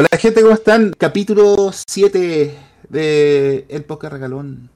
Hola 0.00 0.08
gente, 0.18 0.40
¿cómo 0.40 0.54
están? 0.54 0.94
Capítulo 0.96 1.72
7 1.74 2.58
de 2.88 3.66
El 3.68 3.84
Podcast 3.84 4.14
Regalón. 4.14 4.70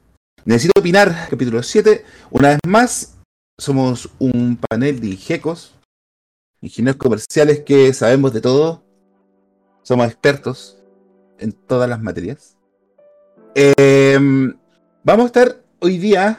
Necesito 0.44 0.78
opinar, 0.78 1.28
capítulo 1.30 1.62
7. 1.62 2.04
Una 2.30 2.48
vez 2.50 2.58
más, 2.66 3.16
somos 3.58 4.10
un 4.18 4.58
panel 4.58 5.00
de 5.00 5.06
ingecos, 5.06 5.76
ingenieros 6.60 6.98
comerciales 6.98 7.60
que 7.60 7.94
sabemos 7.94 8.34
de 8.34 8.42
todo. 8.42 8.84
Somos 9.82 10.08
expertos 10.08 10.76
en 11.38 11.52
todas 11.52 11.88
las 11.88 12.02
materias. 12.02 12.58
Em, 13.54 14.54
vamos 15.04 15.24
a 15.24 15.26
estar 15.28 15.56
hoy 15.80 15.96
día 15.96 16.38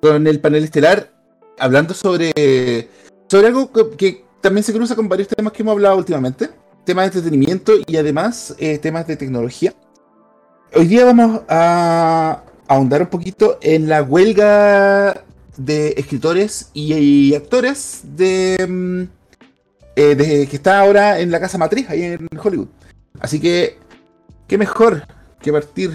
con 0.00 0.26
el 0.26 0.40
panel 0.40 0.64
estelar 0.64 1.12
hablando 1.58 1.92
sobre, 1.92 2.88
sobre 3.28 3.48
algo 3.48 3.70
que, 3.70 3.90
que 3.98 4.24
también 4.40 4.64
se 4.64 4.72
cruza 4.72 4.96
con 4.96 5.10
varios 5.10 5.28
temas 5.28 5.52
que 5.52 5.60
hemos 5.60 5.72
hablado 5.72 5.98
últimamente 5.98 6.48
temas 6.88 7.02
de 7.04 7.18
entretenimiento 7.18 7.72
y 7.86 7.98
además 7.98 8.54
eh, 8.56 8.78
temas 8.78 9.06
de 9.06 9.16
tecnología. 9.16 9.74
Hoy 10.74 10.86
día 10.86 11.04
vamos 11.04 11.42
a 11.46 12.44
ahondar 12.66 13.02
un 13.02 13.08
poquito 13.08 13.58
en 13.60 13.90
la 13.90 14.02
huelga 14.02 15.22
de 15.58 15.88
escritores 15.98 16.70
y, 16.72 17.34
actores 17.34 18.00
de, 18.16 18.66
mm, 18.66 19.02
eh, 19.96 20.46
que 20.48 20.56
está 20.56 20.80
ahora 20.80 21.20
en 21.20 21.30
la 21.30 21.40
casa 21.40 21.58
matriz, 21.58 21.90
ahí 21.90 22.04
en 22.04 22.26
Hollywood. 22.42 22.68
Así 23.20 23.38
que, 23.38 23.76
qué 24.46 24.56
mejor 24.56 25.02
que 25.42 25.52
partir 25.52 25.90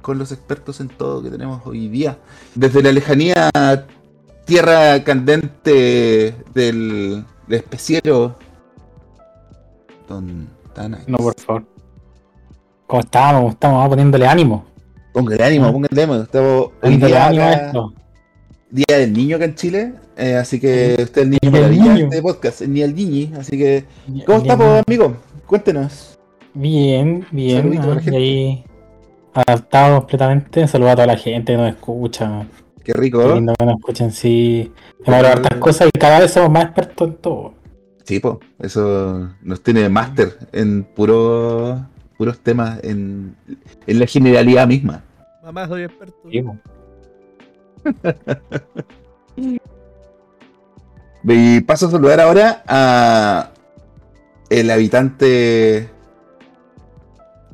con 0.00 0.16
los 0.16 0.32
expertos 0.32 0.80
en 0.80 0.88
todo 0.88 1.22
que 1.22 1.28
tenemos 1.28 1.60
hoy 1.66 1.88
día. 1.88 2.16
Desde 2.54 2.82
la 2.82 2.90
lejanía 2.90 3.50
tierra 4.46 5.04
candente 5.04 6.34
del, 6.54 7.26
del 7.46 7.58
especiero 7.58 8.38
Don 10.08 10.48
No, 11.06 11.18
por 11.18 11.34
favor. 11.40 11.64
¿Cómo 12.86 13.00
estamos? 13.00 13.52
Estamos 13.52 13.88
poniéndole 13.88 14.26
ánimo. 14.26 14.64
Póngale 15.12 15.44
ánimo, 15.44 15.72
póngale 15.72 16.02
ánimo. 16.02 16.22
Estamos 16.22 16.70
hoy 16.82 16.96
día 16.96 17.26
ánimo 17.26 17.92
Día 18.70 18.98
del 18.98 19.12
niño 19.12 19.36
acá 19.36 19.46
en 19.46 19.54
Chile. 19.54 19.92
Eh, 20.16 20.34
así 20.36 20.60
que 20.60 20.96
usted 20.98 21.22
es 21.22 21.24
el 21.24 21.30
niño 21.30 21.50
maravilla 21.50 21.94
de 21.94 22.02
este 22.04 22.22
podcast, 22.22 22.62
ni 22.62 22.82
el 22.82 22.94
niñi. 22.94 23.32
Así 23.38 23.56
que, 23.56 23.84
¿cómo 24.24 24.38
estamos, 24.38 24.82
amigo? 24.86 25.16
Cuéntenos. 25.46 26.18
Bien, 26.54 27.26
bien. 27.30 27.78
Ah, 27.80 28.00
y 28.04 28.14
ahí 28.14 28.64
adaptado 29.34 29.98
completamente. 30.00 30.66
Saludos 30.66 30.92
a 30.92 30.96
toda 30.96 31.06
la 31.06 31.16
gente 31.16 31.52
que 31.52 31.58
nos 31.58 31.68
escucha. 31.70 32.46
Qué 32.82 32.92
rico. 32.92 33.18
Qué 33.20 33.34
lindo 33.34 33.54
que 33.58 33.66
nos 33.66 33.76
escuchen, 33.76 34.12
sí. 34.12 34.72
Hemos 35.04 35.24
hartas 35.24 35.58
cosas 35.58 35.88
y 35.92 35.98
cada 35.98 36.20
vez 36.20 36.30
somos 36.30 36.50
más 36.50 36.64
expertos 36.64 37.08
en 37.08 37.14
todo. 37.16 37.55
Sí, 38.06 38.20
pues, 38.20 38.36
eso 38.60 39.28
nos 39.42 39.62
tiene 39.64 39.88
máster 39.88 40.38
en 40.52 40.84
puros 40.84 41.82
temas, 42.44 42.78
en, 42.84 43.34
en, 43.84 43.98
la 43.98 44.06
generalidad 44.06 44.68
misma. 44.68 45.02
Mamá, 45.42 45.66
soy 45.66 45.82
experto. 45.82 46.16
y 51.24 51.60
paso 51.62 51.88
a 51.88 51.90
saludar 51.90 52.20
ahora 52.20 52.62
a 52.68 53.50
el 54.50 54.70
habitante 54.70 55.90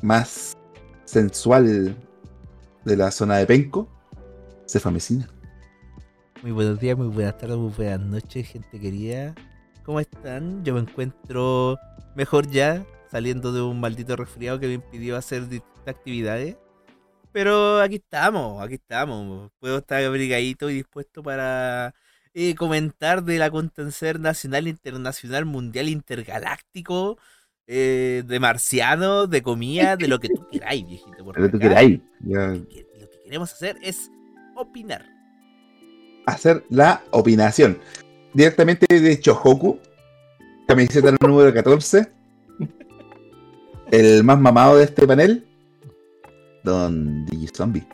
más 0.03 0.55
sensual 1.05 1.95
de 2.85 2.95
la 2.95 3.09
zona 3.09 3.37
de 3.37 3.47
Penco, 3.47 3.87
Cefa 4.67 4.91
Mesina. 4.91 5.27
Muy 6.43 6.51
buenos 6.51 6.79
días, 6.79 6.95
muy 6.95 7.07
buenas 7.07 7.39
tardes, 7.39 7.57
muy 7.57 7.71
buenas 7.71 8.01
noches, 8.01 8.47
gente 8.47 8.79
querida. 8.79 9.33
¿Cómo 9.83 9.99
están? 9.99 10.63
Yo 10.63 10.75
me 10.75 10.79
encuentro 10.79 11.77
mejor 12.15 12.47
ya, 12.49 12.85
saliendo 13.11 13.51
de 13.51 13.61
un 13.61 13.81
maldito 13.81 14.15
resfriado 14.15 14.59
que 14.59 14.67
me 14.67 14.73
impidió 14.75 15.17
hacer 15.17 15.49
distintas 15.49 15.87
actividades. 15.87 16.55
Pero 17.33 17.81
aquí 17.81 17.95
estamos, 17.95 18.63
aquí 18.63 18.75
estamos. 18.75 19.51
Puedo 19.59 19.79
estar 19.79 20.01
abrigadito 20.01 20.69
y 20.69 20.75
dispuesto 20.75 21.21
para 21.21 21.93
eh, 22.33 22.55
comentar 22.55 23.23
de 23.23 23.37
la 23.37 23.51
contencer 23.51 24.21
nacional, 24.21 24.69
internacional, 24.69 25.43
mundial, 25.43 25.89
intergaláctico, 25.89 27.17
eh, 27.67 28.23
de 28.25 28.39
marcianos, 28.39 29.29
de 29.29 29.41
comida, 29.41 29.97
de 29.97 30.07
lo 30.07 30.19
que 30.19 30.29
tú 30.29 30.47
queráis, 30.49 30.85
viejito. 30.85 31.25
Por 31.25 31.37
lo 31.37 31.45
que 31.45 31.51
tú 31.51 31.59
queráis. 31.59 31.99
Lo 32.21 32.67
que 32.69 32.87
queremos 33.25 33.51
hacer 33.51 33.75
es 33.81 34.09
opinar. 34.55 35.05
Hacer 36.25 36.63
la 36.69 37.03
opinación 37.11 37.79
directamente 38.33 38.99
de 38.99 39.19
Chohoku, 39.19 39.79
camiseta 40.67 41.15
número 41.21 41.53
14, 41.53 42.07
el 43.91 44.23
más 44.23 44.39
mamado 44.39 44.77
de 44.77 44.85
este 44.85 45.07
panel, 45.07 45.45
Don 46.63 47.25
Digizombie. 47.25 47.85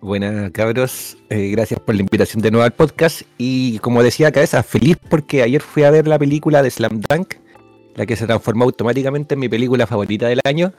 Buenas 0.00 0.50
cabros, 0.50 1.16
eh, 1.30 1.50
gracias 1.50 1.80
por 1.80 1.94
la 1.94 2.02
invitación 2.02 2.42
de 2.42 2.50
nuevo 2.50 2.64
al 2.64 2.72
podcast 2.72 3.22
y 3.38 3.78
como 3.78 4.02
decía 4.02 4.32
Cabeza, 4.32 4.62
feliz 4.62 4.96
porque 5.08 5.42
ayer 5.42 5.62
fui 5.62 5.84
a 5.84 5.90
ver 5.90 6.08
la 6.08 6.18
película 6.18 6.62
de 6.62 6.70
Slam 6.70 7.00
Dunk, 7.08 7.34
la 7.94 8.04
que 8.04 8.16
se 8.16 8.26
transformó 8.26 8.64
automáticamente 8.64 9.34
en 9.34 9.40
mi 9.40 9.48
película 9.48 9.86
favorita 9.86 10.26
del 10.26 10.40
año, 10.44 10.72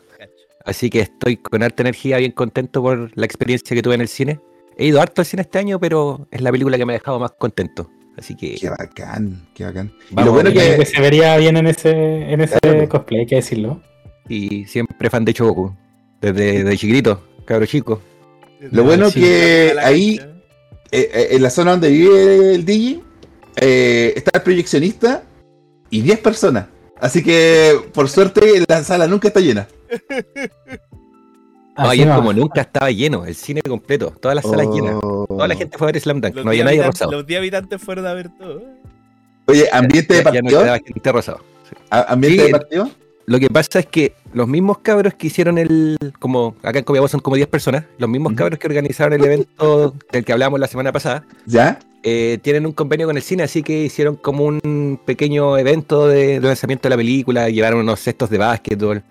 así 0.66 0.90
que 0.90 1.00
estoy 1.00 1.38
con 1.38 1.64
harta 1.64 1.82
energía, 1.82 2.18
bien 2.18 2.34
contento 2.34 2.82
por 2.84 3.18
la 3.18 3.26
experiencia 3.26 3.74
que 3.76 3.82
tuve 3.82 3.96
en 3.96 4.02
el 4.02 4.10
cine. 4.10 4.40
He 4.78 4.88
ido 4.88 5.02
harto 5.02 5.22
al 5.22 5.26
cine 5.26 5.44
este 5.44 5.58
año, 5.58 5.80
pero 5.80 6.28
es 6.30 6.42
la 6.42 6.52
película 6.52 6.78
que 6.78 6.86
me 6.86 6.94
ha 6.94 6.98
dejado 7.00 7.18
más 7.18 7.32
contento. 7.32 7.90
Así 8.18 8.36
que. 8.36 8.56
Qué 8.56 8.70
bacán, 8.70 9.48
qué 9.54 9.66
bacán. 9.66 9.92
y 10.10 10.24
lo 10.24 10.32
bueno 10.32 10.52
que... 10.52 10.86
se 10.86 11.02
vería 11.02 11.36
bien 11.38 11.58
en 11.58 11.68
ese, 11.68 11.92
en 11.92 12.42
ese 12.42 12.60
cosplay, 12.90 13.22
hay 13.22 13.26
que 13.26 13.36
decirlo. 13.36 13.82
Y 14.28 14.66
siempre 14.66 15.10
fan 15.10 15.26
de 15.26 15.34
Chogoku. 15.34 15.76
Desde, 16.22 16.64
de 16.64 16.78
chiquito, 16.78 17.22
cabro 17.46 17.66
chico. 17.66 18.02
Lo 18.72 18.84
bueno 18.84 19.12
que 19.12 19.76
ahí, 19.82 20.20
eh, 20.92 21.12
eh, 21.14 21.28
en 21.32 21.44
la 21.44 21.50
zona 21.50 21.72
donde 21.72 21.90
vive 21.90 22.56
el 22.56 22.66
Digi, 22.66 23.04
eh, 23.58 24.14
está 24.16 24.40
el 24.40 24.44
proyeccionista 24.44 25.24
y 25.90 26.02
10 26.02 26.20
personas. 26.20 26.68
Así 27.00 27.22
que, 27.22 27.78
por 27.94 28.10
suerte, 28.10 28.64
la 28.68 28.84
sala 28.84 29.08
nunca 29.08 29.28
está 29.28 29.40
llena. 29.40 29.68
ayer 31.76 32.10
como 32.10 32.34
nunca 32.34 32.62
estaba 32.62 32.92
lleno, 32.92 33.26
el 33.26 33.36
cine 33.36 33.62
completo, 33.62 34.14
todas 34.20 34.36
las 34.36 34.46
salas 34.46 34.68
llenas. 34.68 35.00
Toda 35.00 35.48
la 35.48 35.56
gente 35.56 35.78
fue 35.78 35.88
a 35.88 35.92
ver 35.92 36.02
Slam 36.02 36.22
Dunk, 36.22 36.36
no 36.36 36.50
había 36.50 36.64
nadie 36.64 36.84
rosado. 36.84 37.12
Los 37.12 37.28
10 37.28 37.40
habitantes 37.40 37.82
fueron 37.82 38.06
a 38.08 38.14
ver 38.14 38.30
todo. 38.38 38.62
Oye, 39.48 39.68
ambiente 39.72 40.14
de 40.16 40.22
partido. 40.22 40.66
Ya 40.66 40.78
no 40.78 40.84
gente 40.84 41.12
rosado. 41.12 41.40
¿Ambiente 41.90 42.44
de 42.44 42.50
partido? 42.50 42.90
Lo 43.28 43.40
que 43.40 43.48
pasa 43.48 43.80
es 43.80 43.88
que 43.88 44.14
los 44.34 44.48
mismos 44.48 44.80
cabros 44.80 45.16
que 45.16 45.28
hicieron 45.28 45.58
el. 45.58 45.98
como 46.20 46.56
Acá 46.62 46.80
en 46.80 46.86
Copiapó 46.86 47.08
son 47.08 47.22
como 47.22 47.36
10 47.36 47.48
personas. 47.48 47.86
Los 47.98 48.10
mismos 48.10 48.34
cabros 48.34 48.60
que 48.60 48.68
organizaron 48.68 49.14
el 49.14 49.24
evento 49.24 49.96
del 50.12 50.24
que 50.24 50.32
hablábamos 50.32 50.60
la 50.60 50.68
semana 50.68 50.92
pasada. 50.92 51.24
¿Ya? 51.46 51.80
Eh, 52.04 52.38
tienen 52.44 52.68
un 52.68 52.72
convenio 52.72 53.08
con 53.08 53.18
el 53.18 53.24
cine, 53.24 53.42
así 53.42 53.64
que 53.64 53.86
hicieron 53.86 54.16
como 54.16 54.46
un 54.46 55.00
pequeño 55.04 55.58
evento 55.58 56.08
de, 56.08 56.40
lanzamiento 56.40 56.84
de 56.84 56.92
la 56.92 56.98
película. 56.98 57.50
Llevaron 57.50 57.80
unos 57.80 58.00
cestos 58.00 58.30
de 58.30 58.38
básquetbol. 58.38 59.04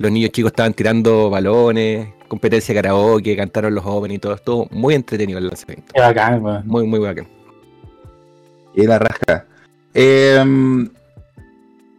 Los 0.00 0.10
niños 0.10 0.30
chicos 0.30 0.52
estaban 0.52 0.72
tirando 0.72 1.28
balones 1.28 2.08
competencia 2.26 2.72
de 2.72 2.80
karaoke, 2.80 3.36
cantaron 3.36 3.74
los 3.74 3.84
jóvenes 3.84 4.16
y 4.16 4.18
todo. 4.18 4.34
Estuvo 4.34 4.66
muy 4.70 4.94
entretenido 4.94 5.38
el 5.38 5.48
lanzamiento. 5.48 5.92
Qué 5.92 6.00
bacán, 6.00 6.42
man. 6.42 6.62
Muy, 6.66 6.86
muy 6.86 7.00
bacán. 7.00 7.28
Y 8.74 8.86
la 8.86 8.98
raja. 8.98 9.44
Em, 9.92 10.88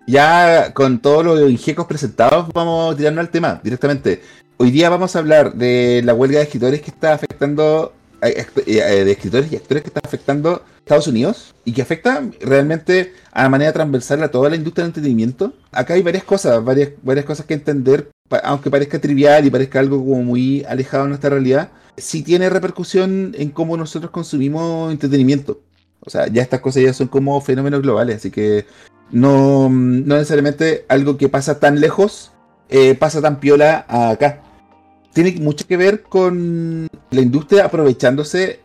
ya 0.07 0.73
con 0.73 0.99
todos 0.99 1.23
los 1.23 1.51
ingecos 1.51 1.85
presentados, 1.85 2.47
vamos 2.53 2.91
a 2.91 2.97
tirarnos 2.97 3.23
al 3.23 3.29
tema 3.29 3.61
directamente. 3.63 4.21
Hoy 4.57 4.71
día 4.71 4.89
vamos 4.89 5.15
a 5.15 5.19
hablar 5.19 5.53
de 5.53 6.01
la 6.03 6.15
huelga 6.15 6.39
de 6.39 6.45
escritores 6.45 6.81
que 6.81 6.89
está 6.89 7.13
afectando, 7.13 7.93
de 8.21 9.11
escritores 9.11 9.51
y 9.51 9.55
actores 9.55 9.83
que 9.83 9.89
está 9.89 10.01
afectando 10.03 10.63
Estados 10.77 11.07
Unidos 11.07 11.55
y 11.65 11.73
que 11.73 11.81
afecta 11.81 12.23
realmente 12.39 13.13
a 13.31 13.43
la 13.43 13.49
manera 13.49 13.73
transversal 13.73 14.23
a 14.23 14.31
toda 14.31 14.49
la 14.49 14.55
industria 14.55 14.83
del 14.83 14.89
entretenimiento. 14.89 15.53
Acá 15.71 15.95
hay 15.95 16.01
varias 16.01 16.23
cosas, 16.23 16.63
varias, 16.63 16.91
varias 17.01 17.25
cosas 17.25 17.45
que 17.45 17.53
entender 17.53 18.09
aunque 18.43 18.71
parezca 18.71 18.99
trivial 18.99 19.45
y 19.45 19.49
parezca 19.49 19.79
algo 19.79 19.99
como 19.99 20.23
muy 20.23 20.63
alejado 20.63 21.03
de 21.03 21.09
nuestra 21.09 21.31
realidad, 21.31 21.69
sí 21.97 22.23
tiene 22.23 22.49
repercusión 22.49 23.35
en 23.37 23.49
cómo 23.49 23.75
nosotros 23.75 24.11
consumimos 24.11 24.91
entretenimiento. 24.91 25.59
O 25.99 26.09
sea, 26.09 26.27
ya 26.27 26.41
estas 26.41 26.61
cosas 26.61 26.83
ya 26.83 26.93
son 26.93 27.07
como 27.07 27.39
fenómenos 27.41 27.81
globales, 27.81 28.17
así 28.17 28.31
que 28.31 28.65
no, 29.11 29.69
no 29.69 30.15
necesariamente 30.15 30.85
algo 30.87 31.17
que 31.17 31.29
pasa 31.29 31.59
tan 31.59 31.81
lejos 31.81 32.31
eh, 32.69 32.95
pasa 32.95 33.21
tan 33.21 33.39
piola 33.41 33.85
acá. 33.87 34.41
Tiene 35.13 35.33
mucho 35.39 35.67
que 35.67 35.77
ver 35.77 36.03
con 36.03 36.87
la 37.09 37.21
industria 37.21 37.65
aprovechándose 37.65 38.59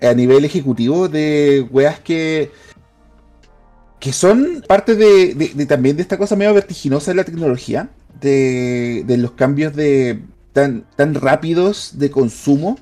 a 0.00 0.14
nivel 0.14 0.44
ejecutivo 0.44 1.08
de 1.08 1.66
weas 1.70 2.00
que 2.00 2.50
que 4.02 4.12
son 4.12 4.64
parte 4.66 4.96
de, 4.96 5.64
también 5.66 5.94
de 5.94 6.02
esta 6.02 6.18
cosa 6.18 6.34
medio 6.34 6.52
vertiginosa 6.52 7.12
de 7.12 7.14
la 7.14 7.22
tecnología, 7.22 7.88
de, 8.20 9.04
los 9.16 9.30
cambios 9.30 9.76
de 9.76 10.22
tan, 10.52 10.84
tan 10.96 11.14
rápidos 11.14 11.92
de 11.98 12.10
consumo 12.10 12.80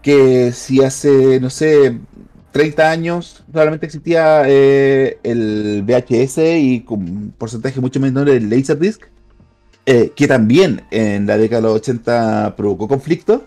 que 0.00 0.52
si 0.52 0.82
hace, 0.82 1.38
no 1.38 1.50
sé, 1.50 1.98
30 2.52 2.90
años 2.90 3.44
solamente 3.52 3.84
existía 3.84 4.44
eh, 4.46 5.18
el 5.22 5.84
VHS 5.86 6.38
y 6.58 6.80
con 6.80 7.02
un 7.02 7.34
porcentaje 7.36 7.82
mucho 7.82 8.00
menor 8.00 8.30
el 8.30 8.48
Laserdisc, 8.48 9.02
eh, 9.86 10.12
que 10.14 10.28
también 10.28 10.82
en 10.90 11.26
la 11.26 11.36
década 11.36 11.62
de 11.62 11.68
los 11.68 11.76
80 11.76 12.54
provocó 12.56 12.88
conflicto, 12.88 13.44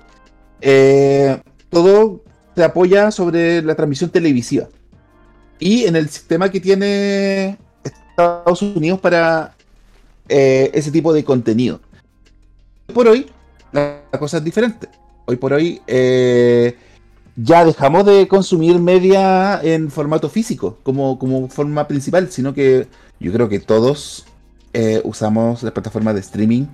eh, 0.62 1.40
todo 1.70 2.22
se 2.56 2.64
apoya 2.64 3.12
sobre 3.12 3.62
la 3.62 3.76
transmisión 3.76 4.10
televisiva 4.10 4.68
y 5.60 5.86
en 5.86 5.96
el 5.96 6.10
sistema 6.10 6.50
que 6.50 6.60
tiene 6.60 7.58
Estados 7.84 8.62
Unidos 8.62 9.00
para 9.00 9.54
ese 10.28 10.90
tipo 10.90 11.14
de 11.14 11.24
contenido. 11.24 11.80
Por 12.94 13.08
hoy, 13.08 13.28
la 13.72 14.02
cosa 14.18 14.38
es 14.38 14.44
diferente. 14.44 14.90
Hoy 15.26 15.36
por 15.36 15.54
hoy, 15.54 15.82
ya 17.36 17.66
dejamos 17.66 18.06
de 18.06 18.28
consumir 18.28 18.80
media 18.80 19.60
en 19.62 19.92
formato 19.92 20.30
físico 20.30 20.78
como, 20.84 21.20
como 21.20 21.48
forma 21.50 21.88
principal, 21.88 22.32
sino 22.32 22.54
que 22.54 22.88
yo 23.20 23.32
creo 23.32 23.50
que 23.50 23.60
todos 23.60 24.26
eh, 24.78 25.00
usamos 25.06 25.64
las 25.64 25.72
plataformas 25.72 26.16
de 26.16 26.20
streaming 26.20 26.66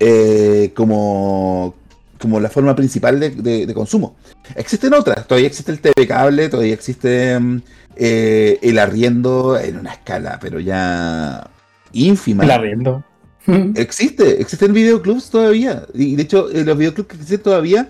eh, 0.00 0.72
como, 0.74 1.76
como 2.18 2.40
la 2.40 2.50
forma 2.50 2.74
principal 2.74 3.20
de, 3.20 3.72
consumo. 3.74 4.16
Existen 4.56 4.92
otras, 4.92 5.24
todavía 5.28 5.46
existe 5.46 5.70
el 5.70 5.78
TV 5.78 6.08
cable, 6.08 6.48
todavía 6.48 6.74
existe 6.74 7.38
mm, 7.38 7.62
eh, 7.94 8.58
el 8.60 8.76
arriendo 8.80 9.56
en 9.56 9.78
una 9.78 9.92
escala, 9.92 10.40
pero 10.40 10.58
ya 10.58 11.48
ínfima. 11.92 12.42
El 12.42 12.50
arriendo. 12.50 13.04
Existe, 13.76 14.40
existen 14.40 14.72
videoclubs 14.72 15.30
todavía. 15.30 15.86
Y 15.94 16.16
de 16.16 16.22
hecho, 16.24 16.48
los 16.52 16.76
videoclubs 16.76 17.08
que 17.08 17.14
existen 17.14 17.42
todavía 17.42 17.88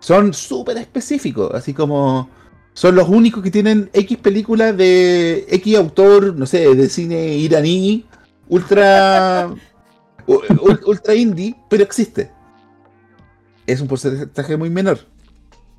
son 0.00 0.34
súper 0.34 0.76
específicos, 0.76 1.54
así 1.54 1.72
como 1.72 2.28
son 2.74 2.94
los 2.94 3.08
únicos 3.08 3.42
que 3.42 3.50
tienen 3.50 3.88
X 3.94 4.18
películas 4.18 4.76
de 4.76 5.46
X 5.48 5.76
autor, 5.78 6.36
no 6.36 6.44
sé, 6.44 6.74
de 6.74 6.90
cine 6.90 7.38
iraní, 7.38 8.04
ultra, 8.48 9.54
ultra 10.26 11.14
indie, 11.14 11.54
pero 11.68 11.82
existe. 11.82 12.30
Es 13.66 13.80
un 13.80 13.88
porcentaje 13.88 14.56
muy 14.56 14.70
menor. 14.70 15.00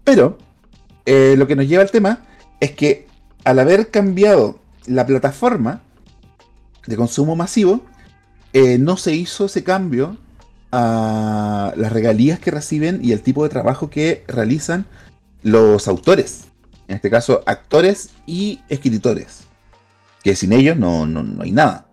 Pero 0.03 0.37
eh, 1.05 1.35
lo 1.37 1.47
que 1.47 1.55
nos 1.55 1.67
lleva 1.67 1.83
al 1.83 1.91
tema 1.91 2.25
es 2.59 2.71
que 2.71 3.07
al 3.43 3.59
haber 3.59 3.89
cambiado 3.89 4.59
la 4.85 5.05
plataforma 5.05 5.81
de 6.85 6.95
consumo 6.95 7.35
masivo, 7.35 7.81
eh, 8.53 8.77
no 8.77 8.97
se 8.97 9.13
hizo 9.13 9.45
ese 9.45 9.63
cambio 9.63 10.17
a 10.71 11.73
las 11.75 11.91
regalías 11.91 12.39
que 12.39 12.51
reciben 12.51 12.99
y 13.03 13.11
el 13.11 13.21
tipo 13.21 13.43
de 13.43 13.49
trabajo 13.49 13.89
que 13.89 14.23
realizan 14.27 14.85
los 15.43 15.87
autores. 15.87 16.45
En 16.87 16.95
este 16.95 17.09
caso, 17.09 17.43
actores 17.45 18.09
y 18.25 18.61
escritores. 18.69 19.41
Que 20.23 20.35
sin 20.35 20.53
ellos 20.53 20.77
no, 20.77 21.03
hay 21.41 21.51
nada. 21.51 21.85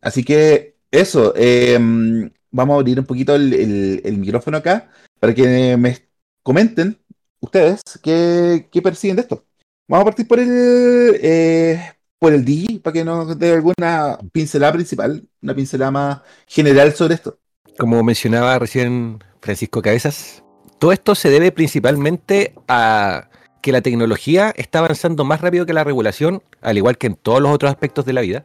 Así 0.00 0.24
que 0.24 0.76
eso, 0.90 1.34
em, 1.36 2.30
vamos 2.50 2.74
a 2.74 2.80
abrir 2.80 2.98
un 2.98 3.06
poquito 3.06 3.34
el, 3.34 4.16
micrófono 4.18 4.56
acá 4.58 4.90
para 5.18 5.34
que 5.34 5.76
me 5.76 5.98
comenten 6.42 6.98
ustedes 7.40 7.82
qué, 8.02 8.68
perciben 8.82 9.16
de 9.16 9.22
esto. 9.22 9.44
Vamos 9.88 10.02
a 10.02 10.06
partir 10.06 10.28
por 10.28 10.38
el, 10.40 11.18
eh, 11.22 11.80
por 12.18 12.32
el 12.32 12.44
DJ 12.44 12.80
para 12.80 12.94
que 12.94 13.04
nos 13.04 13.38
dé 13.38 13.52
alguna 13.52 14.18
pincelada 14.32 14.72
principal, 14.72 15.26
una 15.42 15.54
pincelada 15.54 15.90
más 15.90 16.20
general 16.46 16.94
sobre 16.94 17.14
esto 17.14 17.38
como 17.80 18.04
mencionaba 18.04 18.58
recién 18.58 19.24
Francisco 19.40 19.80
Cabezas, 19.80 20.44
todo 20.78 20.92
esto 20.92 21.14
se 21.14 21.30
debe 21.30 21.50
principalmente 21.50 22.52
a 22.68 23.30
que 23.62 23.72
la 23.72 23.80
tecnología 23.80 24.52
está 24.54 24.80
avanzando 24.80 25.24
más 25.24 25.40
rápido 25.40 25.64
que 25.64 25.72
la 25.72 25.82
regulación, 25.82 26.42
al 26.60 26.76
igual 26.76 26.98
que 26.98 27.06
en 27.06 27.14
todos 27.14 27.40
los 27.40 27.50
otros 27.50 27.70
aspectos 27.70 28.04
de 28.04 28.12
la 28.12 28.20
vida. 28.20 28.44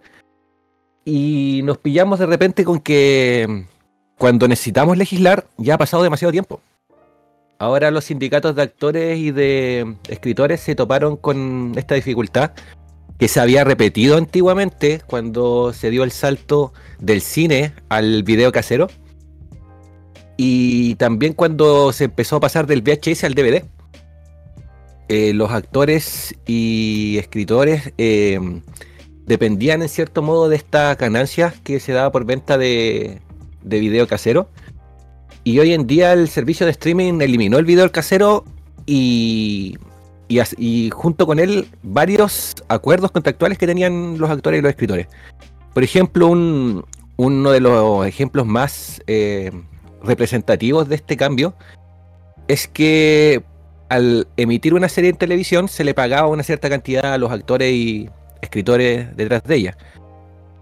Y 1.06 1.62
nos 1.64 1.78
pillamos 1.78 2.20
de 2.20 2.26
repente 2.26 2.66
con 2.66 2.80
que 2.80 3.66
cuando 4.18 4.48
necesitamos 4.48 4.98
legislar 4.98 5.46
ya 5.58 5.76
ha 5.76 5.78
pasado 5.78 6.04
demasiado 6.04 6.32
tiempo. 6.32 6.60
Ahora 7.60 7.92
los 7.92 8.06
sindicatos 8.06 8.56
de 8.56 8.64
actores 8.64 9.18
y 9.18 9.32
de 9.32 9.96
escritores 10.10 10.60
se 10.60 10.76
toparon 10.76 11.16
con 11.16 11.74
esta 11.78 11.96
dificultad 11.96 12.52
que 13.18 13.28
se 13.28 13.40
había 13.40 13.64
repetido 13.64 14.18
antiguamente 14.18 15.02
cuando 15.06 15.72
se 15.72 15.90
dio 15.90 16.04
el 16.04 16.12
salto 16.12 16.74
del 17.00 17.22
cine 17.22 17.74
al 17.88 18.24
video 18.24 18.52
casero 18.52 18.88
y 20.38 20.96
también 20.96 21.34
cuando 21.34 21.94
se 21.94 22.06
empezó 22.06 22.38
a 22.38 22.40
pasar 22.42 22.68
del 22.68 22.82
VHS 22.82 23.24
al 23.24 23.36
DVD. 23.36 23.64
Eh, 25.08 25.34
los 25.34 25.52
actores 25.52 26.36
y 26.48 27.18
escritores 27.20 27.94
eh, 27.98 28.40
dependían 29.26 29.82
en 29.82 29.90
cierto 29.90 30.22
modo 30.22 30.50
de 30.50 30.56
esta 30.56 30.96
ganancia 30.96 31.54
que 31.64 31.80
se 31.80 31.94
daba 31.94 32.12
por 32.12 32.26
venta 32.26 32.58
de, 32.58 33.22
de 33.64 33.80
video 33.80 34.08
casero. 34.08 34.50
Y 35.44 35.60
hoy 35.60 35.74
en 35.74 35.86
día 35.88 36.14
el 36.14 36.30
servicio 36.30 36.66
de 36.66 36.72
streaming 36.72 37.22
eliminó 37.22 37.58
el 37.58 37.66
video 37.66 37.92
casero 37.92 38.46
y, 38.86 39.78
y, 40.28 40.90
junto 40.92 41.26
con 41.26 41.40
él 41.40 41.68
varios 41.84 42.56
acuerdos 42.68 43.12
contractuales 43.12 43.58
que 43.58 43.68
tenían 43.68 44.18
los 44.18 44.30
actores 44.30 44.60
y 44.60 44.62
los 44.62 44.70
escritores. 44.70 45.08
Por 45.74 45.84
ejemplo, 45.84 46.28
un, 46.28 46.86
uno 47.18 47.52
de 47.52 47.60
los 47.60 48.08
ejemplos 48.08 48.46
más 48.46 49.02
eh, 49.08 49.52
representativos 50.04 50.88
de 50.90 50.96
este 50.96 51.18
cambio 51.18 51.56
es 52.48 52.68
que 52.68 53.44
al 53.90 54.28
emitir 54.38 54.74
una 54.74 54.90
serie 54.90 55.12
en 55.12 55.18
televisión 55.18 55.68
se 55.68 55.84
le 55.84 55.94
pagaba 55.94 56.28
una 56.28 56.44
cierta 56.44 56.70
cantidad 56.70 57.14
a 57.14 57.18
los 57.18 57.32
actores 57.32 57.72
y 57.72 58.10
escritores 58.46 59.16
detrás 59.16 59.44
de 59.44 59.56
ella. 59.56 59.78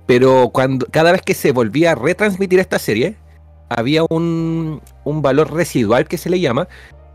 Pero 0.05 0.49
cuando 0.53 0.85
cada 0.87 1.11
vez 1.11 1.21
que 1.21 1.33
se 1.33 1.51
volvía 1.51 1.91
a 1.91 1.95
retransmitir 1.95 2.59
esta 2.59 2.79
serie, 2.79 3.15
había 3.69 4.03
un, 4.09 4.81
un 5.03 5.21
valor 5.21 5.53
residual 5.53 6.07
que 6.07 6.17
se 6.17 6.29
le 6.29 6.39
llama, 6.39 6.67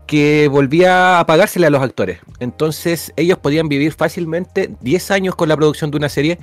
que 0.09 0.47
volvía 0.47 1.19
a 1.19 1.25
pagársele 1.27 1.67
a 1.67 1.69
los 1.69 1.83
actores. 1.83 2.17
Entonces 2.39 3.13
ellos 3.15 3.37
podían 3.37 3.69
vivir 3.69 3.93
fácilmente 3.93 4.71
10 4.81 5.11
años 5.11 5.35
con 5.35 5.49
la 5.49 5.55
producción 5.55 5.91
de 5.91 5.97
una 5.97 6.09
serie. 6.09 6.39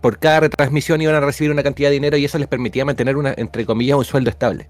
Por 0.00 0.20
cada 0.20 0.38
retransmisión 0.38 1.02
iban 1.02 1.16
a 1.16 1.20
recibir 1.20 1.50
una 1.50 1.64
cantidad 1.64 1.88
de 1.88 1.94
dinero 1.94 2.16
y 2.16 2.24
eso 2.24 2.38
les 2.38 2.46
permitía 2.46 2.84
mantener 2.84 3.16
una, 3.16 3.34
entre 3.36 3.66
comillas, 3.66 3.98
un 3.98 4.04
sueldo 4.04 4.30
estable. 4.30 4.68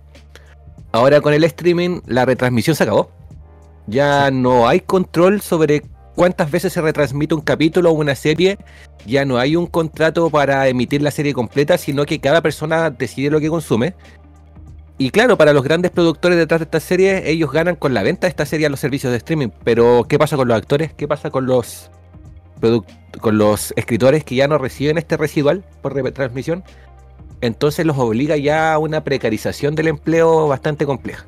Ahora 0.93 1.21
con 1.21 1.35
el 1.35 1.45
streaming 1.45 2.01
la 2.07 2.25
retransmisión 2.25 2.75
se 2.75 2.85
acabó. 2.85 3.11
Ya 3.87 4.31
no 4.31 4.67
hay 4.67 4.81
control 4.81 5.43
sobre 5.43 5.83
cuántas 6.19 6.51
veces 6.51 6.73
se 6.73 6.83
retransmite 6.83 7.33
un 7.33 7.43
capítulo 7.43 7.91
o 7.91 7.93
una 7.93 8.17
serie. 8.17 8.59
Ya 9.07 9.25
no 9.25 9.39
hay 9.39 9.55
un 9.55 9.69
contrato 9.69 10.29
para 10.31 10.67
emitir 10.67 11.01
la 11.01 11.13
serie 11.13 11.33
completa, 11.33 11.79
sino 11.79 12.05
que 12.07 12.19
cada 12.19 12.43
persona 12.43 12.91
decide 12.91 13.31
lo 13.31 13.39
que 13.39 13.49
consume. 13.49 13.95
Y 14.99 15.11
claro, 15.11 15.39
para 15.39 15.53
los 15.53 15.63
grandes 15.63 15.93
productores 15.93 16.37
detrás 16.37 16.59
de 16.59 16.65
esta 16.65 16.81
serie, 16.81 17.31
ellos 17.31 17.53
ganan 17.53 17.77
con 17.77 17.95
la 17.95 18.03
venta 18.03 18.27
de 18.27 18.31
esta 18.31 18.47
serie 18.47 18.67
a 18.67 18.69
los 18.69 18.81
servicios 18.81 19.13
de 19.13 19.19
streaming. 19.19 19.51
Pero, 19.63 20.07
¿qué 20.09 20.19
pasa 20.19 20.37
con 20.37 20.49
los 20.49 20.57
actores? 20.57 20.93
¿Qué 20.93 21.07
pasa 21.07 21.31
con 21.31 21.47
los, 21.47 21.89
con 23.21 23.39
los 23.39 23.73
escritores 23.77 24.25
que 24.25 24.35
ya 24.35 24.49
no 24.49 24.59
reciben 24.59 24.99
este 24.99 25.17
residual 25.17 25.65
por 25.81 25.95
retransmisión? 25.95 26.65
entonces 27.41 27.87
los 27.87 27.97
obliga 27.97 28.37
ya 28.37 28.73
a 28.73 28.79
una 28.79 29.05
precarización 29.05 29.77
del 29.77 29.87
empleo 29.87 30.49
bastante 30.49 30.85
compleja. 30.85 31.25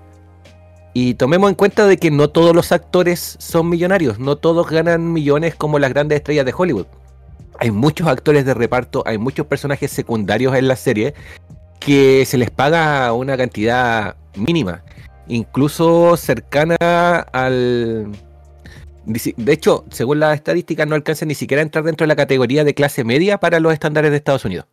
Y 0.92 1.14
tomemos 1.14 1.50
en 1.50 1.54
cuenta 1.54 1.86
de 1.86 1.98
que 1.98 2.10
no 2.10 2.28
todos 2.30 2.54
los 2.54 2.72
actores 2.72 3.36
son 3.38 3.68
millonarios, 3.68 4.18
no 4.18 4.36
todos 4.36 4.68
ganan 4.68 5.12
millones 5.12 5.54
como 5.54 5.78
las 5.78 5.90
grandes 5.90 6.16
estrellas 6.16 6.44
de 6.44 6.54
Hollywood. 6.56 6.86
Hay 7.60 7.70
muchos 7.70 8.08
actores 8.08 8.44
de 8.44 8.54
reparto, 8.54 9.02
hay 9.06 9.18
muchos 9.18 9.46
personajes 9.46 9.90
secundarios 9.90 10.54
en 10.56 10.66
la 10.66 10.76
serie 10.76 11.14
que 11.78 12.24
se 12.26 12.38
les 12.38 12.50
paga 12.50 13.12
una 13.12 13.36
cantidad 13.36 14.16
mínima, 14.34 14.82
incluso 15.28 16.16
cercana 16.16 16.76
al... 17.32 18.10
De 19.06 19.52
hecho, 19.52 19.84
según 19.90 20.20
las 20.20 20.34
estadísticas, 20.34 20.86
no 20.86 20.94
alcanza 20.94 21.24
ni 21.24 21.34
siquiera 21.34 21.62
a 21.62 21.64
entrar 21.64 21.84
dentro 21.84 22.04
de 22.04 22.08
la 22.08 22.16
categoría 22.16 22.64
de 22.64 22.74
clase 22.74 23.02
media 23.02 23.38
para 23.38 23.58
los 23.58 23.72
estándares 23.72 24.10
de 24.10 24.18
Estados 24.18 24.44
Unidos. 24.44 24.66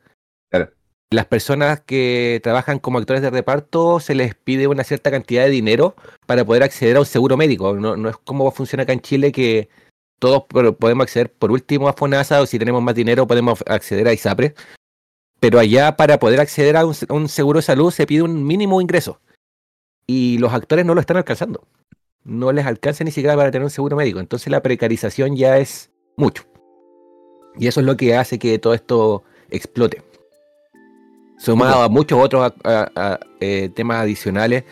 Claro 0.50 0.77
las 1.10 1.26
personas 1.26 1.80
que 1.82 2.42
trabajan 2.44 2.80
como 2.80 2.98
actores 2.98 3.22
de 3.22 3.30
reparto 3.30 4.00
se 4.00 4.16
les 4.16 4.36
pide 4.36 4.68
una 4.68 4.84
cierta 4.84 5.10
cantidad 5.10 5.44
de 5.46 5.50
dinero 5.50 5.96
para 6.26 6.44
poder 6.44 6.64
acceder 6.64 6.98
a 6.98 7.00
un 7.00 7.06
seguro 7.06 7.38
médico. 7.38 7.74
No, 7.76 8.10
es 8.10 8.18
como 8.18 8.52
funciona 8.52 8.84
acá 8.84 8.94
en 8.94 9.00
Chile 9.00 9.32
que 9.32 9.70
todos 10.20 10.44
podemos 10.46 11.04
acceder 11.04 11.32
por 11.32 11.52
último 11.52 11.88
a 11.88 11.94
FONASA 11.94 12.42
o 12.42 12.46
si 12.46 12.60
tenemos 12.60 12.82
más 12.82 12.96
dinero 12.96 13.28
podemos 13.28 13.64
acceder 13.68 14.08
a 14.08 14.14
ISAPRE. 14.14 14.54
Pero 15.40 15.60
allá 15.60 15.96
para 15.96 16.20
poder 16.20 16.42
acceder 16.42 16.76
a 16.76 16.86
un, 16.86 17.30
seguro 17.30 17.60
de 17.60 17.64
salud 17.64 17.92
se 17.92 18.08
pide 18.08 18.24
un 18.24 18.46
mínimo 18.46 18.82
ingreso. 18.82 19.22
Y 20.08 20.40
los 20.40 20.54
actores 20.54 20.86
no 20.86 20.96
lo 20.96 21.02
están 21.02 21.18
alcanzando. 21.18 21.68
No 22.24 22.52
les 22.52 22.66
alcanza 22.66 23.04
ni 23.04 23.12
siquiera 23.12 23.36
para 23.36 23.52
tener 23.52 23.64
un 23.64 23.70
seguro 23.70 23.96
médico. 23.96 24.20
Entonces 24.20 24.50
la 24.50 24.62
precarización 24.62 25.38
ya 25.38 25.58
es 25.58 25.92
mucho. 26.18 26.44
Y 27.58 27.68
eso 27.68 27.80
es 27.80 27.86
lo 27.86 27.96
que 27.96 28.16
hace 28.16 28.40
que 28.40 28.60
todo 28.60 28.74
esto 28.74 29.24
explote 29.50 30.04
sumado 31.38 31.82
a 31.82 31.90
muchos 31.90 32.20
otros 32.20 32.54
eh, 33.40 33.70
temas 33.76 33.98
adicionales, 33.98 34.64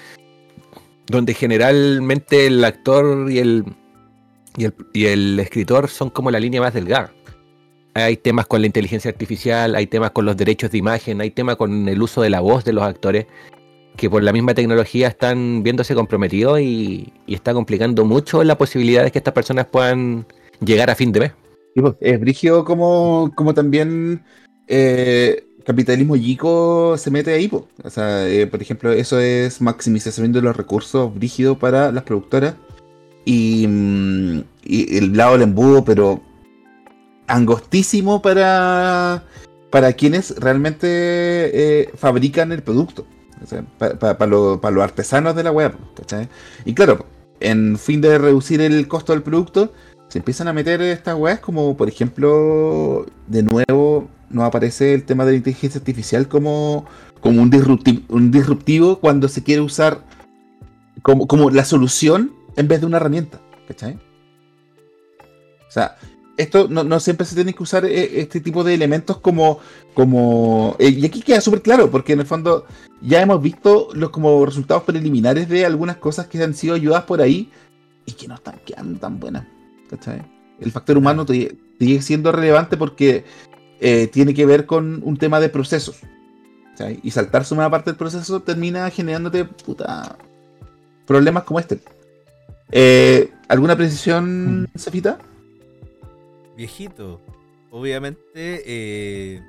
donde 1.07 1.33
generalmente 1.33 2.47
el 2.47 2.63
actor 2.63 3.31
y 3.31 3.39
el 3.39 3.65
y 4.57 4.65
el, 4.65 4.73
y 4.93 5.05
el 5.05 5.39
escritor 5.39 5.89
son 5.89 6.09
como 6.09 6.31
la 6.31 6.39
línea 6.39 6.61
más 6.61 6.73
delgada. 6.73 7.11
Hay 7.93 8.17
temas 8.17 8.45
con 8.47 8.61
la 8.61 8.67
inteligencia 8.67 9.09
artificial, 9.09 9.75
hay 9.75 9.87
temas 9.87 10.11
con 10.11 10.25
los 10.25 10.35
derechos 10.35 10.71
de 10.71 10.77
imagen, 10.77 11.21
hay 11.21 11.31
temas 11.31 11.55
con 11.55 11.87
el 11.87 12.01
uso 12.01 12.21
de 12.21 12.29
la 12.29 12.41
voz 12.41 12.65
de 12.65 12.73
los 12.73 12.83
actores, 12.83 13.25
que 13.95 14.09
por 14.09 14.21
la 14.23 14.33
misma 14.33 14.53
tecnología 14.53 15.07
están 15.07 15.63
viéndose 15.63 15.95
comprometidos 15.95 16.59
y, 16.59 17.13
y 17.25 17.35
está 17.35 17.53
complicando 17.53 18.03
mucho 18.03 18.43
la 18.43 18.57
posibilidad 18.57 19.03
de 19.03 19.11
que 19.11 19.19
estas 19.19 19.33
personas 19.33 19.67
puedan 19.67 20.25
llegar 20.59 20.89
a 20.89 20.95
fin 20.95 21.11
de 21.11 21.19
mes. 21.21 21.31
Pues, 21.75 21.95
es 21.99 22.19
brígido 22.19 22.63
como, 22.63 23.31
como 23.35 23.53
también 23.53 24.23
eh, 24.67 25.43
capitalismo 25.65 26.15
yico 26.15 26.97
se 26.97 27.11
mete 27.11 27.33
ahí. 27.33 27.51
O 27.83 27.89
sea, 27.89 28.27
eh, 28.27 28.47
por 28.47 28.61
ejemplo, 28.61 28.91
eso 28.91 29.19
es 29.19 29.61
maximización 29.61 30.31
de 30.31 30.41
los 30.41 30.55
recursos 30.55 31.13
brígidos 31.13 31.57
para 31.57 31.91
las 31.91 32.03
productoras. 32.03 32.55
Y, 33.25 33.67
mm, 33.67 34.43
el 34.65 35.17
lado 35.17 35.33
del 35.33 35.43
embudo, 35.43 35.83
pero 35.83 36.21
angostísimo 37.27 38.21
para, 38.21 39.23
para 39.71 39.93
quienes 39.93 40.35
realmente 40.37 40.87
eh, 40.87 41.89
fabrican 41.95 42.51
el 42.51 42.61
producto. 42.61 43.05
O 43.43 43.47
sea, 43.47 43.63
para 43.77 44.27
los 44.27 44.83
artesanos 44.83 45.35
de 45.35 45.43
la 45.43 45.51
web. 45.51 45.75
Y 46.63 46.73
claro, 46.73 47.05
en 47.39 47.77
fin 47.77 48.01
de 48.01 48.17
reducir 48.17 48.61
el 48.61 48.87
costo 48.87 49.13
del 49.13 49.23
producto, 49.23 49.73
se 50.07 50.19
empiezan 50.19 50.47
a 50.47 50.53
meter 50.53 50.81
estas 50.81 51.15
weas 51.15 51.39
como, 51.39 51.75
por 51.75 51.89
ejemplo, 51.89 53.05
de 53.27 53.43
nuevo 53.43 54.07
nos 54.29 54.43
aparece 54.45 54.93
el 54.93 55.03
tema 55.03 55.25
de 55.25 55.31
la 55.31 55.37
inteligencia 55.37 55.79
artificial 55.79 56.27
como, 56.27 56.85
como 57.21 57.41
un, 57.41 57.49
disruptivo, 57.49 58.01
un 58.09 58.31
disruptivo 58.31 58.99
cuando 58.99 59.27
se 59.27 59.43
quiere 59.43 59.61
usar 59.61 60.03
como, 61.01 61.27
como 61.27 61.49
la 61.49 61.65
solución 61.65 62.33
en 62.55 62.67
vez 62.67 62.81
de 62.81 62.87
una 62.87 62.97
herramienta. 62.97 63.39
¿Cachai? 63.67 63.95
O 65.67 65.71
sea, 65.71 65.97
esto 66.37 66.67
no, 66.67 66.99
siempre 66.99 67.25
se 67.25 67.35
tiene 67.35 67.53
que 67.53 67.63
usar 67.63 67.85
eh, 67.85 68.21
este 68.21 68.41
tipo 68.41 68.63
de 68.63 68.73
elementos 68.73 69.17
como. 69.17 69.59
como 69.93 70.75
eh, 70.79 70.89
y 70.89 71.05
aquí 71.05 71.21
queda 71.21 71.41
súper 71.41 71.61
claro, 71.61 71.89
porque 71.89 72.13
en 72.13 72.19
el 72.21 72.25
fondo 72.25 72.65
ya 73.01 73.21
hemos 73.21 73.41
visto 73.41 73.89
los 73.93 74.09
como 74.09 74.45
resultados 74.45 74.83
preliminares 74.83 75.47
de 75.47 75.65
algunas 75.65 75.97
cosas 75.97 76.27
que 76.27 76.41
han 76.43 76.53
sido 76.53 76.75
ayudadas 76.75 77.05
por 77.05 77.21
ahí 77.21 77.49
y 78.05 78.13
que 78.13 78.27
no 78.27 78.35
están 78.35 78.59
quedando 78.65 78.99
tan 78.99 79.19
buenas. 79.19 79.45
¿Cachai? 79.89 80.23
El 80.59 80.71
factor 80.71 80.97
humano 80.97 81.25
sigue 81.27 82.01
siendo 82.01 82.31
relevante 82.31 82.77
porque 82.77 83.25
eh, 83.79 84.07
tiene 84.07 84.33
que 84.33 84.45
ver 84.45 84.65
con 84.65 85.01
un 85.03 85.17
tema 85.17 85.39
de 85.39 85.49
procesos. 85.49 85.99
Y 87.03 87.11
saltarse 87.11 87.53
una 87.53 87.69
parte 87.69 87.91
del 87.91 87.97
proceso 87.97 88.41
termina 88.41 88.89
generándote 88.89 89.45
puta, 89.45 90.17
problemas 91.05 91.43
como 91.43 91.59
este. 91.59 91.79
Eh, 92.71 93.31
¿Alguna 93.47 93.75
precisión, 93.75 94.63
mm. 94.63 94.67
Sefita? 94.75 95.19
Viejito, 96.57 97.21
obviamente, 97.71 98.63
eh, 98.65 99.41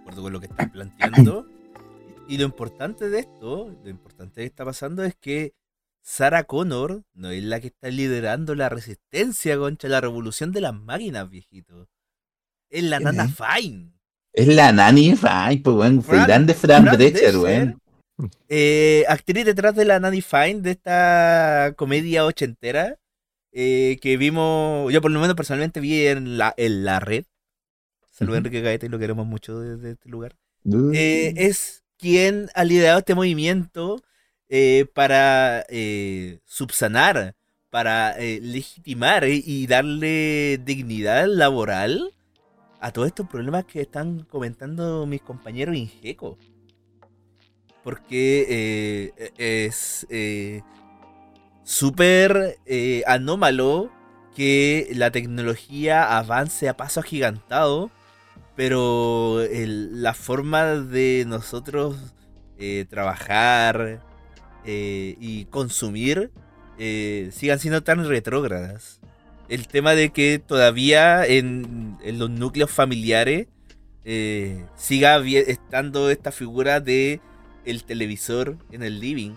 acuerdo 0.00 0.22
con 0.22 0.32
lo 0.32 0.40
que 0.40 0.46
estás 0.46 0.70
planteando. 0.70 1.46
y 2.28 2.38
lo 2.38 2.44
importante 2.44 3.10
de 3.10 3.20
esto, 3.20 3.74
lo 3.82 3.90
importante 3.90 4.40
que 4.40 4.46
está 4.46 4.64
pasando 4.64 5.04
es 5.04 5.14
que 5.16 5.54
Sarah 6.00 6.44
Connor 6.44 7.02
no 7.14 7.30
es 7.30 7.42
la 7.42 7.60
que 7.60 7.68
está 7.68 7.88
liderando 7.88 8.54
la 8.54 8.68
resistencia 8.68 9.56
contra 9.58 9.88
la 9.88 10.00
revolución 10.00 10.52
de 10.52 10.60
las 10.60 10.74
máquinas, 10.74 11.28
viejito. 11.28 11.88
Es 12.74 12.82
la 12.82 12.98
Nana 12.98 13.28
Fine. 13.28 13.92
Es 14.32 14.48
la 14.48 14.72
Nani 14.72 15.14
Fine, 15.14 15.60
pues, 15.62 15.76
weón. 15.76 16.02
Fran, 16.02 16.44
de 16.44 16.54
Fran, 16.54 16.84
Drescher, 16.84 17.36
weón. 17.36 17.80
Eh, 18.48 19.04
actriz 19.08 19.44
detrás 19.44 19.76
de 19.76 19.84
la 19.84 20.00
Nanny 20.00 20.20
Fine, 20.20 20.60
de 20.60 20.72
esta 20.72 21.74
comedia 21.76 22.24
ochentera, 22.24 22.98
eh, 23.52 23.98
que 24.02 24.16
vimos, 24.16 24.92
yo 24.92 25.00
por 25.00 25.12
lo 25.12 25.20
menos 25.20 25.36
personalmente 25.36 25.78
vi 25.78 26.04
en 26.08 26.36
la, 26.36 26.52
en 26.56 26.84
la 26.84 26.98
red. 26.98 27.24
Saludos 28.10 28.34
a 28.34 28.38
Enrique 28.38 28.60
Gaeta 28.60 28.86
y 28.86 28.88
lo 28.88 28.98
queremos 28.98 29.24
mucho 29.24 29.60
desde 29.60 29.92
este 29.92 30.08
lugar. 30.08 30.34
Eh, 30.94 31.32
es 31.36 31.84
quien 31.96 32.48
ha 32.54 32.64
liderado 32.64 32.98
este 32.98 33.14
movimiento 33.14 34.02
para 34.94 35.64
subsanar, 36.44 37.36
para 37.70 38.16
legitimar 38.18 39.28
y 39.28 39.66
darle 39.68 40.58
dignidad 40.64 41.28
laboral 41.28 42.13
a 42.84 42.92
todos 42.92 43.08
estos 43.08 43.26
problemas 43.26 43.64
que 43.64 43.80
están 43.80 44.24
comentando 44.24 45.06
mis 45.06 45.22
compañeros 45.22 45.74
Ingeco. 45.74 46.36
Porque 47.82 48.44
eh, 49.16 49.32
e-, 49.38 49.64
es 49.64 50.06
eh, 50.10 50.60
súper 51.62 52.58
eh, 52.66 53.02
anómalo 53.06 53.90
que 54.36 54.90
la 54.94 55.10
tecnología 55.10 56.18
avance 56.18 56.68
a 56.68 56.76
paso 56.76 57.00
agigantado, 57.00 57.90
pero 58.54 59.40
la 59.50 60.12
forma 60.12 60.64
de 60.74 61.24
nosotros 61.26 61.96
trabajar 62.90 64.02
y 64.66 65.46
consumir 65.46 66.32
sigan 66.76 67.58
siendo 67.58 67.82
tan 67.82 68.06
retrógradas 68.06 69.00
el 69.48 69.68
tema 69.68 69.94
de 69.94 70.10
que 70.10 70.38
todavía 70.38 71.26
en, 71.26 71.98
los 72.04 72.30
núcleos 72.30 72.70
familiares 72.70 73.48
eh, 74.04 74.64
siga 74.76 75.18
estando 75.18 76.10
esta 76.10 76.32
figura 76.32 76.80
de 76.80 77.20
el 77.64 77.84
televisor 77.84 78.58
en 78.70 78.82
el 78.82 79.00
living, 79.00 79.32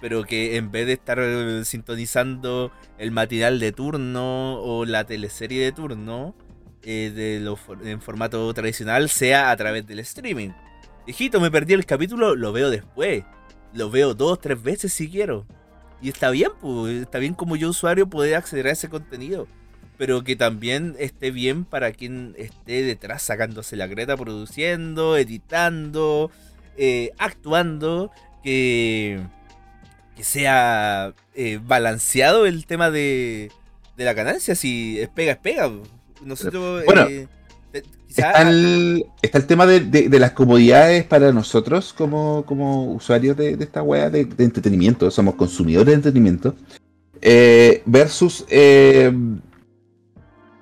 pero 0.00 0.24
que 0.24 0.56
en 0.56 0.70
vez 0.70 0.86
de 0.86 0.94
estar 0.94 1.18
eh, 1.20 1.64
sintonizando 1.64 2.72
el 2.98 3.10
matinal 3.10 3.60
de 3.60 3.72
turno 3.72 4.60
o 4.60 4.84
la 4.84 5.04
teleserie 5.04 5.62
de 5.62 5.72
turno 5.72 6.34
eh, 6.82 7.42
en 7.84 8.00
formato 8.02 8.52
tradicional 8.52 9.08
sea 9.08 9.50
a 9.50 9.56
través 9.56 9.86
del 9.86 10.00
streaming. 10.00 10.50
Hijito, 11.06 11.40
me 11.40 11.50
perdí 11.50 11.74
el 11.74 11.86
capítulo, 11.86 12.34
lo 12.34 12.52
veo 12.52 12.70
después. 12.70 13.24
Lo 13.72 13.90
veo 13.90 14.14
dos, 14.14 14.40
tres 14.40 14.62
veces 14.62 14.92
si 14.92 15.10
quiero. 15.10 15.46
Y 16.04 16.10
está 16.10 16.28
bien, 16.28 16.50
pues, 16.60 17.00
está 17.00 17.18
bien 17.18 17.32
como 17.32 17.56
yo 17.56 17.70
usuario 17.70 18.06
poder 18.06 18.34
acceder 18.34 18.66
a 18.66 18.72
ese 18.72 18.90
contenido. 18.90 19.48
Pero 19.96 20.22
que 20.22 20.36
también 20.36 20.96
esté 20.98 21.30
bien 21.30 21.64
para 21.64 21.92
quien 21.92 22.34
esté 22.36 22.82
detrás 22.82 23.22
sacándose 23.22 23.74
la 23.74 23.86
greta, 23.86 24.14
produciendo, 24.14 25.16
editando, 25.16 26.30
eh, 26.76 27.12
actuando. 27.16 28.10
Que, 28.42 29.18
que 30.14 30.24
sea 30.24 31.14
eh, 31.34 31.58
balanceado 31.64 32.44
el 32.44 32.66
tema 32.66 32.90
de, 32.90 33.50
de 33.96 34.04
la 34.04 34.12
ganancia. 34.12 34.54
Si 34.54 35.00
es 35.00 35.08
pega, 35.08 35.32
es 35.32 35.38
pega. 35.38 35.72
Nosotros, 36.22 36.84
bueno, 36.84 37.06
eh, 37.08 37.28
Está 38.16 38.42
el, 38.42 39.06
está 39.22 39.38
el 39.38 39.46
tema 39.46 39.66
de, 39.66 40.18
las 40.20 40.32
comodidades 40.32 41.04
para 41.04 41.32
nosotros 41.32 41.92
como, 41.92 42.44
como 42.46 42.92
usuarios 42.92 43.36
de, 43.36 43.54
esta 43.58 43.82
wea 43.82 44.08
de, 44.08 44.20
entretenimiento, 44.38 45.10
somos 45.10 45.34
consumidores 45.34 45.88
de 45.88 45.94
entretenimiento, 45.94 46.54
eh, 47.20 47.82
versus 47.86 48.44
eh, 48.48 49.12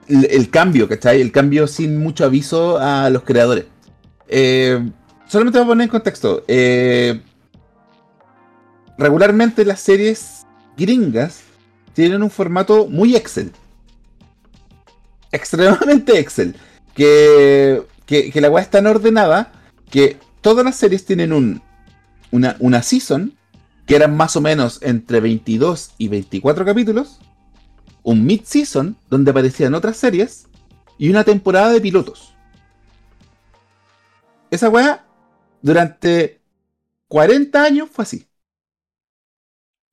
el, 0.09 0.51
cambio, 0.51 0.89
¿cachai? 0.89 1.21
El 1.21 1.31
cambio 1.31 1.67
sin 1.67 1.99
mucho 1.99 2.25
aviso 2.25 2.79
a 2.79 3.11
los 3.11 3.23
creadores. 3.23 3.67
Eh, 4.29 4.91
solamente 5.27 5.59
voy 5.59 5.67
a 5.67 5.69
poner 5.69 5.85
en 5.85 5.91
contexto. 5.91 6.45
regularmente 8.97 9.67
las 9.67 9.81
series 9.81 10.47
gringas 10.79 11.43
tienen 11.93 12.23
un 12.23 12.31
formato 12.31 12.87
muy 12.87 13.15
Excel. 13.15 13.53
Extremadamente 15.31 16.19
Excel 16.19 16.57
que, 16.95 17.83
que, 18.07 18.41
la 18.41 18.51
weá 18.51 18.63
es 18.63 18.71
tan 18.71 18.87
ordenada 18.87 19.53
que 19.91 20.19
todas 20.41 20.65
las 20.65 20.77
series 20.77 21.05
tienen 21.05 21.33
un, 21.33 21.63
una, 22.31 22.57
una 22.59 22.83
season 22.83 23.35
que 23.87 23.97
eran 23.97 24.17
más 24.17 24.37
o 24.37 24.41
menos 24.41 24.79
entre 24.83 25.21
22 25.21 25.93
y 25.99 26.09
24 26.09 26.65
capítulos, 26.65 27.19
un 28.03 28.27
mid-season 28.27 28.97
donde 29.11 29.31
aparecían 29.31 29.75
otras 29.75 29.97
series 29.97 30.47
y 30.99 31.11
una 31.11 31.25
temporada 31.25 31.71
de 31.73 31.81
pilotos. 31.81 32.35
Esa 34.51 34.69
weá 34.69 35.05
durante 35.63 36.41
40 37.09 37.63
años 37.63 37.89
fue 37.91 38.03
así. 38.03 38.27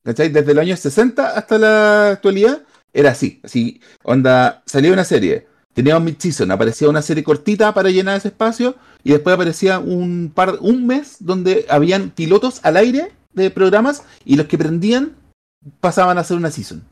¿Cachai? 0.02 0.30
Desde 0.30 0.54
los 0.54 0.62
años 0.62 0.80
60 0.80 1.36
hasta 1.36 1.58
la 1.58 2.10
actualidad 2.10 2.62
era 2.92 3.10
así. 3.10 3.40
Así, 3.42 3.80
onda, 4.02 4.62
salía 4.66 4.92
una 4.92 5.04
serie, 5.04 5.46
Teníamos 5.74 6.02
mid-season, 6.02 6.50
aparecía 6.50 6.88
una 6.88 7.02
serie 7.02 7.22
cortita 7.22 7.72
para 7.72 7.90
llenar 7.90 8.16
ese 8.16 8.28
espacio 8.28 8.74
y 9.04 9.12
después 9.12 9.34
aparecía 9.34 9.78
un 9.78 10.32
par, 10.34 10.58
un 10.60 10.86
mes 10.86 11.16
donde 11.20 11.66
habían 11.68 12.10
pilotos 12.10 12.60
al 12.64 12.76
aire 12.76 13.12
de 13.32 13.50
programas 13.50 14.02
y 14.24 14.36
los 14.36 14.46
que 14.46 14.58
prendían 14.58 15.14
pasaban 15.80 16.18
a 16.18 16.24
ser 16.24 16.36
una 16.36 16.50
season. 16.50 16.82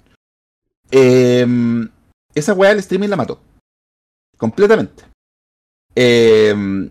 Em, 0.90 1.88
esa 2.34 2.54
weá 2.54 2.70
el 2.70 2.78
streaming 2.78 3.08
la 3.08 3.16
mató. 3.16 3.40
Completamente. 4.36 5.04
Em, 5.94 6.88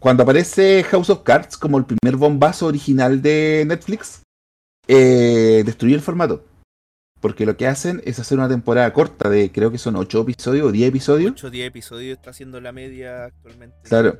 cuando 0.00 0.24
aparece 0.24 0.82
House 0.84 1.10
of 1.10 1.22
Cards 1.22 1.56
como 1.56 1.78
el 1.78 1.84
primer 1.84 2.16
bombazo 2.16 2.66
original 2.66 3.22
de 3.22 3.64
Netflix, 3.66 4.22
eh, 4.88 5.62
destruyó 5.64 5.94
el 5.94 6.02
formato. 6.02 6.44
Porque 7.20 7.44
lo 7.44 7.56
que 7.56 7.66
hacen 7.66 8.00
es 8.04 8.18
hacer 8.18 8.38
una 8.38 8.48
temporada 8.48 8.92
corta 8.92 9.28
de 9.28 9.52
creo 9.52 9.70
que 9.70 9.78
son 9.78 9.96
8 9.96 10.22
episodios 10.22 10.66
o 10.66 10.72
10 10.72 10.88
episodios. 10.88 11.32
8 11.32 11.46
o 11.46 11.50
10 11.50 11.66
episodios 11.66 12.16
está 12.16 12.30
haciendo 12.30 12.60
la 12.60 12.72
media 12.72 13.26
actualmente. 13.26 13.76
Claro. 13.82 14.18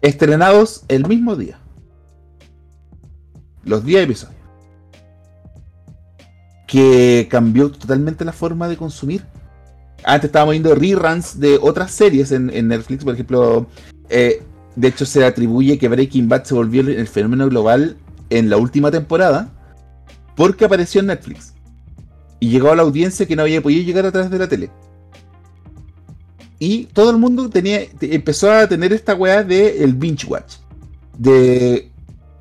Estrenados 0.00 0.84
el 0.88 1.06
mismo 1.06 1.36
día. 1.36 1.58
Los 3.64 3.84
10 3.84 4.04
episodios. 4.04 4.40
Que 6.66 7.28
cambió 7.30 7.70
totalmente 7.70 8.24
la 8.24 8.32
forma 8.32 8.66
de 8.66 8.78
consumir. 8.78 9.22
Antes 10.04 10.28
estábamos 10.28 10.52
viendo 10.52 10.74
reruns 10.74 11.38
de 11.38 11.58
otras 11.60 11.92
series 11.92 12.32
en, 12.32 12.46
Netflix, 12.66 13.04
por 13.04 13.12
ejemplo. 13.12 13.66
Eh, 14.08 14.42
de 14.74 14.88
hecho, 14.88 15.04
se 15.04 15.24
atribuye 15.24 15.78
que 15.78 15.86
Breaking 15.86 16.30
Bad 16.30 16.44
se 16.44 16.54
volvió 16.54 16.80
el 16.80 17.06
fenómeno 17.06 17.46
global 17.48 17.98
en 18.30 18.48
la 18.48 18.56
última 18.56 18.90
temporada 18.90 19.50
porque 20.34 20.64
apareció 20.64 21.02
en 21.02 21.08
Netflix 21.08 21.51
y 22.42 22.48
llegó 22.48 22.72
a 22.72 22.74
la 22.74 22.82
audiencia 22.82 23.24
que 23.24 23.36
no 23.36 23.42
había 23.42 23.62
podido 23.62 23.84
llegar 23.84 24.04
a 24.04 24.10
través 24.10 24.28
de 24.28 24.36
la 24.36 24.48
tele. 24.48 24.68
Y 26.58 26.86
todo 26.86 27.12
el 27.12 27.18
mundo 27.18 27.48
tenía, 27.48 27.82
empezó 28.00 28.50
a 28.50 28.66
tener 28.66 28.92
esta 28.92 29.14
weá 29.14 29.44
de 29.44 29.84
el 29.84 29.94
binge 29.94 30.26
watch, 30.26 30.54
de 31.16 31.92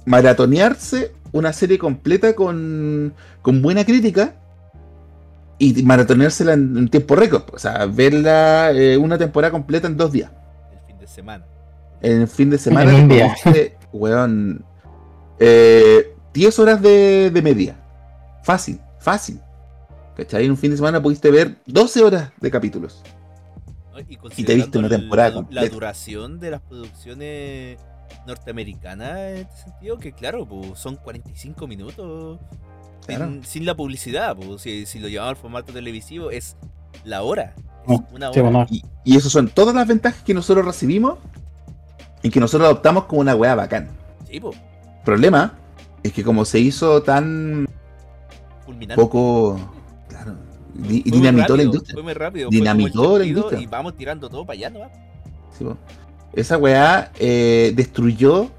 maratonearse 0.08 1.12
una 1.32 1.54
serie 1.54 1.78
completa 1.78 2.34
con, 2.34 3.14
con 3.44 3.62
buena 3.62 3.86
crítica 3.86 4.34
y 5.60 5.84
maratoneársela 5.84 6.54
en, 6.54 6.76
en 6.78 6.90
tiempo 6.90 7.16
récord, 7.16 7.44
o 7.54 7.60
sea, 7.60 7.86
verla 7.86 8.72
eh, 8.72 8.98
una 8.98 9.20
temporada 9.20 9.52
completa 9.52 9.86
en 9.86 9.98
dos 9.98 10.12
días. 10.12 10.32
El 10.72 10.88
fin 10.88 10.98
de 10.98 11.08
semana. 11.08 11.46
En 12.02 12.22
el 12.22 12.28
fin 12.28 12.50
de 12.50 12.58
semana. 12.58 12.92
En 12.92 13.04
un 13.04 13.08
día. 13.08 13.36
weón, 13.94 14.66
eh, 15.38 16.16
10 16.34 16.58
horas 16.58 16.82
de, 16.82 17.40
media. 17.44 17.80
Fácil, 18.42 18.82
fácil. 19.00 19.40
¿Cachai? 20.22 20.46
En 20.46 20.52
un 20.52 20.58
fin 20.58 20.70
de 20.70 20.78
semana 20.78 21.02
pudiste 21.02 21.32
ver 21.32 21.56
12 21.66 22.04
horas 22.04 22.32
de 22.40 22.52
capítulos. 22.52 23.02
Y, 24.38 24.44
te 24.44 24.56
viste 24.56 24.78
una 24.78 24.88
temporada 24.88 25.46
la, 25.50 25.64
la 25.64 25.70
duración 25.70 26.40
de 26.40 26.52
las 26.52 26.62
producciones 26.62 27.80
norteamericanas 28.28 29.18
en 29.18 29.38
este 29.38 29.58
sentido, 29.58 29.98
que 29.98 30.12
claro, 30.12 30.46
pues, 30.46 30.78
son 30.80 30.96
45 30.96 31.68
minutos 31.68 32.40
sin, 33.44 33.66
la 33.66 33.76
publicidad. 33.76 34.36
Pues, 34.36 34.62
si, 34.62 35.00
lo 35.00 35.08
llevamos 35.08 35.32
al 35.32 35.38
formato 35.38 35.74
televisivo, 35.74 36.30
es 36.30 36.56
la 37.04 37.24
hora. 37.24 37.56
una 38.12 38.30
hora. 38.30 38.68
y, 38.70 38.84
y 39.04 39.18
eso 39.18 39.30
son 39.30 39.50
todas 39.50 39.74
las 39.74 39.88
ventajas 39.88 40.22
que 40.22 40.36
nosotros 40.36 40.66
recibimos 40.66 41.18
y 42.22 42.30
que 42.30 42.40
nosotros 42.40 42.68
adoptamos 42.68 43.06
como 43.06 43.22
una 43.22 43.36
weá 43.36 43.56
bacán. 43.56 43.90
Sí, 44.30 44.40
pues. 44.40 44.56
Problema 45.04 45.56
es 46.04 46.14
que 46.14 46.24
como 46.24 46.46
se 46.46 46.60
hizo 46.60 47.02
tan 47.02 47.68
poco 48.96 49.60
dinamitó 50.82 51.56
la 51.56 51.64
industria. 51.64 51.94
Fue 51.94 52.04
muy 52.04 52.14
rápido. 52.14 52.50
Dinamitó 52.50 53.18
la 53.18 53.26
industria. 53.26 53.62
Y 53.62 53.66
vamos 53.66 53.96
tirando 53.96 54.30
todo 54.30 54.46
para 54.46 54.58
allá, 54.58 54.70
¿no? 54.70 54.80
Sí, 55.58 55.66
esa 56.34 56.58
weá 56.58 57.12
eh, 57.20 57.74
destruyó 57.76 58.50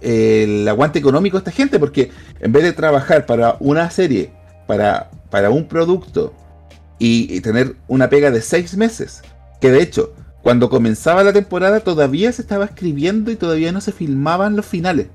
el 0.00 0.66
aguante 0.68 0.98
económico 0.98 1.36
de 1.36 1.40
esta 1.40 1.50
gente 1.50 1.78
porque 1.78 2.10
en 2.40 2.52
vez 2.52 2.62
de 2.62 2.72
trabajar 2.72 3.26
para 3.26 3.56
una 3.60 3.90
serie, 3.90 4.32
para, 4.66 5.10
para 5.30 5.50
un 5.50 5.66
producto 5.66 6.32
y, 6.98 7.32
y 7.34 7.40
tener 7.40 7.76
una 7.88 8.08
pega 8.08 8.30
de 8.30 8.40
seis 8.40 8.76
meses, 8.76 9.22
que 9.60 9.70
de 9.70 9.82
hecho 9.82 10.14
cuando 10.42 10.68
comenzaba 10.70 11.22
la 11.22 11.32
temporada 11.32 11.80
todavía 11.80 12.32
se 12.32 12.42
estaba 12.42 12.64
escribiendo 12.64 13.30
y 13.30 13.36
todavía 13.36 13.72
no 13.72 13.80
se 13.80 13.92
filmaban 13.92 14.56
los 14.56 14.66
finales. 14.66 15.06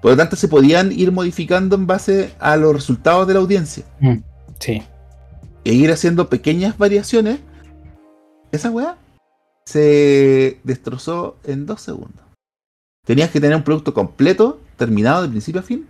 Por 0.00 0.10
lo 0.10 0.16
tanto, 0.16 0.34
se 0.34 0.48
podían 0.48 0.90
ir 0.90 1.12
modificando 1.12 1.76
en 1.76 1.86
base 1.86 2.32
a 2.40 2.56
los 2.56 2.74
resultados 2.74 3.26
de 3.28 3.34
la 3.34 3.40
audiencia. 3.40 3.84
Mm, 4.00 4.16
sí. 4.58 4.82
E 5.64 5.72
ir 5.72 5.90
haciendo 5.92 6.28
pequeñas 6.28 6.76
variaciones. 6.76 7.40
Esa 8.50 8.70
weá 8.70 8.98
se 9.64 10.60
destrozó 10.64 11.36
en 11.44 11.66
dos 11.66 11.80
segundos. 11.80 12.24
Tenías 13.06 13.30
que 13.30 13.40
tener 13.40 13.56
un 13.56 13.64
producto 13.64 13.94
completo, 13.94 14.60
terminado 14.76 15.22
de 15.22 15.28
principio 15.28 15.60
a 15.60 15.64
fin, 15.64 15.88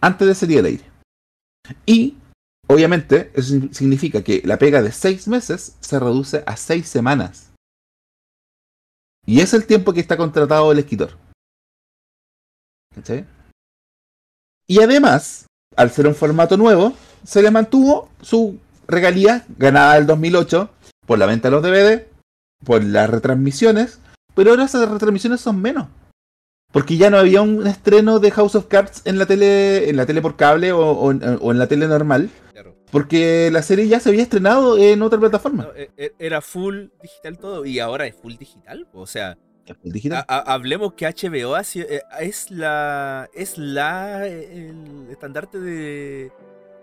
antes 0.00 0.26
de 0.26 0.34
salir 0.34 0.58
al 0.58 0.66
aire. 0.66 0.84
Y, 1.86 2.18
obviamente, 2.68 3.30
eso 3.34 3.54
significa 3.72 4.22
que 4.22 4.42
la 4.44 4.58
pega 4.58 4.82
de 4.82 4.92
seis 4.92 5.28
meses 5.28 5.76
se 5.80 5.98
reduce 6.00 6.42
a 6.46 6.56
seis 6.56 6.88
semanas. 6.88 7.52
Y 9.24 9.40
es 9.40 9.54
el 9.54 9.66
tiempo 9.66 9.92
que 9.92 10.00
está 10.00 10.16
contratado 10.16 10.72
el 10.72 10.80
escritor. 10.80 11.16
Y 14.66 14.80
además, 14.80 15.46
al 15.76 15.90
ser 15.90 16.06
un 16.06 16.14
formato 16.14 16.56
nuevo, 16.56 16.94
se 17.24 17.40
le 17.40 17.50
mantuvo 17.50 18.08
su 18.20 18.58
regalía 18.92 19.44
ganada 19.58 19.94
del 19.94 20.06
2008 20.06 20.70
por 21.06 21.18
la 21.18 21.26
venta 21.26 21.48
de 21.48 21.52
los 21.52 21.62
DVD, 21.62 22.06
por 22.64 22.84
las 22.84 23.10
retransmisiones, 23.10 23.98
pero 24.34 24.50
ahora 24.50 24.64
esas 24.64 24.88
retransmisiones 24.88 25.40
son 25.40 25.60
menos. 25.60 25.88
Porque 26.70 26.96
ya 26.96 27.10
no 27.10 27.18
había 27.18 27.42
un 27.42 27.66
estreno 27.66 28.18
de 28.18 28.30
House 28.30 28.54
of 28.54 28.66
Cards 28.66 29.02
en 29.04 29.18
la 29.18 29.26
tele, 29.26 29.90
en 29.90 29.96
la 29.96 30.06
tele 30.06 30.22
por 30.22 30.36
cable 30.36 30.72
o, 30.72 31.10
en, 31.10 31.58
la 31.58 31.66
tele 31.66 31.86
normal. 31.86 32.30
Porque 32.90 33.50
la 33.50 33.62
serie 33.62 33.88
ya 33.88 34.00
se 34.00 34.10
había 34.10 34.22
estrenado 34.22 34.78
en 34.78 35.02
otra 35.02 35.18
plataforma. 35.18 35.68
E, 35.74 35.90
e, 35.96 36.12
era 36.18 36.40
full 36.40 36.88
digital 37.02 37.38
todo 37.38 37.64
y 37.64 37.78
ahora 37.78 38.06
es 38.06 38.14
full 38.14 38.34
digital. 38.36 38.86
O 38.92 39.06
sea, 39.06 39.36
hablemos 40.28 40.94
que 40.94 41.06
HBO 41.06 41.56
eh, 41.58 42.02
es 42.20 42.50
la 42.50 43.28
es 43.34 43.58
la 43.58 44.26
el 44.26 45.06
estandarte 45.10 45.58
de, 45.58 46.32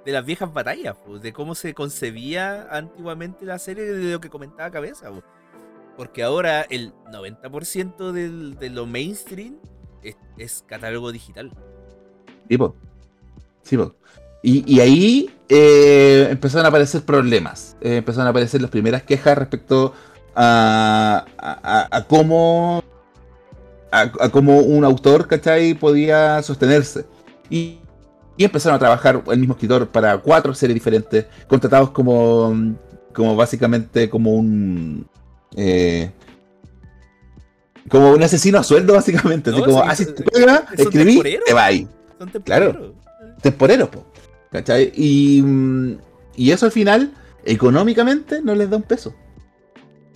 de 0.09 0.13
las 0.13 0.25
viejas 0.25 0.51
batallas, 0.51 0.95
de 1.21 1.31
cómo 1.31 1.53
se 1.53 1.75
concebía 1.75 2.67
antiguamente 2.71 3.45
la 3.45 3.59
serie 3.59 3.83
de 3.83 4.11
lo 4.11 4.19
que 4.19 4.29
comentaba 4.29 4.71
Cabeza. 4.71 5.11
Porque 5.95 6.23
ahora 6.23 6.63
el 6.63 6.93
90% 7.11 8.11
del, 8.11 8.57
de 8.57 8.69
lo 8.71 8.87
mainstream 8.87 9.57
es, 10.37 10.63
catálogo 10.65 11.11
digital. 11.11 11.51
Tipo. 12.47 12.75
Sí, 13.61 13.77
y, 14.41 14.79
ahí 14.79 15.29
eh, 15.47 16.27
empezaron 16.31 16.65
a 16.65 16.69
aparecer 16.69 17.03
problemas. 17.03 17.77
Eh, 17.81 17.97
empezaron 17.97 18.25
a 18.25 18.29
aparecer 18.31 18.61
las 18.61 18.71
primeras 18.71 19.03
quejas 19.03 19.37
respecto 19.37 19.93
a, 20.35 21.25
cómo 22.07 22.83
a, 23.91 24.29
cómo 24.31 24.57
un 24.59 24.85
autor, 24.85 25.27
¿cachai? 25.27 25.75
podía 25.75 26.41
sostenerse. 26.41 27.05
Y, 27.51 27.79
empezaron 28.43 28.75
a 28.75 28.79
trabajar 28.79 29.23
el 29.29 29.39
mismo 29.39 29.53
escritor 29.53 29.87
para 29.87 30.17
cuatro 30.17 30.53
series 30.53 30.75
diferentes, 30.75 31.25
contratados 31.47 31.91
como, 31.91 32.75
como 33.13 33.35
básicamente 33.35 34.09
como 34.09 34.33
un... 34.33 35.07
Eh, 35.55 36.11
como 37.89 38.11
un 38.11 38.21
asesino 38.21 38.59
a 38.59 38.63
sueldo, 38.63 38.93
básicamente. 38.93 39.49
así 39.49 39.61
como, 39.63 39.81
así 39.81 40.05
te 40.05 40.23
pega, 40.23 40.65
escribí, 40.77 41.21
te 41.45 41.53
va 41.53 41.65
ahí. 41.65 41.87
Claro, 42.43 42.93
temporeros, 43.41 43.89
¿cachai? 44.51 44.91
Y, 44.95 45.43
y 46.35 46.51
eso 46.51 46.67
al 46.67 46.71
final, 46.71 47.13
económicamente, 47.45 48.41
no 48.43 48.53
les 48.53 48.69
da 48.69 48.77
un 48.77 48.83
peso 48.83 49.15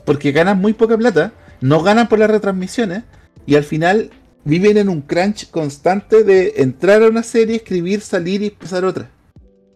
porque 0.05 0.31
ganan 0.31 0.59
muy 0.59 0.73
poca 0.73 0.97
plata, 0.97 1.33
no 1.61 1.81
ganan 1.81 2.07
por 2.07 2.19
las 2.19 2.29
retransmisiones 2.29 3.03
y 3.45 3.55
al 3.55 3.63
final 3.63 4.11
viven 4.45 4.77
en 4.77 4.89
un 4.89 5.01
crunch 5.01 5.49
constante 5.49 6.23
de 6.23 6.53
entrar 6.57 7.03
a 7.03 7.07
una 7.07 7.23
serie, 7.23 7.57
escribir, 7.57 8.01
salir 8.01 8.41
y 8.41 8.47
empezar 8.47 8.85
otra. 8.85 9.09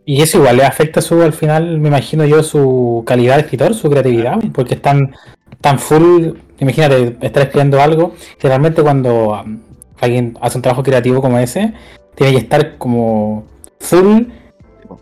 Y 0.06 0.22
eso 0.22 0.38
igual 0.38 0.58
le 0.58 0.64
afecta 0.64 1.02
su, 1.02 1.22
al 1.22 1.34
final, 1.34 1.80
me 1.80 1.90
imagino 1.90 2.26
yo, 2.26 2.42
su 2.42 3.04
calidad 3.06 3.36
de 3.36 3.42
escritor, 3.42 3.74
su 3.74 3.90
creatividad, 3.90 4.40
porque 4.54 4.76
están 4.76 5.14
tan 5.60 5.80
full, 5.80 6.30
imagínate, 6.60 7.18
estar 7.22 7.44
escribiendo 7.44 7.82
algo, 7.82 8.14
que 8.40 8.48
realmente 8.48 8.82
cuando 8.82 9.32
um, 9.32 9.60
alguien 10.00 10.38
hace 10.42 10.58
un 10.58 10.62
trabajo 10.62 10.84
creativo 10.84 11.22
como 11.22 11.38
ese, 11.40 11.74
tiene 12.16 12.32
que 12.32 12.40
estar 12.40 12.78
como 12.78 13.46
full 13.80 14.24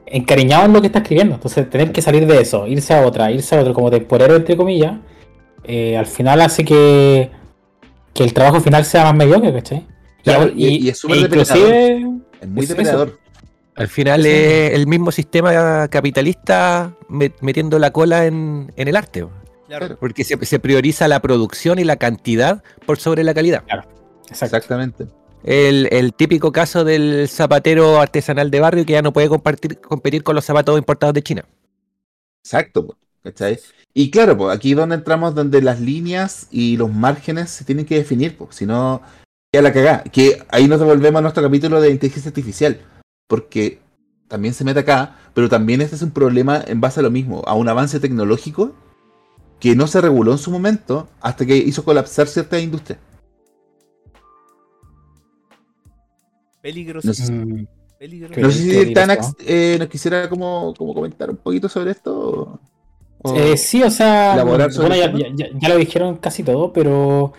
encariñado 0.07 0.65
en 0.65 0.73
lo 0.73 0.81
que 0.81 0.87
está 0.87 0.99
escribiendo. 0.99 1.35
Entonces, 1.35 1.69
tener 1.69 1.91
que 1.91 2.01
salir 2.01 2.25
de 2.25 2.41
eso, 2.41 2.65
irse 2.65 2.93
a 2.93 3.05
otra, 3.05 3.31
irse 3.31 3.55
a 3.55 3.61
otro 3.61 3.73
como 3.75 3.91
temporero, 3.91 4.35
entre 4.35 4.57
comillas, 4.57 4.97
eh, 5.63 5.97
al 5.97 6.07
final 6.07 6.41
hace 6.41 6.65
que, 6.65 7.29
que 8.15 8.23
el 8.23 8.33
trabajo 8.33 8.61
final 8.61 8.85
sea 8.85 9.03
más 9.03 9.15
mediocre, 9.15 9.53
¿cachai? 9.53 9.85
y, 10.55 10.89
es 10.89 10.97
súper 10.97 11.17
e 11.17 12.07
Es 12.41 12.47
muy 12.47 12.65
depredador. 12.65 13.19
Al 13.75 13.89
final 13.89 14.25
es 14.25 14.73
el 14.73 14.87
mismo 14.87 15.11
sistema 15.11 15.87
capitalista 15.89 16.95
metiendo 17.09 17.77
la 17.77 17.91
cola 17.91 18.25
en, 18.25 18.71
el 18.77 18.95
arte. 18.95 19.27
Porque 19.99 20.23
se, 20.23 20.59
prioriza 20.59 21.07
la 21.09 21.19
producción 21.19 21.77
y 21.77 21.83
la 21.83 21.97
cantidad 21.97 22.63
por 22.85 22.97
sobre 22.97 23.23
la 23.23 23.33
calidad. 23.33 23.63
Exactamente. 24.29 25.07
El, 25.43 25.89
el, 25.91 26.13
típico 26.13 26.51
caso 26.51 26.85
del 26.85 27.27
zapatero 27.27 27.99
artesanal 27.99 28.49
de 28.49 28.59
barrio 28.61 28.85
que 28.85 28.93
ya 28.93 29.01
no 29.01 29.13
puede 29.13 29.27
compartir, 29.27 29.79
competir 29.79 30.23
con 30.23 30.35
los 30.35 30.45
zapatos 30.45 30.77
importados 30.77 31.13
de 31.13 31.21
China. 31.21 31.45
Exacto. 32.43 32.97
¿Cachai? 33.25 33.59
Y 33.91 34.11
claro, 34.11 34.37
pues 34.37 34.55
aquí 34.55 34.71
es 34.71 34.77
donde 34.77 34.93
entramos 34.95 35.33
donde 35.33 35.59
las 35.61 35.81
líneas 35.81 36.47
y 36.51 36.77
los 36.77 36.93
márgenes 36.93 37.49
se 37.49 37.65
tienen 37.65 37.85
que 37.85 37.95
definir, 37.95 38.37
pues, 38.37 38.55
si 38.55 38.67
no, 38.67 39.01
ya 39.51 39.63
la 39.63 39.73
cagá. 39.73 40.03
Que 40.03 40.43
ahí 40.49 40.67
nos 40.67 40.79
devolvemos 40.79 41.17
a 41.17 41.21
nuestro 41.23 41.41
capítulo 41.41 41.81
de 41.81 41.89
inteligencia 41.89 42.29
artificial. 42.29 42.79
Porque 43.27 43.79
también 44.27 44.53
se 44.53 44.63
mete 44.63 44.81
acá, 44.81 45.17
pero 45.33 45.49
también 45.49 45.81
este 45.81 45.95
es 45.95 46.03
un 46.03 46.11
problema 46.11 46.63
en 46.67 46.79
base 46.81 46.99
a 46.99 47.03
lo 47.03 47.09
mismo, 47.09 47.41
a 47.47 47.55
un 47.55 47.67
avance 47.67 47.99
tecnológico 47.99 48.73
que 49.59 49.75
no 49.75 49.87
se 49.87 50.01
reguló 50.01 50.33
en 50.33 50.37
su 50.37 50.51
momento 50.51 51.07
hasta 51.19 51.45
que 51.47 51.55
hizo 51.57 51.83
colapsar 51.83 52.27
ciertas 52.27 52.61
industrias. 52.61 52.99
Peligroso. 56.61 57.07
No 57.07 57.13
sé, 57.13 57.31
Mm, 57.31 57.65
Peligroso. 57.97 58.39
no 58.41 58.51
sé 58.51 58.85
si 58.85 58.93
Tanax 58.93 59.33
eh, 59.39 59.77
nos 59.79 59.87
quisiera 59.87 60.27
como, 60.29 60.73
como 60.77 60.93
comentar 60.93 61.29
un 61.29 61.37
poquito 61.37 61.69
sobre 61.69 61.91
esto. 61.91 62.13
o- 62.19 62.59
Eh, 63.35 63.57
sí, 63.57 63.81
o 63.83 63.89
sea, 63.89 64.35
bueno, 64.79 64.95
ya, 64.95 65.11
ya- 65.35 65.47
ya- 65.59 65.69
lo 65.69 65.77
dijeron 65.77 66.17
casi 66.17 66.43
todo, 66.43 66.71
pero 66.73 67.33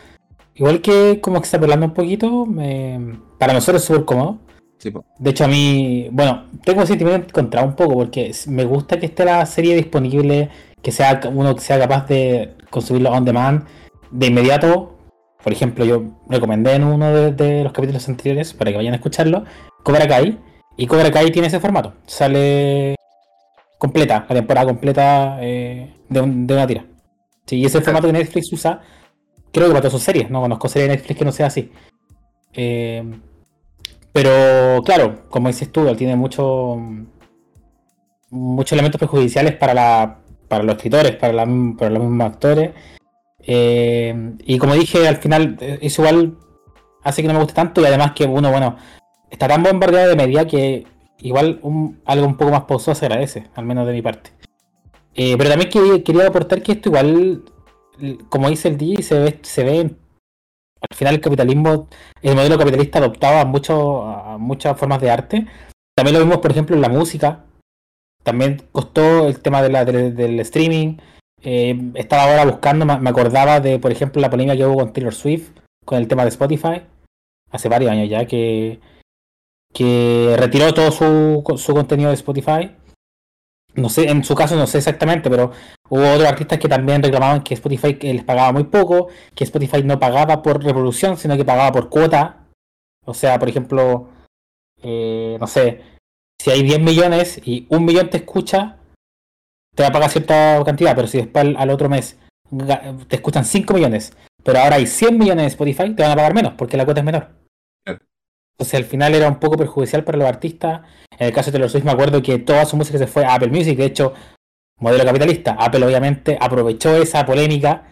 igual 0.54 0.80
que 0.80 1.20
como 1.20 1.40
que 1.40 1.44
está 1.44 1.58
hablando 1.58 1.86
un 1.86 1.94
poquito, 1.94 2.46
me- 2.46 3.18
para 3.38 3.52
nosotros 3.52 3.82
es 3.82 3.86
súper 3.86 4.04
cómodo. 4.04 4.38
Sí. 4.78 4.92
De 5.18 5.30
hecho, 5.30 5.44
a 5.44 5.48
mí, 5.48 6.08
bueno, 6.12 6.44
tengo 6.64 6.80
un 6.80 6.86
sentimiento 6.86 7.28
encontrado 7.28 7.66
un 7.66 7.74
poco 7.76 7.94
porque 7.94 8.32
me 8.48 8.64
gusta 8.64 8.98
que 8.98 9.06
esté 9.06 9.24
la 9.24 9.44
serie 9.46 9.74
disponible, 9.74 10.50
que 10.82 10.92
sea 10.92 11.20
uno 11.32 11.54
que 11.54 11.60
sea 11.62 11.78
capaz 11.78 12.06
de 12.08 12.54
consumirlo 12.70 13.10
on 13.10 13.24
demand 13.24 13.64
de 14.10 14.26
inmediato. 14.26 14.92
Por 15.42 15.52
ejemplo, 15.52 15.84
yo 15.84 16.02
recomendé 16.28 16.74
en 16.74 16.84
uno 16.84 17.10
de, 17.12 17.32
de 17.32 17.62
los 17.64 17.72
capítulos 17.72 18.08
anteriores 18.08 18.52
para 18.52 18.70
que 18.70 18.76
vayan 18.76 18.92
a 18.92 18.96
escucharlo, 18.96 19.44
Cobra 19.82 20.06
Kai. 20.08 20.38
Y 20.76 20.86
Cobra 20.86 21.10
Kai 21.10 21.30
tiene 21.32 21.48
ese 21.48 21.58
formato. 21.60 21.94
Sale 22.06 22.96
completa, 23.78 24.26
la 24.28 24.34
temporada 24.34 24.66
completa 24.66 25.38
eh, 25.40 25.94
de, 26.08 26.20
un- 26.20 26.46
de 26.46 26.54
una 26.54 26.66
tira. 26.66 26.84
Sí, 27.46 27.56
y 27.56 27.64
ese 27.64 27.78
es 27.78 27.82
el 27.82 27.84
formato 27.84 28.06
que 28.08 28.12
Netflix 28.12 28.52
usa, 28.52 28.80
creo 29.52 29.66
que 29.66 29.72
para 29.72 29.80
todas 29.82 29.92
sus 29.92 30.02
series. 30.02 30.30
No 30.30 30.40
conozco 30.40 30.68
serie 30.68 30.88
de 30.88 30.96
Netflix 30.96 31.18
que 31.18 31.24
no 31.24 31.32
sea 31.32 31.46
así. 31.46 31.70
Eh, 32.52 33.04
pero 34.12 34.82
claro, 34.84 35.28
como 35.28 35.48
dices 35.48 35.70
tú, 35.70 35.94
tiene 35.94 36.16
mucho, 36.16 36.76
muchos 38.30 38.72
elementos 38.72 38.98
perjudiciales 38.98 39.54
para, 39.56 39.74
la, 39.74 40.18
para 40.48 40.64
los 40.64 40.76
escritores, 40.76 41.16
para, 41.16 41.32
la, 41.32 41.46
para 41.78 41.90
los 41.90 42.02
mismos 42.02 42.26
actores. 42.26 42.70
Eh, 43.48 44.34
y 44.44 44.58
como 44.58 44.74
dije, 44.74 45.06
al 45.06 45.16
final 45.18 45.56
eh, 45.60 45.78
eso 45.82 46.02
igual 46.02 46.36
hace 47.04 47.22
que 47.22 47.28
no 47.28 47.34
me 47.34 47.40
guste 47.40 47.54
tanto 47.54 47.80
y 47.80 47.84
además 47.84 48.12
que 48.12 48.24
uno, 48.24 48.50
bueno, 48.50 48.76
está 49.30 49.46
tan 49.46 49.62
bombardeado 49.62 50.08
de 50.08 50.16
media 50.16 50.46
que 50.46 50.84
igual 51.20 51.58
un- 51.62 52.00
algo 52.04 52.26
un 52.26 52.36
poco 52.36 52.50
más 52.52 52.62
pausoso 52.64 52.94
se 52.94 53.06
agradece, 53.06 53.46
al 53.54 53.64
menos 53.64 53.86
de 53.86 53.92
mi 53.92 54.02
parte. 54.02 54.30
Eh, 55.14 55.36
pero 55.38 55.50
también 55.50 56.02
quería, 56.02 56.26
aportar 56.28 56.62
que 56.62 56.72
esto 56.72 56.90
igual, 56.90 57.42
como 58.28 58.50
dice 58.50 58.68
el 58.68 58.76
DJ, 58.76 59.02
se 59.02 59.18
ve, 59.18 59.38
se 59.42 59.64
ve 59.64 59.80
al 60.90 60.96
final 60.96 61.14
el 61.14 61.20
capitalismo, 61.20 61.88
el 62.22 62.34
modelo 62.36 62.58
capitalista 62.58 62.98
adoptado 62.98 63.38
a, 63.38 63.44
mucho- 63.44 64.02
muchas 64.38 64.78
formas 64.78 65.00
de 65.00 65.10
arte. 65.10 65.46
También 65.96 66.18
lo 66.18 66.24
vimos, 66.24 66.38
por 66.38 66.50
ejemplo, 66.50 66.76
en 66.76 66.82
la 66.82 66.90
música. 66.90 67.44
También 68.22 68.62
costó 68.72 69.26
el 69.28 69.40
tema 69.40 69.62
del, 69.62 70.40
streaming. 70.40 70.98
Eh, 71.42 71.92
estaba 71.94 72.24
ahora 72.24 72.44
buscando, 72.44 72.84
me 72.84 73.08
acordaba 73.10 73.60
de, 73.60 73.78
por 73.78 73.92
ejemplo, 73.92 74.20
la 74.20 74.30
polémica 74.30 74.56
que 74.56 74.66
hubo 74.66 74.76
con 74.76 74.92
Taylor 74.92 75.14
Swift, 75.14 75.50
con 75.84 75.98
el 75.98 76.08
tema 76.08 76.24
de 76.24 76.30
Spotify, 76.30 76.82
hace 77.50 77.68
varios 77.68 77.90
años 77.90 78.08
ya, 78.10 78.26
que, 78.26 78.80
que 79.76 80.34
retiró 80.38 80.72
todo 80.72 80.90
su, 80.90 81.44
su 81.58 81.74
contenido 81.74 82.08
de 82.08 82.14
Spotify. 82.14 82.74
No 83.74 83.90
sé, 83.90 84.08
en 84.08 84.24
su 84.24 84.34
caso 84.34 84.56
no 84.56 84.66
sé 84.66 84.78
exactamente, 84.78 85.28
pero 85.28 85.52
hubo 85.90 86.14
otros 86.14 86.26
artistas 86.26 86.58
que 86.58 86.66
también 86.68 87.02
reclamaban 87.02 87.42
que 87.42 87.52
Spotify 87.52 87.92
les 88.00 88.24
pagaba 88.24 88.52
muy 88.52 88.64
poco, 88.64 89.08
que 89.34 89.44
Spotify 89.44 89.82
no 89.82 90.00
pagaba 90.00 90.40
por 90.40 90.64
reproducción, 90.64 91.18
sino 91.18 91.36
que 91.36 91.44
pagaba 91.44 91.72
por 91.72 91.90
cuota. 91.90 92.46
O 93.04 93.12
sea, 93.12 93.38
por 93.38 93.50
ejemplo, 93.50 94.08
eh, 94.82 95.36
no 95.38 95.46
sé, 95.46 95.82
si 96.40 96.50
hay 96.50 96.62
10 96.62 96.80
millones 96.80 97.38
y 97.44 97.66
un 97.68 97.84
millón 97.84 98.08
te 98.08 98.16
escucha, 98.16 98.78
te 99.74 99.82
va 99.82 99.90
a 99.90 99.92
pagar 99.92 100.08
cierta 100.08 100.62
cantidad, 100.64 100.96
pero 100.96 101.06
si 101.06 101.18
después 101.18 101.44
al, 101.44 101.56
al 101.58 101.68
otro 101.68 101.90
mes 101.90 102.18
te 103.08 103.16
escuchan 103.16 103.44
5 103.44 103.74
millones, 103.74 104.16
pero 104.42 104.58
ahora 104.58 104.76
hay 104.76 104.86
100 104.86 105.18
millones 105.18 105.42
en 105.42 105.48
Spotify, 105.48 105.94
te 105.94 106.02
van 106.02 106.12
a 106.12 106.16
pagar 106.16 106.32
menos 106.32 106.54
porque 106.56 106.78
la 106.78 106.86
cuota 106.86 107.00
es 107.00 107.04
menor. 107.04 107.35
Entonces 108.58 108.74
al 108.74 108.84
final 108.84 109.14
era 109.14 109.28
un 109.28 109.38
poco 109.38 109.58
perjudicial 109.58 110.02
para 110.02 110.16
los 110.16 110.26
artistas. 110.26 110.80
En 111.18 111.26
el 111.26 111.32
caso 111.34 111.46
de 111.46 111.52
Taylor 111.52 111.70
Swift 111.70 111.84
me 111.84 111.90
acuerdo 111.92 112.22
que 112.22 112.38
toda 112.38 112.64
su 112.64 112.76
música 112.76 112.96
se 112.98 113.06
fue 113.06 113.24
a 113.24 113.34
Apple 113.34 113.48
Music, 113.50 113.76
de 113.76 113.84
hecho, 113.84 114.14
modelo 114.80 115.04
capitalista. 115.04 115.56
Apple 115.58 115.84
obviamente 115.84 116.38
aprovechó 116.40 116.96
esa 116.96 117.26
polémica 117.26 117.86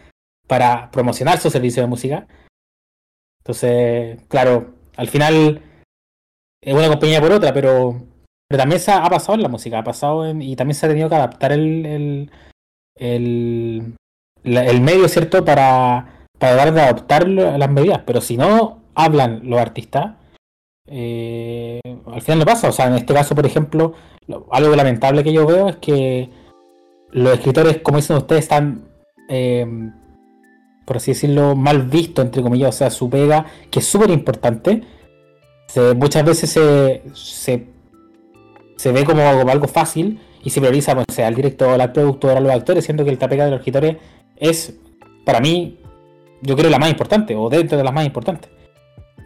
para 0.46 0.90
promocionar 0.90 1.38
su 1.38 1.50
servicio 1.50 1.82
de 1.82 1.88
música. 1.88 2.26
Entonces, 3.40 4.22
claro, 4.28 4.74
al 4.96 5.08
final 5.08 5.60
es 6.62 6.74
una 6.74 6.88
compañía 6.88 7.20
por 7.20 7.32
otra, 7.32 7.52
pero, 7.52 8.00
pero 8.48 8.58
también 8.58 8.80
se 8.80 8.90
ha, 8.90 9.02
pasado 9.10 9.34
en 9.34 9.42
la 9.42 9.48
música, 9.48 9.80
ha 9.80 9.84
pasado 9.84 10.26
en- 10.26 10.40
y 10.40 10.56
también 10.56 10.76
se 10.76 10.86
ha 10.86 10.88
tenido 10.88 11.10
que 11.10 11.14
adaptar 11.16 11.52
el, 11.52 11.84
el, 11.84 12.30
el, 12.96 13.94
el 14.44 14.80
medio, 14.80 15.08
¿cierto? 15.08 15.44
Para, 15.44 16.24
para 16.38 16.54
dar 16.54 16.72
de 16.72 16.80
adoptar 16.80 17.28
las 17.28 17.70
medidas. 17.70 18.00
Pero 18.06 18.22
si 18.22 18.38
no 18.38 18.82
hablan 18.94 19.40
los 19.44 19.60
artistas, 19.60 20.14
eh, 20.86 21.80
al 22.06 22.20
final 22.22 22.40
no 22.40 22.44
pasa. 22.44 22.68
O 22.68 22.72
sea, 22.72 22.86
en 22.86 22.94
este 22.94 23.14
caso, 23.14 23.34
por 23.34 23.46
ejemplo, 23.46 23.94
lo- 24.26 24.46
algo 24.52 24.74
lamentable 24.76 25.22
que 25.24 25.32
yo 25.32 25.46
veo 25.46 25.68
es 25.68 25.76
que 25.76 26.30
los 27.10 27.32
escritores, 27.34 27.78
como 27.78 27.98
dicen 27.98 28.16
ustedes, 28.16 28.42
están, 28.42 28.84
eh, 29.28 29.66
por 30.84 30.96
así 30.96 31.12
decirlo, 31.12 31.54
mal 31.56 31.82
vistos, 31.82 32.24
entre 32.24 32.42
comillas. 32.42 32.74
O 32.74 32.78
sea, 32.78 32.90
su 32.90 33.08
pega, 33.08 33.46
que 33.70 33.78
es 33.80 33.86
súper 33.86 34.10
importante, 34.10 34.82
muchas 35.96 36.24
veces 36.24 36.50
se, 36.50 37.02
se, 37.14 37.66
se 38.76 38.92
ve 38.92 39.04
como 39.04 39.22
algo, 39.22 39.66
fácil 39.68 40.20
y 40.42 40.50
se 40.50 40.60
prioriza, 40.60 40.94
pues, 40.94 41.06
sea 41.10 41.28
el 41.28 41.34
director, 41.34 41.76
la 41.78 41.92
productora, 41.92 42.38
los 42.40 42.52
actores, 42.52 42.84
siendo 42.84 43.04
que 43.04 43.10
el 43.10 43.18
pega 43.18 43.46
de 43.46 43.50
los 43.50 43.60
escritores 43.60 43.96
es, 44.36 44.74
para 45.24 45.40
mí, 45.40 45.78
yo 46.42 46.54
creo 46.56 46.68
la 46.70 46.78
más 46.78 46.90
importante, 46.90 47.34
o 47.34 47.48
dentro 47.48 47.78
de 47.78 47.84
las 47.84 47.94
más 47.94 48.04
importantes. 48.04 48.50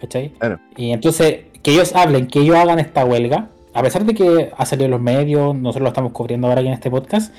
¿Cachai? 0.01 0.31
Claro. 0.39 0.61
Y 0.77 0.93
entonces, 0.93 1.47
que 1.63 1.73
ellos 1.73 1.95
hablen, 1.95 2.27
que 2.27 2.41
ellos 2.41 2.57
hagan 2.57 2.79
esta 2.79 3.05
huelga, 3.05 3.51
a 3.75 3.83
pesar 3.83 4.05
de 4.05 4.15
que 4.15 4.51
ha 4.57 4.67
salido 4.67 4.87
en 4.87 4.91
los 4.93 5.01
medios, 5.01 5.55
nosotros 5.55 5.83
lo 5.83 5.89
estamos 5.89 6.13
cubriendo 6.13 6.49
ahora 6.49 6.61
aquí 6.61 6.69
en 6.69 6.75
este 6.75 6.91
podcast, 6.91 7.35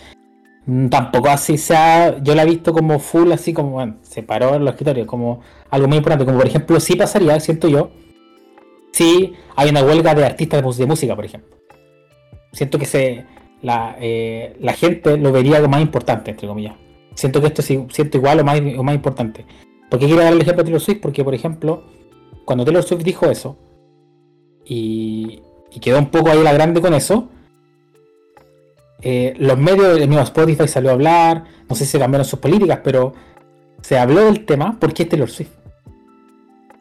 mm, 0.65 0.88
tampoco 0.88 1.29
así 1.29 1.58
sea, 1.58 2.21
yo 2.21 2.36
la 2.36 2.43
he 2.43 2.45
visto 2.45 2.73
como 2.73 2.99
full, 2.99 3.32
así 3.32 3.53
como, 3.53 3.71
bueno, 3.71 3.97
se 4.03 4.23
paró 4.23 4.55
en 4.55 4.63
los 4.63 4.73
escritorios, 4.73 5.08
como 5.08 5.41
algo 5.69 5.88
muy 5.88 5.97
importante, 5.97 6.25
como 6.25 6.38
por 6.38 6.47
ejemplo, 6.47 6.79
sí 6.79 6.95
pasaría, 6.95 7.39
siento 7.39 7.67
yo, 7.67 7.91
si 8.91 9.34
hay 9.55 9.69
una 9.69 9.84
huelga 9.84 10.15
de 10.15 10.25
artistas 10.25 10.77
de, 10.77 10.86
música, 10.86 11.15
por 11.15 11.25
ejemplo. 11.25 11.58
Siento 12.51 12.79
que 12.79 12.86
se 12.86 13.25
la, 13.62 13.95
eh, 13.99 14.55
la 14.60 14.73
gente 14.73 15.17
lo 15.17 15.32
vería 15.32 15.58
como 15.58 15.69
más 15.69 15.82
importante, 15.82 16.32
entre 16.32 16.47
comillas. 16.47 16.75
Siento 17.13 17.41
que 17.41 17.47
esto 17.47 17.62
sí, 17.62 17.86
siento 17.91 18.17
igual 18.17 18.39
o 18.39 18.43
más, 18.43 18.60
o 18.77 18.84
más 18.84 18.95
importante. 18.95 19.45
¿Por 19.89 19.99
qué 19.99 20.05
quiero 20.05 20.21
dar 20.21 20.34
el 20.34 20.41
ejemplo 20.41 20.63
de 20.63 20.67
Taylor 20.67 20.82
Swift? 20.82 21.01
Porque, 21.01 21.23
por 21.23 21.34
ejemplo, 21.34 21.84
cuando 22.45 22.63
Taylor 22.63 22.84
Swift 22.84 23.03
dijo 23.03 23.29
eso, 23.29 23.58
y, 24.69 25.41
y 25.71 25.79
quedó 25.79 25.99
un 25.99 26.10
poco 26.12 26.29
ahí 26.29 26.41
la 26.43 26.53
grande 26.53 26.79
con 26.79 26.93
eso, 26.93 27.27
eh, 29.01 29.34
los 29.38 29.58
medios, 29.58 29.97
el 29.97 30.08
mismo 30.08 30.23
Spotify 30.23 30.67
salió 30.67 30.89
a 30.89 30.93
hablar, 30.93 31.45
no 31.69 31.75
sé 31.75 31.86
si 31.86 31.97
cambiaron 31.97 32.25
sus 32.25 32.39
políticas, 32.39 32.79
pero 32.84 33.13
se 33.82 33.97
habló 33.97 34.25
del 34.25 34.45
tema 34.45 34.77
porque 34.79 35.03
es 35.03 35.10
Taylor 35.10 35.29
Swift. 35.29 35.51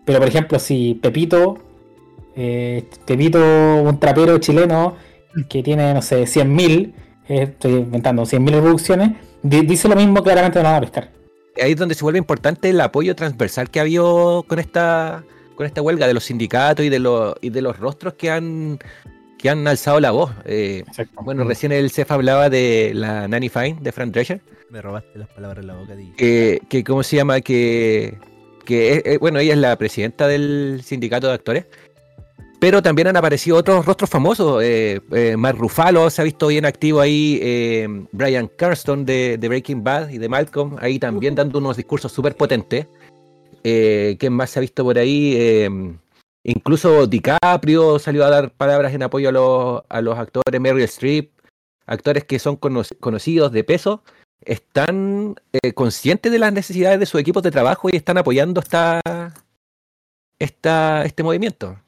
Pero, 0.04 0.18
por 0.18 0.28
ejemplo, 0.28 0.58
si 0.58 0.94
Pepito, 0.94 1.58
eh, 2.34 2.84
Pepito, 3.04 3.38
un 3.38 3.98
trapero 4.00 4.38
chileno 4.38 4.96
que 5.48 5.62
tiene, 5.62 5.94
no 5.94 6.02
sé, 6.02 6.22
100.000, 6.24 6.92
eh, 7.28 7.42
estoy 7.42 7.72
inventando, 7.72 8.22
100.000 8.22 8.50
reproducciones, 8.54 9.10
di- 9.42 9.62
dice 9.66 9.86
lo 9.88 9.94
mismo, 9.94 10.22
claramente 10.22 10.58
no 10.58 10.64
van 10.64 10.76
a 10.76 10.80
pescar. 10.80 11.10
Ahí 11.62 11.72
es 11.72 11.76
donde 11.76 11.94
se 11.94 12.02
vuelve 12.04 12.18
importante 12.18 12.70
el 12.70 12.80
apoyo 12.80 13.14
transversal 13.14 13.70
que 13.70 13.78
ha 13.78 13.82
habido 13.82 14.44
con 14.48 14.58
esta 14.58 15.24
con 15.58 15.66
esta 15.66 15.82
huelga 15.82 16.06
de 16.06 16.14
los 16.14 16.22
sindicatos 16.24 16.84
y 16.86 16.88
de 16.88 17.00
los 17.00 17.34
y 17.40 17.50
de 17.50 17.60
los 17.62 17.76
rostros 17.80 18.14
que 18.14 18.30
han 18.30 18.78
que 19.36 19.50
han 19.50 19.66
alzado 19.66 19.98
la 19.98 20.12
voz. 20.12 20.30
Eh, 20.44 20.84
bueno, 21.22 21.42
recién 21.42 21.72
el 21.72 21.90
CEF 21.90 22.10
hablaba 22.12 22.48
de 22.48 22.92
la 22.94 23.26
Nanny 23.26 23.48
Fine 23.48 23.78
de 23.80 23.90
Frank 23.92 24.12
Drescher, 24.12 24.40
Me 24.70 24.80
robaste 24.80 25.18
las 25.18 25.28
palabras 25.28 25.62
en 25.62 25.66
la 25.66 25.74
boca, 25.74 25.96
DJ. 25.96 26.14
que, 26.16 26.60
que 26.68 26.84
cómo 26.84 27.02
se 27.02 27.16
llama 27.16 27.40
que 27.40 28.18
que 28.64 28.92
es- 28.92 29.02
eh, 29.04 29.18
bueno 29.18 29.40
ella 29.40 29.54
es 29.54 29.58
la 29.58 29.74
presidenta 29.76 30.28
del 30.28 30.80
sindicato 30.84 31.26
de 31.26 31.32
actores. 31.34 31.64
Pero 32.60 32.82
también 32.82 33.06
han 33.08 33.16
aparecido 33.16 33.56
otros 33.56 33.84
rostros 33.86 34.10
famosos. 34.10 34.60
Eh, 34.64 35.00
eh, 35.12 35.36
Mark 35.36 35.56
Ruffalo 35.58 36.10
se 36.10 36.20
ha 36.22 36.24
visto 36.24 36.48
bien 36.48 36.64
activo 36.66 37.00
ahí. 37.00 37.38
eh, 37.42 37.86
Brian 38.12 38.48
Carston 38.56 39.04
de, 39.06 39.38
de 39.38 39.48
Breaking 39.48 39.82
Bad 39.84 40.08
y 40.10 40.18
de 40.18 40.28
Malcolm, 40.28 40.76
ahí 40.80 40.98
también 40.98 41.34
dando 41.36 41.58
unos 41.60 41.76
discursos 41.76 42.10
súper 42.12 42.36
potentes. 42.36 42.86
Eh, 43.64 44.16
¿Quién 44.18 44.32
más 44.32 44.50
se 44.50 44.58
ha 44.58 44.62
visto 44.62 44.84
por 44.84 44.98
ahí? 44.98 45.34
Eh, 45.36 45.68
incluso 46.44 47.06
DiCaprio 47.06 47.98
salió 47.98 48.24
a 48.24 48.30
dar 48.30 48.50
palabras 48.52 48.94
en 48.94 49.02
apoyo 49.02 49.28
a 49.28 49.32
los, 49.32 49.82
a 49.88 50.00
los 50.00 50.18
actores. 50.18 50.60
Meryl 50.60 50.82
Streep, 50.84 51.30
actores 51.86 52.24
que 52.24 52.38
son 52.38 52.56
cono- 52.56 52.82
conocidos 53.00 53.52
de 53.52 53.64
peso, 53.64 54.02
están 54.44 55.34
eh, 55.52 55.72
conscientes 55.72 56.30
de 56.32 56.38
las 56.38 56.52
necesidades 56.52 57.00
de 57.00 57.06
sus 57.06 57.20
equipos 57.20 57.42
de 57.42 57.50
trabajo 57.50 57.88
y 57.92 57.96
están 57.96 58.18
apoyando 58.18 58.60
esta, 58.60 59.00
esta, 60.38 61.04
este 61.04 61.22
movimiento. 61.22 61.78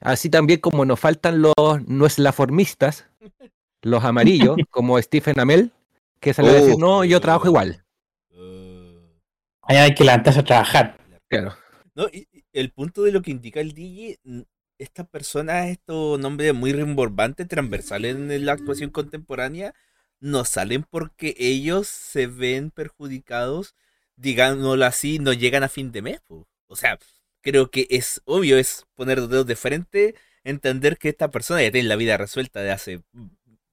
Así 0.00 0.28
también 0.30 0.60
como 0.60 0.84
nos 0.84 1.00
faltan 1.00 1.42
los 1.42 1.54
no 1.86 2.06
eslaformistas, 2.06 3.06
los 3.82 4.04
amarillos, 4.04 4.56
como 4.70 5.00
Stephen 5.02 5.40
Amell, 5.40 5.72
que 6.20 6.32
salió 6.34 6.52
a 6.52 6.54
decir, 6.54 6.74
Oh. 6.76 6.78
no, 6.78 7.04
yo 7.04 7.20
trabajo 7.20 7.46
igual. 7.46 7.82
Ahí 9.68 9.76
hay 9.78 9.94
que 9.94 10.04
levantarse 10.04 10.40
a 10.40 10.44
trabajar. 10.44 10.96
Claro. 11.28 11.54
No, 11.94 12.08
y- 12.12 12.28
el 12.52 12.70
punto 12.72 13.02
de 13.02 13.12
lo 13.12 13.22
que 13.22 13.30
indica 13.30 13.60
el 13.60 13.72
DJ, 13.72 14.46
estas 14.78 15.08
personas, 15.08 15.68
estos 15.68 16.18
nombres 16.20 16.54
muy 16.54 16.72
rimborbantes, 16.72 17.48
transversales 17.48 18.16
en 18.16 18.46
la 18.46 18.52
actuación 18.52 18.90
contemporánea, 18.90 19.74
no 20.20 20.44
salen 20.44 20.82
porque 20.84 21.34
ellos 21.38 21.88
se 21.88 22.26
ven 22.26 22.70
perjudicados, 22.70 23.74
digámoslo 24.16 24.84
así, 24.84 25.18
no 25.18 25.32
llegan 25.32 25.62
a 25.62 25.68
fin 25.68 25.92
de 25.92 26.02
mes. 26.02 26.20
O 26.68 26.76
sea, 26.76 26.98
creo 27.42 27.70
que 27.70 27.86
es 27.90 28.20
obvio, 28.24 28.58
es 28.58 28.86
poner 28.94 29.18
los 29.18 29.30
dedos 29.30 29.46
de 29.46 29.56
frente, 29.56 30.14
entender 30.44 30.98
que 30.98 31.08
esta 31.08 31.30
persona 31.30 31.62
ya 31.62 31.70
tiene 31.72 31.88
la 31.88 31.96
vida 31.96 32.16
resuelta 32.16 32.60
de 32.60 32.70
hace 32.72 33.02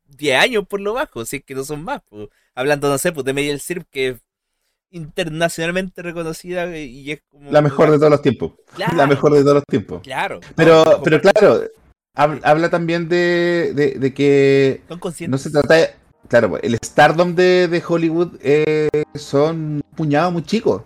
10 0.06 0.38
años 0.40 0.68
por 0.68 0.82
lo 0.82 0.94
bajo, 0.94 1.26
si 1.26 1.42
que 1.42 1.56
no 1.56 1.64
son 1.64 1.84
más. 1.84 2.02
po. 2.04 2.30
Hablando, 2.56 2.90
no 2.90 2.98
sé, 2.98 3.12
pues 3.12 3.26
de 3.26 3.34
Meryl 3.34 3.56
Streep, 3.56 3.86
que 3.90 4.20
internacionalmente 4.94 6.02
reconocida 6.02 6.78
y 6.78 7.12
es 7.12 7.20
como... 7.30 7.52
La 7.52 7.62
mejor 7.62 7.92
de 7.92 7.98
todos 7.98 8.12
los 8.12 8.22
tiempos. 8.22 8.54
Claro, 8.76 8.96
La 8.96 9.08
mejor 9.08 9.34
de 9.34 9.42
todos 9.42 9.56
los 9.56 9.66
tiempos. 9.66 10.02
Claro. 10.04 10.40
Pero, 10.56 10.86
No, 10.86 11.02
pero 11.04 11.20
claro, 11.20 11.62
hab- 12.16 12.40
habla 12.44 12.70
también 12.70 13.10
de, 13.10 13.74
de, 13.76 13.92
de 14.00 14.14
que 14.14 14.82
Son 14.88 15.00
conscientes. 15.00 15.32
no 15.32 15.38
se 15.38 15.50
trata 15.52 15.74
de, 15.76 15.90
Claro, 16.30 16.52
pues, 16.52 16.64
el 16.64 16.78
stardom 16.84 17.36
de, 17.36 17.68
de 17.68 17.84
Hollywood 17.86 18.38
eh, 18.42 18.88
son 19.16 19.56
un 19.58 19.82
puñado 19.96 20.32
muy 20.32 20.44
chicos. 20.44 20.84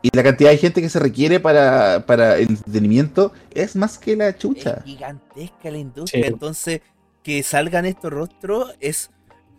Y 0.00 0.08
la 0.16 0.22
cantidad 0.22 0.50
de 0.50 0.56
gente 0.58 0.80
que 0.80 0.88
se 0.88 0.98
requiere 1.00 1.40
para, 1.40 2.06
para 2.06 2.36
el 2.38 2.48
entretenimiento 2.50 3.32
es 3.52 3.74
más 3.76 3.98
que 3.98 4.16
la 4.16 4.36
chucha. 4.36 4.74
Es 4.78 4.84
gigantesca 4.84 5.70
la 5.70 5.78
industria. 5.78 6.22
Sí. 6.24 6.28
Entonces, 6.32 6.80
que 7.22 7.42
salgan 7.42 7.84
estos 7.84 8.12
rostros 8.12 8.74
es 8.80 9.10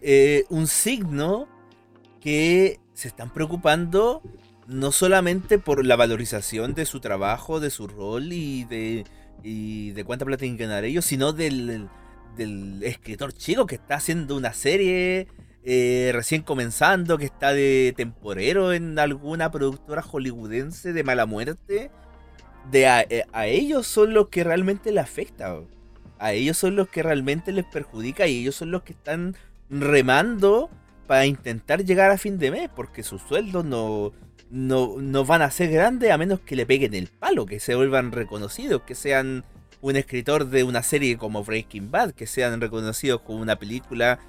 eh, 0.01 0.45
un 0.49 0.65
signo 0.65 1.47
que 2.21 2.79
se 2.99 3.07
están 3.07 3.31
preocupando 3.31 4.21
no 4.67 4.91
solamente 4.91 5.57
por 5.57 5.85
la 5.85 5.95
valorización 5.95 6.73
de 6.73 6.85
su 6.85 6.99
trabajo, 6.99 7.59
de 7.59 7.69
su 7.69 7.87
rol 7.87 8.33
y 8.33 8.65
de, 8.65 9.05
y 9.41 9.91
de 9.91 10.03
cuánta 10.03 10.25
plata 10.25 10.41
tienen 10.41 10.57
que 10.57 10.65
ganar 10.65 10.83
ellos, 10.83 11.05
sino 11.05 11.31
del, 11.31 11.87
del 12.35 12.83
escritor 12.83 13.33
chico 13.33 13.65
que 13.65 13.75
está 13.75 13.95
haciendo 13.95 14.35
una 14.35 14.53
serie 14.53 15.27
eh, 15.63 16.11
recién 16.13 16.41
comenzando, 16.41 17.17
que 17.17 17.25
está 17.25 17.53
de 17.53 17.93
temporero 17.95 18.73
en 18.73 18.99
alguna 18.99 19.49
productora 19.49 20.01
hollywoodense 20.01 20.91
de 20.91 21.03
mala 21.03 21.25
muerte. 21.25 21.91
De 22.69 22.87
a, 22.87 23.01
eh, 23.01 23.25
ellos 23.45 23.87
son 23.87 24.13
los 24.13 24.27
que 24.27 24.43
realmente 24.43 24.91
les 24.91 25.03
afecta. 25.03 25.61
A 26.19 26.33
ellos 26.33 26.57
son 26.57 26.75
los 26.75 26.89
que 26.89 27.01
realmente 27.01 27.53
les 27.53 27.65
perjudica 27.65 28.27
y 28.27 28.39
ellos 28.39 28.55
son 28.55 28.71
los 28.71 28.83
que 28.83 28.91
están 28.91 29.37
remando 29.69 30.69
para 31.09 31.25
intentar 31.25 31.83
llegar 31.83 32.11
a 32.11 32.19
fin 32.19 32.37
de 32.37 32.51
mes, 32.51 32.69
porque 32.75 33.01
sus 33.01 33.23
sueldos 33.23 33.65
no, 33.65 34.13
no, 34.51 34.97
no 35.01 35.25
van 35.25 35.41
a 35.41 35.49
ser 35.49 35.71
grandes 35.71 36.11
a 36.11 36.19
menos 36.19 36.39
que 36.39 36.55
le 36.55 36.67
peguen 36.67 36.93
el 36.93 37.07
palo, 37.07 37.47
que 37.47 37.59
se 37.59 37.73
vuelvan 37.73 38.11
reconocidos, 38.11 38.83
que 38.83 38.93
sean 38.93 39.43
un 39.81 39.95
escritor 39.95 40.45
de 40.51 40.63
una 40.63 40.83
serie 40.83 41.17
como 41.17 41.43
Breaking 41.43 41.89
Bad, 41.89 42.11
que 42.11 42.27
sean 42.27 42.61
reconocidos 42.61 43.21
como 43.21 43.39
una 43.41 43.55
película 43.55 44.19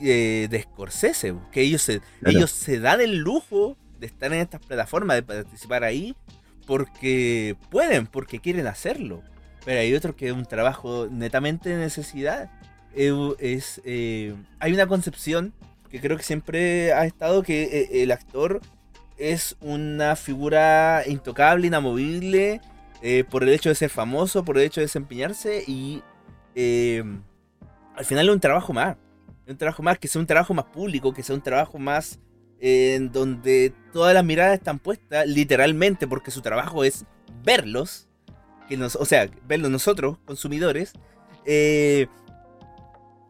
eh, 0.00 0.48
de 0.50 0.62
Scorsese, 0.62 1.34
que 1.52 1.60
ellos 1.60 1.82
se, 1.82 2.00
Claro. 2.20 2.38
ellos 2.38 2.50
se 2.50 2.80
dan 2.80 3.02
el 3.02 3.18
lujo 3.18 3.76
de 4.00 4.06
estar 4.06 4.32
en 4.32 4.40
estas 4.40 4.64
plataformas, 4.64 5.16
de 5.16 5.22
participar 5.24 5.84
ahí, 5.84 6.16
porque 6.66 7.56
pueden, 7.70 8.06
porque 8.06 8.40
quieren 8.40 8.66
hacerlo. 8.68 9.22
Pero 9.66 9.80
hay 9.80 9.92
otro 9.94 10.16
que 10.16 10.28
es 10.28 10.32
un 10.32 10.46
trabajo 10.46 11.08
netamente 11.10 11.68
de 11.68 11.76
necesidad. 11.76 12.50
Eh, 12.94 13.12
Es, 13.38 13.82
eh, 13.84 14.34
hay 14.60 14.72
una 14.72 14.86
concepción 14.86 15.52
que 15.92 16.00
creo 16.00 16.16
que 16.16 16.22
siempre 16.22 16.94
ha 16.94 17.04
estado 17.04 17.42
que 17.42 17.64
eh, 17.64 18.02
el 18.02 18.12
actor 18.12 18.62
es 19.18 19.56
una 19.60 20.16
figura 20.16 21.02
intocable, 21.06 21.66
inamovible, 21.66 22.62
eh, 23.02 23.24
por 23.28 23.42
el 23.42 23.50
hecho 23.50 23.68
de 23.68 23.74
ser 23.74 23.90
famoso, 23.90 24.42
por 24.42 24.56
el 24.56 24.64
hecho 24.64 24.80
de 24.80 24.86
desempeñarse 24.86 25.62
y 25.66 26.02
eh, 26.54 27.04
al 27.94 28.04
final 28.06 28.26
es 28.26 28.34
un 28.34 28.40
trabajo 28.40 28.72
más. 28.72 28.96
Un 29.46 29.58
trabajo 29.58 29.82
más, 29.82 29.98
que 29.98 30.08
sea 30.08 30.20
un 30.20 30.26
trabajo 30.26 30.54
más 30.54 30.64
público, 30.64 31.12
que 31.12 31.22
sea 31.22 31.36
un 31.36 31.42
trabajo 31.42 31.78
más 31.78 32.18
en 32.58 33.12
donde 33.12 33.74
todas 33.92 34.14
las 34.14 34.24
miradas 34.24 34.54
están 34.54 34.78
puestas 34.78 35.26
literalmente 35.26 36.06
porque 36.06 36.30
su 36.30 36.40
trabajo 36.40 36.84
es 36.84 37.04
verlos, 37.44 38.08
que 38.66 38.78
nos, 38.78 38.96
o 38.96 39.04
sea, 39.04 39.28
verlos 39.46 39.70
nosotros, 39.70 40.16
consumidores, 40.24 40.92
eh, 41.44 42.06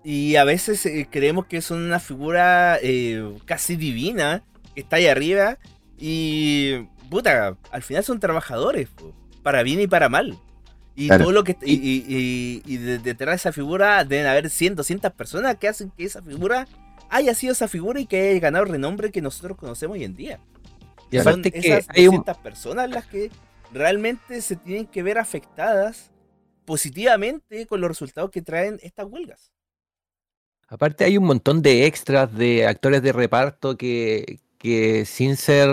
y 0.05 0.37
a 0.37 0.45
veces 0.45 0.85
eh, 0.87 1.07
creemos 1.11 1.47
que 1.47 1.61
son 1.63 1.83
una 1.83 2.01
figura 2.01 2.79
eh, 2.83 3.23
casi 3.45 3.77
divina 3.77 4.43
que 4.75 4.81
está 4.83 4.97
ahí 4.97 5.07
arriba 5.07 5.59
y 5.99 6.89
puta, 7.11 7.57
al 7.71 7.83
final 7.83 8.03
son 8.05 8.19
trabajadores, 8.21 8.89
po, 8.89 9.13
para 9.43 9.63
bien 9.63 9.81
y 9.81 9.87
para 9.87 10.09
mal. 10.09 10.39
Y 10.95 11.07
Claro. 11.07 11.25
todo 11.25 11.33
lo 11.33 11.45
que 11.45 11.57
y, 11.63 11.75
y- 11.75 12.05
y- 12.09 12.63
y 12.67 12.77
de- 12.79 12.99
detrás 12.99 13.31
de 13.33 13.37
esa 13.37 13.53
figura 13.53 14.05
deben 14.05 14.27
haber 14.27 14.51
100, 14.51 14.75
200 14.77 15.13
personas 15.13 15.57
que 15.57 15.69
hacen 15.69 15.91
que 15.91 16.05
esa 16.05 16.21
figura 16.23 16.67
haya 17.09 17.35
sido 17.35 17.53
esa 17.53 17.69
figura 17.69 18.01
y 18.01 18.07
que 18.07 18.31
haya 18.31 18.41
ganado 18.41 18.65
el 18.65 18.71
renombre 18.71 19.11
que 19.11 19.23
nosotros 19.23 19.57
conocemos 19.57 19.97
hoy 19.97 20.05
en 20.05 20.15
día. 20.17 20.41
Y 21.11 21.19
Son 21.19 21.29
aparte 21.29 21.53
que 21.53 21.59
esas 21.59 21.87
hay 21.91 22.09
un, 22.09 22.17
200 22.17 22.39
personas 22.39 22.91
las 22.91 23.07
que 23.07 23.31
realmente 23.73 24.41
se 24.43 24.57
tienen 24.57 24.87
que 24.87 25.03
ver 25.03 25.19
afectadas 25.19 26.11
positivamente 26.65 27.67
con 27.67 27.81
los 27.81 27.89
resultados 27.91 28.31
que 28.31 28.43
traen 28.43 28.79
estas 28.83 29.07
huelgas. 29.07 29.53
Aparte 30.73 31.05
hay 31.05 31.19
un 31.19 31.25
montón 31.25 31.61
de 31.61 31.87
extras 31.87 32.35
de 32.35 32.67
actores 32.67 33.03
de 33.03 33.13
reparto 33.13 33.77
que, 33.77 34.39
sin 35.05 35.37
ser, 35.37 35.69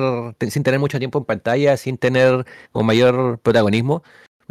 sin 0.50 0.64
tener 0.64 0.80
mucho 0.80 1.00
tiempo 1.00 1.20
en 1.20 1.26
pantalla, 1.26 1.78
sin 1.78 1.98
tener 1.98 2.46
como 2.72 2.84
mayor 2.84 3.40
protagonismo, 3.40 4.04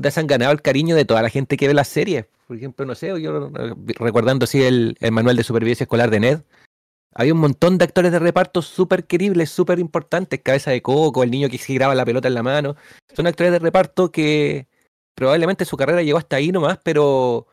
se 0.03 0.21
han 0.21 0.27
ganado 0.27 0.53
el 0.53 0.63
cariño 0.63 0.97
de 0.97 1.05
toda 1.05 1.21
la 1.23 1.29
gente 1.29 1.57
que 1.57 1.69
ve 1.69 1.75
las 1.75 1.89
series. 1.89 2.27
Por 2.47 2.57
ejemplo, 2.57 2.87
no 2.87 2.95
sé, 2.95 3.09
yo 3.21 3.51
eh, 3.59 3.75
recordando 3.99 4.45
así 4.45 4.63
el, 4.63 4.97
manual 5.13 5.37
de 5.37 5.45
supervivencia 5.45 5.85
escolar 5.85 6.11
de 6.11 6.21
Ned, 6.21 6.41
hay 7.15 7.31
un 7.31 7.39
montón 7.39 7.77
de 7.77 7.85
actores 7.85 8.11
de 8.11 8.19
reparto 8.19 8.63
súper 8.63 9.05
queribles, 9.05 9.51
súper 9.51 9.79
importantes, 9.79 10.41
Cabeza 10.43 10.71
de 10.71 10.81
Coco, 10.81 11.23
el 11.23 11.31
niño 11.31 11.49
que 11.51 11.61
graba 11.75 11.95
la 11.95 12.07
pelota 12.07 12.29
en 12.29 12.35
la 12.35 12.43
mano. 12.43 12.77
Son 13.15 13.27
actores 13.27 13.53
de 13.53 13.59
reparto 13.59 14.11
que 14.13 14.67
probablemente 15.15 15.65
su 15.65 15.77
carrera 15.77 16.03
llegó 16.03 16.17
hasta 16.17 16.37
ahí 16.37 16.53
nomás, 16.53 16.79
pero, 16.83 17.49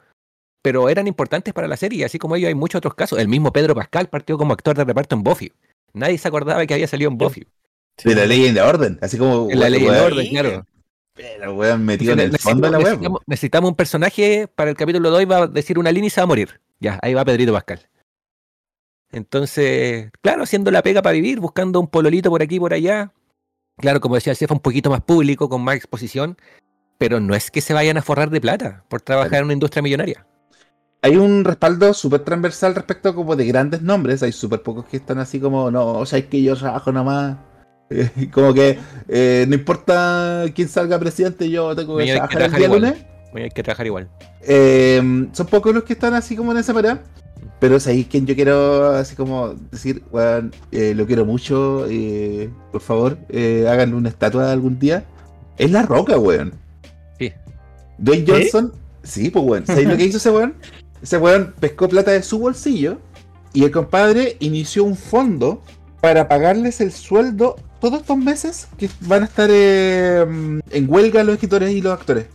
pero 0.66 0.90
eran 0.90 1.06
importantes 1.06 1.54
para 1.54 1.68
la 1.68 1.78
serie, 1.78 2.06
así 2.06 2.18
como 2.18 2.36
ellos 2.36 2.48
hay 2.48 2.56
muchos 2.56 2.80
otros 2.80 2.96
casos. 2.96 3.20
El 3.20 3.28
mismo 3.28 3.54
Pedro 3.54 3.76
Pascal 3.76 4.08
partió 4.08 4.36
como 4.36 4.52
actor 4.52 4.76
de 4.76 4.84
reparto 4.84 5.16
en 5.16 5.22
Buffy. 5.22 5.52
Nadie 5.94 6.18
se 6.18 6.28
acordaba 6.28 6.66
que 6.66 6.74
había 6.74 6.88
salido 6.88 7.12
en 7.12 7.20
Buffy. 7.20 7.46
De 8.04 8.16
la 8.16 8.26
ley 8.26 8.46
y 8.46 8.52
la 8.52 8.68
orden. 8.68 8.98
Así 9.00 9.16
como. 9.16 9.48
En 9.52 9.60
la 9.60 9.70
ley 9.70 9.84
el 9.84 9.92
weón, 9.92 10.06
orden, 10.06 10.28
claro. 10.28 10.66
Pero 11.14 11.54
weón 11.54 11.86
metido 11.86 12.14
en 12.14 12.20
el 12.22 12.40
fondo 12.40 12.66
de 12.66 12.72
la 12.72 12.80
web. 12.80 12.88
necesitamos, 12.88 13.22
necesitamos 13.28 13.70
un 13.70 13.76
personaje 13.76 14.48
para 14.48 14.72
el 14.72 14.76
capítulo 14.76 15.12
de 15.12 15.18
hoy, 15.18 15.26
va 15.26 15.44
a 15.44 15.48
decir 15.48 15.78
una 15.78 15.92
línea 15.92 16.08
y 16.08 16.10
se 16.10 16.20
va 16.20 16.24
a 16.24 16.28
morir. 16.28 16.60
Ya, 16.80 16.98
ahí 17.04 17.14
va 17.14 17.24
Pedrito 17.24 17.54
Pascal. 17.54 17.88
Entonces, 19.12 20.10
claro, 20.24 20.42
haciendo 20.42 20.72
la 20.72 20.82
pega 20.82 21.04
para 21.04 21.14
vivir, 21.14 21.40
buscando 21.42 21.80
un 21.80 21.88
pololito 21.88 22.32
por 22.32 22.42
aquí 22.42 22.56
y 22.56 22.60
por 22.60 22.74
allá. 22.74 23.14
Claro, 23.78 24.00
como 24.02 24.16
decía 24.16 24.32
el 24.32 24.38
Cefa, 24.38 24.56
un 24.56 24.62
poquito 24.62 24.90
más 24.90 25.02
público, 25.02 25.48
con 25.48 25.62
más 25.62 25.76
exposición, 25.76 26.40
pero 26.98 27.20
no 27.20 27.36
es 27.36 27.52
que 27.52 27.62
se 27.62 27.76
vayan 27.76 27.98
a 27.98 28.02
forrar 28.02 28.32
de 28.32 28.42
plata 28.42 28.84
por 28.90 29.02
trabajar 29.02 29.30
Claro. 29.30 29.42
en 29.44 29.46
una 29.46 29.54
industria 29.54 29.84
millonaria. 29.84 30.26
Hay 31.06 31.18
un 31.18 31.44
respaldo 31.44 31.94
súper 31.94 32.22
transversal 32.22 32.74
respecto 32.74 33.14
como 33.14 33.36
de 33.36 33.46
grandes 33.46 33.84
nombres. 33.84 34.24
Hay 34.24 34.32
súper 34.32 34.64
pocos 34.64 34.86
que 34.86 34.98
están 34.98 35.20
así 35.20 35.40
como, 35.40 35.70
no, 35.70 36.00
o 36.00 36.06
sea, 36.08 36.18
es 36.18 36.26
que 36.26 36.42
yo 36.42 36.56
trabajo 36.56 36.92
nomás. 36.92 37.38
Eh, 37.92 38.10
como 38.34 38.52
que 38.52 38.80
eh, 39.08 39.46
no 39.48 39.54
importa 39.54 40.46
quién 40.56 40.68
salga 40.68 40.98
presidente, 40.98 41.48
yo 41.52 41.76
tengo 41.76 41.98
que 41.98 42.02
hay 42.02 42.10
que 42.10 42.14
trabajar 42.16 42.32
el 42.32 42.38
trabajar 42.38 42.58
día 42.58 42.66
igual. 42.66 42.82
lunes. 42.82 43.06
Bueno, 43.32 43.44
hay 43.44 43.52
que 43.52 43.62
trabajar 43.62 43.86
igual. 43.86 44.10
Eh, 44.42 45.28
son 45.34 45.46
pocos 45.46 45.72
los 45.72 45.84
que 45.84 45.94
están 45.94 46.16
así 46.16 46.36
como 46.36 46.52
en 46.52 46.58
esa 46.58 46.74
parada. 46.74 47.04
Pero 47.60 47.76
es 47.76 47.86
ahí 47.86 48.06
quien 48.06 48.26
yo 48.26 48.34
quiero 48.34 48.90
así 48.90 49.16
como 49.16 49.54
decir, 49.70 50.02
weón, 50.12 50.52
eh, 50.72 50.96
lo 50.96 51.06
quiero 51.06 51.26
mucho, 51.26 51.86
eh, 51.88 52.50
por 52.72 52.82
favor, 52.82 53.20
eh, 53.30 53.68
háganle 53.70 53.96
una 53.96 54.10
estatua 54.10 54.52
algún 54.52 54.80
día. 54.80 55.06
Es 55.60 55.70
la 55.70 55.84
roca, 55.84 56.18
weón. 56.18 56.56
Sí. 57.20 57.32
Dwayne 58.00 58.26
Johnson, 58.28 58.74
sí, 59.04 59.30
pues 59.30 59.46
weón. 59.46 59.68
¿Sabéis 59.68 59.88
lo 59.88 59.96
que 59.96 60.06
hizo 60.06 60.18
ese 60.18 60.32
weón? 60.32 60.56
Ese 61.02 61.18
weón 61.18 61.54
pescó 61.60 61.88
plata 61.88 62.12
de 62.12 62.24
su 62.24 62.40
bolsillo 62.40 62.98
y 63.54 63.64
el 63.64 63.72
compadre 63.72 64.38
inició 64.40 64.84
un 64.84 64.96
fondo 64.96 65.62
para 66.02 66.28
pagarles 66.28 66.82
el 66.82 66.92
sueldo 66.92 67.56
todos 67.80 68.02
estos 68.02 68.18
meses 68.18 68.68
que 68.78 68.90
van 69.02 69.24
a 69.24 69.26
estar 69.26 69.50
eh, 69.52 70.22
en 70.72 70.86
huelga 70.88 71.24
los 71.24 71.34
escritores 71.36 71.72
y 71.72 71.82
los 71.82 71.94
actores 71.94 72.26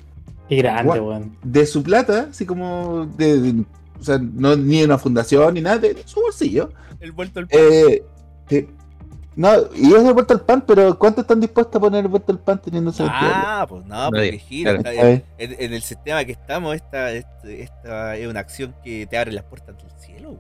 Qué 0.48 0.56
grande, 0.56 0.98
weón. 1.00 1.36
de 1.44 1.64
su 1.66 1.82
plata, 1.82 2.28
así 2.30 2.44
como 2.46 3.06
de, 3.16 3.40
de- 3.40 3.64
o 4.00 4.02
sea, 4.02 4.18
no 4.18 4.56
ni 4.56 4.78
de 4.80 4.84
una 4.86 4.98
fundación 4.98 5.54
ni 5.54 5.60
nada, 5.60 5.78
de 5.78 5.96
su 6.06 6.20
bolsillo. 6.20 6.70
El 7.00 7.12
vuelto 7.12 7.40
al 7.40 7.46
Eh, 7.50 8.02
No, 9.40 9.54
y 9.74 9.94
es 9.94 10.04
de 10.04 10.12
vuelta 10.12 10.34
al 10.34 10.42
pan, 10.42 10.62
pero 10.66 10.98
¿cuánto 10.98 11.22
están 11.22 11.40
dispuestos 11.40 11.74
a 11.74 11.80
poner 11.80 12.06
vuelta 12.08 12.30
al 12.30 12.40
pan 12.40 12.60
teniendo 12.60 12.90
ese 12.90 13.04
Ah, 13.08 13.64
pues 13.66 13.86
no, 13.86 14.08
pues 14.10 14.20
Nadie, 14.20 14.30
viejito, 14.32 14.70
claro. 14.76 14.90
está- 15.08 15.24
en, 15.38 15.72
el 15.72 15.80
sistema 15.80 16.22
que 16.26 16.32
estamos, 16.32 16.76
esta, 16.76 17.10
este- 17.12 17.62
esta 17.62 18.16
es 18.18 18.28
una 18.28 18.40
acción 18.40 18.74
que 18.84 19.06
te 19.06 19.16
abre 19.16 19.32
las 19.32 19.44
puertas 19.44 19.74
del 19.78 19.90
cielo. 19.98 20.36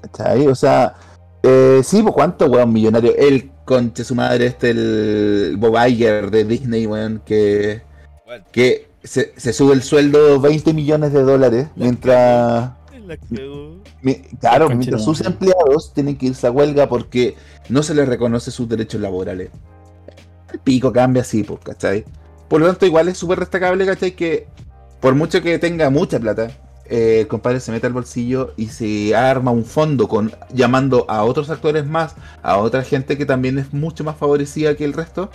¿Cachai? 0.00 0.46
O 0.46 0.54
sea, 0.54 0.94
eh, 1.42 1.82
sí, 1.84 2.02
pues 2.02 2.14
cuánto, 2.14 2.46
weón, 2.46 2.72
millonario. 2.72 3.14
El 3.14 3.50
conche 3.66 4.02
su 4.04 4.14
madre, 4.14 4.46
este, 4.46 4.70
el 4.70 5.56
Bob 5.58 5.76
Iger 5.86 6.30
de 6.30 6.44
Disney, 6.44 6.86
weón, 6.86 7.20
que, 7.26 7.82
Bueno, 8.24 8.42
que 8.52 8.88
se, 9.02 9.34
se 9.38 9.52
sube 9.52 9.74
el 9.74 9.82
sueldo 9.82 10.40
20 10.40 10.72
millones 10.72 11.12
de 11.12 11.22
dólares 11.24 11.66
mientras. 11.76 12.70
La 13.06 13.16
cagó. 13.16 13.82
mi- 14.02 14.14
claro, 14.40 14.68
mientras 14.68 15.04
sus 15.04 15.20
empleados 15.20 15.92
tienen 15.94 16.16
que 16.16 16.26
irse 16.26 16.46
a 16.46 16.50
huelga 16.50 16.88
porque 16.88 17.34
no 17.68 17.82
se 17.82 17.94
les 17.94 18.08
reconoce 18.08 18.50
sus 18.50 18.68
derechos 18.68 19.00
laborales. 19.00 19.50
El 20.52 20.58
pico 20.60 20.92
cambia 20.92 21.22
así, 21.22 21.42
pues, 21.42 21.60
¿cachai? 21.62 22.04
Por 22.48 22.60
lo 22.60 22.66
tanto, 22.66 22.86
igual 22.86 23.08
es 23.08 23.18
súper 23.18 23.40
destacable, 23.40 23.84
¿cachai? 23.86 24.12
Que 24.12 24.46
por 25.00 25.14
mucho 25.14 25.42
que 25.42 25.58
tenga 25.58 25.90
mucha 25.90 26.18
plata, 26.20 26.50
eh, 26.86 27.20
el 27.22 27.26
compadre 27.28 27.60
se 27.60 27.72
mete 27.72 27.86
al 27.86 27.92
bolsillo 27.92 28.52
y 28.56 28.66
se 28.66 29.14
arma 29.16 29.50
un 29.50 29.64
fondo 29.64 30.06
con 30.08 30.32
llamando 30.52 31.06
a 31.08 31.24
otros 31.24 31.50
actores 31.50 31.86
más, 31.86 32.14
a 32.42 32.58
otra 32.58 32.82
gente 32.82 33.16
que 33.18 33.26
también 33.26 33.58
es 33.58 33.72
mucho 33.72 34.04
más 34.04 34.16
favorecida 34.16 34.76
que 34.76 34.84
el 34.84 34.92
resto, 34.92 35.30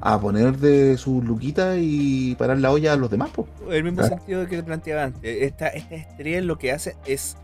a 0.00 0.20
poner 0.20 0.56
de 0.58 0.96
su 0.96 1.22
luquita 1.22 1.76
y 1.76 2.34
parar 2.36 2.58
la 2.58 2.70
olla 2.70 2.92
a 2.92 2.96
los 2.96 3.10
demás, 3.10 3.30
pues. 3.34 3.48
El 3.70 3.84
mismo 3.84 3.98
Claro. 4.00 4.16
sentido 4.16 4.46
que 4.46 4.56
te 4.56 4.62
planteaba 4.62 5.04
antes. 5.04 5.42
Esta, 5.42 5.68
esta 5.68 5.94
estrella 5.96 6.40
lo 6.42 6.56
que 6.58 6.72
hace 6.72 6.96
es 7.06 7.36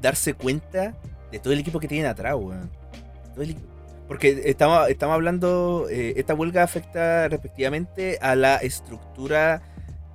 darse 0.00 0.34
cuenta 0.34 0.94
de 1.30 1.38
todo 1.38 1.52
el 1.52 1.58
equipo 1.60 1.80
que 1.80 1.88
tienen 1.88 2.06
atrás, 2.06 2.34
weón. 2.36 2.70
Porque 4.06 4.42
estamos, 4.46 4.88
estamos 4.88 5.14
hablando, 5.14 5.86
eh, 5.90 6.14
esta 6.16 6.32
huelga 6.34 6.62
afecta 6.62 7.28
respectivamente 7.28 8.18
a 8.22 8.34
la 8.34 8.56
estructura 8.56 9.60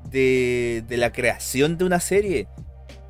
de, 0.10 0.84
de 0.88 0.98
la 0.98 1.12
creación 1.12 1.78
de 1.78 1.86
una 1.86 2.00
serie. 2.00 2.48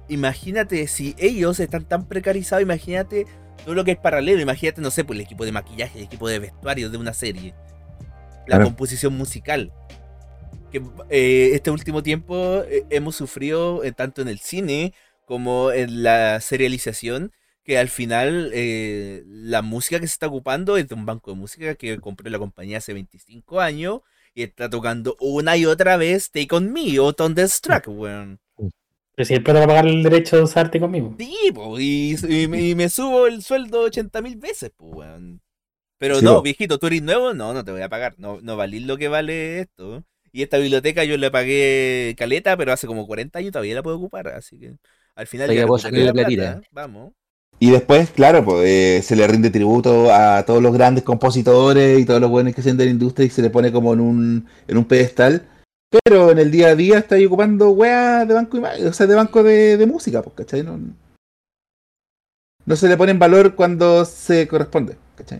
Imagínate, 0.09 0.85
si 0.87 1.15
ellos 1.17 1.61
están 1.61 1.85
tan 1.85 2.05
precarizados, 2.05 2.61
imagínate 2.61 3.25
todo 3.63 3.75
lo 3.75 3.85
que 3.85 3.91
es 3.91 3.97
paralelo. 3.97 4.41
Imagínate, 4.41 4.81
no 4.81 4.91
sé, 4.91 5.05
pues 5.05 5.17
el 5.17 5.23
equipo 5.23 5.45
de 5.45 5.53
maquillaje, 5.53 5.99
el 5.99 6.03
equipo 6.05 6.27
de 6.27 6.39
vestuario 6.39 6.89
de 6.89 6.97
una 6.97 7.13
serie. 7.13 7.53
La 8.47 8.57
Claro. 8.57 8.65
composición 8.65 9.15
musical. 9.17 9.71
Que 10.71 10.81
eh, 11.09 11.51
este 11.53 11.69
último 11.71 12.01
tiempo 12.03 12.63
eh, 12.67 12.83
hemos 12.89 13.15
sufrido 13.15 13.83
eh, 13.83 13.91
tanto 13.91 14.21
en 14.21 14.27
el 14.27 14.39
cine 14.39 14.93
como 15.25 15.71
en 15.71 16.03
la 16.03 16.39
serialización 16.41 17.31
que 17.63 17.77
al 17.77 17.87
final 17.87 18.51
eh, 18.53 19.23
la 19.25 19.61
música 19.61 19.99
que 19.99 20.07
se 20.07 20.13
está 20.13 20.27
ocupando 20.27 20.75
es 20.75 20.87
de 20.89 20.95
un 20.95 21.05
banco 21.05 21.31
de 21.31 21.37
música 21.37 21.75
que 21.75 21.97
compró 21.99 22.29
la 22.29 22.39
compañía 22.39 22.79
hace 22.79 22.91
25 22.93 23.61
años 23.61 24.01
y 24.35 24.43
está 24.43 24.69
tocando 24.69 25.15
una 25.21 25.55
y 25.55 25.65
otra 25.65 25.95
vez 25.95 26.31
Take 26.31 26.53
On 26.55 26.73
Me 26.73 26.99
o 26.99 27.13
Thunderstruck, 27.13 27.87
weón. 27.87 28.39
Pero 29.15 29.25
si 29.27 29.37
va 29.37 29.63
a 29.63 29.67
pagar 29.67 29.85
el 29.85 30.01
derecho 30.01 30.37
de 30.37 30.41
usarte 30.41 30.79
conmigo. 30.79 31.15
Sí, 31.19 31.51
po, 31.53 31.79
y, 31.79 32.17
y 32.27 32.47
me- 32.47 32.69
y 32.69 32.73
me 32.75 32.89
subo 32.89 33.27
el 33.27 33.43
sueldo 33.43 33.81
80 33.81 34.21
mil 34.23 34.37
veces, 34.37 34.71
pues, 34.75 34.91
weón. 34.91 35.39
Pero 36.03 36.19
Sí, 36.19 36.25
no, 36.25 36.41
viejito, 36.41 36.79
tú 36.79 36.87
eres 36.87 37.01
nuevo, 37.01 37.33
no, 37.33 37.53
no 37.53 37.63
te 37.63 37.71
voy 37.71 37.81
a 37.81 37.87
pagar. 37.87 38.15
No, 38.17 38.41
no 38.41 38.57
valís 38.57 38.85
lo 38.85 38.97
que 38.97 39.07
vale 39.07 39.61
esto. 39.61 40.03
Y 40.33 40.41
esta 40.41 40.57
biblioteca 40.57 41.05
yo 41.05 41.15
le 41.15 41.31
pagué 41.31 42.13
caleta, 42.17 42.57
pero 42.57 42.73
hace 42.73 42.87
como 42.87 43.07
40 43.07 43.39
años 43.39 43.53
todavía 43.53 43.75
la 43.75 43.83
puedo 43.83 43.95
ocupar, 43.95 44.27
así 44.27 44.59
que 44.59 44.75
al 45.15 45.27
final 45.27 45.49
ya 45.53 45.65
sacarle 45.77 46.03
la 46.03 46.11
plata, 46.11 46.61
Vamos. 46.71 47.13
Y 47.57 47.71
después, 47.71 48.09
claro, 48.09 48.43
pues, 48.43 48.67
eh, 48.67 49.01
se 49.01 49.15
le 49.15 49.25
rinde 49.27 49.49
tributo 49.49 50.13
a 50.13 50.43
todos 50.45 50.61
los 50.61 50.73
grandes 50.73 51.05
compositores 51.05 51.97
y 51.97 52.03
todos 52.03 52.19
los 52.19 52.29
buenos 52.29 52.53
que 52.53 52.61
sean 52.61 52.75
de 52.75 52.83
la 52.83 52.91
industria 52.91 53.25
y 53.25 53.29
se 53.29 53.41
le 53.41 53.49
pone 53.49 53.71
como 53.71 53.93
en 53.93 54.01
un, 54.01 54.47
en 54.67 54.77
un 54.77 54.83
pedestal. 54.83 55.47
Pero 55.89 56.31
en 56.31 56.39
el 56.39 56.51
día 56.51 56.67
a 56.67 56.75
día 56.75 56.97
está 56.97 57.15
ahí 57.15 57.27
ocupando 57.27 57.69
weas 57.69 58.27
de 58.27 58.33
banco, 58.33 58.59
o 58.59 58.91
sea, 58.91 59.07
de 59.07 59.15
banco 59.15 59.41
de, 59.41 59.77
de 59.77 59.85
música, 59.85 60.21
pues, 60.21 60.35
¿cachai? 60.35 60.63
No, 60.63 60.77
no 62.65 62.75
se 62.75 62.89
le 62.89 62.97
pone 62.97 63.13
en 63.13 63.19
valor 63.19 63.55
cuando 63.55 64.03
se 64.03 64.49
corresponde, 64.49 64.97
¿cachai? 65.15 65.39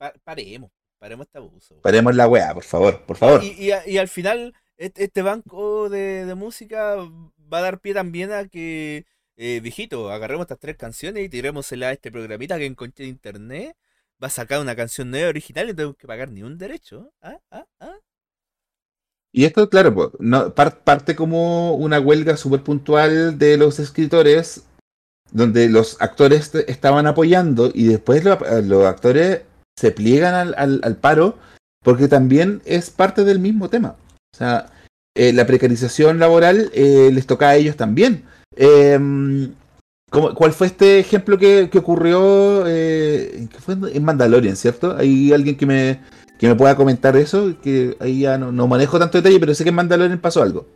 Pa- 0.00 0.14
paremos, 0.24 0.70
paremos 0.98 1.26
este 1.26 1.36
abuso. 1.36 1.76
Paremos 1.82 2.16
la 2.16 2.26
wea, 2.26 2.54
por 2.54 2.64
favor, 2.64 3.04
por 3.04 3.18
favor. 3.18 3.44
Y, 3.44 3.70
y 3.86 3.98
al 3.98 4.08
final, 4.08 4.54
este, 4.78 5.20
banco 5.20 5.90
de, 5.90 6.24
de 6.24 6.34
música 6.34 6.96
va 7.52 7.58
a 7.58 7.60
dar 7.60 7.80
pie 7.80 7.92
también 7.92 8.32
a 8.32 8.48
que, 8.48 9.04
eh, 9.36 9.60
viejito, 9.62 10.10
agarremos 10.10 10.44
estas 10.44 10.58
tres 10.58 10.78
canciones 10.78 11.22
y 11.22 11.28
tirémosela 11.28 11.88
a 11.88 11.92
este 11.92 12.10
programita 12.10 12.56
que 12.56 12.64
encontré 12.64 13.04
en 13.04 13.10
internet. 13.10 13.76
Va 14.22 14.28
a 14.28 14.30
sacar 14.30 14.60
una 14.62 14.74
canción 14.74 15.10
nueva 15.10 15.28
original 15.28 15.66
y 15.66 15.68
no 15.72 15.76
tengo 15.76 15.94
que 15.94 16.06
pagar 16.06 16.30
ni 16.30 16.42
un 16.42 16.56
derecho. 16.56 17.12
¿Ah? 17.20 17.38
¿Ah? 17.50 17.66
¿Ah? 17.80 17.96
Y 19.32 19.44
esto, 19.44 19.68
claro, 19.68 19.94
pues, 19.94 20.08
no, 20.18 20.54
par- 20.54 20.80
parte 20.82 21.14
como 21.14 21.74
una 21.74 22.00
huelga 22.00 22.38
súper 22.38 22.62
puntual 22.62 23.38
de 23.38 23.58
los 23.58 23.78
escritores, 23.78 24.64
donde 25.30 25.68
los 25.68 26.00
actores 26.00 26.54
estaban 26.54 27.06
apoyando 27.06 27.70
y 27.72 27.84
después 27.84 28.24
lo- 28.24 28.38
los 28.62 28.84
actores 28.86 29.42
se 29.78 29.90
pliegan 29.92 30.34
al, 30.34 30.54
al- 30.56 30.80
al 30.82 30.96
paro 30.96 31.38
porque 31.82 32.08
también 32.08 32.60
es 32.64 32.90
parte 32.90 33.24
del 33.24 33.38
mismo 33.38 33.68
tema. 33.70 33.96
O 34.34 34.36
sea, 34.36 34.66
eh, 35.16 35.32
la 35.32 35.46
precarización 35.46 36.18
laboral 36.18 36.70
eh, 36.74 37.10
les 37.12 37.26
toca 37.26 37.48
a 37.48 37.56
ellos 37.56 37.76
también. 37.76 38.24
¿cómo- 40.10 40.34
¿Cuál 40.34 40.52
fue 40.52 40.66
este 40.66 40.98
ejemplo 40.98 41.38
que, 41.38 41.68
que 41.70 41.78
ocurrió 41.78 42.64
eh, 42.66 43.46
que 43.50 43.58
fue 43.60 43.76
en 43.92 44.04
Mandalorian, 44.04 44.56
cierto? 44.56 44.96
Hay 44.96 45.32
alguien 45.32 45.56
que 45.56 45.66
me, 45.66 46.00
que 46.38 46.48
me 46.48 46.54
pueda 46.56 46.76
comentar 46.76 47.16
eso, 47.16 47.54
que 47.62 47.96
ahí 48.00 48.20
ya 48.20 48.36
no, 48.38 48.52
no 48.52 48.66
manejo 48.66 48.98
tanto 48.98 49.18
detalle, 49.18 49.40
pero 49.40 49.54
sé 49.54 49.64
que 49.64 49.70
en 49.70 49.76
Mandalorian 49.76 50.18
pasó 50.20 50.42
algo. 50.42 50.66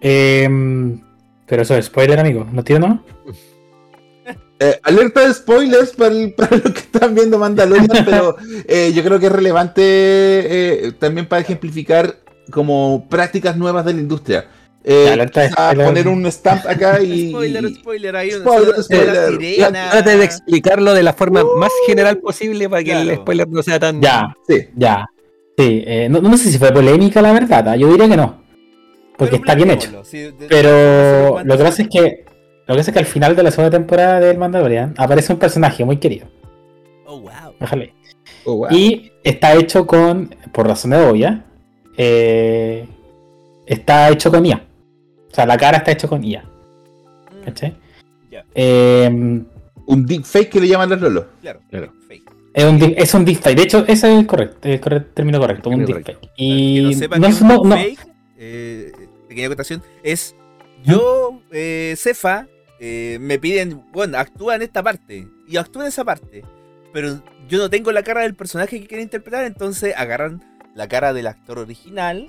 Em, 0.00 1.00
pero 1.46 1.62
eso 1.62 1.74
es 1.76 1.86
spoiler, 1.86 2.18
amigo. 2.18 2.46
¿No 2.52 2.62
tiene 2.64 2.86
no? 2.86 3.04
Eh, 4.58 4.78
alerta 4.84 5.26
de 5.26 5.34
spoilers 5.34 5.90
para, 5.92 6.14
el- 6.14 6.32
para 6.36 6.56
los 6.56 6.72
que 6.72 6.80
están 6.80 7.14
viendo 7.14 7.38
Mandalorian, 7.38 7.88
pero 8.04 8.36
eh, 8.66 8.92
yo 8.94 9.02
creo 9.04 9.18
que 9.20 9.26
es 9.26 9.32
relevante 9.32 9.82
eh, 9.82 10.92
también 10.98 11.26
para 11.26 11.42
ejemplificar 11.42 12.16
como 12.50 13.06
prácticas 13.10 13.56
nuevas 13.56 13.84
de 13.84 13.92
la 13.94 14.00
industria. 14.00 14.48
Eh, 14.88 15.08
alerta 15.12 15.50
spoiler. 15.50 15.84
poner 15.86 16.06
un 16.08 16.24
stamp 16.26 16.64
acá 16.66 17.02
y... 17.02 17.30
Spoiler, 17.30 17.74
spoiler, 17.74 18.16
ahí 18.16 18.30
Spoiler. 18.30 18.74
Trate 19.90 20.16
de 20.16 20.24
explicarlo 20.24 20.94
de 20.94 21.02
la 21.02 21.12
forma 21.12 21.42
más 21.56 21.72
general 21.86 22.18
posible 22.18 22.68
para 22.68 22.84
que 22.84 22.92
el 22.92 23.16
spoiler 23.16 23.48
no 23.48 23.62
sea 23.64 23.80
tan. 23.80 24.00
Ya, 24.00 24.34
sí. 24.48 24.68
ya. 24.76 25.06
Sí, 25.58 25.82
eh, 25.86 26.08
no, 26.10 26.20
no 26.20 26.36
sé 26.36 26.50
si 26.52 26.58
fue 26.58 26.70
polémica 26.72 27.20
la 27.22 27.32
verdad, 27.32 27.68
¿ah? 27.70 27.76
yo 27.76 27.88
diría 27.90 28.08
que 28.08 28.16
no. 28.16 28.42
Porque 29.16 29.32
Pero 29.38 29.42
está 29.42 29.54
bien 29.54 29.70
hecho. 29.70 29.90
planteémoslo, 29.90 30.04
sí, 30.10 30.18
de- 30.18 30.32
de- 30.32 30.46
Pero 30.48 31.38
de- 31.38 31.44
lo 31.44 31.56
que 31.58 31.64
pasa 31.64 31.82
es 31.82 31.88
que 31.88 32.24
lo 32.66 32.74
que 32.74 32.78
pasa 32.78 32.90
es 32.90 32.92
que 32.92 32.98
al 32.98 33.06
final 33.06 33.36
de 33.36 33.42
la 33.42 33.50
segunda 33.50 33.70
temporada 33.76 34.20
del 34.20 34.38
Mandalorian 34.38 34.94
aparece 34.96 35.32
un 35.32 35.38
personaje 35.38 35.84
muy 35.84 35.98
querido. 35.98 36.26
Oh, 37.06 37.20
wow. 37.20 37.54
Déjale. 37.60 37.94
Oh, 38.44 38.56
wow. 38.56 38.68
Y 38.70 39.12
está 39.22 39.54
hecho 39.54 39.86
con, 39.86 40.34
por 40.52 40.66
razones 40.66 41.00
obvias, 41.06 41.40
eh, 41.96 42.86
está 43.66 44.10
hecho 44.10 44.30
con 44.30 44.44
IA. 44.44 44.62
O 45.30 45.34
sea, 45.34 45.46
la 45.46 45.56
cara 45.56 45.78
está 45.78 45.92
hecho 45.92 46.08
con 46.08 46.22
IA. 46.24 46.42
Mm, 46.42 47.44
¿Cachai? 47.44 47.74
Ya, 48.30 48.44
Eh, 48.54 49.08
Un 49.88 50.04
deepfake 50.06 50.48
que 50.50 50.60
le 50.60 50.68
llaman 50.68 50.88
los 50.90 51.00
lolos. 51.00 51.24
claro. 51.40 51.60
Claro. 51.70 51.92
Es, 52.52 52.64
un, 52.64 52.80
deep- 52.80 52.94
es 52.96 53.12
un 53.14 53.24
deepfake. 53.26 53.54
De 53.56 53.62
hecho, 53.64 53.78
ese 53.86 53.92
es 54.12 54.18
el 54.18 54.26
correcto, 54.26 54.66
el 54.66 54.80
correcto- 54.80 55.10
término 55.14 55.38
correcto, 55.38 55.68
un 55.68 55.84
Término 55.84 55.98
deepfake. 55.98 56.30
Y 56.38 56.74
que 56.76 56.82
no 56.82 56.92
sepan 56.98 57.20
no, 57.20 57.26
que 57.26 57.32
es 57.34 57.42
no- 57.42 57.60
un 57.60 57.68
no- 57.68 57.76
fake, 57.76 58.06
eh, 58.38 58.92
pequeña 59.28 59.46
acotación, 59.48 59.82
es 60.02 60.34
yo, 60.82 61.38
eh, 61.52 61.94
Cefa, 61.98 62.46
eh, 62.80 63.18
me 63.20 63.38
piden, 63.38 63.82
bueno, 63.92 64.18
actúa 64.18 64.56
en 64.56 64.62
esta 64.62 64.82
parte, 64.82 65.26
y 65.46 65.56
actúa 65.56 65.82
en 65.82 65.88
esa 65.88 66.04
parte, 66.04 66.44
pero 66.92 67.20
yo 67.48 67.58
no 67.58 67.70
tengo 67.70 67.92
la 67.92 68.02
cara 68.02 68.22
del 68.22 68.34
personaje 68.34 68.80
que 68.80 68.86
quiero 68.86 69.02
interpretar, 69.02 69.44
entonces 69.44 69.94
agarran 69.96 70.42
la 70.74 70.88
cara 70.88 71.12
del 71.12 71.26
actor 71.26 71.58
original 71.58 72.28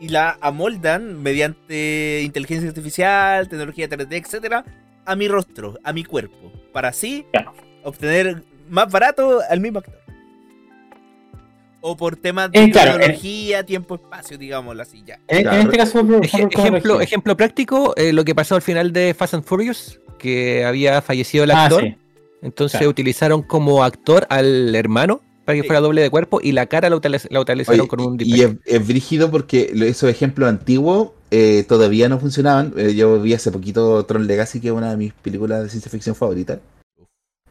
y 0.00 0.08
la 0.08 0.36
amoldan 0.40 1.22
mediante 1.22 2.22
inteligencia 2.24 2.68
artificial, 2.68 3.48
tecnología 3.48 3.88
3D, 3.88 4.12
etcétera, 4.24 4.64
a 5.04 5.16
mi 5.16 5.28
rostro, 5.28 5.78
a 5.84 5.92
mi 5.92 6.04
cuerpo, 6.04 6.52
para 6.72 6.88
así 6.88 7.26
Claro. 7.32 7.52
obtener 7.82 8.42
más 8.68 8.90
barato 8.90 9.40
al 9.48 9.60
mismo 9.60 9.80
actor. 9.80 10.00
O 11.86 11.98
por 11.98 12.16
temas 12.16 12.50
de 12.50 12.64
Eh, 12.64 12.70
claro, 12.70 12.92
eh. 12.92 12.98
tecnología, 13.00 13.62
tiempo, 13.66 13.96
espacio, 13.96 14.38
digámoslo 14.38 14.80
así 14.80 15.02
ya. 15.06 15.18
en, 15.28 15.46
este 15.46 15.76
caso, 15.76 16.02
por- 16.06 16.24
Ej- 16.24 16.82
por 16.88 17.02
ejemplo, 17.02 17.36
práctico, 17.36 17.92
eh, 17.98 18.14
lo 18.14 18.24
que 18.24 18.34
pasó 18.34 18.54
al 18.54 18.62
final 18.62 18.90
de 18.94 19.12
Fast 19.12 19.34
and 19.34 19.44
Furious, 19.44 20.00
que 20.18 20.64
había 20.64 21.02
fallecido 21.02 21.44
el 21.44 21.50
Ah, 21.50 21.64
actor. 21.66 21.82
sí. 21.82 21.96
Entonces 22.40 22.78
Claro. 22.78 22.88
utilizaron 22.90 23.42
como 23.42 23.84
actor 23.84 24.26
al 24.30 24.74
hermano 24.74 25.20
para 25.44 25.56
que 25.56 25.60
Sí. 25.62 25.66
fuera 25.66 25.80
doble 25.80 26.00
de 26.00 26.08
cuerpo 26.08 26.40
y 26.42 26.52
la 26.52 26.64
cara 26.64 26.88
la, 26.88 26.96
utiliz- 26.96 27.26
la 27.30 27.40
utilizaron 27.40 27.80
Oye, 27.80 27.88
con 27.88 28.00
un 28.00 28.16
y 28.18 28.40
es, 28.40 28.52
es 28.64 28.86
brígido 28.86 29.30
porque 29.30 29.70
esos 29.74 30.08
ejemplos 30.08 30.48
antiguos 30.48 31.10
eh, 31.30 31.64
todavía 31.68 32.08
no 32.08 32.18
funcionaban. 32.18 32.72
Eh, 32.78 32.94
yo 32.94 33.20
vi 33.20 33.34
hace 33.34 33.50
poquito 33.50 34.06
Tron 34.06 34.26
Legacy, 34.26 34.60
que 34.60 34.68
es 34.68 34.72
una 34.72 34.90
de 34.90 34.96
mis 34.96 35.12
películas 35.12 35.64
de 35.64 35.68
ciencia 35.68 35.90
ficción 35.90 36.14
favoritas. 36.14 36.60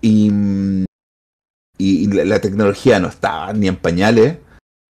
Y, 0.02 0.30
mm, 0.32 0.86
y, 1.78 2.04
y 2.04 2.08
la, 2.08 2.26
la 2.26 2.42
tecnología 2.42 3.00
no 3.00 3.08
estaba 3.10 3.54
ni 3.54 3.68
en 3.68 3.76
pañales. 3.76 4.38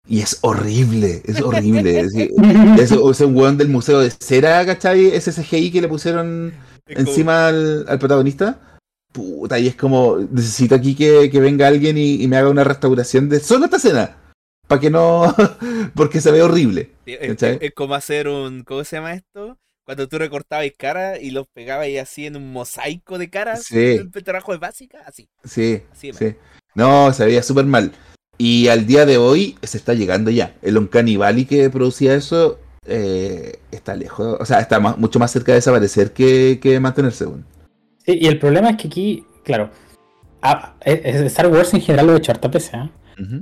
Y 0.08 0.20
es 0.20 0.38
horrible, 0.42 1.22
es 1.24 1.40
horrible. 1.40 2.00
es, 2.00 2.14
es- 2.78 2.90
es 2.92 3.20
un 3.20 3.36
weón 3.36 3.56
del 3.56 3.68
museo 3.68 4.00
de 4.00 4.10
cera, 4.10 4.64
¿cachai? 4.66 5.06
Ese 5.06 5.32
CGI 5.32 5.70
que 5.70 5.80
le 5.80 5.88
pusieron 5.88 6.52
Es 6.86 6.98
encima 6.98 7.46
al, 7.48 7.84
al 7.88 7.98
protagonista. 7.98 8.78
Puta, 9.12 9.58
y 9.58 9.68
es 9.68 9.76
como, 9.76 10.16
necesito 10.30 10.74
aquí 10.74 10.94
que, 10.96 11.30
que 11.30 11.38
venga 11.40 11.68
alguien 11.68 11.98
y, 11.98 12.22
y 12.22 12.28
me 12.28 12.36
haga 12.36 12.48
una 12.48 12.64
restauración 12.64 13.28
de 13.28 13.40
solo 13.40 13.66
esta 13.66 13.76
escena. 13.76 14.16
Para 14.66 14.80
que 14.80 14.90
no, 14.90 15.34
porque 15.94 16.20
se 16.20 16.30
ve 16.32 16.42
horrible. 16.42 16.90
Es, 17.06 17.28
¿Cachai? 17.28 17.58
es 17.60 17.72
como 17.74 17.94
hacer 17.94 18.26
un. 18.26 18.64
¿Cómo 18.64 18.82
se 18.84 18.96
llama 18.96 19.12
esto? 19.14 19.58
Cuando 19.84 20.08
tú 20.08 20.16
recortabas 20.18 20.70
cara 20.78 21.18
y 21.20 21.30
los 21.30 21.46
pegabas 21.52 21.88
así 22.00 22.26
en 22.26 22.36
un 22.36 22.52
mosaico 22.52 23.18
de 23.18 23.28
caras. 23.30 23.64
Sí. 23.64 23.98
Un 23.98 24.10
trabajo 24.10 24.52
de 24.52 24.58
básica, 24.58 25.02
así. 25.04 25.28
Sí, 25.44 25.82
Así 25.92 26.10
de 26.12 26.14
sí. 26.14 26.36
No, 26.74 27.12
se 27.12 27.24
veía 27.26 27.42
súper 27.42 27.64
mal. 27.66 27.92
Y 28.38 28.68
al 28.68 28.86
día 28.86 29.06
de 29.06 29.18
hoy 29.18 29.56
se 29.62 29.76
está 29.76 29.94
llegando 29.94 30.30
ya. 30.30 30.54
El 30.62 30.78
Uncanny 30.78 31.16
Valley 31.16 31.44
que 31.44 31.68
producía 31.70 32.14
eso 32.14 32.58
eh, 32.86 33.60
está 33.70 33.94
lejos, 33.94 34.36
o 34.40 34.44
sea, 34.44 34.58
está 34.60 34.80
más- 34.80 34.98
mucho 34.98 35.18
más 35.20 35.30
cerca 35.30 35.52
de 35.52 35.56
desaparecer 35.56 36.12
que, 36.12 36.58
que 36.60 36.80
mantenerse. 36.80 37.26
weón. 37.26 37.44
Sí, 38.04 38.18
y 38.20 38.26
el 38.26 38.38
problema 38.40 38.70
es 38.70 38.76
que 38.78 38.88
aquí, 38.88 39.24
claro, 39.44 39.70
a- 40.40 40.74
e- 40.84 41.24
Star 41.26 41.46
Wars 41.48 41.72
en 41.74 41.80
general 41.82 42.06
lo 42.08 42.14
he 42.14 42.18
hecho 42.18 42.32
harta 42.32 42.48
veces, 42.48 42.74
¿eh? 42.74 42.90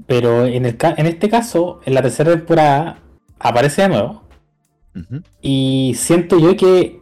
Pero 0.07 0.45
en, 0.45 0.67
el, 0.67 0.77
en 0.97 1.07
este 1.07 1.31
caso, 1.31 1.81
en 1.87 1.95
la 1.95 2.03
tercera 2.03 2.33
temporada, 2.33 2.99
aparece 3.39 3.83
de 3.83 3.89
nuevo. 3.89 4.25
Y 5.41 5.95
siento 5.97 6.39
yo 6.39 6.55
que 6.57 7.01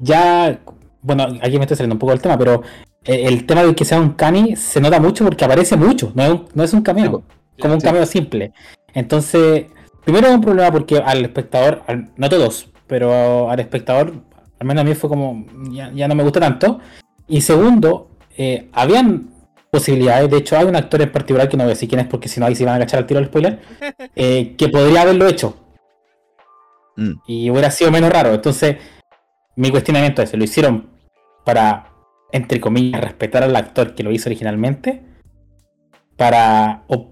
ya, 0.00 0.60
bueno, 1.00 1.24
aquí 1.40 1.56
me 1.56 1.64
estoy 1.64 1.76
saliendo 1.78 1.94
un 1.94 1.98
poco 2.00 2.12
del 2.12 2.20
tema, 2.20 2.36
pero 2.36 2.62
el 3.04 3.46
tema 3.46 3.62
de 3.64 3.74
que 3.74 3.84
sea 3.84 4.00
un 4.00 4.10
cani 4.12 4.56
se 4.56 4.80
nota 4.80 5.00
mucho 5.00 5.24
porque 5.24 5.44
aparece 5.44 5.76
mucho, 5.76 6.12
no 6.14 6.22
es 6.24 6.30
un, 6.30 6.48
no 6.54 6.62
es 6.64 6.72
un 6.72 6.82
cameo, 6.82 7.22
como 7.60 7.74
un 7.74 7.80
sí. 7.80 7.86
cameo 7.86 8.04
simple. 8.06 8.52
Entonces, 8.94 9.66
primero 10.04 10.26
es 10.28 10.34
un 10.34 10.40
problema 10.40 10.70
porque 10.70 10.98
al 10.98 11.24
espectador, 11.24 11.82
al- 11.86 12.10
no 12.16 12.28
todos, 12.28 12.68
pero 12.86 13.50
al 13.50 13.60
espectador, 13.60 14.12
al 14.58 14.66
menos 14.66 14.82
a 14.82 14.84
mí 14.84 14.94
fue 14.94 15.08
como, 15.08 15.46
ya, 15.70 15.90
ya 15.92 16.08
no 16.08 16.14
me 16.14 16.22
gusta 16.22 16.40
tanto. 16.40 16.80
Y 17.28 17.40
segundo, 17.42 18.08
eh, 18.36 18.68
habían 18.72 19.30
posibilidades, 19.70 20.30
de 20.30 20.38
hecho 20.38 20.56
hay 20.56 20.64
un 20.64 20.76
actor 20.76 21.02
en 21.02 21.12
particular 21.12 21.48
que 21.48 21.56
no 21.56 21.64
voy 21.64 21.72
a 21.72 21.74
decir 21.74 21.88
quién 21.88 22.00
es 22.00 22.06
porque 22.06 22.28
si 22.28 22.40
no 22.40 22.46
ahí 22.46 22.54
se 22.54 22.64
van 22.64 22.72
a 22.72 22.76
agachar 22.76 23.00
al 23.00 23.06
tiro 23.06 23.20
al 23.20 23.26
spoiler, 23.26 23.60
eh, 24.16 24.54
que 24.56 24.68
podría 24.68 25.02
haberlo 25.02 25.26
hecho 25.26 25.56
Mm. 26.96 27.12
y 27.28 27.48
hubiera 27.48 27.70
sido 27.70 27.92
menos 27.92 28.10
raro. 28.10 28.34
Entonces, 28.34 28.76
mi 29.54 29.70
cuestionamiento 29.70 30.20
es, 30.20 30.34
¿lo 30.34 30.42
hicieron 30.42 30.88
para, 31.44 31.92
entre 32.32 32.60
comillas, 32.60 33.00
respetar 33.00 33.42
al 33.42 33.56
actor 33.56 33.94
que 33.94 34.02
lo 34.02 34.12
hizo 34.12 34.28
originalmente? 34.28 35.02
Para, 36.16 36.82
o 36.88 37.10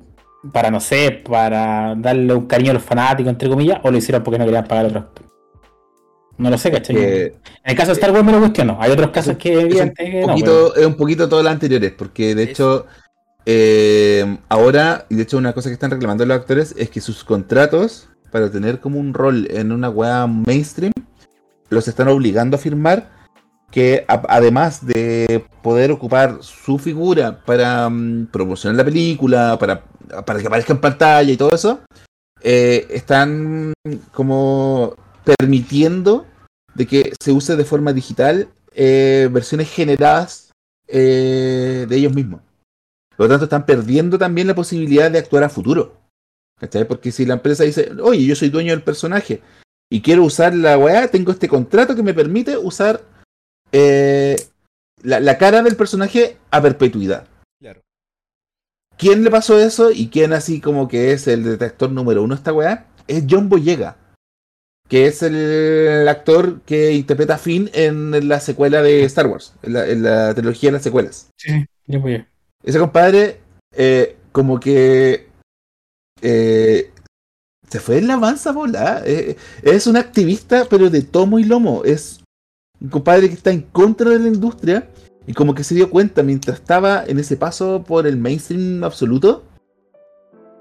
para, 0.53 0.71
no 0.71 0.81
sé, 0.81 1.23
para 1.29 1.95
darle 1.97 2.35
un 2.35 2.47
cariño 2.47 2.71
a 2.71 2.75
los 2.75 2.83
fanáticos, 2.83 3.31
entre 3.31 3.49
comillas, 3.49 3.81
o 3.83 3.91
lo 3.91 3.97
hicieron 3.97 4.23
porque 4.23 4.39
no 4.39 4.45
querían 4.45 4.67
pagar 4.67 4.87
a 4.87 4.89
otro 4.89 5.01
actor? 5.01 5.27
No 6.39 6.51
lo 6.51 6.59
sé, 6.59 6.71
¿cachai? 6.71 6.97
Que 6.97 7.25
en 7.27 7.35
el 7.65 7.77
caso 7.77 7.89
de 7.89 7.95
Star 7.95 8.13
Wars 8.13 8.25
me 8.25 8.33
lo 8.33 8.41
cuestiono. 8.41 8.77
Hay 8.81 8.91
otros 8.91 9.11
casos 9.11 9.37
que 9.39 9.53
es 9.53 9.57
un 9.57 9.65
evidente 9.65 10.05
que 10.05 10.21
no. 10.21 10.27
poquito, 10.27 10.75
es 10.77 10.87
un 10.87 10.95
poquito 10.95 11.29
todas 11.29 11.45
las 11.45 11.55
anteriores, 11.55 11.93
porque 11.97 12.35
de 12.35 12.43
hecho, 12.43 12.87
eh, 13.47 14.39
ahora, 14.49 15.07
y 15.09 15.15
de 15.15 15.23
hecho 15.23 15.39
una 15.39 15.55
cosa 15.55 15.71
que 15.71 15.75
están 15.75 15.91
reclamando 15.91 16.27
los 16.27 16.37
actores 16.37 16.75
es 16.77 16.91
que 16.91 17.01
sus 17.01 17.25
contratos 17.25 18.09
para 18.31 18.51
tener 18.51 18.81
como 18.81 18.99
un 18.99 19.15
rol 19.15 19.49
en 19.51 19.73
una 19.73 19.89
weá 19.89 20.27
mainstream, 20.27 20.93
los 21.71 21.89
están 21.89 22.09
obligando 22.09 22.57
a 22.57 22.61
firmar 22.61 23.16
que 23.71 24.05
además 24.09 24.87
de 24.87 25.45
poder 25.63 25.91
ocupar 25.91 26.39
su 26.41 26.79
figura 26.79 27.45
para 27.45 27.89
mm, 27.89 28.27
promocionar 28.27 28.77
la 28.77 28.85
película, 28.85 29.59
para, 29.59 29.83
para 30.25 30.41
que 30.41 30.47
aparezca 30.47 30.73
en 30.73 30.81
pantalla 30.81 31.33
y 31.33 31.37
todo 31.37 31.55
eso, 31.55 31.81
eh, 32.43 32.87
están 32.91 33.73
como 34.13 34.95
permitiendo 35.25 36.27
de 36.75 36.87
que 36.87 37.13
se 37.21 37.33
use 37.33 37.57
de 37.57 37.65
forma 37.65 37.93
digital 37.93 38.49
eh, 38.75 39.29
versiones 39.33 39.71
generadas 39.71 40.53
eh, 40.87 41.87
de 41.89 41.97
ellos 41.97 42.15
mismos. 42.15 42.43
Por 43.17 43.27
lo 43.27 43.31
tanto, 43.31 43.45
están 43.45 43.67
perdiendo 43.67 44.19
también 44.19 44.47
la 44.47 44.55
posibilidad 44.55 45.11
de 45.11 45.19
actuar 45.19 45.45
a 45.45 45.49
futuro. 45.49 45.97
¿Cachai? 46.61 46.87
Porque 46.87 47.13
si 47.13 47.27
la 47.27 47.35
empresa 47.35 47.65
dice, 47.65 47.91
oye, 48.03 48.25
yo 48.25 48.35
soy 48.37 48.49
dueño 48.49 48.71
del 48.71 48.83
personaje 48.83 49.43
y 49.91 50.01
quiero 50.01 50.25
usar 50.25 50.55
la 50.55 50.79
weá, 50.79 51.09
tengo 51.09 51.33
este 51.33 51.49
contrato 51.49 51.95
que 51.95 52.03
me 52.03 52.15
permite 52.15 52.57
usar 52.57 53.03
eh, 53.73 54.37
la, 55.03 55.21
la 55.21 55.39
cara 55.39 55.63
del 55.63 55.77
personaje 55.77 56.37
a 56.51 56.63
perpetuidad. 56.63 57.27
Claro. 57.61 57.81
¿Quién 58.97 59.25
le 59.25 59.31
pasó 59.31 59.59
eso 59.59 59.91
y 59.91 60.09
quién 60.09 60.33
así 60.33 60.61
como 60.61 60.89
que 60.89 61.13
es 61.13 61.27
el 61.29 61.45
detector 61.45 61.91
número 61.91 62.23
uno 62.23 62.35
de 62.35 62.39
esta 62.39 62.53
weá? 62.53 62.87
Es 63.07 63.25
John 63.29 63.49
Boyega, 63.49 63.97
que 64.89 65.07
es 65.07 65.23
el 65.23 66.07
actor 66.09 66.61
que 66.63 66.93
interpreta 66.93 67.35
a 67.35 67.39
Finn 67.39 67.71
en 67.75 68.29
la 68.29 68.41
secuela 68.41 68.83
de 68.83 69.05
Star 69.05 69.27
Wars, 69.27 69.55
en 69.63 69.73
la, 69.75 69.87
en 69.87 70.03
la 70.03 70.35
trilogía 70.35 70.69
de 70.69 70.73
las 70.75 70.83
secuelas. 70.83 71.29
Sí, 71.37 71.51
sí, 71.51 71.67
yo 71.87 72.01
voy 72.01 72.15
a- 72.15 72.29
Ese 72.65 72.79
compadre, 72.79 73.41
eh, 73.77 74.17
como 74.33 74.59
que 74.59 75.29
eh, 76.23 76.91
se 77.69 77.81
fue 77.81 77.99
en 77.99 78.07
la 78.09 78.15
avanza 78.15 78.53
bola. 78.53 79.03
Eh, 79.05 79.37
es 79.63 79.87
un 79.87 79.97
activista, 79.97 80.67
pero 80.69 80.89
de 80.91 81.03
tomo 81.03 81.39
y 81.39 81.45
lomo. 81.45 81.85
Es 81.85 82.21
un 82.81 82.89
compadre 82.89 83.29
que 83.29 83.35
está 83.35 83.51
en 83.51 83.63
contra 83.63 84.11
de 84.11 84.19
la 84.19 84.29
industria 84.29 84.89
y 85.27 85.33
como 85.33 85.55
que 85.55 85.65
se 85.65 85.75
dio 85.75 85.91
cuenta 85.91 86.23
mientras 86.23 86.59
estaba 86.59 87.05
en 87.07 87.19
ese 87.19 87.37
paso 87.37 87.83
por 87.83 88.07
el 88.07 88.17
mainstream 88.17 88.85
absoluto 88.85 89.45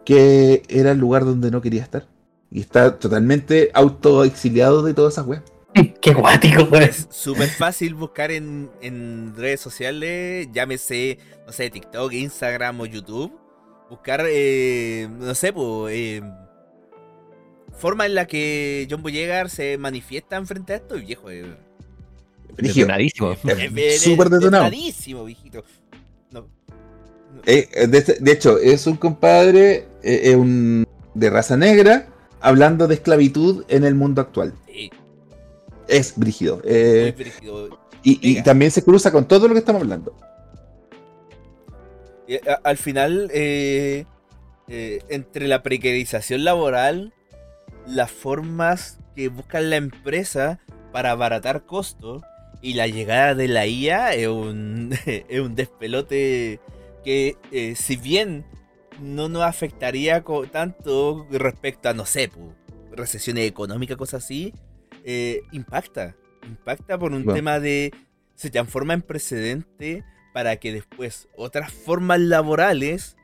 que 0.06 0.64
era 0.70 0.92
el 0.92 1.00
lugar 1.00 1.26
donde 1.26 1.52
no 1.52 1.62
quería 1.62 1.82
estar. 1.82 2.08
Y 2.52 2.62
está 2.62 3.00
totalmente 3.00 3.72
autoexiliado 3.74 4.84
de 4.84 4.94
todas 4.94 5.14
esas 5.14 5.26
weas. 5.26 5.44
Qué 6.02 6.14
guático, 6.14 6.70
pues. 6.70 7.00
Es 7.00 7.08
súper 7.10 7.50
fácil 7.50 7.96
buscar 7.96 8.32
en, 8.32 8.70
en 8.82 9.34
redes 9.36 9.60
sociales, 9.60 10.48
llámese, 10.54 11.18
no 11.46 11.52
sé, 11.52 11.70
TikTok, 11.70 12.14
Instagram 12.14 12.80
o 12.82 12.86
YouTube. 12.86 13.34
Buscar, 13.90 14.24
eh, 14.28 15.10
no 15.20 15.36
sé, 15.36 15.52
pues, 15.52 15.94
eh, 15.96 16.22
forma 17.74 18.06
en 18.06 18.16
la 18.16 18.26
que 18.26 18.88
John 18.90 19.02
Boyegar 19.04 19.50
se 19.50 19.78
manifiesta 19.78 20.44
frente 20.46 20.74
a 20.74 20.76
esto 20.78 20.98
y 20.98 21.02
viejo. 21.02 21.30
eh. 21.30 21.65
Detonadísimo. 22.58 23.36
súper 23.98 24.30
detonado. 24.30 24.66
detonadísimo, 24.66 25.24
viejito. 25.26 25.64
No, 26.32 26.42
no, 26.42 27.42
Eh, 27.46 27.68
eh, 27.74 27.88
de, 27.88 28.02
de 28.20 28.32
hecho, 28.32 28.58
es 28.58 28.88
un 28.88 28.96
compadre 28.98 29.88
eh, 30.04 30.22
eh, 30.32 30.36
un, 30.36 30.86
de 31.14 31.30
raza 31.30 31.58
negra 31.58 32.08
hablando 32.42 32.88
de 32.88 32.96
esclavitud 32.96 33.66
en 33.70 33.84
el 33.84 33.96
mundo 33.96 34.22
actual. 34.22 34.54
sí, 34.68 34.90
Es 35.88 36.14
brígido. 36.18 36.58
muy 36.58 36.64
eh, 36.66 37.14
brígido. 37.18 37.70
y, 38.04 38.20
y 38.40 38.44
también 38.44 38.72
se 38.72 38.84
cruza 38.84 39.12
con 39.12 39.28
todo 39.28 39.48
lo 39.48 39.54
que 39.54 39.60
estamos 39.60 39.82
hablando. 39.82 40.14
Y, 42.28 42.36
a- 42.48 42.60
al 42.64 42.78
final, 42.78 43.30
eh, 43.34 44.06
eh, 44.68 45.00
entre 45.10 45.48
la 45.48 45.62
precarización 45.64 46.44
laboral, 46.44 47.14
las 47.88 48.12
formas 48.12 49.00
que 49.16 49.28
busca 49.30 49.62
la 49.62 49.76
empresa 49.76 50.60
para 50.92 51.12
abaratar 51.12 51.66
costos 51.66 52.24
y 52.66 52.74
la 52.74 52.88
llegada 52.88 53.36
de 53.36 53.48
la 53.48 53.68
IA 53.68 54.16
es 54.16 54.28
un, 54.28 54.90
es 55.06 55.40
un 55.40 55.54
despelote 55.54 56.60
que, 57.04 57.38
eh, 57.52 57.76
si 57.76 57.96
bien 57.96 58.44
no 59.00 59.30
nos 59.30 59.44
afectaría 59.44 60.24
tanto 60.52 61.28
respecto 61.30 61.90
a, 61.90 61.94
no 61.94 62.08
sé, 62.08 62.28
pu, 62.28 62.54
recesiones 62.92 63.48
económicas, 63.48 63.98
cosas 63.98 64.24
así, 64.24 64.52
eh, 65.04 65.42
impacta. 65.52 66.16
Impacta 66.44 66.98
por 66.98 67.12
un 67.12 67.24
Bueno. 67.24 67.36
tema 67.36 67.60
de. 67.60 67.94
Se 68.34 68.50
transforma 68.50 68.96
en 68.96 69.04
precedente 69.04 70.04
para 70.34 70.56
que 70.58 70.74
después 70.74 71.28
otras 71.38 71.72
formas 71.72 72.20
laborales 72.20 73.16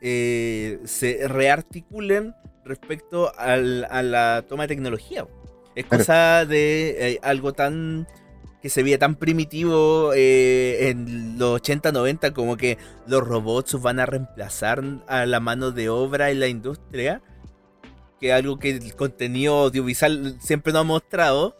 eh, 0.00 0.78
se 0.84 1.28
rearticulen 1.28 2.34
respecto 2.64 3.32
al- 3.38 3.86
a 3.90 4.02
la 4.02 4.44
toma 4.48 4.64
de 4.64 4.68
tecnología. 4.68 5.26
Es 5.74 5.84
cosa 5.84 6.46
de 6.46 7.12
eh, 7.12 7.18
algo 7.22 7.52
tan 7.52 8.06
que 8.66 8.70
se 8.70 8.82
veía 8.82 8.98
tan 8.98 9.14
primitivo 9.14 10.12
eh, 10.16 10.88
en 10.88 11.38
los 11.38 11.62
80-90 11.62 12.32
como 12.32 12.56
que 12.56 12.78
los 13.06 13.22
robots 13.22 13.80
van 13.80 14.00
a 14.00 14.06
reemplazar 14.06 14.82
a 15.06 15.24
la 15.24 15.38
mano 15.38 15.70
de 15.70 15.88
obra 15.88 16.32
en 16.32 16.40
la 16.40 16.48
industria 16.48 17.22
que 18.20 18.32
algo 18.32 18.58
que 18.58 18.70
el 18.70 18.96
contenido 18.96 19.54
audiovisual 19.54 20.36
siempre 20.40 20.72
nos 20.72 20.80
ha 20.80 20.84
mostrado 20.84 21.54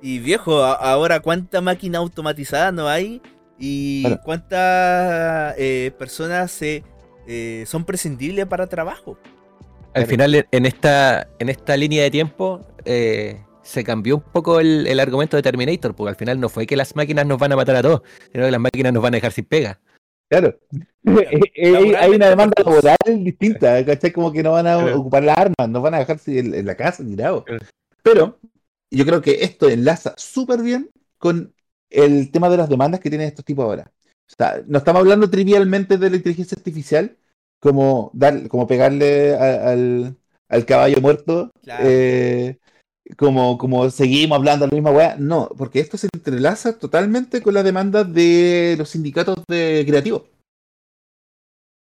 y 0.00 0.18
viejo, 0.18 0.64
ahora 0.64 1.20
cuánta 1.20 1.60
máquina 1.60 1.98
automatizada 1.98 2.72
no 2.72 2.88
hay 2.88 3.20
y 3.58 4.00
Claro. 4.06 4.20
cuántas 4.24 5.54
eh, 5.58 5.92
personas 5.98 6.50
se, 6.52 6.84
eh, 7.26 7.64
son 7.66 7.84
prescindibles 7.84 8.46
para 8.46 8.66
trabajo. 8.66 9.18
Al 9.92 10.06
Claro. 10.06 10.08
final, 10.08 10.46
en 10.50 10.64
esta, 10.64 11.28
en 11.38 11.50
esta 11.50 11.76
línea 11.76 12.02
de 12.04 12.10
tiempo, 12.10 12.62
eh, 12.86 13.42
se 13.66 13.84
cambió 13.84 14.16
un 14.16 14.22
poco 14.22 14.60
el, 14.60 14.86
el 14.86 15.00
argumento 15.00 15.36
de 15.36 15.42
Terminator, 15.42 15.94
porque 15.94 16.10
al 16.10 16.16
final 16.16 16.38
no 16.40 16.48
fue 16.48 16.66
que 16.66 16.76
las 16.76 16.94
máquinas 16.96 17.26
nos 17.26 17.38
van 17.38 17.52
a 17.52 17.56
matar 17.56 17.76
a 17.76 17.82
todos, 17.82 18.02
sino 18.32 18.44
que 18.44 18.50
las 18.50 18.60
máquinas 18.60 18.92
nos 18.92 19.02
van 19.02 19.14
a 19.14 19.16
dejar 19.16 19.32
sin 19.32 19.44
pega. 19.44 19.80
Claro. 20.30 20.58
Eh, 21.08 21.40
eh, 21.54 21.96
hay 21.96 22.10
una 22.10 22.28
demanda 22.30 22.54
laboral 22.64 22.96
distinta, 23.22 23.84
¿cachai? 23.84 24.12
Como 24.12 24.32
que 24.32 24.42
no 24.42 24.50
van 24.52 24.66
a 24.66 24.76
Claro. 24.80 24.98
ocupar 25.00 25.22
las 25.22 25.38
armas, 25.38 25.68
no 25.68 25.80
van 25.80 25.94
a 25.94 25.98
dejarse 26.00 26.36
en, 26.40 26.52
en 26.52 26.66
la 26.66 26.74
casa 26.74 27.04
tirado. 27.04 27.44
Claro. 27.44 27.64
Pero 28.02 28.38
yo 28.90 29.06
creo 29.06 29.22
que 29.22 29.44
esto 29.44 29.68
enlaza 29.68 30.14
súper 30.16 30.62
bien 30.62 30.90
con 31.18 31.54
el 31.90 32.32
tema 32.32 32.48
de 32.50 32.56
las 32.56 32.68
demandas 32.68 32.98
que 32.98 33.08
tienen 33.08 33.28
estos 33.28 33.44
tipos 33.44 33.64
ahora. 33.64 33.84
O 34.04 34.34
sea, 34.36 34.62
no 34.66 34.78
estamos 34.78 34.98
hablando 35.00 35.30
trivialmente 35.30 35.96
de 35.96 36.10
la 36.10 36.16
inteligencia 36.16 36.56
artificial, 36.58 37.16
como, 37.60 38.10
dar, 38.12 38.48
como 38.48 38.66
pegarle 38.66 39.36
a- 39.36 39.70
al, 39.70 40.16
al 40.48 40.66
caballo 40.66 41.00
muerto, 41.00 41.52
Claro. 41.62 41.84
eh, 41.86 42.58
como, 43.14 43.56
como 43.58 43.88
seguimos 43.90 44.36
hablando 44.36 44.66
la 44.66 44.74
misma 44.74 44.90
weá. 44.90 45.16
No, 45.18 45.48
porque 45.56 45.80
esto 45.80 45.96
se 45.96 46.08
entrelaza 46.12 46.78
totalmente 46.78 47.42
con 47.42 47.54
la 47.54 47.62
demanda 47.62 48.04
de 48.04 48.74
los 48.78 48.90
sindicatos 48.90 49.36
de 49.48 49.84
creativos. 49.86 50.22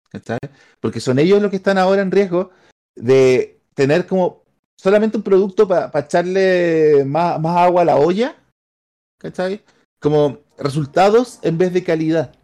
¿Cachai? 0.09 0.39
Porque 0.79 0.99
son 0.99 1.19
ellos 1.19 1.41
los 1.41 1.51
que 1.51 1.57
están 1.57 1.77
ahora 1.77 2.01
en 2.01 2.11
riesgo 2.11 2.51
de 2.95 3.59
tener 3.73 4.07
como 4.07 4.43
solamente 4.77 5.17
un 5.17 5.23
producto 5.23 5.67
para 5.67 5.99
echarle 5.99 7.03
más, 7.05 7.39
más 7.39 7.57
agua 7.57 7.81
a 7.83 7.85
la 7.85 7.97
olla. 7.97 8.35
¿Cachai? 9.19 9.63
Como 9.99 10.39
resultados 10.57 11.39
en 11.43 11.57
vez 11.57 11.73
de 11.73 11.83
calidad. 11.83 12.35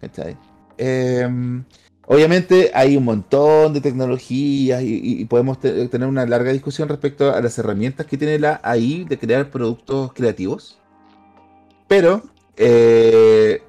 ¿Cachai? 0.00 0.36
Em, 0.76 1.64
obviamente 2.06 2.70
hay 2.74 2.96
un 2.96 3.04
montón 3.04 3.72
de 3.72 3.80
tecnologías 3.80 4.82
y, 4.82 5.24
podemos 5.26 5.60
te- 5.60 5.88
tener 5.88 6.08
una 6.08 6.26
larga 6.26 6.52
discusión 6.52 6.88
respecto 6.88 7.32
a 7.32 7.40
las 7.40 7.58
herramientas 7.58 8.06
que 8.06 8.18
tiene 8.18 8.38
la 8.38 8.60
AI 8.62 9.04
de 9.04 9.18
crear 9.18 9.50
productos 9.50 10.12
creativos. 10.12 10.78
Pero 11.88 12.22
eh, 12.56 13.62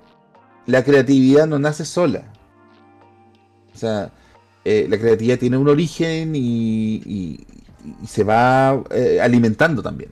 la 0.65 0.83
creatividad 0.83 1.47
no 1.47 1.59
nace 1.59 1.85
sola. 1.85 2.23
O 3.73 3.77
sea, 3.77 4.11
eh, 4.63 4.87
la 4.89 4.97
creatividad 4.97 5.37
tiene 5.37 5.57
un 5.57 5.67
origen 5.67 6.33
y, 6.35 7.45
se 8.07 8.23
va 8.23 8.81
eh, 8.89 9.19
alimentando 9.21 9.83
también. 9.83 10.11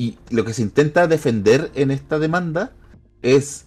Y 0.00 0.16
lo 0.30 0.46
que 0.46 0.54
se 0.54 0.62
intenta 0.62 1.06
defender 1.06 1.70
en 1.74 1.90
esta 1.90 2.18
demanda 2.18 2.72
es 3.20 3.66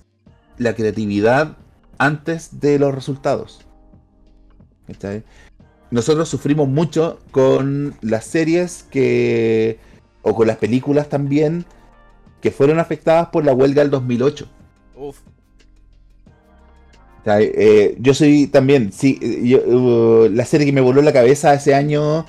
la 0.57 0.73
creatividad 0.73 1.57
antes 2.03 2.59
de 2.59 2.79
los 2.79 2.93
resultados. 2.93 3.61
¿Cachai? 4.87 5.23
Nosotros 5.91 6.27
sufrimos 6.27 6.67
mucho 6.67 7.19
con 7.31 7.95
las 8.01 8.25
series 8.25 8.83
que, 8.89 9.79
o 10.21 10.35
con 10.35 10.47
las 10.47 10.57
películas 10.57 11.07
también, 11.07 11.65
que 12.41 12.51
fueron 12.51 12.79
afectadas 12.79 13.27
por 13.29 13.45
la 13.45 13.53
huelga 13.53 13.81
del 13.81 13.91
2008. 13.91 14.47
Uf. 14.95 15.19
Eh, 17.25 17.95
yo 17.99 18.13
soy 18.13 18.47
también, 18.47 18.91
sí, 18.91 19.17
eh, 19.21 19.47
yo, 19.47 19.59
uh, 19.59 20.29
la 20.29 20.43
serie 20.43 20.65
que 20.65 20.73
me 20.73 20.81
voló 20.81 21.01
la 21.01 21.13
cabeza 21.13 21.53
ese 21.53 21.73
año 21.73 22.25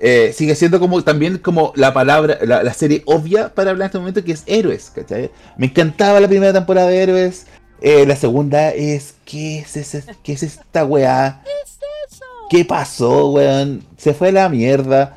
eh, 0.00 0.32
sigue 0.34 0.56
siendo 0.56 0.80
como 0.80 1.00
también 1.04 1.38
como 1.38 1.72
la 1.76 1.94
palabra, 1.94 2.38
la, 2.42 2.64
la 2.64 2.74
serie 2.74 3.02
obvia 3.06 3.54
para 3.54 3.70
hablar 3.70 3.84
en 3.84 3.86
este 3.86 3.98
momento 3.98 4.24
que 4.24 4.32
es 4.32 4.42
Héroes, 4.46 4.90
¿cachai? 4.92 5.30
Me 5.56 5.66
encantaba 5.66 6.18
la 6.18 6.26
primera 6.26 6.52
temporada 6.52 6.88
de 6.88 7.00
Héroes, 7.00 7.46
eh, 7.82 8.06
la 8.06 8.16
segunda 8.16 8.70
es, 8.70 9.14
¿qué 9.24 9.58
es, 9.58 9.76
ese- 9.76 10.04
qué 10.22 10.32
es 10.32 10.42
esta 10.42 10.84
weá? 10.84 11.42
¿Qué 12.50 12.64
pasó, 12.64 13.30
weón? 13.30 13.82
Se 13.96 14.12
fue 14.14 14.28
a 14.28 14.32
la 14.32 14.48
mierda. 14.48 15.16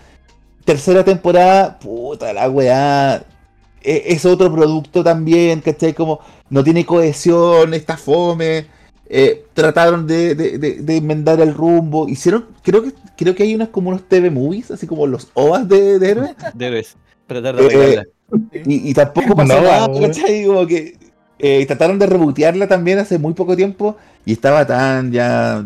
Tercera 0.63 1.03
temporada, 1.03 1.77
puta 1.79 2.33
la 2.33 2.49
weá. 2.49 3.23
E- 3.83 4.03
Es 4.07 4.25
otro 4.25 4.51
producto 4.53 5.03
también, 5.03 5.61
¿cachai? 5.61 5.93
Como 5.93 6.19
no 6.49 6.63
tiene 6.63 6.85
cohesión, 6.85 7.73
está 7.73 7.97
fome. 7.97 8.67
Eh, 9.07 9.45
trataron 9.53 10.07
de, 10.07 10.33
de- 10.33 10.57
de- 10.57 10.75
de 10.81 10.97
enmendar 10.97 11.39
el 11.41 11.53
rumbo. 11.53 12.07
Hicieron, 12.07 12.47
creo 12.63 12.81
que 12.83 12.93
creo 13.17 13.35
que 13.35 13.43
hay 13.43 13.53
unas 13.53 13.69
como 13.69 13.89
unos 13.89 14.07
TV 14.07 14.31
movies, 14.31 14.71
así 14.71 14.87
como 14.87 15.05
los 15.05 15.27
OVAs 15.35 15.67
de, 15.67 15.99
de 15.99 16.09
héroes. 16.09 16.31
Debes 16.55 16.95
tratar 17.27 17.55
de 17.57 17.93
Eh. 17.95 18.03
Y, 18.65 18.89
y 18.89 18.93
tampoco 18.95 19.35
pasó 19.35 19.53
No, 19.55 19.61
nada, 19.61 19.85
weón. 19.87 20.07
¿cachai? 20.07 20.45
Como 20.45 20.65
que 20.65 20.97
eh, 21.39 21.65
trataron 21.65 21.99
de 21.99 22.05
rebotearla 22.07 22.67
también 22.67 22.99
hace 22.99 23.17
muy 23.19 23.33
poco 23.33 23.55
tiempo 23.55 23.97
y 24.25 24.33
estaba 24.33 24.65
tan 24.65 25.11
ya 25.11 25.65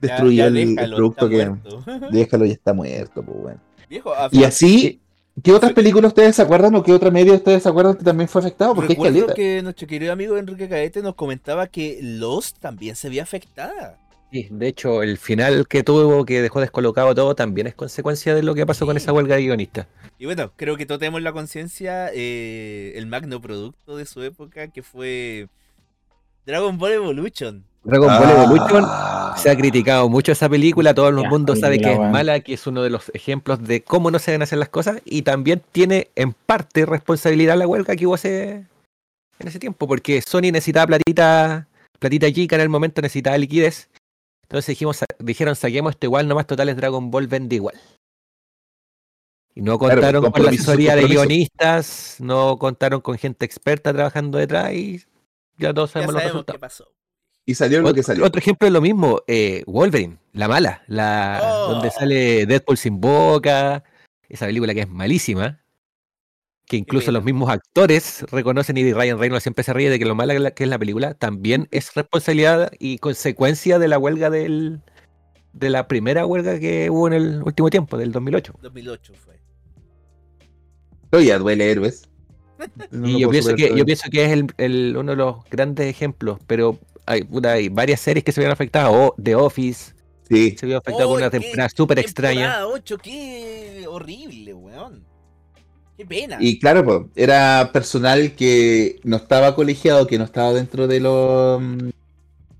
destruido 0.00 0.48
Ya- 0.48 0.54
ya 0.54 0.82
el, 0.84 0.94
producto 0.94 1.28
que 1.28 1.46
muerto. 1.46 1.84
déjalo 2.10 2.44
ya 2.44 2.52
está 2.52 2.72
muerto, 2.72 3.22
pues 3.22 3.38
bueno. 3.38 3.60
Viejo, 3.88 4.12
Y 4.32 4.44
así, 4.44 5.00
¿qué 5.42 5.52
otras 5.52 5.72
películas 5.72 6.08
ustedes 6.10 6.36
se 6.36 6.42
acuerdan 6.42 6.74
o 6.74 6.82
qué 6.82 6.92
otra 6.92 7.10
media 7.10 7.32
ustedes 7.32 7.62
se 7.62 7.68
acuerdan 7.68 7.96
que 7.96 8.04
también 8.04 8.28
fue 8.28 8.40
afectado? 8.42 8.74
Porque 8.74 8.94
recuerdo 8.94 9.18
caleta. 9.20 9.34
que 9.34 9.62
nuestro 9.62 9.86
querido 9.88 10.12
amigo 10.12 10.36
Enrique 10.36 10.68
Caete 10.68 11.00
nos 11.02 11.14
comentaba 11.14 11.66
que 11.68 11.98
Lost 12.02 12.58
también 12.58 12.96
se 12.96 13.08
vio 13.08 13.22
afectada. 13.22 13.96
Sí, 14.30 14.46
de 14.50 14.68
hecho, 14.68 15.02
el 15.02 15.16
final 15.16 15.66
que 15.66 15.82
tuvo, 15.82 16.24
que 16.26 16.42
dejó 16.42 16.60
descolocado 16.60 17.14
todo, 17.14 17.34
también 17.34 17.66
es 17.66 17.74
consecuencia 17.74 18.34
de 18.34 18.42
lo 18.42 18.54
que 18.54 18.66
pasó 18.66 18.84
con 18.84 18.96
esa 18.96 19.12
huelga 19.12 19.36
de 19.36 19.42
guionistas. 19.42 19.86
Y 20.18 20.26
bueno, 20.26 20.52
creo 20.56 20.76
que 20.76 20.84
todos 20.84 20.98
tenemos 20.98 21.22
la 21.22 21.32
conciencia 21.32 22.10
eh, 22.12 22.92
el 22.96 23.06
magno 23.06 23.40
producto 23.40 23.96
de 23.96 24.04
su 24.04 24.22
época 24.22 24.68
que 24.68 24.82
fue 24.82 25.48
Dragon 26.44 26.76
Ball 26.76 26.92
Evolution. 26.92 27.64
Dragon 27.84 28.10
Ah. 28.10 28.18
Ball 28.18 28.30
Evolution 28.44 28.84
se 29.38 29.48
ha 29.50 29.56
criticado 29.56 30.08
mucho 30.10 30.32
esa 30.32 30.48
película, 30.48 30.92
todo 30.92 31.08
el 31.08 31.22
Ya, 31.22 31.28
mundo 31.30 31.56
sabe 31.56 31.78
que 31.78 31.92
es 31.92 31.98
mala, 31.98 32.40
que 32.40 32.52
es 32.54 32.66
uno 32.66 32.82
de 32.82 32.90
los 32.90 33.10
ejemplos 33.14 33.62
de 33.64 33.82
cómo 33.82 34.10
no 34.10 34.18
se 34.18 34.32
deben 34.32 34.42
hacer 34.42 34.58
las 34.58 34.68
cosas 34.68 35.00
y 35.06 35.22
también 35.22 35.62
tiene 35.72 36.08
en 36.16 36.32
parte 36.34 36.84
responsabilidad 36.84 37.56
la 37.56 37.66
huelga 37.66 37.96
que 37.96 38.06
hubo 38.06 38.14
hace, 38.14 38.66
en 39.38 39.48
ese 39.48 39.58
tiempo, 39.58 39.86
porque 39.86 40.20
Sony 40.20 40.50
necesitaba 40.52 40.88
platita, 40.88 41.66
platita 41.98 42.30
chica 42.30 42.56
en 42.56 42.62
el 42.62 42.68
momento, 42.68 43.00
necesitaba 43.00 43.38
liquidez. 43.38 43.88
Entonces 44.48 44.66
dijimos, 44.68 44.98
dijeron, 45.18 45.54
saquemos 45.56 45.90
esto 45.92 46.06
igual, 46.06 46.26
nomás 46.26 46.46
totales 46.46 46.76
Dragon 46.76 47.10
Ball 47.10 47.26
vende 47.26 47.56
igual. 47.56 47.78
Y 49.54 49.60
no 49.62 49.78
Claro, 49.78 50.00
contaron 50.00 50.30
con 50.30 50.42
la 50.44 50.50
asesoría 50.50 50.94
de 50.96 51.06
guionistas, 51.06 52.16
no 52.20 52.58
contaron 52.58 53.00
con 53.00 53.18
gente 53.18 53.44
experta 53.44 53.92
trabajando 53.92 54.38
detrás 54.38 54.72
y 54.72 55.02
ya 55.58 55.74
todos 55.74 55.90
Ya 55.90 55.94
sabemos 55.94 56.14
los 56.14 56.22
sabemos 56.22 56.44
qué 56.46 56.52
resultados. 56.52 56.60
pasó. 56.60 56.92
Y 57.44 57.54
salió 57.54 57.80
lo 57.80 57.92
que 57.94 58.02
salió. 58.02 58.24
otro 58.24 58.38
ejemplo 58.38 58.66
es 58.68 58.72
lo 58.72 58.80
mismo, 58.80 59.22
eh, 59.26 59.64
Wolverine, 59.66 60.18
la 60.32 60.48
mala, 60.48 60.82
la 60.86 61.40
Oh. 61.42 61.72
donde 61.72 61.90
sale 61.90 62.46
Deadpool 62.46 62.76
sin 62.76 63.00
boca, 63.00 63.82
esa 64.28 64.46
película 64.46 64.74
que 64.74 64.82
es 64.82 64.88
malísima, 64.88 65.60
que 66.68 66.76
incluso 66.76 67.10
los 67.12 67.24
mismos 67.24 67.48
actores 67.50 68.24
reconocen 68.30 68.76
y 68.76 68.92
Ryan 68.92 69.18
Reynolds 69.18 69.42
siempre 69.42 69.64
se 69.64 69.72
ríe 69.72 69.88
de 69.90 69.98
que 69.98 70.04
lo 70.04 70.14
mala 70.14 70.34
que 70.34 70.38
la- 70.40 70.50
que 70.50 70.64
es 70.64 70.70
la 70.70 70.78
película 70.78 71.14
también 71.14 71.66
es 71.70 71.94
responsabilidad 71.94 72.70
y 72.78 72.98
consecuencia 72.98 73.78
de 73.78 73.88
la 73.88 73.98
huelga 73.98 74.30
del 74.30 74.80
de 75.54 75.70
la 75.70 75.88
primera 75.88 76.26
huelga 76.26 76.60
que 76.60 76.90
hubo 76.90 77.08
en 77.08 77.14
el 77.14 77.42
último 77.42 77.70
tiempo, 77.70 77.96
del 77.96 78.12
2008. 78.12 78.52
2008 78.62 79.12
fue. 79.14 79.40
Todavía 81.10 81.38
duele 81.38 81.70
héroes. 81.70 82.08
No 82.90 83.08
Y 83.08 83.20
yo 83.20 83.30
pienso, 83.30 83.54
que, 83.54 83.72
yo 83.74 83.84
pienso 83.84 84.10
que 84.10 84.24
es 84.24 84.32
el, 84.32 84.46
el- 84.58 84.96
uno 84.96 85.12
de 85.12 85.16
los 85.16 85.44
grandes 85.50 85.86
ejemplos, 85.86 86.38
pero 86.46 86.78
hay, 87.06 87.22
puta, 87.22 87.52
hay 87.52 87.68
varias 87.68 88.00
series 88.00 88.24
que 88.24 88.32
se 88.32 88.40
vieron 88.40 88.52
afectadas, 88.52 88.90
o 88.92 89.14
The 89.22 89.34
Office 89.36 89.94
Sí. 90.28 90.56
se 90.58 90.66
vio 90.66 90.76
afectado 90.78 91.08
por 91.08 91.16
¡Ay, 91.18 91.22
una 91.22 91.30
temporada 91.30 91.68
súper 91.74 91.98
extraña. 92.00 92.40
Temporada 92.58 92.66
8, 92.66 92.98
qué 92.98 93.84
horrible, 93.88 94.52
weón. 94.54 95.04
Qué 95.98 96.06
pena. 96.06 96.36
Y 96.38 96.60
claro, 96.60 96.84
pues, 96.84 97.00
era 97.16 97.70
personal 97.72 98.36
que 98.36 99.00
no 99.02 99.16
estaba 99.16 99.56
colegiado, 99.56 100.06
que 100.06 100.16
no 100.16 100.22
estaba 100.22 100.52
dentro 100.52 100.86
de 100.86 101.00
los 101.00 101.60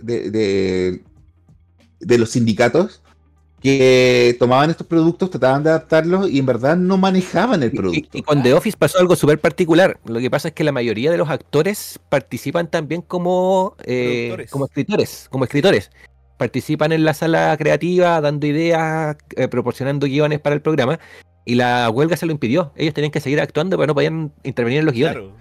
de, 0.00 0.30
de, 0.32 1.02
de 2.00 2.18
los 2.18 2.30
sindicatos, 2.30 3.00
que 3.62 4.36
tomaban 4.40 4.70
estos 4.70 4.88
productos, 4.88 5.30
trataban 5.30 5.62
de 5.62 5.70
adaptarlos 5.70 6.28
y 6.28 6.40
en 6.40 6.46
verdad 6.46 6.76
no 6.76 6.96
manejaban 6.96 7.62
el 7.62 7.70
producto. 7.70 8.16
Y, 8.16 8.18
y 8.18 8.22
con 8.22 8.42
The 8.42 8.54
Office 8.54 8.76
pasó 8.76 8.98
algo 8.98 9.14
súper 9.14 9.40
particular. 9.40 10.00
Lo 10.04 10.18
que 10.18 10.30
pasa 10.30 10.48
es 10.48 10.54
que 10.54 10.64
la 10.64 10.72
mayoría 10.72 11.12
de 11.12 11.18
los 11.18 11.28
actores 11.28 12.00
participan 12.08 12.68
también 12.68 13.02
como, 13.02 13.76
eh, 13.84 14.46
como 14.50 14.64
escritores, 14.64 15.28
como 15.30 15.44
escritores. 15.44 15.92
Participan 16.38 16.90
en 16.90 17.04
la 17.04 17.14
sala 17.14 17.56
creativa, 17.56 18.20
dando 18.20 18.48
ideas, 18.48 19.16
eh, 19.36 19.46
proporcionando 19.46 20.06
guiones 20.06 20.40
para 20.40 20.56
el 20.56 20.60
programa. 20.62 20.98
Y 21.48 21.54
la 21.54 21.88
huelga 21.88 22.14
se 22.14 22.26
lo 22.26 22.32
impidió. 22.32 22.72
Ellos 22.76 22.92
tenían 22.92 23.10
que 23.10 23.20
seguir 23.20 23.40
actuando, 23.40 23.78
pero 23.78 23.86
no 23.86 23.94
podían 23.94 24.34
intervenir 24.42 24.80
en 24.80 24.84
los 24.84 24.92
guiones. 24.92 25.14
claro. 25.14 25.34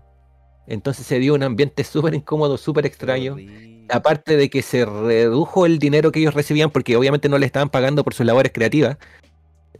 Entonces 0.65 1.05
se 1.05 1.19
dio 1.19 1.33
un 1.33 1.43
ambiente 1.43 1.83
súper 1.83 2.13
incómodo, 2.13 2.57
súper 2.57 2.85
extraño. 2.85 3.33
Horrible. 3.33 3.85
Aparte 3.89 4.37
de 4.37 4.49
que 4.49 4.61
se 4.61 4.85
redujo 4.85 5.65
el 5.65 5.79
dinero 5.79 6.13
que 6.13 6.19
ellos 6.19 6.33
recibían 6.33 6.71
porque 6.71 6.95
obviamente 6.95 7.27
no 7.27 7.37
le 7.37 7.45
estaban 7.45 7.69
pagando 7.69 8.05
por 8.05 8.13
sus 8.13 8.25
labores 8.25 8.53
creativas. 8.53 8.97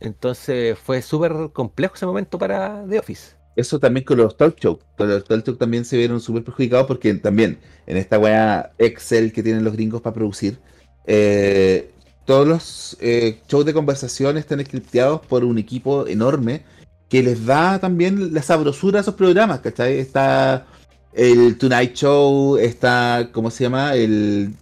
Entonces 0.02 0.78
fue 0.78 1.02
súper 1.02 1.32
complejo 1.54 1.96
ese 1.96 2.06
momento 2.06 2.38
para 2.38 2.84
The 2.90 3.00
Office. 3.00 3.38
Eso 3.56 3.80
también 3.80 4.06
con 4.06 4.18
los 4.18 4.36
talk 4.36 4.60
show. 4.60 4.80
Con 4.98 5.08
los 5.08 5.24
talk 5.24 5.46
show 5.46 5.56
también 5.56 5.86
se 5.86 5.96
vieron 5.96 6.20
súper 6.20 6.44
perjudicados 6.44 6.88
porque 6.88 7.14
también 7.14 7.58
en 7.86 7.96
esta 7.96 8.20
weá 8.20 8.74
Excel 8.80 9.32
que 9.32 9.44
tienen 9.44 9.64
los 9.64 9.72
gringos 9.72 10.02
para 10.02 10.14
producir, 10.14 10.60
eh, 11.06 11.90
todos 12.28 12.46
los 12.46 12.98
eh, 13.00 13.40
shows 13.48 13.66
de 13.66 13.74
conversación 13.74 14.38
están 14.38 14.64
scripteados 14.64 15.22
por 15.26 15.46
un 15.46 15.58
equipo 15.58 16.06
enorme 16.08 16.64
que 17.08 17.24
les 17.24 17.46
da 17.46 17.80
también 17.80 18.34
la 18.34 18.42
sabrosura 18.42 19.00
a 19.00 19.02
esos 19.02 19.16
programas, 19.16 19.62
¿cachai? 19.62 19.98
Está 19.98 20.68
el 21.14 21.58
Tonight 21.58 21.94
Show, 21.94 22.58
está, 22.58 23.30
¿cómo 23.32 23.50
se 23.50 23.64
llama? 23.64 23.96
El, 23.96 24.54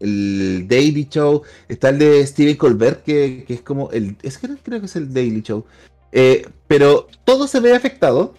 Daily 0.00 1.08
Show, 1.10 1.42
está 1.66 1.88
el 1.88 1.98
de 1.98 2.26
Steven 2.26 2.56
Colbert, 2.56 3.02
que, 3.02 3.46
es 3.48 3.62
como 3.62 3.90
el, 3.90 4.16
es 4.22 4.36
que 4.36 4.48
creo 4.62 4.80
que 4.80 4.86
es 4.86 4.96
el 4.96 5.12
Daily 5.12 5.40
Show. 5.40 5.64
Eh, 6.12 6.46
pero 6.66 7.08
todo 7.24 7.48
se 7.48 7.60
ve 7.60 7.74
afectado 7.74 8.34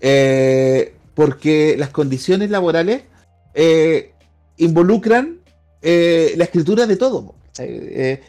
eh, 0.00 0.94
porque 1.14 1.74
las 1.78 1.88
condiciones 1.88 2.50
laborales 2.50 3.04
involucran 4.58 5.38
la 5.80 6.44
escritura 6.44 6.86
de 6.86 6.96
todo. 6.96 7.37
Eh, 7.66 8.20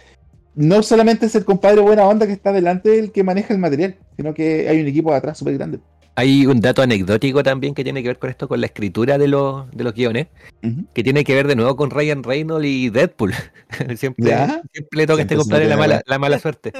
no 0.56 0.84
solamente 0.84 1.26
es 1.28 1.36
el 1.36 1.46
compadre 1.46 1.82
buena 1.82 2.06
onda 2.06 2.28
que 2.28 2.34
está 2.34 2.52
delante 2.52 3.00
el 3.00 3.12
que 3.12 3.24
maneja 3.24 3.54
el 3.54 3.60
material, 3.60 3.96
sino 4.18 4.34
que 4.34 4.68
hay 4.68 4.82
un 4.82 4.88
equipo 4.88 5.12
de 5.12 5.18
atrás 5.18 5.38
súper 5.38 5.58
grande. 5.58 5.80
Hay 6.16 6.46
un 6.46 6.60
dato 6.60 6.82
anecdótico 6.82 7.44
también 7.44 7.74
que 7.74 7.84
tiene 7.84 8.02
que 8.02 8.10
ver 8.10 8.20
con 8.20 8.30
esto, 8.30 8.50
con 8.50 8.60
la 8.60 8.66
escritura 8.66 9.18
de 9.18 9.30
los, 9.30 9.72
de 9.72 9.86
los 9.86 9.94
guiones, 9.94 10.28
que 10.94 11.04
tiene 11.04 11.24
que 11.24 11.34
ver 11.34 11.48
de 11.48 11.56
nuevo 11.56 11.78
con 11.78 11.92
Ryan 11.92 12.24
Reynolds 12.24 12.68
y 12.68 12.90
Deadpool. 12.90 13.34
siempre, 13.96 14.26
¿Ya? 14.26 14.62
siempre 14.74 14.98
le 14.98 15.08
toca 15.08 15.20
a 15.20 15.22
este 15.22 15.38
compadre 15.38 15.64
la 15.66 15.76
la 15.76 15.78
mala, 15.78 16.02
la 16.06 16.20
mala 16.20 16.40
suerte. 16.40 16.74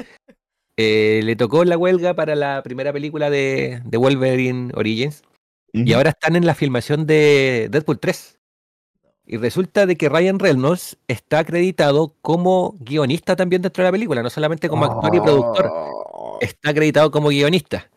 Eh, 0.76 1.22
le 1.24 1.36
tocó 1.38 1.64
la 1.64 1.78
huelga 1.78 2.16
para 2.16 2.36
la 2.36 2.62
primera 2.64 2.92
película 2.92 3.30
de, 3.30 3.82
de 3.86 3.98
Wolverine 3.98 4.72
Origins 4.76 5.24
y 5.74 5.94
ahora 5.94 6.12
están 6.12 6.36
en 6.36 6.46
la 6.46 6.56
filmación 6.56 7.06
de 7.06 7.68
Deadpool 7.72 8.00
3. 8.00 8.39
Y 9.32 9.38
resulta 9.38 9.86
de 9.86 9.96
que 9.96 10.10
Ryan 10.10 10.40
Reynolds 10.40 10.98
está 11.08 11.38
acreditado 11.38 12.16
como 12.24 12.76
guionista 12.80 13.36
también 13.36 13.62
dentro 13.62 13.84
de 13.84 13.88
la 13.90 13.92
película, 13.92 14.24
no 14.24 14.30
solamente 14.32 14.68
como 14.68 14.86
actor 14.86 15.14
y 15.14 15.20
productor, 15.20 15.70
Oh. 15.72 16.40
está 16.42 16.72
acreditado 16.72 17.12
como 17.12 17.30
guionista. 17.30 17.92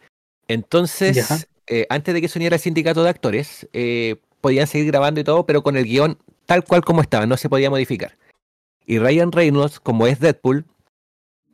Entonces, 0.46 1.48
eh, 1.68 1.86
antes 1.88 2.12
de 2.12 2.20
que 2.20 2.28
se 2.28 2.38
uniera 2.38 2.56
el 2.56 2.60
sindicato 2.60 3.02
de 3.02 3.08
actores, 3.08 3.66
eh, 3.72 4.16
podían 4.42 4.66
seguir 4.66 4.88
grabando 4.88 5.20
y 5.20 5.24
todo, 5.24 5.46
pero 5.46 5.62
con 5.62 5.78
el 5.78 5.86
guion 5.86 6.18
tal 6.44 6.64
cual 6.64 6.84
como 6.84 7.00
estaba, 7.00 7.24
no 7.24 7.38
se 7.38 7.48
podía 7.48 7.70
modificar. 7.70 8.18
Y 8.84 8.98
Ryan 8.98 9.32
Reynolds, 9.32 9.80
como 9.80 10.06
es 10.06 10.20
Deadpool, 10.20 10.66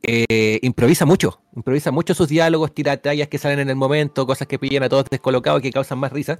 eh, 0.03 0.59
improvisa 0.61 1.05
mucho, 1.05 1.41
improvisa 1.55 1.91
mucho 1.91 2.13
sus 2.13 2.27
diálogos, 2.27 2.73
tira 2.73 2.97
tallas 2.97 3.29
que 3.29 3.37
salen 3.37 3.59
en 3.59 3.69
el 3.69 3.77
momento, 3.77 4.27
cosas 4.27 4.45
que 4.45 4.59
pillan 4.59 4.83
a 4.83 4.89
todos 4.89 5.05
descolocados 5.09 5.61
y 5.61 5.63
que 5.63 5.71
causan 5.71 5.99
más 5.99 6.11
risa. 6.11 6.37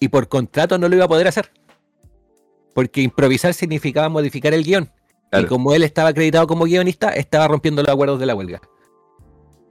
Y 0.00 0.08
por 0.08 0.28
contrato 0.28 0.78
no 0.78 0.88
lo 0.88 0.96
iba 0.96 1.04
a 1.04 1.08
poder 1.08 1.28
hacer. 1.28 1.50
Porque 2.74 3.02
improvisar 3.02 3.54
significaba 3.54 4.08
modificar 4.08 4.54
el 4.54 4.64
guion. 4.64 4.90
Claro. 5.30 5.46
Y 5.46 5.48
como 5.48 5.74
él 5.74 5.82
estaba 5.82 6.10
acreditado 6.10 6.46
como 6.46 6.64
guionista, 6.64 7.10
estaba 7.10 7.48
rompiendo 7.48 7.82
los 7.82 7.92
acuerdos 7.92 8.20
de 8.20 8.26
la 8.26 8.34
huelga. 8.34 8.60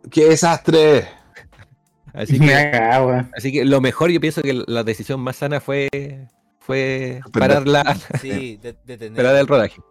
¡Qué 0.10 0.26
desastre! 0.26 1.08
Así 2.14 2.40
que, 2.40 2.54
así 3.36 3.64
lo 3.64 3.82
mejor, 3.82 4.12
yo 4.12 4.20
pienso 4.20 4.42
que 4.42 4.64
la 4.66 4.84
decisión 4.84 5.20
más 5.20 5.38
sana 5.38 5.60
fue, 5.60 5.90
fue 6.60 7.22
parar, 7.32 7.68
la, 7.68 7.98
Sí, 8.22 8.60
de, 8.86 9.12
parar 9.12 9.36
el 9.36 9.48
rodaje. 9.48 9.82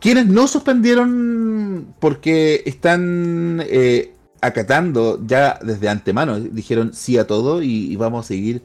Quienes 0.00 0.26
no 0.26 0.48
suspendieron 0.48 1.94
porque 2.00 2.62
están 2.66 3.62
eh, 3.68 4.12
acatando 4.40 5.20
ya 5.24 5.58
desde 5.62 5.88
antemano, 5.88 6.40
dijeron 6.40 6.92
sí 6.94 7.16
a 7.16 7.26
todo 7.26 7.62
y, 7.62 7.92
y 7.92 7.96
vamos 7.96 8.24
a 8.24 8.28
seguir 8.28 8.62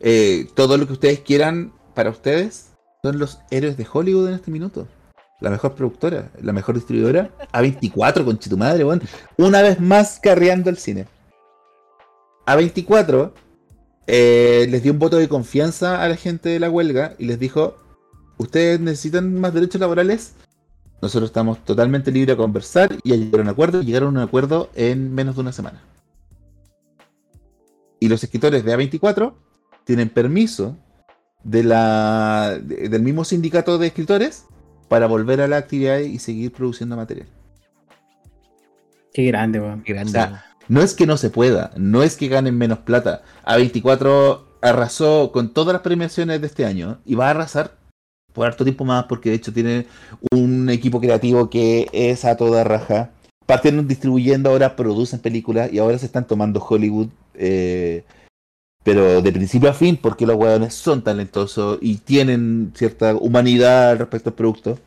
eh, 0.00 0.46
todo 0.54 0.76
lo 0.76 0.86
que 0.86 0.94
ustedes 0.94 1.20
quieran 1.20 1.72
para 1.94 2.10
ustedes, 2.10 2.67
son 3.02 3.18
los 3.18 3.40
héroes 3.50 3.76
de 3.76 3.86
Hollywood 3.90 4.28
en 4.28 4.34
este 4.34 4.50
minuto. 4.50 4.86
La 5.40 5.50
mejor 5.50 5.74
productora, 5.74 6.30
la 6.42 6.52
mejor 6.52 6.74
distribuidora, 6.74 7.30
A24, 7.52 8.24
con 8.24 8.38
tu 8.38 8.56
madre, 8.56 8.84
weón. 8.84 9.02
Una 9.36 9.62
vez 9.62 9.80
más 9.80 10.18
carreando 10.20 10.68
el 10.68 10.78
cine. 10.78 11.06
A24 12.46 13.32
eh, 14.06 14.66
les 14.68 14.82
dio 14.82 14.92
un 14.92 14.98
voto 14.98 15.16
de 15.16 15.28
confianza 15.28 16.02
a 16.02 16.08
la 16.08 16.16
gente 16.16 16.48
de 16.48 16.58
la 16.58 16.70
huelga 16.70 17.14
y 17.18 17.26
les 17.26 17.38
dijo, 17.38 17.76
ustedes 18.36 18.80
necesitan 18.80 19.38
más 19.38 19.54
derechos 19.54 19.80
laborales, 19.80 20.34
nosotros 21.00 21.30
estamos 21.30 21.64
totalmente 21.64 22.10
libres 22.10 22.34
de 22.34 22.42
conversar 22.42 22.96
y 23.04 23.12
a 23.12 23.16
llegar 23.16 23.40
a 23.40 23.42
un 23.44 23.48
acuerdo. 23.48 23.82
Llegaron 23.82 24.16
a 24.16 24.20
un 24.22 24.26
acuerdo 24.26 24.70
en 24.74 25.14
menos 25.14 25.36
de 25.36 25.42
una 25.42 25.52
semana. 25.52 25.80
Y 28.00 28.08
los 28.08 28.24
escritores 28.24 28.64
de 28.64 28.76
A24 28.76 29.34
tienen 29.84 30.08
permiso 30.08 30.76
de 31.44 31.62
la, 31.64 32.58
de- 32.62 32.88
del 32.88 33.02
mismo 33.02 33.24
sindicato 33.24 33.78
de 33.78 33.86
escritores 33.88 34.44
para 34.88 35.06
volver 35.06 35.40
a 35.40 35.48
la 35.48 35.56
actividad 35.58 35.98
y 35.98 36.18
seguir 36.18 36.52
produciendo 36.52 36.96
material. 36.96 37.28
Qué 39.12 39.24
grande, 39.24 39.60
weón. 39.60 39.82
Qué 39.82 39.92
grande. 39.92 40.10
O 40.10 40.12
sea, 40.12 40.44
No 40.68 40.82
es 40.82 40.94
que 40.94 41.06
no 41.06 41.16
se 41.16 41.30
pueda, 41.30 41.70
no 41.76 42.02
es 42.02 42.16
que 42.16 42.28
ganen 42.28 42.56
menos 42.56 42.80
plata. 42.80 43.22
A24 43.44 44.40
arrasó 44.60 45.30
con 45.32 45.52
todas 45.54 45.72
las 45.72 45.82
premiaciones 45.82 46.40
de 46.40 46.46
este 46.46 46.64
año 46.66 46.98
y 47.04 47.14
va 47.14 47.28
a 47.28 47.30
arrasar 47.30 47.76
por 48.32 48.46
harto 48.46 48.64
tiempo 48.64 48.84
más 48.84 49.04
porque 49.04 49.30
de 49.30 49.36
hecho 49.36 49.52
tiene 49.52 49.86
un 50.32 50.68
equipo 50.68 51.00
creativo 51.00 51.48
que 51.50 51.88
es 51.92 52.24
a 52.24 52.36
toda 52.36 52.64
raja. 52.64 53.10
Partieron 53.46 53.88
distribuyendo, 53.88 54.50
ahora 54.50 54.76
producen 54.76 55.20
películas 55.20 55.72
y 55.72 55.78
ahora 55.78 55.98
se 55.98 56.04
están 56.06 56.26
tomando 56.26 56.60
Hollywood, 56.62 57.08
eh, 57.34 58.04
pero 58.88 59.20
de 59.20 59.32
principio 59.32 59.68
a 59.68 59.74
fin 59.74 59.98
porque 59.98 60.24
los 60.24 60.36
hueones 60.36 60.72
son 60.72 61.04
talentosos 61.04 61.76
y 61.82 61.98
tienen 61.98 62.72
cierta 62.74 63.14
humanidad 63.16 63.98
respecto 63.98 64.30
al 64.30 64.34
producto. 64.34 64.78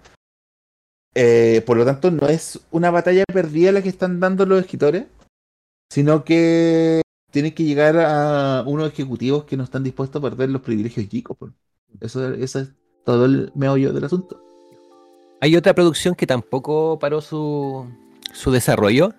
Eh, 1.14 1.62
por 1.68 1.78
lo 1.78 1.86
tanto, 1.86 2.10
no 2.10 2.28
es 2.28 2.60
una 2.72 2.89
batalla 2.89 3.24
perdida 3.32 3.72
la 3.72 3.84
que 3.84 3.89
están 3.89 4.20
dando 4.20 4.47
los 4.47 4.60
escritores, 4.60 5.06
sino 5.91 6.24
que 6.24 7.04
tienen 7.30 7.54
que 7.54 7.64
llegar 7.64 7.95
a 7.99 8.64
unos 8.66 8.91
ejecutivos 8.91 9.43
que 9.43 9.56
no 9.56 9.66
están 9.66 9.84
dispuestos 9.84 10.20
a 10.20 10.30
perder 10.32 10.49
los 10.49 10.64
privilegios 10.64 11.08
chicos. 11.08 11.38
Eso, 11.99 12.34
es 12.34 12.70
todo 13.06 13.26
el 13.26 13.52
meollo 13.54 13.93
del 13.93 14.06
asunto. 14.06 14.41
Hay 15.41 15.56
otra 15.56 15.76
producción 15.76 16.16
que 16.16 16.26
tampoco 16.26 16.97
paró 16.97 17.22
su, 17.22 17.86
su 18.34 18.49
desarrollo, 18.49 19.14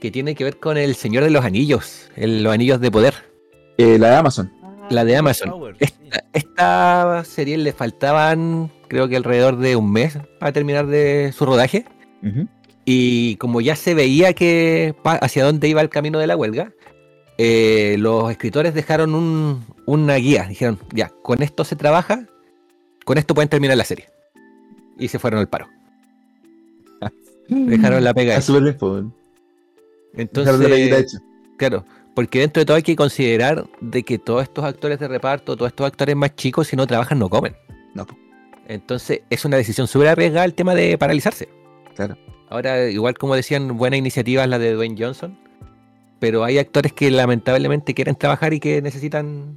que 0.00 0.10
tiene 0.10 0.34
que 0.34 0.44
ver 0.44 0.58
con 0.58 0.78
El 0.78 0.94
Señor 0.94 1.24
de 1.24 1.30
los 1.30 1.44
Anillos, 1.44 2.08
los 2.16 2.54
Anillos 2.54 2.80
de 2.80 2.90
Poder. 2.90 3.27
Eh, 3.78 3.98
la 3.98 4.10
de 4.10 4.16
Amazon. 4.16 4.52
La 4.90 5.04
de 5.04 5.16
Amazon. 5.16 5.52
Esta, 5.78 6.24
esta 6.32 7.24
serie 7.24 7.56
le 7.58 7.72
faltaban, 7.72 8.70
creo 8.88 9.08
que 9.08 9.16
alrededor 9.16 9.56
de 9.58 9.76
un 9.76 9.92
mes 9.92 10.18
para 10.40 10.52
terminar 10.52 10.86
de 10.86 11.32
su 11.36 11.44
rodaje. 11.46 11.84
Y 12.84 13.36
como 13.36 13.60
ya 13.60 13.76
se 13.76 13.94
veía 13.94 14.32
que 14.32 14.94
hacia 15.04 15.44
dónde 15.44 15.68
iba 15.68 15.80
el 15.82 15.90
camino 15.90 16.18
de 16.18 16.26
la 16.26 16.36
huelga, 16.36 16.72
eh, 17.36 17.96
los 17.98 18.30
escritores 18.30 18.74
dejaron 18.74 19.14
un- 19.14 19.64
una 19.86 20.16
guía. 20.16 20.44
Dijeron, 20.48 20.78
ya, 20.94 21.12
con 21.22 21.42
esto 21.42 21.64
se 21.64 21.76
trabaja, 21.76 22.24
con 23.04 23.18
esto 23.18 23.34
pueden 23.34 23.48
terminar 23.50 23.76
la 23.76 23.84
serie. 23.84 24.08
Y 24.98 25.08
se 25.08 25.18
fueron 25.18 25.38
al 25.40 25.48
paro. 25.48 25.68
Dejaron 27.48 28.02
la 28.02 28.14
pega. 28.14 28.36
Hecha. 28.36 28.58
bien, 28.58 28.76
pues. 28.78 29.04
Dejaron 30.14 30.62
la 30.62 30.68
peguita 30.68 30.96
Entonces, 30.98 31.14
hecha. 31.14 31.24
claro, 31.56 31.84
porque 32.18 32.40
dentro 32.40 32.60
de 32.60 32.66
todo 32.66 32.76
hay 32.76 32.82
que 32.82 32.96
considerar 32.96 33.64
de 33.80 34.02
que 34.02 34.18
todos 34.18 34.42
estos 34.42 34.64
actores 34.64 34.98
de 34.98 35.06
reparto, 35.06 35.56
todos 35.56 35.68
estos 35.68 35.86
actores 35.86 36.16
más 36.16 36.34
chicos, 36.34 36.66
si 36.66 36.74
no 36.74 36.84
trabajan, 36.84 37.20
no 37.20 37.30
comen. 37.30 37.54
No. 37.94 38.08
Entonces, 38.66 39.20
es 39.30 39.44
una 39.44 39.56
decisión 39.56 39.86
súper 39.86 40.08
arriesgada 40.08 40.44
el 40.44 40.54
tema 40.54 40.74
de 40.74 40.98
paralizarse. 40.98 41.48
Claro. 41.94 42.18
Ahora, 42.50 42.88
igual 42.88 43.16
como 43.16 43.36
decían, 43.36 43.76
buena 43.76 43.96
iniciativa 43.96 44.42
es 44.42 44.48
la 44.48 44.58
de 44.58 44.72
Dwayne 44.72 44.96
Johnson, 44.98 45.38
pero 46.18 46.42
hay 46.42 46.58
actores 46.58 46.92
que 46.92 47.08
lamentablemente 47.08 47.94
quieren 47.94 48.16
trabajar 48.16 48.52
y 48.52 48.58
que 48.58 48.82
necesitan... 48.82 49.56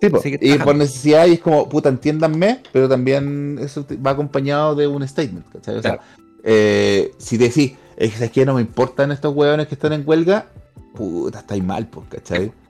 Sí, 0.00 0.08
po. 0.08 0.22
Y 0.24 0.56
por 0.60 0.74
necesidad, 0.74 1.26
y 1.26 1.34
es 1.34 1.40
como, 1.40 1.68
puta, 1.68 1.90
entiéndanme, 1.90 2.62
pero 2.72 2.88
también 2.88 3.58
eso 3.60 3.86
va 4.02 4.12
acompañado 4.12 4.74
de 4.74 4.86
un 4.86 5.06
statement, 5.06 5.46
¿cachai? 5.52 5.76
O 5.76 5.82
sea, 5.82 6.00
eh, 6.42 7.10
si 7.18 7.36
decís, 7.36 7.74
es 7.98 8.18
que, 8.18 8.30
que 8.30 8.46
no 8.46 8.54
me 8.54 8.62
importan 8.62 9.12
estos 9.12 9.34
hueones 9.34 9.66
que 9.66 9.74
están 9.74 9.92
en 9.92 10.04
huelga, 10.06 10.46
puta, 10.94 11.40
estáis 11.40 11.62
mal, 11.64 11.86
pues, 11.86 12.06
¿cachai? 12.08 12.52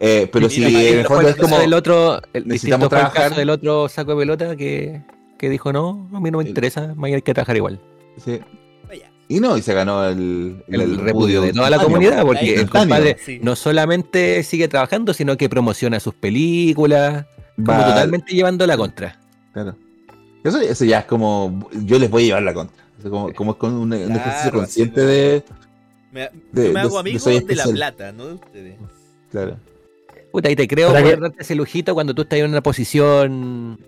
Eh, 0.00 0.28
pero 0.30 0.50
si 0.50 0.62
en 0.64 0.98
el 0.98 1.06
fondo 1.06 1.22
el 1.22 1.28
es 1.28 1.36
como, 1.36 1.56
del 1.56 1.72
otro, 1.72 2.20
el, 2.32 2.48
necesitamos 2.48 2.86
el 2.86 2.90
trabajar. 2.90 3.28
caso 3.28 3.36
del 3.36 3.48
otro 3.48 3.88
saco 3.88 4.10
de 4.10 4.16
pelota 4.18 4.56
que, 4.56 5.02
que 5.38 5.48
dijo, 5.48 5.72
no, 5.72 6.08
a 6.12 6.18
mí 6.20 6.32
no 6.32 6.38
me 6.38 6.42
El- 6.44 6.48
interesa, 6.48 6.92
mañana 6.96 7.16
hay 7.16 7.22
que 7.22 7.32
trabajar 7.32 7.56
igual. 7.56 7.80
sí. 8.22 8.40
Y 9.28 9.40
no, 9.40 9.56
y 9.56 9.62
se 9.62 9.72
ganó 9.72 10.04
el, 10.06 10.62
El, 10.68 10.98
repudio 10.98 11.40
de 11.40 11.52
toda 11.54 11.70
la 11.70 11.78
comunidad, 11.78 12.20
po. 12.22 12.26
porque 12.26 12.56
el 12.56 12.68
compadre 12.68 13.16
Sí. 13.24 13.38
no 13.40 13.56
solamente 13.56 14.42
sigue 14.42 14.68
trabajando, 14.68 15.14
sino 15.14 15.38
que 15.38 15.48
promociona 15.48 15.98
sus 15.98 16.12
películas, 16.12 17.24
como 17.56 17.68
Va- 17.78 17.86
totalmente 17.86 18.34
llevando 18.34 18.66
la 18.66 18.76
contra. 18.76 19.18
Claro. 19.54 19.76
Eso, 20.42 20.60
eso 20.60 20.84
ya 20.84 20.98
es 20.98 21.04
como, 21.06 21.70
yo 21.84 21.98
les 21.98 22.10
voy 22.10 22.24
a 22.24 22.26
llevar 22.26 22.42
la 22.42 22.52
contra. 22.52 22.84
Eso 22.98 23.08
como, 23.10 23.32
como 23.32 23.52
es 23.52 23.56
con 23.56 23.72
un, 23.74 23.80
un 23.84 23.92
ejercicio 23.94 24.50
Claro, 24.50 24.58
consciente 24.58 24.94
como- 25.00 25.06
de, 25.06 25.44
Me, 26.14 26.20
de- 26.52 26.68
yo 26.68 26.72
me 26.72 26.72
de- 26.72 26.78
hago 26.80 26.98
amigo 27.00 27.18
de 27.28 27.54
la 27.56 27.64
plata, 27.64 28.12
no 28.12 28.26
de 28.28 28.34
ustedes. 28.34 28.76
claro. 29.30 29.56
Puta, 30.30 30.50
y 30.50 30.56
te 30.56 30.66
creo 30.66 30.88
poder 30.88 31.20
darte 31.20 31.42
ese 31.42 31.54
lujito 31.54 31.92
cuando 31.94 32.14
tú 32.14 32.22
estás 32.22 32.38
en 32.38 32.46
una 32.50 32.60
posición 32.62 33.78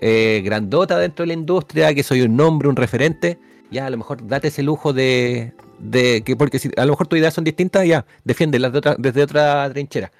eh, 0.00 0.40
grandota 0.44 0.98
dentro 0.98 1.22
de 1.24 1.28
la 1.28 1.32
industria, 1.34 1.94
que 1.94 2.02
soy 2.02 2.20
un 2.22 2.36
nombre, 2.36 2.68
un 2.68 2.76
referente. 2.76 3.38
Ya, 3.70 3.86
a 3.86 3.90
lo 3.90 3.96
mejor 3.98 4.26
date 4.26 4.48
ese 4.48 4.62
lujo 4.62 4.92
de, 4.92 5.52
de 5.78 6.22
que, 6.22 6.36
porque 6.36 6.58
si 6.58 6.70
a 6.76 6.84
lo 6.84 6.92
mejor 6.92 7.06
tus 7.06 7.18
ideas 7.18 7.34
son 7.34 7.44
distintas, 7.44 7.86
ya, 7.86 8.04
defiéndelas 8.24 8.72
de 8.72 8.78
otra- 8.78 8.96
desde 8.98 9.22
otra 9.22 9.68
trinchera. 9.72 10.12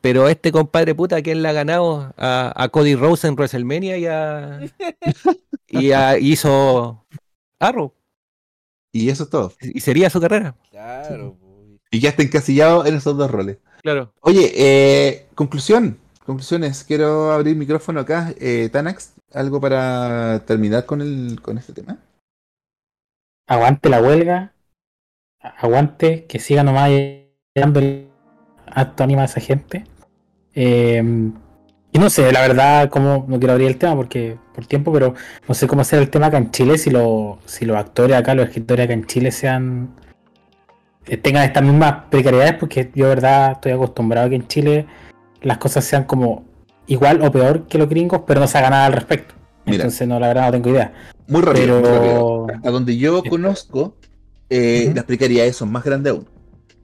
Pero 0.00 0.28
este 0.28 0.52
compadre 0.52 0.94
puta, 0.94 1.22
¿quién 1.22 1.42
le 1.42 1.48
ha 1.48 1.52
ganado? 1.52 2.12
A, 2.16 2.52
a 2.54 2.68
Cody 2.68 2.94
Rose 2.94 3.26
en 3.26 3.34
WrestleMania 3.36 3.96
y 3.96 4.06
a. 4.06 4.60
y 5.68 5.90
a- 5.92 6.18
hizo 6.18 7.04
Arrow. 7.58 7.92
Y 8.94 9.10
eso 9.10 9.24
es 9.24 9.30
todo. 9.30 9.52
Y 9.60 9.80
sería 9.80 10.08
su 10.08 10.20
carrera. 10.20 10.54
Claro, 10.70 11.34
po. 11.34 11.66
Y 11.90 11.98
ya 11.98 12.10
está 12.10 12.22
encasillado 12.22 12.86
en 12.86 12.94
esos 12.94 13.16
dos 13.16 13.28
roles. 13.28 13.58
Claro. 13.82 14.12
Oye, 14.20 14.52
eh, 14.54 15.26
conclusión. 15.34 15.98
Conclusiones. 16.24 16.84
Quiero 16.84 17.32
abrir 17.32 17.56
micrófono 17.56 17.98
acá. 17.98 18.32
Eh, 18.38 18.68
Tanax, 18.72 19.14
¿algo 19.32 19.60
para 19.60 20.44
terminar 20.46 20.86
con, 20.86 21.00
el, 21.00 21.40
con 21.42 21.58
este 21.58 21.72
tema? 21.72 21.98
Aguante 23.48 23.88
la 23.88 24.00
huelga. 24.00 24.54
Aguante, 25.40 26.26
que 26.26 26.38
siga 26.38 26.62
nomás 26.62 26.90
dando 27.52 27.80
el 27.80 28.08
acto 28.66 29.02
anima 29.02 29.22
a 29.22 29.26
esa 29.26 29.40
gente. 29.40 29.84
Eh, 30.54 31.02
y 31.94 31.98
no 32.00 32.10
sé, 32.10 32.32
la 32.32 32.40
verdad, 32.40 32.90
cómo 32.90 33.24
no 33.28 33.38
quiero 33.38 33.52
abrir 33.52 33.68
el 33.68 33.76
tema 33.76 33.94
porque 33.94 34.36
por 34.52 34.66
tiempo, 34.66 34.92
pero 34.92 35.14
no 35.46 35.54
sé 35.54 35.68
cómo 35.68 35.84
será 35.84 36.02
el 36.02 36.10
tema 36.10 36.26
acá 36.26 36.38
en 36.38 36.50
Chile 36.50 36.76
si, 36.76 36.90
lo, 36.90 37.38
si 37.46 37.64
los 37.64 37.76
actores 37.76 38.16
acá, 38.16 38.34
los 38.34 38.48
escritores 38.48 38.84
acá 38.84 38.94
en 38.94 39.06
Chile 39.06 39.30
sean 39.30 39.94
eh, 41.06 41.16
tengan 41.16 41.44
estas 41.44 41.62
mismas 41.62 42.06
precariedades, 42.10 42.54
porque 42.54 42.90
yo, 42.96 43.04
de 43.04 43.14
verdad, 43.14 43.52
estoy 43.52 43.70
acostumbrado 43.70 44.26
a 44.26 44.30
que 44.30 44.34
en 44.34 44.48
Chile 44.48 44.86
las 45.42 45.58
cosas 45.58 45.84
sean 45.84 46.02
como 46.02 46.44
igual 46.88 47.22
o 47.22 47.30
peor 47.30 47.68
que 47.68 47.78
los 47.78 47.88
gringos, 47.88 48.22
pero 48.26 48.40
no 48.40 48.48
se 48.48 48.58
haga 48.58 48.70
nada 48.70 48.86
al 48.86 48.92
respecto. 48.92 49.34
Mira. 49.64 49.76
Entonces, 49.76 50.08
no, 50.08 50.18
la 50.18 50.26
verdad, 50.26 50.46
no 50.46 50.50
tengo 50.50 50.70
idea. 50.70 50.92
Muy 51.28 51.42
rápido. 51.42 51.74
muy 51.74 51.82
Pero- 51.84 52.46
rápido. 52.46 52.68
A 52.68 52.70
donde 52.72 52.96
yo 52.96 53.22
conozco, 53.22 53.96
eh, 54.50 54.90
las 54.92 55.04
precariedades 55.04 55.54
son 55.54 55.70
más 55.70 55.84
grandes 55.84 56.12
aún. 56.12 56.26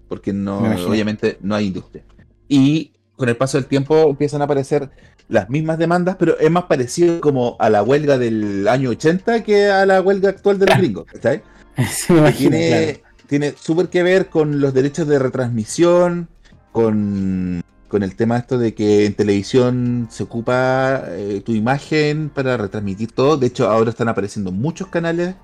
Porque 0.09 0.33
no, 0.33 0.59
obviamente 0.87 1.37
no 1.41 1.57
hay 1.57 1.67
industria. 1.67 2.05
Y 2.49 2.93
con 3.21 3.29
el 3.29 3.37
paso 3.37 3.57
del 3.59 3.67
tiempo 3.67 4.09
empiezan 4.11 4.41
a 4.41 4.45
aparecer 4.47 4.91
las 5.29 5.49
mismas 5.49 5.79
demandas, 5.79 6.17
pero 6.19 6.37
es 6.41 6.51
más 6.51 6.65
parecido 6.65 7.21
como 7.21 7.57
a 7.61 7.71
la 7.71 7.85
huelga 7.85 8.19
del 8.19 8.67
año 8.67 8.91
80 8.91 9.45
que 9.45 9.67
a 9.71 9.87
la 9.87 10.01
huelga 10.01 10.31
actual 10.31 10.59
de 10.59 10.67
los 10.67 10.79
gringos. 10.79 11.05
¿cachai? 11.13 11.43
Sí, 11.89 12.13
me 12.13 12.19
imagino, 12.19 12.51
tiene, 12.51 12.69
claro. 13.01 13.15
tiene 13.29 13.55
súper 13.61 13.89
que 13.89 14.03
ver 14.03 14.27
con 14.27 14.61
los 14.61 14.75
derechos 14.75 15.07
de 15.07 15.19
retransmisión, 15.21 16.29
con, 16.73 17.63
con 17.89 18.03
el 18.03 18.17
tema 18.17 18.39
esto 18.39 18.59
de 18.59 18.75
que 18.75 19.07
en 19.07 19.15
televisión 19.15 20.09
se 20.11 20.25
ocupa 20.25 21.05
eh, 21.09 21.43
tu 21.45 21.53
imagen 21.53 22.31
para 22.31 22.57
retransmitir 22.57 23.13
todo. 23.13 23.37
De 23.37 23.47
hecho, 23.47 23.69
ahora 23.71 23.91
están 23.91 24.09
apareciendo 24.09 24.51
muchos 24.51 24.89
canales 24.89 25.35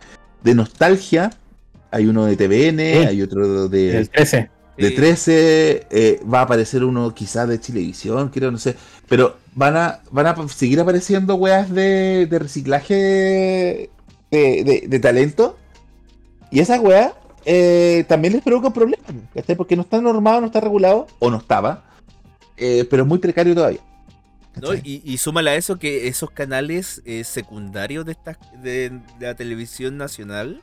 de 0.43 0.55
nostalgia. 0.55 1.31
Hay 1.93 2.07
uno 2.07 2.25
de 2.27 2.37
TVN, 2.37 2.79
Sí. 2.79 3.07
hay 3.09 3.23
otro 3.23 3.69
de, 3.69 3.99
El 3.99 4.11
13. 4.11 4.51
De 4.77 4.89
Sí. 4.91 4.95
13, 4.95 5.87
eh, 5.91 6.21
va 6.33 6.41
a 6.41 6.43
aparecer 6.43 6.85
uno 6.85 7.15
quizás 7.15 7.49
de 7.49 7.61
Chilevisión, 7.61 8.29
creo, 8.29 8.51
no 8.51 8.59
sé. 8.59 8.77
Pero 9.09 9.37
van 9.55 9.77
a, 9.77 10.01
van 10.11 10.27
a 10.27 10.49
seguir 10.49 10.81
apareciendo 10.81 11.35
weas 11.37 11.71
de, 11.71 12.27
de 12.27 12.39
reciclaje 12.39 12.95
de, 14.31 14.65
de- 14.65 14.85
de 14.89 14.99
talento. 15.01 15.57
Y 16.51 16.61
esas 16.61 16.81
weas 16.81 17.13
eh, 17.45 18.05
también 18.09 18.35
les 18.35 18.43
provocan 18.43 18.73
problemas, 18.73 19.07
¿cachai? 19.35 19.57
Porque 19.57 19.77
no 19.77 19.83
está 19.83 20.01
normado, 20.01 20.41
no 20.41 20.47
está 20.47 20.61
regulado, 20.61 21.07
o 21.19 21.31
no 21.31 21.39
estaba, 21.39 21.85
eh, 22.57 22.87
pero 22.91 23.03
es 23.03 23.09
muy 23.09 23.19
precario 23.19 23.55
todavía. 23.55 23.81
¿no? 24.61 24.75
Y, 24.75 25.03
y 25.05 25.19
súmale 25.19 25.51
a 25.51 25.55
eso 25.57 25.79
que 25.79 26.09
esos 26.09 26.31
canales 26.31 27.03
secundarios 27.25 28.07
de, 28.07 28.13
esta, 28.13 28.39
de, 28.63 29.01
la 29.21 29.35
televisión 29.35 29.97
nacional 29.99 30.63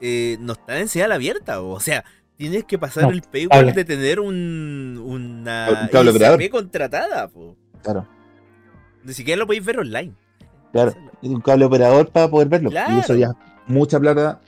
no 0.00 0.52
están 0.54 0.78
en 0.78 0.88
señal 0.88 1.12
abierta. 1.12 1.60
O 1.62 1.78
sea, 1.78 2.04
tienes 2.42 2.64
que 2.64 2.78
pasar 2.78 3.04
No, 3.04 3.10
el 3.10 3.22
paywall 3.22 3.72
de 3.72 3.84
tener 3.84 4.20
un, 4.20 5.00
una 5.04 5.68
Un 5.82 5.88
cable 5.88 6.10
operador. 6.10 6.40
ISP 6.42 6.50
contratada. 6.52 7.28
po. 7.28 7.56
Claro, 7.82 8.06
Ni 9.04 9.12
siquiera 9.12 9.38
lo 9.38 9.46
podéis 9.46 9.64
ver 9.64 9.78
online. 9.78 10.12
claro. 10.72 10.94
Y 11.20 11.28
un 11.28 11.40
cable 11.40 11.64
operador 11.64 12.08
para 12.10 12.28
poder 12.28 12.48
verlo. 12.48 12.68
Y 12.70 12.72
Claro. 12.72 12.98
eso 12.98 13.14
ya, 13.14 13.30
mucha 13.66 13.98
plata, 14.00 14.40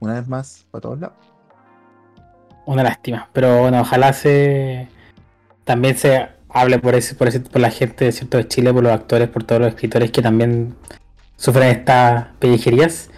una 0.00 0.14
vez 0.14 0.26
más, 0.28 0.66
para 0.70 0.80
todos 0.82 0.98
lados. 1.00 1.16
Una 2.64 2.82
lástima. 2.82 3.28
Pero 3.32 3.60
bueno, 3.62 3.80
ojalá 3.80 4.12
se 4.12 4.88
también 5.64 5.96
se 5.96 6.28
hable 6.48 6.78
por 6.78 6.94
ese, 6.94 7.14
por 7.14 7.28
ese, 7.28 7.40
por 7.40 7.60
la 7.60 7.70
gente 7.70 8.10
cierto 8.12 8.36
de 8.38 8.46
Chile, 8.48 8.72
por 8.72 8.82
los 8.82 8.92
actores, 8.92 9.28
por 9.28 9.44
todos 9.44 9.60
los 9.62 9.70
escritores 9.70 10.10
que 10.10 10.22
también 10.22 10.74
sufren 11.36 11.68
estas 11.68 12.28
pellejerías. 12.38 13.10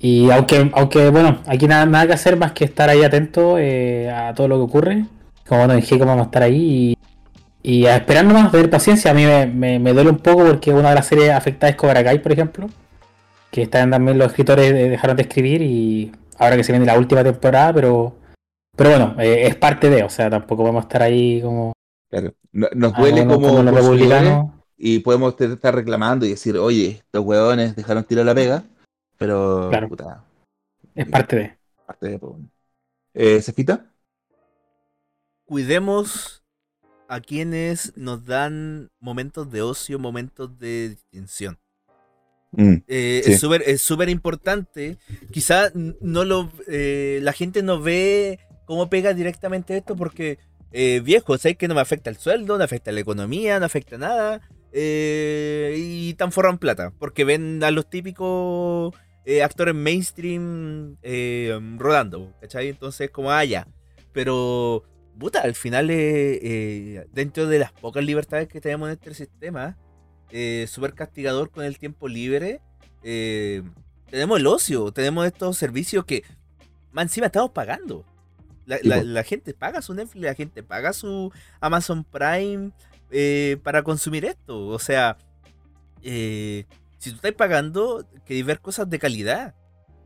Y 0.00 0.30
aunque, 0.30 0.70
aunque 0.74 1.10
bueno, 1.10 1.40
aquí 1.46 1.66
nada, 1.68 1.84
nada 1.86 2.06
que 2.06 2.12
hacer 2.14 2.36
más 2.38 2.52
que 2.52 2.64
estar 2.64 2.88
ahí 2.88 3.02
atento 3.04 3.58
eh, 3.58 4.10
a 4.10 4.34
todo 4.34 4.48
lo 4.48 4.56
que 4.56 4.62
ocurre. 4.62 5.04
Como 5.46 5.60
bueno, 5.60 5.74
dije, 5.74 5.98
como 5.98 6.10
vamos 6.12 6.22
a 6.24 6.26
estar 6.26 6.42
ahí 6.42 6.96
y, 7.62 7.72
y 7.82 7.86
a 7.86 7.96
esperar 7.96 8.24
nomás, 8.24 8.50
tener 8.50 8.70
paciencia. 8.70 9.10
A 9.10 9.14
mí 9.14 9.24
me, 9.26 9.46
me- 9.46 9.78
me 9.78 9.92
duele 9.92 10.10
un 10.10 10.18
poco 10.18 10.44
porque 10.46 10.72
una 10.72 10.90
de 10.90 10.94
las 10.96 11.06
series 11.06 11.30
afectadas 11.30 11.72
es 11.74 11.76
Cobra 11.76 12.02
Kai, 12.04 12.20
por 12.22 12.32
ejemplo. 12.32 12.68
Que 13.50 13.62
están 13.62 13.90
también 13.90 14.16
los 14.18 14.28
escritores 14.28 14.70
eh, 14.72 14.88
dejaron 14.90 15.16
de 15.16 15.22
escribir 15.22 15.60
y 15.62 16.12
ahora 16.38 16.56
que 16.56 16.64
se 16.64 16.72
viene 16.72 16.86
la 16.86 16.98
última 16.98 17.24
temporada, 17.24 17.72
pero 17.74 18.16
pero 18.76 18.90
bueno, 18.90 19.14
eh, 19.18 19.46
es 19.46 19.56
parte 19.56 19.90
de, 19.90 20.04
o 20.04 20.08
sea, 20.08 20.30
tampoco 20.30 20.64
vamos 20.64 20.84
a 20.84 20.86
estar 20.86 21.02
ahí 21.02 21.42
como, 21.42 21.72
Claro. 22.10 22.32
No- 22.52 22.68
Nos 22.74 22.92
ah, 22.94 23.00
duele 23.00 23.26
como, 23.26 23.48
como, 23.48 23.62
los 23.62 23.74
republicanos. 23.74 24.52
y 24.78 25.00
podemos 25.00 25.34
estar 25.38 25.74
reclamando 25.74 26.24
y 26.26 26.30
decir, 26.30 26.56
oye, 26.56 27.02
estos 27.04 27.24
huevones 27.24 27.76
dejaron 27.76 28.04
tirar 28.04 28.24
la 28.24 28.34
pega, 28.34 28.64
pero 29.20 29.68
Claro. 29.70 29.88
puta, 29.88 30.24
Es 30.94 31.06
parte 31.08 31.36
de. 31.36 31.58
parte 31.86 32.08
de 32.08 32.18
pues, 32.18 32.34
eh, 33.14 33.42
¿Cefita? 33.42 33.92
Cuidemos 35.44 36.42
a 37.08 37.20
quienes 37.20 37.96
nos 37.96 38.24
dan 38.24 38.90
momentos 39.00 39.50
de 39.50 39.62
ocio, 39.62 39.98
momentos 39.98 40.58
de 40.58 40.90
distinción. 40.90 41.58
Mm, 42.52 42.76
Eh, 42.88 43.22
Sí. 43.24 43.32
Es 43.32 43.40
súper 43.40 43.62
es 43.66 43.82
súper 43.82 44.08
importante. 44.08 44.96
Quizá 45.32 45.68
n- 45.74 45.94
no 46.00 46.24
lo, 46.24 46.50
eh, 46.68 47.20
la 47.22 47.32
gente 47.32 47.62
no 47.62 47.80
ve 47.80 48.38
cómo 48.64 48.88
pega 48.90 49.12
directamente 49.14 49.76
esto 49.76 49.96
porque, 49.96 50.38
eh, 50.72 51.00
viejo, 51.04 51.36
sé 51.38 51.56
que 51.56 51.68
no 51.68 51.74
me 51.74 51.80
afecta 51.80 52.10
el 52.10 52.16
sueldo, 52.16 52.58
no 52.58 52.64
afecta 52.64 52.92
la 52.92 53.00
economía, 53.00 53.60
no 53.60 53.66
afecta 53.66 53.98
nada. 53.98 54.40
eh, 54.72 55.74
y 55.76 56.14
tan 56.14 56.30
forran 56.30 56.58
plata. 56.58 56.92
Porque 57.00 57.24
ven 57.24 57.62
a 57.64 57.72
los 57.72 57.90
típicos 57.90 58.94
eh, 59.24 59.42
actores 59.42 59.74
mainstream 59.74 60.96
eh, 61.02 61.58
rodando. 61.78 62.32
¿Cachai? 62.40 62.68
Entonces, 62.68 63.10
como, 63.10 63.30
ah, 63.30 63.44
ya. 63.44 63.66
Pero, 64.12 64.84
puta, 65.18 65.40
al 65.42 65.54
final, 65.54 65.90
eh, 65.90 66.38
eh, 66.42 67.06
dentro 67.12 67.46
de 67.46 67.58
las 67.58 67.72
pocas 67.72 68.04
libertades 68.04 68.48
que 68.48 68.60
tenemos 68.60 68.88
en 68.88 68.94
este 68.94 69.14
sistema, 69.14 69.76
súper 70.68 70.94
castigador 70.94 71.50
con 71.50 71.64
el 71.64 71.78
tiempo 71.78 72.08
libre. 72.08 72.60
tenemos 73.02 74.38
el 74.38 74.46
ocio, 74.46 74.92
tenemos 74.92 75.26
estos 75.26 75.56
servicios 75.56 76.04
que 76.04 76.22
más 76.92 77.04
encima 77.04 77.26
estamos 77.26 77.50
pagando. 77.50 78.04
La, 78.66 79.02
la- 79.02 79.22
gente 79.24 79.52
paga 79.54 79.82
su 79.82 79.94
Netflix, 79.94 80.24
la 80.24 80.34
gente 80.34 80.62
paga 80.62 80.92
su 80.92 81.32
Amazon 81.60 82.04
Prime 82.04 82.70
para 83.62 83.82
consumir 83.82 84.24
esto. 84.24 84.68
O 84.68 84.78
sea, 84.78 85.16
eh, 86.02 86.64
si 87.00 87.10
tú 87.10 87.16
estás 87.16 87.32
pagando, 87.32 88.06
queréis 88.24 88.46
ver 88.46 88.60
cosas 88.60 88.88
de 88.88 88.98
calidad. 89.00 89.54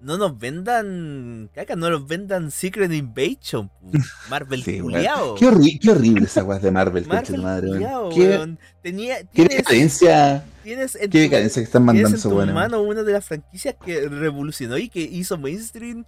No 0.00 0.18
nos 0.18 0.38
vendan, 0.38 1.50
caca, 1.54 1.76
no 1.76 1.88
nos 1.88 2.06
vendan 2.06 2.50
Secret 2.50 2.92
Invasion. 2.92 3.70
Marvel 4.28 4.62
Sí, 4.62 4.78
culiao. 4.80 5.34
Qué, 5.34 5.46
horri- 5.46 5.78
qué 5.80 5.90
horrible 5.92 6.24
esa 6.26 6.44
weas 6.44 6.60
de 6.62 6.70
Marvel, 6.70 7.06
Marvel 7.06 7.40
madre, 7.42 7.68
culiao, 7.68 8.10
Qué. 8.10 8.56
Tenía, 8.82 9.20
qué 9.20 9.28
tienes, 9.32 9.56
decadencia, 9.58 10.44
tienes 10.62 10.94
en 10.96 11.10
qué 11.10 11.20
decadencia 11.20 11.60
que 11.62 11.64
están 11.64 11.82
Tienes 11.86 11.86
mandando 11.86 12.08
en 12.08 12.14
esos 12.16 12.30
tu 12.30 12.36
weones. 12.36 12.54
mano 12.54 12.82
una 12.82 13.02
de 13.02 13.12
las 13.12 13.24
franquicias 13.24 13.76
que 13.82 14.08
revolucionó 14.08 14.76
y 14.76 14.90
que 14.90 15.00
hizo 15.00 15.38
mainstream 15.38 16.04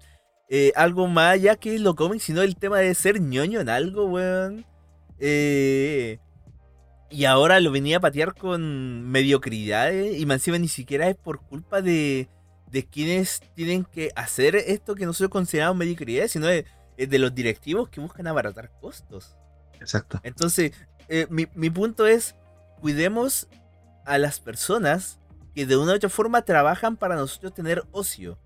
eh, 0.51 0.73
algo 0.77 1.07
más 1.09 1.33
allá 1.35 1.57
que 1.57 1.79
lo 1.79 1.95
cómics, 1.97 2.25
sino 2.25 2.43
el 2.43 2.55
tema 2.57 2.79
de 2.81 2.95
ser 2.95 3.21
ñoño 3.21 3.61
en 3.61 3.69
algo, 3.71 4.05
weón. 4.07 4.67
Eh, 5.19 6.19
y 7.11 7.25
ahora 7.25 7.61
lo 7.61 7.71
venía 7.71 7.99
a 7.99 8.01
patear 8.01 8.35
con 8.35 9.09
mediocridades 9.09 10.19
y 10.19 10.27
más 10.27 10.37
encima 10.37 10.59
ni 10.59 10.69
siquiera 10.69 11.09
es 11.09 11.17
por 11.17 11.41
culpa 11.41 11.81
de, 11.83 12.29
de 12.71 12.87
quienes 12.87 13.41
tienen 13.55 13.85
que 13.85 14.11
hacer 14.17 14.57
esto 14.57 14.95
que 14.95 15.07
nosotros 15.07 15.31
consideramos 15.31 15.77
mediocridades, 15.77 16.33
sino 16.33 16.47
de, 16.47 16.65
es 16.97 17.09
de 17.09 17.19
los 17.19 17.35
directivos 17.35 17.89
que 17.89 18.01
buscan 18.01 18.27
abaratar 18.27 18.71
costos. 18.81 19.37
Exacto. 19.81 20.21
Entonces, 20.23 20.73
eh, 21.09 21.27
mi, 21.31 21.47
mi 21.55 21.71
punto 21.71 22.07
es, 22.07 22.35
cuidemos 22.81 23.49
a 24.05 24.19
las 24.19 24.41
personas 24.41 25.19
que 25.55 25.67
de 25.67 25.77
una 25.77 25.93
u 25.93 25.97
otra 25.97 26.09
forma 26.09 26.43
trabajan 26.43 26.97
para 26.97 27.17
nosotros 27.17 27.55
tener 27.55 27.85
ocio. 27.93 28.39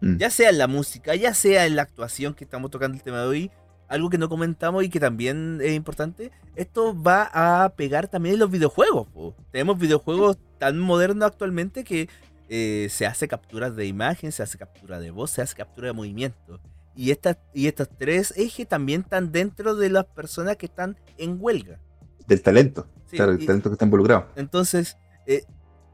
Mm. 0.00 0.16
Ya 0.16 0.30
sea 0.30 0.50
en 0.50 0.58
la 0.58 0.66
música, 0.66 1.14
ya 1.14 1.34
sea 1.34 1.66
en 1.66 1.76
la 1.76 1.82
actuación 1.82 2.34
que 2.34 2.44
estamos 2.44 2.70
tocando 2.70 2.96
el 2.96 3.02
tema 3.02 3.20
de 3.20 3.26
hoy, 3.26 3.50
algo 3.88 4.10
que 4.10 4.18
no 4.18 4.28
comentamos 4.28 4.84
y 4.84 4.88
que 4.90 5.00
también 5.00 5.58
es 5.62 5.72
importante, 5.72 6.30
esto 6.54 7.00
va 7.00 7.30
a 7.32 7.70
pegar 7.70 8.08
también 8.08 8.34
en 8.34 8.40
los 8.40 8.50
videojuegos. 8.50 9.08
po. 9.08 9.34
Tenemos 9.50 9.78
videojuegos 9.78 10.38
tan 10.58 10.78
modernos 10.78 11.26
actualmente 11.26 11.84
que 11.84 12.08
eh, 12.50 12.88
se 12.90 13.06
hace 13.06 13.28
capturas 13.28 13.74
de 13.76 13.86
imagen, 13.86 14.30
se 14.32 14.42
hace 14.42 14.56
captura 14.58 15.00
de 15.00 15.10
voz, 15.10 15.30
se 15.30 15.42
hace 15.42 15.54
captura 15.56 15.88
de 15.88 15.92
movimiento. 15.94 16.60
Y, 16.94 17.10
estas 17.10 17.38
y 17.54 17.66
estos 17.68 17.88
tres 17.96 18.34
ejes 18.36 18.66
también 18.66 19.02
están 19.02 19.30
dentro 19.32 19.74
de 19.76 19.88
las 19.90 20.04
personas 20.04 20.56
que 20.56 20.66
están 20.66 20.96
en 21.16 21.36
huelga. 21.40 21.78
del 22.26 22.42
talento. 22.42 22.86
Sí, 23.06 23.16
claro, 23.16 23.32
el 23.32 23.42
y- 23.42 23.46
talento 23.46 23.70
que 23.70 23.74
está 23.74 23.84
involucrado. 23.86 24.26
Entonces, 24.36 24.96
eh, 25.26 25.44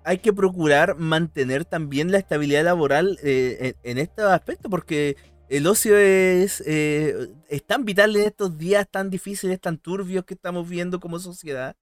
hay 0.02 0.18
que 0.18 0.32
procurar 0.32 0.96
mantener 0.98 1.64
también 1.64 2.10
la 2.10 2.18
estabilidad 2.18 2.64
laboral 2.64 3.18
eh, 3.22 3.76
en, 3.82 3.90
en 3.92 3.98
este 3.98 4.22
aspecto, 4.22 4.68
porque 4.68 5.16
el 5.48 5.66
ocio 5.66 5.96
es, 5.96 6.62
eh, 6.66 7.28
es 7.48 7.64
tan 7.64 7.84
vital 7.84 8.16
en 8.16 8.22
estos 8.26 8.56
días 8.58 8.88
tan 8.90 9.10
difíciles, 9.10 9.60
tan 9.60 9.78
turbios 9.78 10.24
que 10.24 10.34
estamos 10.34 10.68
viendo 10.68 11.00
como 11.00 11.18
sociedad, 11.18 11.76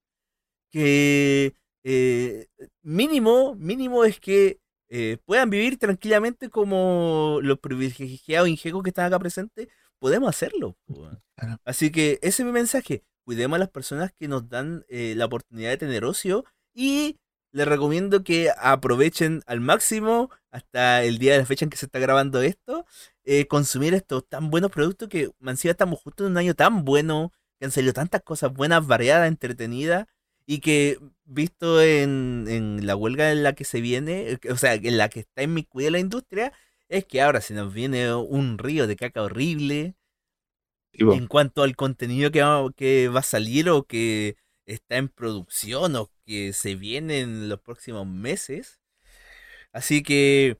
que 0.70 1.54
eh, 1.84 2.46
mínimo, 2.82 3.54
mínimo 3.56 4.04
es 4.04 4.20
que 4.20 4.60
eh, 4.88 5.16
puedan 5.24 5.48
vivir 5.48 5.78
tranquilamente 5.78 6.50
como 6.50 7.38
los 7.42 7.58
privilegiados 7.58 8.48
ingecos 8.48 8.82
que 8.82 8.90
están 8.90 9.06
acá 9.06 9.18
presentes, 9.18 9.68
podemos 9.98 10.28
hacerlo. 10.28 10.76
Claro. 11.34 11.58
Así 11.64 11.90
que 11.90 12.20
ese 12.22 12.42
es 12.42 12.46
mi 12.46 12.52
mensaje. 12.52 13.02
Cuidemos 13.24 13.56
a 13.56 13.60
las 13.60 13.70
personas 13.70 14.12
que 14.12 14.28
nos 14.28 14.48
dan 14.48 14.84
eh, 14.88 15.14
la 15.16 15.24
oportunidad 15.24 15.70
de 15.70 15.76
tener 15.78 16.04
ocio 16.04 16.44
y 16.72 17.16
les 17.52 17.66
recomiendo 17.66 18.22
que 18.22 18.50
aprovechen 18.56 19.42
al 19.46 19.60
máximo 19.60 20.30
hasta 20.52 21.02
el 21.02 21.18
día 21.18 21.32
de 21.32 21.38
la 21.38 21.46
fecha 21.46 21.64
en 21.64 21.70
que 21.70 21.78
se 21.78 21.86
está 21.86 21.98
grabando 21.98 22.42
esto, 22.42 22.86
eh, 23.24 23.46
consumir 23.46 23.94
estos 23.94 24.28
tan 24.28 24.50
buenos 24.50 24.70
productos 24.70 25.08
que 25.08 25.30
encima 25.42 25.72
estamos 25.72 26.00
justo 26.00 26.24
en 26.26 26.32
un 26.32 26.38
año 26.38 26.54
tan 26.54 26.84
bueno, 26.84 27.32
que 27.58 27.66
han 27.66 27.70
salido 27.72 27.92
tantas 27.92 28.22
cosas 28.22 28.52
buenas, 28.52 28.86
variadas, 28.86 29.28
entretenidas 29.28 30.06
y 30.46 30.60
que 30.60 30.98
visto 31.24 31.80
en, 31.82 32.46
en 32.48 32.86
la 32.86 32.96
huelga 32.96 33.32
en 33.32 33.42
la 33.42 33.54
que 33.54 33.64
se 33.64 33.80
viene, 33.80 34.32
eh, 34.32 34.38
o 34.50 34.56
sea, 34.56 34.74
en 34.74 34.98
la 34.98 35.08
que 35.08 35.20
está 35.20 35.42
inmiscuida 35.42 35.90
la 35.90 36.00
industria, 36.00 36.52
es 36.88 37.04
que 37.06 37.22
ahora 37.22 37.40
se 37.40 37.54
nos 37.54 37.72
viene 37.72 38.14
un 38.14 38.58
río 38.58 38.86
de 38.86 38.96
caca 38.96 39.22
horrible 39.22 39.96
Sí, 40.92 41.04
en 41.04 41.26
cuanto 41.26 41.62
al 41.62 41.76
contenido 41.76 42.30
que 42.30 42.42
va, 42.42 42.70
que 42.76 43.08
va 43.08 43.20
a 43.20 43.22
salir 43.22 43.68
o 43.70 43.84
que 43.86 44.36
está 44.66 44.96
en 44.96 45.08
producción 45.08 45.96
o 45.96 46.10
que 46.26 46.52
se 46.52 46.74
viene 46.74 47.20
en 47.20 47.48
los 47.48 47.60
próximos 47.60 48.06
meses. 48.06 48.80
Así 49.72 50.02
que, 50.02 50.58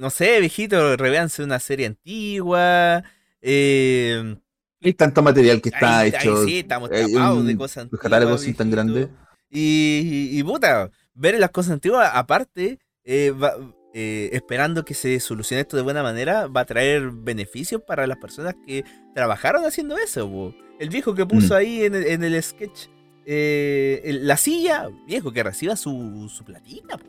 no 0.00 0.10
sé, 0.10 0.40
viejito, 0.40 0.96
revéanse 0.96 1.42
una 1.44 1.58
serie 1.60 1.86
antigua. 1.86 3.04
Eh, 3.42 4.36
Hay 4.82 4.94
tanto 4.94 5.22
material 5.22 5.60
que 5.60 5.68
está 5.68 6.00
ahí- 6.00 6.10
ahí 6.14 6.20
hecho. 6.20 6.44
sí, 6.44 6.58
estamos 6.60 6.90
eh, 6.92 7.06
tapados 7.12 7.46
de 7.46 7.56
cosas 7.56 7.76
Los 7.76 7.82
antiguas. 7.84 8.02
catálogos 8.02 8.42
son 8.42 8.54
tan 8.54 8.70
grandes. 8.70 9.08
Y, 9.50 10.30
y, 10.32 10.38
y, 10.38 10.42
puta, 10.42 10.90
ver 11.14 11.38
las 11.38 11.50
cosas 11.50 11.72
antiguas, 11.72 12.10
aparte, 12.14 12.78
eh, 13.04 13.30
va- 13.30 13.54
eh, 13.92 14.30
esperando 14.32 14.84
que 14.84 14.94
se 14.94 15.18
solucione 15.20 15.62
esto 15.62 15.76
de 15.76 15.82
buena 15.82 16.02
manera, 16.02 16.46
va 16.46 16.60
a 16.62 16.64
traer 16.64 17.10
beneficios 17.10 17.82
para 17.82 18.06
las 18.06 18.18
personas 18.18 18.54
que 18.66 18.84
trabajaron 19.14 19.64
haciendo 19.64 19.96
eso. 19.98 20.54
El 20.78 20.88
viejo 20.88 21.14
que 21.14 21.26
puso 21.26 21.54
Mm. 21.54 21.56
ahí 21.56 21.82
en 21.84 21.94
el, 21.94 22.06
en 22.06 22.24
el 22.24 22.42
sketch 22.42 22.86
eh, 23.26 24.00
el- 24.04 24.26
la 24.26 24.36
silla, 24.36 24.88
viejo, 25.06 25.30
que 25.32 25.42
reciba 25.42 25.76
su, 25.76 26.28
su 26.34 26.42
platita, 26.44 26.96
po. 26.96 27.06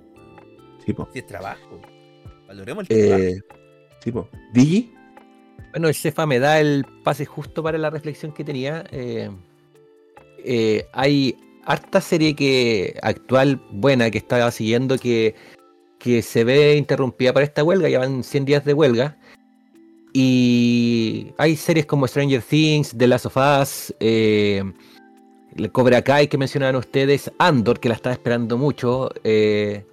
Sí, 0.86 0.94
po. 0.94 1.08
si 1.14 1.20
es 1.20 1.28
trabajo. 1.28 1.80
Valoremos 2.52 2.86
el. 2.90 2.98
Eh, 2.98 3.42
sí, 4.04 4.12
po. 4.12 4.28
Digi, 4.54 4.94
Bueno, 5.72 5.88
el 5.88 5.96
Cefa 5.96 6.26
me 6.26 6.38
da 6.38 6.60
el 6.60 6.86
pase 7.02 7.26
justo 7.26 7.64
para 7.64 7.78
la 7.78 7.90
reflexión 7.90 8.34
que 8.34 8.44
tenía. 8.44 8.84
eh, 8.92 9.30
eh, 10.44 10.86
hay 10.92 11.38
harta 11.64 12.02
serie 12.02 12.36
que 12.36 13.00
actual 13.04 13.62
buena 13.72 14.12
que 14.12 14.18
estaba 14.18 14.52
siguiendo 14.52 14.98
que, 14.98 15.34
que 15.98 16.22
se 16.22 16.44
ve 16.44 16.76
interrumpida 16.76 17.32
por 17.32 17.44
esta 17.44 17.64
huelga, 17.64 17.88
ya 17.88 18.00
van 18.00 18.22
100 18.22 18.44
días 18.46 18.66
de 18.66 18.74
huelga. 18.74 19.18
Y 20.12 21.32
hay 21.38 21.56
series 21.56 21.86
como 21.86 22.06
Stranger 22.06 22.42
Things, 22.42 22.94
The 22.98 23.08
Last 23.08 23.28
of 23.28 23.38
Us, 23.38 23.96
eh, 24.02 24.62
el 25.56 25.72
Cobra 25.72 26.02
Kai 26.02 26.28
que 26.28 26.38
mencionaban 26.38 26.76
ustedes, 26.76 27.32
Andor, 27.38 27.80
que 27.80 27.88
la 27.88 27.96
estaba 27.96 28.14
esperando 28.14 28.58
mucho, 28.58 29.10
eh, 29.24 29.86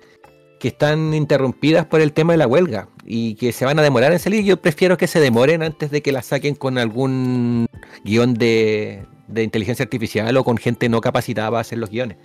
que 0.59 0.69
están 0.69 1.15
interrumpidas 1.15 1.87
por 1.87 2.01
el 2.01 2.13
tema 2.13 2.33
de 2.33 2.39
la 2.39 2.47
huelga 2.47 2.89
y 3.05 3.35
que 3.37 3.53
se 3.53 3.65
van 3.65 3.79
a 3.79 3.83
demorar 3.83 4.13
en 4.13 4.19
salir. 4.19 4.45
Yo 4.45 4.57
prefiero 4.59 4.97
que 4.97 5.07
se 5.07 5.21
demoren 5.21 5.63
antes 5.63 5.91
de 5.91 6.03
que 6.03 6.13
la 6.13 6.23
saquen 6.23 6.55
con 6.55 6.79
algún 6.79 7.67
guion 8.05 8.35
de, 8.35 9.05
de 9.29 9.43
inteligencia 9.43 9.85
artificial 9.85 10.37
o 10.37 10.45
con 10.45 10.57
gente 10.57 10.89
no 10.89 11.01
capacitada 11.01 11.51
para 11.51 11.61
hacer 11.61 11.79
los 11.79 11.91
guiones. 11.91 12.19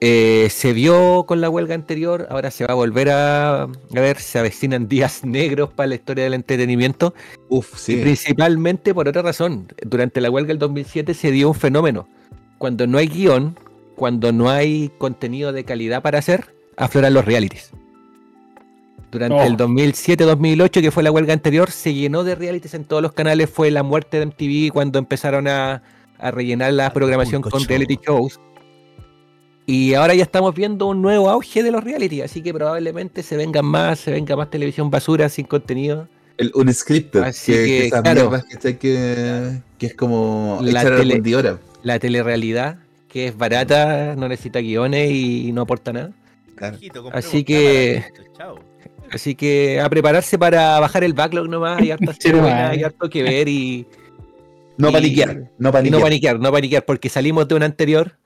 Eh, 0.00 0.48
se 0.50 0.74
vio 0.74 1.24
con 1.26 1.40
la 1.40 1.48
huelga 1.48 1.74
anterior, 1.74 2.26
ahora 2.28 2.50
se 2.50 2.66
va 2.66 2.72
a 2.72 2.76
volver 2.76 3.08
a, 3.08 3.62
a 3.62 3.68
ver, 3.94 4.18
se 4.18 4.38
avecinan 4.38 4.86
días 4.88 5.24
negros 5.24 5.70
para 5.72 5.86
la 5.86 5.94
historia 5.94 6.24
del 6.24 6.34
entretenimiento. 6.34 7.14
uff, 7.48 7.74
Y 7.74 7.78
sí. 7.78 7.96
principalmente 7.96 8.92
por 8.92 9.08
otra 9.08 9.22
razón. 9.22 9.68
Durante 9.82 10.20
la 10.20 10.30
huelga 10.30 10.48
del 10.48 10.58
2007 10.58 11.14
se 11.14 11.30
dio 11.30 11.48
un 11.48 11.54
fenómeno. 11.54 12.06
Cuando 12.58 12.86
no 12.86 12.98
hay 12.98 13.08
guion, 13.08 13.58
cuando 13.96 14.32
no 14.32 14.50
hay 14.50 14.90
contenido 14.98 15.52
de 15.52 15.64
calidad 15.64 16.02
para 16.02 16.18
hacer, 16.18 16.53
afloran 16.76 17.14
los 17.14 17.24
realities. 17.24 17.70
Durante 19.10 19.36
Oh. 19.36 19.42
el 19.44 19.56
2007-2008, 19.56 20.80
que 20.80 20.90
fue 20.90 21.02
la 21.04 21.12
huelga 21.12 21.32
anterior, 21.32 21.70
se 21.70 21.94
llenó 21.94 22.24
de 22.24 22.34
realities 22.34 22.74
en 22.74 22.84
todos 22.84 23.00
los 23.02 23.12
canales. 23.12 23.48
Fue 23.48 23.70
la 23.70 23.82
muerte 23.84 24.18
de 24.18 24.26
MTV 24.26 24.72
cuando 24.72 24.98
empezaron 24.98 25.46
a, 25.46 25.82
a 26.18 26.30
rellenar 26.32 26.72
la 26.72 26.92
programación 26.92 27.40
con 27.42 27.52
Show. 27.60 27.68
reality 27.68 27.98
shows. 28.04 28.40
Y 29.66 29.94
ahora 29.94 30.14
ya 30.14 30.24
estamos 30.24 30.54
viendo 30.54 30.86
un 30.88 31.00
nuevo 31.00 31.30
auge 31.30 31.62
de 31.62 31.70
los 31.70 31.82
reality, 31.82 32.20
así 32.22 32.42
que 32.42 32.52
probablemente 32.52 33.22
se 33.22 33.36
vengan 33.36 33.64
más, 33.64 33.98
se 34.00 34.10
venga 34.10 34.36
más 34.36 34.50
televisión 34.50 34.90
basura 34.90 35.28
sin 35.28 35.46
contenido. 35.46 36.06
El 36.36 36.50
unscripted. 36.54 37.22
Así 37.22 37.52
que, 37.52 37.90
claro. 37.90 38.32
que, 38.80 39.60
es 39.86 39.94
como 39.94 40.58
La 40.60 40.80
echar 40.80 40.86
a 40.94 40.96
la 40.96 41.02
tele- 41.04 41.58
la 41.84 41.98
telerealidad, 42.00 42.78
que 43.08 43.28
es 43.28 43.38
barata, 43.38 44.16
no 44.16 44.28
necesita 44.28 44.58
guiones 44.60 45.10
y 45.12 45.52
no 45.52 45.62
aporta 45.62 45.92
nada. 45.92 46.10
Claro. 46.56 46.76
Hijito, 46.76 47.02
compremos 47.02 47.26
así 47.26 47.44
que- 47.44 48.04
chao. 48.36 48.58
Así 49.10 49.34
que 49.34 49.80
a 49.80 49.88
prepararse 49.88 50.38
para 50.38 50.80
bajar 50.80 51.04
el 51.04 51.12
backlog 51.12 51.48
nomás, 51.48 51.80
hay 51.80 51.90
hartas 51.90 52.16
Sí, 52.20 52.28
hay 52.30 52.82
harto 52.82 53.08
que 53.10 53.22
ver 53.22 53.48
y, 53.48 53.86
No 54.76 54.90
Y- 54.90 54.92
paniquear. 54.92 55.50
No 55.58 55.70
paniquear. 55.72 55.98
no 55.98 56.04
paniquear, 56.04 56.40
no 56.40 56.52
paniquear, 56.52 56.84
porque 56.84 57.08
salimos 57.08 57.46
de 57.46 57.54
una 57.54 57.66
anterior, 57.66 58.18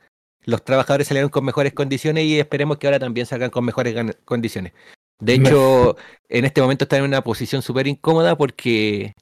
los 0.45 0.65
trabajadores 0.65 1.09
salieron 1.09 1.31
con 1.31 1.45
mejores 1.45 1.75
condiciones 1.75 2.25
y 2.25 2.39
esperemos 2.39 2.79
que 2.79 2.87
ahora 2.87 2.99
también 2.99 3.27
salgan 3.27 3.51
con 3.51 3.65
mejores 3.65 3.95
condiciones. 4.25 4.73
De 5.21 5.35
hecho, 5.35 5.97
en 6.29 6.45
este 6.45 6.63
momento 6.63 6.85
están 6.85 7.01
en 7.01 7.07
una 7.07 7.23
posición 7.23 7.61
súper 7.61 7.87
incómoda 7.89 8.37
porque 8.39 9.15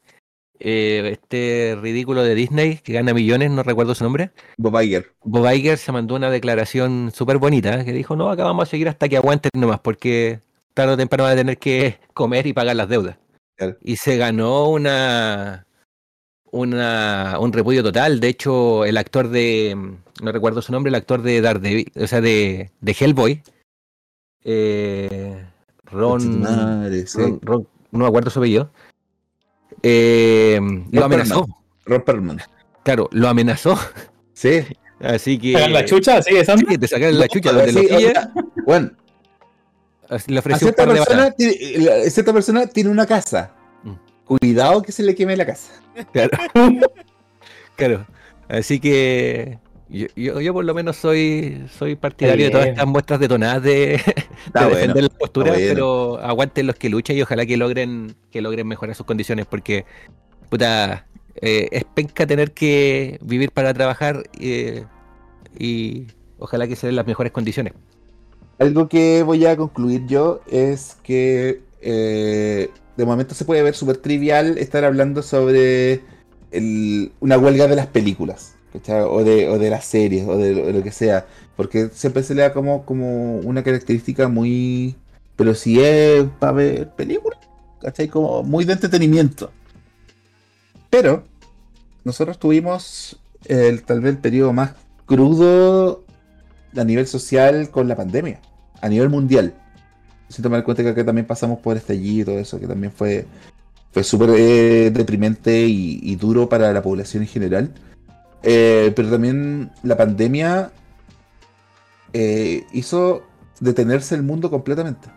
eh, 0.60 1.10
este 1.12 1.76
ridículo 1.80 2.22
de 2.22 2.34
Disney 2.34 2.78
que 2.78 2.92
gana 2.92 3.14
millones, 3.14 3.50
no 3.50 3.62
recuerdo 3.62 3.94
su 3.94 4.04
nombre, 4.04 4.30
Bob 4.56 4.80
Iger. 4.80 5.12
Bob 5.24 5.50
Iger 5.52 5.78
se 5.78 5.92
mandó 5.92 6.14
una 6.14 6.30
declaración 6.30 7.10
súper 7.14 7.38
bonita 7.38 7.84
que 7.84 7.92
dijo, 7.92 8.16
no, 8.16 8.30
acá 8.30 8.44
vamos 8.44 8.64
a 8.68 8.70
seguir 8.70 8.88
hasta 8.88 9.08
que 9.08 9.16
aguanten 9.16 9.50
nomás, 9.54 9.80
porque 9.80 10.40
tarde 10.74 10.94
o 10.94 10.96
temprano 10.96 11.24
van 11.24 11.32
a 11.34 11.36
tener 11.36 11.58
que 11.58 11.98
comer 12.14 12.46
y 12.46 12.52
pagar 12.52 12.76
las 12.76 12.88
deudas. 12.88 13.16
Claro. 13.56 13.76
Y 13.82 13.96
se 13.96 14.16
ganó 14.16 14.68
una, 14.68 15.66
una 16.50 17.36
un 17.40 17.52
repudio 17.52 17.82
total. 17.82 18.20
De 18.20 18.28
hecho, 18.28 18.84
el 18.84 18.96
actor 18.98 19.28
de, 19.28 19.74
no 20.22 20.32
recuerdo 20.32 20.60
su 20.62 20.72
nombre, 20.72 20.90
el 20.90 20.94
actor 20.96 21.22
de 21.22 21.40
Daredevil, 21.40 21.90
o 22.00 22.06
sea, 22.06 22.20
de, 22.20 22.70
de 22.80 22.96
Hellboy, 22.98 23.42
eh. 24.44 25.44
Ron- 25.90 26.42
Ron- 27.42 27.68
no 27.92 27.98
me 28.00 28.06
acuerdo 28.06 28.28
su 28.30 28.40
apellido, 28.40 28.70
eh, 29.82 30.58
lo 30.90 31.04
amenazó. 31.04 31.46
Ron 31.84 32.02
Perlman. 32.02 32.40
Claro, 32.82 33.08
lo 33.12 33.28
amenazó. 33.28 33.78
Sí. 34.32 34.64
Así 35.00 35.38
que... 35.38 35.52
¿Sacan 35.52 35.72
la 35.72 35.84
chucha? 35.84 36.22
¿Sigue 36.22 36.40
eso? 36.40 36.56
Sí, 36.56 36.78
te 36.78 36.88
sacaron 36.88 37.18
la 37.18 37.28
chucha 37.28 37.52
donde 37.52 37.72
lo 37.72 37.80
sí, 37.80 37.86
pilla, 37.86 38.32
bueno, 38.64 38.90
le 40.26 40.36
a 40.36 40.38
ofreció 40.38 40.68
un 40.68 40.74
cierta 40.74 40.84
par 40.84 40.88
de 40.88 41.00
persona, 41.00 41.22
balas. 41.22 41.36
tiene, 41.36 41.84
la- 41.84 42.10
cierta 42.10 42.32
persona 42.32 42.66
tiene 42.66 42.90
una 42.90 43.06
casa. 43.06 43.52
Mm. 43.82 43.92
Cuidado 44.24 44.82
que 44.82 44.92
se 44.92 45.02
le 45.02 45.14
queme 45.14 45.36
la 45.36 45.46
casa. 45.46 45.72
Claro. 46.12 46.30
claro. 47.76 48.06
Así 48.48 48.80
que 48.80 49.58
yo, 49.88 50.06
yo, 50.16 50.40
yo 50.40 50.52
por 50.52 50.64
lo 50.64 50.74
menos 50.74 50.96
soy 50.96 51.64
soy 51.78 51.96
partidario 51.96 52.46
de 52.46 52.50
todas 52.50 52.66
estas 52.68 52.86
muestras 52.86 53.20
detonadas 53.20 53.62
de, 53.62 54.00
de 54.58 54.66
bueno. 54.66 54.70
defender 54.70 55.04
la 55.04 55.08
postura, 55.10 55.52
bueno. 55.52 55.66
pero 55.68 56.18
aguanten 56.18 56.66
los 56.66 56.76
que 56.76 56.88
luchan 56.88 57.16
y 57.16 57.22
ojalá 57.22 57.46
que 57.46 57.56
logren 57.56 58.16
que 58.30 58.40
logren 58.40 58.66
mejorar 58.66 58.94
sus 58.96 59.06
condiciones 59.06 59.46
porque 59.46 59.84
puta 60.48 61.06
eh, 61.40 61.68
es 61.70 61.84
penca 61.84 62.26
tener 62.26 62.52
que 62.52 63.18
vivir 63.22 63.52
para 63.52 63.72
trabajar 63.74 64.24
eh, 64.40 64.84
y 65.58 66.06
ojalá 66.38 66.66
que 66.68 66.76
se 66.76 66.86
den 66.88 66.96
las 66.96 67.06
mejores 67.06 67.32
condiciones. 67.32 67.74
Algo 68.58 68.88
que 68.88 69.22
voy 69.22 69.44
a 69.46 69.56
concluir 69.56 70.06
yo 70.06 70.40
es 70.50 70.96
que 71.02 71.60
eh, 71.82 72.70
de 72.96 73.04
momento 73.04 73.34
se 73.34 73.44
puede 73.44 73.62
ver 73.62 73.74
súper 73.74 73.98
trivial 73.98 74.58
estar 74.58 74.84
hablando 74.84 75.22
sobre 75.22 76.00
el- 76.50 77.12
una 77.20 77.38
huelga 77.38 77.68
de 77.68 77.76
las 77.76 77.86
películas. 77.86 78.55
O 79.08 79.24
de, 79.24 79.48
o 79.48 79.58
de 79.58 79.70
las 79.70 79.84
series, 79.84 80.26
o 80.28 80.36
de, 80.36 80.72
lo- 80.72 80.82
que 80.82 80.92
sea, 80.92 81.26
porque 81.56 81.88
siempre 81.92 82.22
se 82.22 82.34
le 82.34 82.42
da 82.42 82.52
como, 82.52 82.84
como 82.84 83.36
una 83.38 83.62
característica 83.62 84.28
muy... 84.28 84.96
Pero 85.36 85.54
si 85.54 85.80
es 85.80 86.24
para 86.38 86.52
ver 86.52 86.90
películas, 86.90 87.38
¿cachai? 87.80 88.08
Como 88.08 88.42
muy 88.42 88.64
de 88.64 88.72
entretenimiento. 88.72 89.50
Pero 90.88 91.24
nosotros 92.04 92.38
tuvimos 92.38 93.18
el, 93.46 93.82
tal 93.82 94.00
vez 94.00 94.14
el 94.14 94.18
periodo 94.18 94.52
más 94.52 94.72
crudo 95.04 96.04
a 96.74 96.84
nivel 96.84 97.06
social 97.06 97.70
con 97.70 97.86
la 97.88 97.96
pandemia, 97.96 98.40
a 98.80 98.88
nivel 98.88 99.10
mundial. 99.10 99.54
Sin 100.28 100.42
tomar 100.42 100.60
en 100.60 100.64
cuenta 100.64 100.82
que 100.82 100.88
acá 100.90 101.04
también 101.04 101.26
pasamos 101.26 101.58
por 101.58 101.76
estallido 101.76 102.22
y 102.22 102.24
todo 102.24 102.38
eso, 102.38 102.58
que 102.58 102.66
también 102.66 102.92
fue, 102.92 103.26
fue 103.92 104.02
súper 104.02 104.30
eh, 104.36 104.90
deprimente 104.90 105.66
y 105.66 106.16
duro 106.16 106.48
para 106.48 106.72
la 106.72 106.82
población 106.82 107.22
en 107.24 107.28
general. 107.28 107.72
Eh, 108.42 108.92
pero 108.94 109.10
también 109.10 109.72
la 109.82 109.96
pandemia 109.96 110.70
eh, 112.12 112.64
hizo 112.72 113.22
detenerse 113.60 114.14
el 114.14 114.22
mundo 114.22 114.50
completamente. 114.50 115.08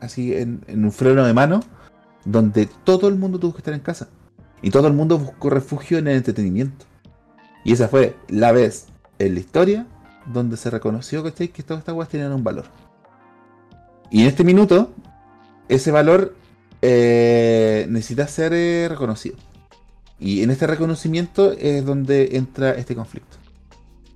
Así 0.00 0.34
en, 0.34 0.62
un 0.68 0.92
freno 0.92 1.24
de 1.24 1.32
mano, 1.32 1.60
donde 2.24 2.68
todo 2.84 3.08
el 3.08 3.16
mundo 3.16 3.38
tuvo 3.38 3.52
que 3.52 3.58
estar 3.58 3.74
en 3.74 3.80
casa. 3.80 4.08
Y 4.62 4.70
todo 4.70 4.88
el 4.88 4.94
mundo 4.94 5.18
buscó 5.18 5.50
refugio 5.50 5.98
en 5.98 6.08
el 6.08 6.16
entretenimiento. 6.16 6.86
Y 7.64 7.72
esa 7.72 7.88
fue 7.88 8.16
la 8.28 8.52
vez 8.52 8.86
en 9.18 9.34
la 9.34 9.40
historia 9.40 9.86
donde 10.26 10.56
se 10.56 10.70
reconoció 10.70 11.22
que 11.22 11.30
todas 11.62 11.80
estas 11.80 11.94
cosas 11.94 12.08
tenían 12.08 12.32
un 12.32 12.44
valor. 12.44 12.66
Y 14.10 14.22
en 14.22 14.28
este 14.28 14.44
minuto, 14.44 14.92
ese 15.68 15.90
valor 15.90 16.34
eh, 16.82 17.86
necesita 17.88 18.28
ser 18.28 18.90
reconocido. 18.90 19.36
Y 20.18 20.42
en 20.42 20.50
este 20.50 20.66
reconocimiento 20.66 21.52
es 21.52 21.84
donde 21.84 22.36
entra 22.36 22.70
este 22.72 22.94
conflicto. 22.94 23.36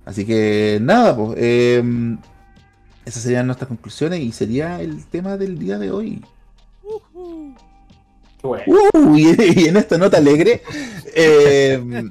Así 0.05 0.25
que 0.25 0.79
nada, 0.81 1.15
pues. 1.15 1.35
eh, 1.37 1.83
esas 3.05 3.23
serían 3.23 3.47
nuestras 3.47 3.67
conclusiones 3.67 4.19
y 4.19 4.31
sería 4.31 4.79
el 4.81 5.05
tema 5.05 5.37
del 5.37 5.57
día 5.59 5.77
de 5.79 5.91
hoy. 5.91 6.23
Bueno. 8.43 8.63
Uh, 8.93 9.15
y, 9.17 9.35
y 9.55 9.67
en 9.67 9.77
esta 9.77 9.97
nota 9.97 10.17
alegre. 10.17 10.61
eh, 11.15 12.09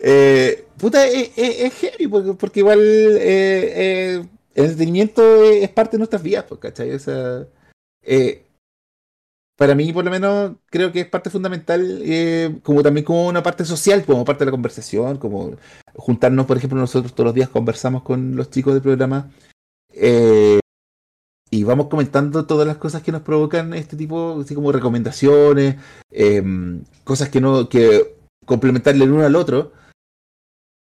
eh, 0.00 0.64
puta, 0.78 1.06
es, 1.06 1.30
es- 1.36 1.60
es 1.60 1.74
heavy 1.74 2.06
porque, 2.08 2.32
porque 2.34 2.60
igual 2.60 2.78
eh, 2.80 3.72
eh, 3.74 4.24
el 4.54 4.64
entretenimiento 4.64 5.44
es, 5.44 5.68
parte 5.70 5.92
de 5.92 5.98
nuestras 5.98 6.22
vidas, 6.22 6.44
pues, 6.48 6.60
¿cachai? 6.60 6.92
O 6.94 6.98
sea, 6.98 7.46
eh, 8.02 8.45
para 9.56 9.74
mí, 9.74 9.92
por 9.92 10.04
lo 10.04 10.10
menos, 10.10 10.56
creo 10.66 10.92
que 10.92 11.00
es 11.00 11.08
parte 11.08 11.30
fundamental, 11.30 12.00
eh, 12.04 12.58
como 12.62 12.82
también 12.82 13.04
como 13.04 13.26
una 13.28 13.42
parte 13.42 13.64
social, 13.64 14.04
como 14.04 14.24
parte 14.24 14.40
de 14.44 14.46
la 14.46 14.50
conversación, 14.52 15.18
como 15.18 15.56
juntarnos, 15.94 16.46
por 16.46 16.56
ejemplo, 16.58 16.78
nosotros 16.78 17.14
todos 17.14 17.26
los 17.26 17.34
días 17.34 17.48
conversamos 17.48 18.02
con 18.02 18.36
los 18.36 18.50
chicos 18.50 18.74
del 18.74 18.82
programa. 18.82 19.30
eh, 19.92 20.60
y 21.50 21.64
vamos 21.64 21.86
comentando 21.88 22.46
todas 22.46 22.66
las 22.66 22.76
cosas 22.76 23.02
que 23.02 23.12
nos 23.12 23.22
provocan 23.22 23.72
este 23.74 23.96
tipo, 23.96 24.40
así 24.40 24.54
como 24.54 24.72
recomendaciones, 24.72 25.76
em, 26.10 26.82
cosas 27.04 27.28
que 27.28 27.40
no, 27.40 27.68
que 27.68 28.16
complementarle 28.44 29.04
el 29.04 29.12
uno 29.12 29.24
al 29.24 29.36
otro. 29.36 29.72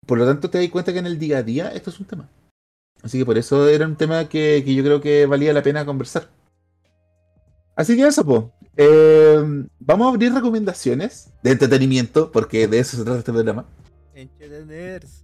Por 0.08 0.18
lo 0.18 0.26
tanto, 0.26 0.50
te 0.50 0.60
das 0.60 0.70
cuenta 0.70 0.94
que 0.94 1.00
en 1.00 1.06
el 1.08 1.20
día 1.20 1.40
a 1.40 1.44
día 1.44 1.70
esto 1.70 1.90
es 1.90 2.00
un 2.00 2.08
tema. 2.08 2.30
Así 3.04 3.20
que 3.20 3.26
por 3.26 3.38
eso 3.38 3.68
era 3.70 3.88
un 3.88 3.96
tema 3.96 4.28
que, 4.30 4.64
que 4.66 4.74
yo 4.76 4.84
creo 4.84 5.02
que 5.02 5.26
valía 5.28 5.54
la 5.54 5.64
pena 5.64 5.86
conversar. 5.86 6.30
Así 7.76 7.96
que 7.96 8.08
eso, 8.08 8.26
pues. 8.26 8.44
Vamos 9.80 10.08
a 10.08 10.10
abrir 10.10 10.34
recomendaciones 10.34 11.32
de 11.44 11.52
entretenimiento, 11.52 12.32
porque 12.32 12.68
de 12.68 12.80
eso 12.80 12.98
se 12.98 13.04
trata 13.04 13.20
este 13.20 13.32
programa. 13.32 13.66
Entretenerse. 14.14 15.24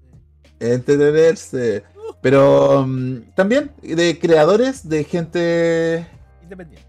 Entretenerse. 0.60 1.84
Pero 2.22 2.86
mm, 2.88 3.34
también 3.36 3.72
de 3.82 4.20
creadores, 4.20 4.88
de 4.88 5.04
gente 5.04 6.08
Independiente. 6.44 6.88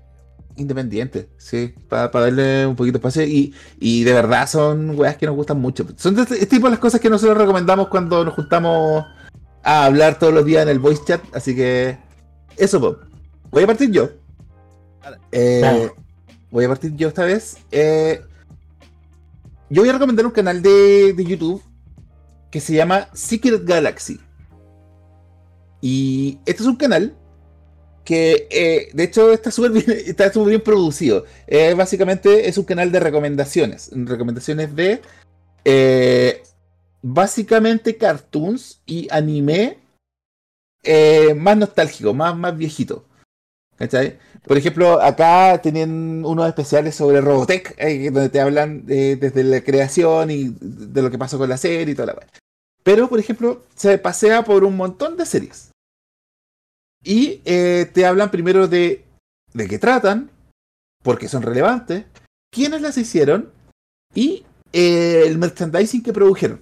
independiente, 0.57 1.29
sí, 1.39 1.75
para 1.89 2.09
darle 2.09 2.67
un 2.67 2.77
poquito 2.77 2.99
de 2.99 2.99
espacio. 2.99 3.23
Y, 3.25 3.55
y 3.81 4.05
de 4.05 4.13
verdad 4.13 4.47
son 4.47 4.99
weas 4.99 5.17
que 5.17 5.27
nos 5.27 5.35
gustan 5.37 5.61
mucho. 5.61 5.87
Son 5.97 6.15
de 6.15 6.23
este, 6.23 6.35
este 6.35 6.47
tipo 6.47 6.67
de 6.67 6.73
las 6.73 6.81
cosas 6.81 7.01
que 7.01 7.09
nosotros 7.09 7.39
recomendamos 7.39 7.89
cuando 7.89 8.25
nos 8.25 8.35
juntamos 8.35 9.05
a 9.63 9.85
hablar 9.87 10.19
todos 10.19 10.35
los 10.35 10.45
días 10.45 10.63
en 10.65 10.69
el 10.69 10.79
voice 10.79 11.03
chat. 11.07 11.23
Así 11.35 11.55
que 11.55 11.97
eso, 12.57 12.81
po. 12.81 12.99
voy 13.51 13.63
a 13.63 13.67
partir 13.67 13.91
yo. 13.91 14.11
Eh. 15.31 15.91
Voy 16.53 16.67
a 16.67 16.69
partir 16.69 16.95
yo 16.95 17.09
esta 17.09 17.25
vez. 17.25 17.57
Eh, 17.71 18.21
yo 19.71 19.81
voy 19.81 19.89
a 19.89 19.95
recomendar 19.95 20.27
un 20.27 20.33
canal 20.33 20.61
de, 20.61 21.15
YouTube 21.17 21.63
que 22.51 22.61
se 22.61 22.75
llama 22.75 23.09
Secret 23.15 23.65
Galaxy. 23.65 24.21
Y 25.81 26.39
este 26.45 26.63
es 26.63 26.69
un 26.69 26.77
canal 26.77 27.17
que 28.05 28.49
eh, 28.51 28.91
de 28.93 29.05
hecho 29.05 29.33
está 29.33 29.51
súper 29.51 29.71
bien, 29.73 29.99
está 30.07 30.31
súper 30.31 30.51
bien 30.51 30.61
producido. 30.61 31.25
Eh, 31.47 31.73
básicamente 31.73 32.47
es 32.47 32.59
un 32.59 32.65
canal 32.65 32.93
de 32.93 33.01
recomendaciones. 33.01 33.91
Recomendaciones 33.95 34.77
de 34.77 35.01
eh, 35.65 36.43
básicamente 37.01 37.97
cartoons 37.97 38.83
y 38.85 39.09
anime 39.11 39.79
más 41.35 41.57
nostálgico, 41.57 42.13
más, 42.13 42.37
más 42.37 42.55
viejito. 42.55 43.07
¿Cachai? 43.83 44.19
Por 44.45 44.57
ejemplo, 44.57 45.01
acá 45.01 45.61
tienen 45.61 46.25
unos 46.25 46.47
especiales 46.47 46.95
sobre 46.95 47.21
Robotech, 47.21 47.75
eh, 47.79 48.11
donde 48.11 48.29
te 48.29 48.41
hablan 48.41 48.85
eh, 48.89 49.17
desde 49.21 49.43
la 49.43 49.61
creación 49.63 50.31
y 50.31 50.55
de 50.61 51.03
lo 51.03 51.11
que 51.11 51.19
pasó 51.19 51.37
con 51.37 51.49
la 51.49 51.57
serie 51.57 51.93
y 51.93 51.95
toda 51.97 52.07
la 52.07 52.15
wea. 52.15 52.29
Pero, 52.85 53.09
por 53.09 53.19
ejemplo, 53.19 53.63
se 53.75 53.99
pasea 53.99 54.45
por 54.45 54.65
un 54.65 54.77
montón 54.77 55.17
de 55.17 55.27
series. 55.27 55.71
Y 57.05 57.41
eh, 57.45 57.91
te 57.93 58.07
hablan 58.07 58.31
primero 58.31 58.69
de 58.69 59.05
de 59.55 59.69
qué 59.69 59.79
tratan, 59.79 60.31
porque 61.03 61.29
son 61.29 61.43
relevantes, 61.43 62.05
quiénes 62.51 62.81
las 62.81 62.97
hicieron 62.97 63.51
y 64.15 64.45
eh, 64.73 65.25
el 65.27 65.39
merchandising 65.39 66.03
que 66.03 66.13
produjeron. 66.13 66.61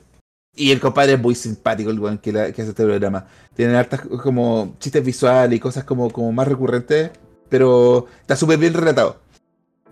Y 0.61 0.73
el 0.73 0.79
compadre 0.81 1.15
es 1.15 1.21
muy 1.21 1.35
simpático, 1.35 1.91
el 1.91 2.21
que, 2.21 2.33
que 2.33 2.39
hace 2.39 2.69
este 2.69 2.85
programa. 2.85 3.27
Tienen 3.55 3.77
hartas 3.77 4.03
como 4.23 4.77
chistes 4.79 5.03
visuales 5.03 5.57
y 5.57 5.61
cosas 5.61 5.85
como, 5.85 6.11
como 6.11 6.33
más 6.33 6.47
recurrentes, 6.47 7.11
pero 7.49 8.07
está 8.21 8.37
súper 8.37 8.59
bien 8.59 8.75
relatado. 8.75 9.17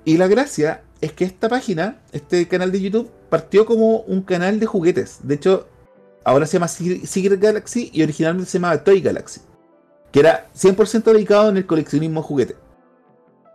Y 0.05 0.19
la 0.19 0.27
gracia 0.27 0.83
es 1.01 1.13
que 1.15 1.25
esta 1.25 1.49
página, 1.49 2.01
este 2.13 2.47
canal 2.49 2.71
de 2.71 2.83
YouTube, 2.83 3.11
partió 3.31 3.65
como 3.65 4.01
un 4.01 4.21
canal 4.21 4.61
de 4.61 4.67
juguetes. 4.67 5.21
De 5.23 5.37
hecho, 5.37 5.69
ahora 6.23 6.45
se 6.45 6.55
llama 6.55 6.69
Se- 6.69 7.07
Secret 7.07 7.41
Galaxy 7.41 7.91
y 7.95 8.03
originalmente 8.03 8.51
se 8.51 8.59
llamaba 8.59 8.85
Toy 8.85 9.01
Galaxy. 9.01 9.41
Que 10.13 10.21
era 10.21 10.51
100% 10.55 11.03
dedicado 11.15 11.49
en 11.49 11.57
el 11.57 11.65
coleccionismo 11.65 12.21
de 12.21 12.27
juguetes. 12.27 12.57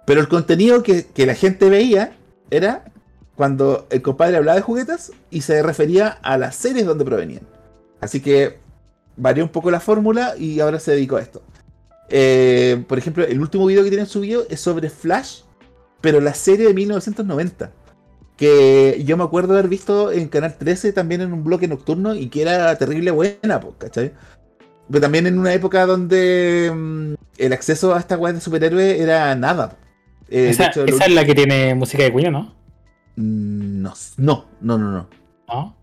Pero 0.07 0.19
el 0.19 0.27
contenido 0.27 0.81
que, 0.81 1.05
que 1.05 1.27
la 1.27 1.35
gente 1.35 1.69
veía 1.69 2.17
era 2.49 2.85
cuando 3.35 3.87
el 3.89 4.01
compadre 4.01 4.37
hablaba 4.37 4.55
de 4.55 4.61
juguetes 4.61 5.11
y 5.31 5.41
se 5.41 5.61
refería 5.63 6.07
a 6.21 6.37
las 6.37 6.55
series 6.55 6.85
donde 6.85 7.05
provenían. 7.05 7.41
Así 7.99 8.19
que 8.19 8.59
varió 9.17 9.43
un 9.43 9.49
poco 9.49 9.71
la 9.71 9.79
fórmula 9.79 10.35
y 10.37 10.59
ahora 10.59 10.79
se 10.79 10.91
dedicó 10.91 11.17
a 11.17 11.21
esto. 11.21 11.41
Eh, 12.09 12.83
por 12.87 12.97
ejemplo, 12.97 13.23
el 13.25 13.39
último 13.39 13.65
video 13.65 13.83
que 13.83 13.89
tienen 13.89 14.07
subido 14.07 14.45
es 14.49 14.59
sobre 14.59 14.89
Flash, 14.89 15.41
pero 16.01 16.19
la 16.21 16.33
serie 16.33 16.67
de 16.67 16.73
1990. 16.73 17.71
Que 18.37 19.01
yo 19.05 19.15
me 19.15 19.23
acuerdo 19.23 19.53
haber 19.53 19.67
visto 19.67 20.11
en 20.11 20.27
Canal 20.27 20.57
13 20.57 20.91
también 20.91 21.21
en 21.21 21.33
un 21.33 21.43
bloque 21.43 21.67
nocturno 21.67 22.15
y 22.15 22.29
que 22.29 22.41
era 22.41 22.75
terrible 22.77 23.11
buena, 23.11 23.61
¿cachai? 23.77 24.11
Pero 24.89 25.01
también 25.01 25.27
en 25.27 25.37
una 25.39 25.53
época 25.53 25.85
donde 25.85 26.71
mm, 26.73 27.13
el 27.37 27.53
acceso 27.53 27.93
a 27.95 27.99
esta 27.99 28.17
web 28.17 28.33
de 28.35 28.41
superhéroes 28.41 28.99
era 28.99 29.33
nada. 29.35 29.77
Eh, 30.29 30.49
esa, 30.49 30.67
hecho, 30.67 30.81
lo- 30.85 30.87
esa 30.95 31.05
es 31.05 31.11
la 31.13 31.25
que 31.25 31.35
tiene 31.35 31.75
música 31.75 32.03
de 32.03 32.11
Queen, 32.11 32.27
¿o 32.27 32.31
¿no? 32.31 32.55
No, 33.15 33.93
no, 34.17 34.45
no, 34.61 34.77
no, 34.77 34.91
no. 34.91 35.07
¿No? 35.47 35.75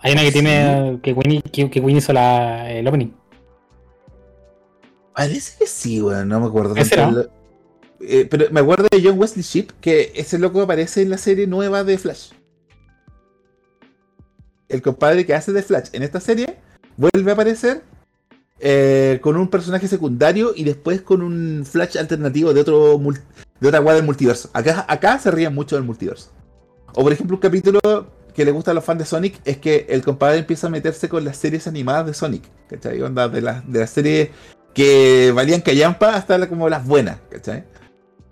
Hay 0.00 0.12
una 0.12 0.22
que 0.22 0.32
tiene 0.32 0.98
que 1.02 1.14
Queen, 1.14 1.42
que, 1.42 1.70
que 1.70 1.80
Queen 1.80 1.96
hizo 1.96 2.12
la, 2.12 2.70
el 2.70 2.86
opening. 2.86 3.10
Parece 5.14 5.56
que 5.58 5.66
sí, 5.66 6.02
weón, 6.02 6.28
no 6.28 6.40
me 6.40 6.46
acuerdo. 6.46 6.74
¿Ese 6.76 6.96
tanto 6.96 7.16
no? 7.16 7.22
el- 7.22 7.30
eh, 8.00 8.26
pero 8.30 8.46
me 8.50 8.60
acuerdo 8.60 8.86
de 8.90 9.00
John 9.02 9.18
Wesley 9.18 9.42
Shipp, 9.42 9.70
que 9.80 10.12
ese 10.16 10.38
loco 10.38 10.60
aparece 10.60 11.00
en 11.02 11.10
la 11.10 11.16
serie 11.16 11.46
nueva 11.46 11.84
de 11.84 11.96
Flash. 11.96 12.32
El 14.68 14.82
compadre 14.82 15.24
que 15.24 15.34
hace 15.34 15.52
de 15.52 15.62
Flash 15.62 15.88
en 15.92 16.02
esta 16.02 16.20
serie 16.20 16.58
vuelve 16.96 17.30
a 17.30 17.34
aparecer 17.34 17.82
eh, 18.60 19.20
con 19.22 19.36
un 19.36 19.48
personaje 19.48 19.88
secundario 19.88 20.52
y 20.54 20.64
después 20.64 21.00
con 21.02 21.22
un 21.22 21.64
Flash 21.64 21.96
alternativo 21.96 22.52
de 22.52 22.60
otro 22.60 22.98
de 23.60 23.68
otra 23.68 23.78
guada 23.78 23.96
del 23.96 24.06
multiverso. 24.06 24.50
Acá, 24.52 24.84
acá 24.88 25.18
se 25.18 25.30
ríen 25.30 25.54
mucho 25.54 25.76
del 25.76 25.84
multiverso. 25.84 26.30
O 26.94 27.02
por 27.02 27.12
ejemplo, 27.12 27.36
un 27.36 27.40
capítulo 27.40 27.80
que 28.34 28.44
le 28.44 28.50
gusta 28.50 28.70
a 28.72 28.74
los 28.74 28.84
fans 28.84 28.98
de 29.00 29.04
Sonic 29.04 29.40
es 29.44 29.58
que 29.58 29.86
el 29.88 30.02
compadre 30.02 30.38
empieza 30.38 30.66
a 30.66 30.70
meterse 30.70 31.08
con 31.08 31.24
las 31.24 31.36
series 31.36 31.66
animadas 31.66 32.06
de 32.06 32.14
Sonic. 32.14 32.42
¿Cachai? 32.68 33.00
Onda 33.02 33.28
de 33.28 33.40
las 33.40 33.70
de 33.70 33.80
las 33.80 33.90
series 33.90 34.30
que 34.72 35.32
valían 35.34 35.60
callampa 35.60 36.14
hasta 36.16 36.36
la- 36.38 36.48
como 36.48 36.68
las 36.68 36.84
buenas, 36.86 37.18
¿cachai? 37.30 37.64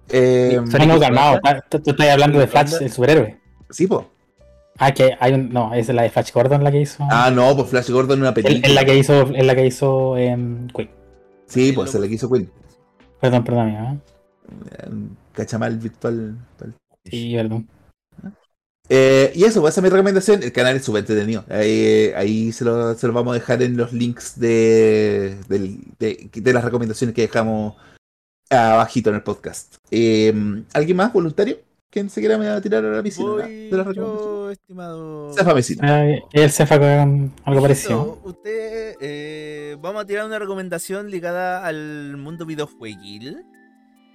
Eh, 0.09 0.61
Sonic 0.71 0.99
calmado. 1.01 1.41
Tú 1.71 1.91
estás 1.91 2.09
hablando 2.09 2.39
de 2.39 2.47
Flash, 2.47 2.75
el 2.81 2.91
superhéroe. 2.91 3.39
sí, 3.71 3.87
po. 3.87 4.09
Ah, 4.79 4.93
que 4.93 5.15
hay 5.21 5.35
un. 5.35 5.51
No, 5.51 5.75
es 5.75 5.89
la 5.91 6.03
de 6.03 6.11
Flash 6.11 6.33
Gordon 6.33 6.65
la 6.65 6.73
que 6.73 6.81
hizo. 6.81 7.05
Ah, 7.11 7.31
no, 7.31 7.55
pues 7.55 7.69
Flash 7.69 7.91
Gordon 7.91 8.17
en 8.19 8.21
una 8.23 8.31
es, 8.31 8.35
película. 8.35 8.67
es 8.69 8.75
la 8.75 8.85
que 8.85 8.97
hizo. 8.97 9.23
Es 9.35 9.45
la 9.47 9.55
que 9.55 9.67
hizo 9.67 10.17
em, 10.17 10.67
Queen. 10.69 10.91
Sí, 11.47 11.73
pues 11.73 11.91
se 11.91 12.01
la 12.01 12.09
quiso 12.09 12.29
Queen. 12.31 12.51
Perdón, 13.21 13.45
perdón, 13.45 13.69
amigo. 13.69 13.83
¿eh? 14.81 14.87
Un 14.89 15.17
Cachamal 15.33 15.77
virtual. 15.79 16.37
Sí, 17.05 17.35
perdón. 17.37 17.69
Eh, 18.89 19.33
y 19.35 19.45
eso, 19.45 19.61
pues, 19.61 19.73
esa 19.75 19.81
es 19.81 19.85
mi 19.85 19.89
recomendación. 19.91 20.43
El 20.43 20.53
canal 20.53 20.77
es 20.77 20.85
súper 20.85 21.01
entretenido. 21.01 21.45
Ahí, 21.49 22.13
ahí 22.17 22.53
se, 22.53 22.65
lo, 22.65 22.95
se 22.95 23.07
lo 23.07 23.13
vamos 23.13 23.33
a 23.33 23.39
dejar 23.39 23.63
en 23.63 23.77
los 23.77 23.93
links 23.93 24.39
de, 24.39 25.37
de, 25.49 26.31
de 26.33 26.53
las 26.53 26.65
recomendaciones 26.65 27.15
que 27.15 27.23
dejamos 27.23 27.75
abajito 28.51 29.11
en 29.11 29.17
el 29.17 29.23
podcast. 29.23 29.77
Eh, 29.91 30.35
¿Alguien 30.75 30.97
más 30.97 31.13
voluntario? 31.13 31.59
¿Quién 31.89 32.09
se 32.09 32.21
quiera 32.21 32.61
tirar 32.63 32.85
a 32.87 32.91
la 32.91 33.03
piscina 33.03 33.29
Voy 33.29 33.69
de 33.69 33.77
las 33.77 33.87
recomendaciones? 33.87 34.25
yo, 34.25 34.51
estimado. 34.51 35.33
Cefa 35.35 35.55
Mesina. 35.55 36.09
Eh, 36.33 36.49
se 36.49 36.67
fue 36.67 36.79
con 36.79 37.33
algo 37.45 37.61
parecido. 37.63 38.19
Usted, 38.25 38.97
eh, 39.01 39.77
vamos 39.81 40.03
a 40.03 40.07
tirar 40.07 40.25
una 40.25 40.39
recomendación 40.39 41.11
ligada 41.11 41.67
al 41.67 42.17
mundo 42.17 42.47
videojueguil. 42.47 43.45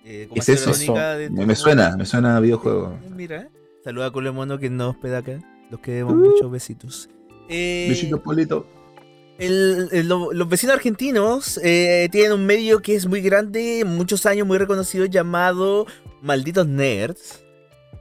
Eh, 0.03 0.26
como 0.28 0.34
¿Qué 0.36 0.39
es 0.39 0.49
eso? 0.49 0.72
de 0.95 1.30
Me, 1.30 1.45
me 1.45 1.53
el 1.53 1.55
suena, 1.55 1.95
me 1.95 2.05
suena 2.05 2.38
a 2.38 2.39
videojuego. 2.39 2.93
Eh, 2.93 3.09
Mira, 3.15 3.47
saluda 3.88 4.07
a 4.07 4.11
Colemono 4.11 4.59
que 4.59 4.69
nos 4.69 4.89
hospeda 4.95 5.19
acá. 5.19 5.39
Los 5.71 5.79
queremos 5.79 6.13
Uh. 6.13 6.17
muchos 6.17 6.51
besitos. 6.51 7.09
Eh, 7.47 7.85
Besitos, 7.88 8.19
Polito. 8.19 8.67
el- 9.39 9.88
el- 9.93 10.09
lo- 10.09 10.33
los 10.33 10.49
vecinos 10.49 10.75
argentinos 10.75 11.57
eh, 11.63 12.09
tienen 12.11 12.33
un 12.33 12.45
medio 12.45 12.81
que 12.81 12.95
es 12.95 13.05
muy 13.07 13.21
grande, 13.21 13.83
muchos 13.85 14.25
años 14.25 14.45
muy 14.45 14.57
reconocido, 14.57 15.05
llamado 15.05 15.85
Malditos 16.21 16.67
Nerds. 16.67 17.45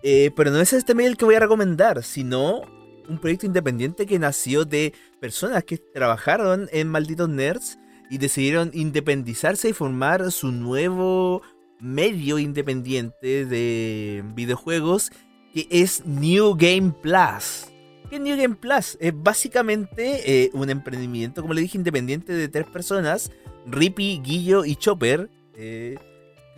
Eh, 0.03 0.32
pero 0.34 0.51
no 0.51 0.61
es 0.61 0.72
este 0.72 0.93
medio 0.97 1.11
el 1.11 1.16
que 1.16 1.24
voy 1.24 1.37
a 1.37 1.41
recomendar, 1.41 2.03
sino 2.03 2.62
un 3.09 3.18
proyecto 3.20 3.47
independiente 3.47 4.07
que 4.07 4.18
nació 4.18 4.64
de 4.64 4.93
personas 5.20 5.62
que 5.62 5.78
trabajaron 5.78 6.68
en 6.72 6.89
Malditos 6.89 7.28
Nerds 7.28 7.78
y 8.11 8.18
decidieron 8.18 8.72
independizarse 8.74 9.68
y 9.68 9.72
formar 9.72 10.32
su 10.32 10.51
nuevo 10.51 11.43
medio 11.78 12.39
independiente 12.41 13.45
de 13.45 14.24
videojuegos 14.34 15.11
que 15.57 15.67
es 15.71 16.05
New 16.05 16.55
Game 16.55 16.93
Plus. 17.01 17.69
¿Qué 18.11 18.17
es 18.17 18.21
New 18.21 18.37
Game 18.37 18.57
Plus? 18.57 18.99
Es 19.01 19.15
básicamente 19.17 20.45
eh, 20.45 20.51
un 20.53 20.69
emprendimiento, 20.69 21.41
como 21.41 21.55
le 21.55 21.63
dije, 21.63 21.79
independiente 21.79 22.35
de 22.35 22.49
tres 22.49 22.67
personas, 22.67 23.33
Rippy, 23.67 24.21
Guillo 24.23 24.67
y 24.67 24.77
Chopper, 24.77 25.31
eh, 25.57 25.97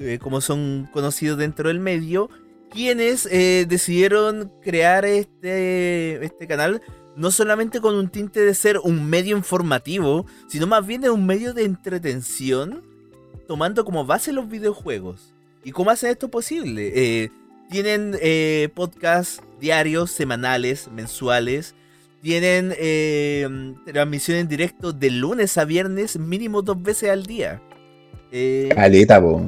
eh, 0.00 0.18
como 0.20 0.40
son 0.40 0.88
conocidos 0.92 1.38
dentro 1.38 1.68
del 1.68 1.78
medio, 1.78 2.28
quienes 2.72 3.22
decidieron 3.22 4.52
crear 4.64 5.04
este, 5.04 6.24
este 6.24 6.48
canal 6.48 6.82
no 7.14 7.30
solamente 7.30 7.80
con 7.80 7.94
un 7.94 8.08
tinte 8.08 8.40
de 8.40 8.52
ser 8.52 8.80
un 8.82 9.08
medio 9.08 9.36
informativo, 9.36 10.26
sino 10.48 10.66
más 10.66 10.84
bien 10.84 11.02
de 11.02 11.10
un 11.10 11.24
medio 11.24 11.54
de 11.54 11.62
entretención, 11.62 12.82
tomando 13.46 13.84
como 13.84 14.04
base 14.04 14.32
los 14.32 14.48
videojuegos. 14.48 15.34
¿Y 15.62 15.70
cómo 15.70 15.92
hacen 15.92 16.10
esto 16.10 16.28
posible? 16.30 16.92
Eh, 16.94 17.30
tienen 17.68 18.16
eh, 18.20 18.68
podcasts 18.74 19.42
diarios, 19.60 20.10
semanales, 20.10 20.88
mensuales. 20.90 21.74
Tienen 22.22 22.74
eh, 22.78 23.74
transmisión 23.86 24.38
en 24.38 24.48
directo 24.48 24.92
de 24.92 25.10
lunes 25.10 25.56
a 25.56 25.64
viernes, 25.64 26.18
mínimo 26.18 26.62
dos 26.62 26.82
veces 26.82 27.10
al 27.10 27.26
día. 27.26 27.62
Eh, 28.32 28.70
Caleta, 28.74 29.20
po. 29.20 29.40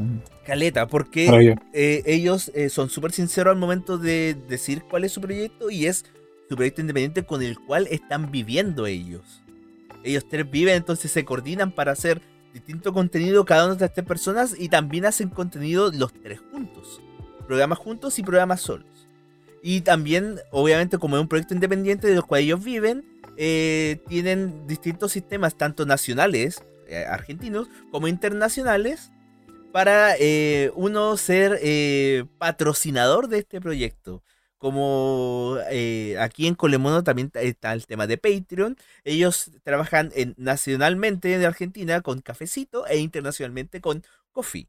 caleta, 0.46 0.86
porque 0.86 1.56
eh, 1.72 2.02
ellos 2.06 2.50
eh, 2.54 2.70
son 2.70 2.88
súper 2.88 3.12
sinceros 3.12 3.52
al 3.52 3.58
momento 3.58 3.98
de 3.98 4.36
decir 4.48 4.82
cuál 4.88 5.04
es 5.04 5.12
su 5.12 5.20
proyecto 5.20 5.70
y 5.70 5.86
es 5.86 6.06
su 6.48 6.56
proyecto 6.56 6.80
independiente 6.80 7.24
con 7.24 7.42
el 7.42 7.58
cual 7.58 7.88
están 7.90 8.30
viviendo 8.30 8.86
ellos. 8.86 9.42
Ellos 10.02 10.24
tres 10.30 10.50
viven, 10.50 10.76
entonces 10.76 11.10
se 11.10 11.24
coordinan 11.24 11.72
para 11.72 11.92
hacer 11.92 12.22
distinto 12.54 12.92
contenido 12.92 13.44
cada 13.44 13.64
una 13.66 13.74
de 13.74 13.84
estas 13.84 13.94
tres 13.94 14.06
personas 14.06 14.54
y 14.58 14.68
también 14.68 15.04
hacen 15.04 15.28
contenido 15.28 15.90
los 15.92 16.12
tres 16.12 16.40
juntos. 16.50 17.02
Programas 17.50 17.78
juntos 17.80 18.16
y 18.20 18.22
programas 18.22 18.60
solos. 18.60 19.08
Y 19.60 19.80
también, 19.80 20.38
obviamente, 20.52 20.98
como 20.98 21.16
es 21.16 21.20
un 21.22 21.26
proyecto 21.26 21.52
independiente 21.52 22.06
de 22.06 22.14
los 22.14 22.24
cuales 22.24 22.44
ellos 22.46 22.62
viven, 22.62 23.04
eh, 23.36 23.98
tienen 24.06 24.68
distintos 24.68 25.10
sistemas, 25.10 25.56
tanto 25.56 25.84
nacionales, 25.84 26.62
eh, 26.86 27.04
argentinos, 27.08 27.66
como 27.90 28.06
internacionales, 28.06 29.10
para 29.72 30.14
eh, 30.20 30.70
uno 30.76 31.16
ser 31.16 31.58
patrocinador 32.38 33.26
de 33.26 33.38
este 33.38 33.60
proyecto. 33.60 34.22
Como 34.56 35.56
aquí 36.20 36.46
en 36.46 36.54
Colemono 36.54 37.02
también 37.02 37.30
ta- 37.30 37.40
está 37.42 37.72
el 37.72 37.84
tema 37.84 38.06
de 38.06 38.16
Patreon. 38.16 38.76
Ellos 39.02 39.50
trabajan 39.64 40.12
en- 40.14 40.34
nacionalmente 40.36 41.34
en 41.34 41.44
Argentina 41.44 42.00
con 42.00 42.20
Cafecito 42.20 42.86
e 42.86 42.98
internacionalmente 42.98 43.80
con 43.80 44.04
Coffee. 44.30 44.68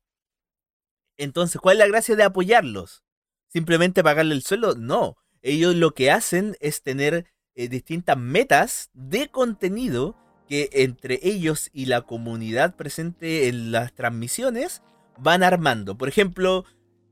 Entonces, 1.22 1.62
¿cuál 1.62 1.76
es 1.76 1.80
la 1.82 1.88
gracia 1.88 2.16
de 2.16 2.24
apoyarlos? 2.24 3.04
¿Simplemente 3.48 4.04
pagarle 4.04 4.34
el 4.34 4.42
sueldo? 4.42 4.74
No. 4.74 5.18
Ellos 5.44 5.76
lo 5.76 5.92
que 5.92 6.10
hacen 6.10 6.58
es 6.62 6.82
tener 6.82 7.28
eh, 7.54 7.68
distintas 7.68 8.18
metas 8.18 8.90
de 8.96 9.30
contenido 9.30 10.16
que 10.50 10.70
entre 10.74 11.20
ellos 11.22 11.70
y 11.74 11.86
la 11.86 12.02
comunidad 12.02 12.76
presente 12.76 13.48
en 13.48 13.72
las 13.72 13.94
transmisiones 13.94 14.82
van 15.20 15.44
armando. 15.44 15.96
Por 15.96 16.10
ejemplo, 16.10 16.66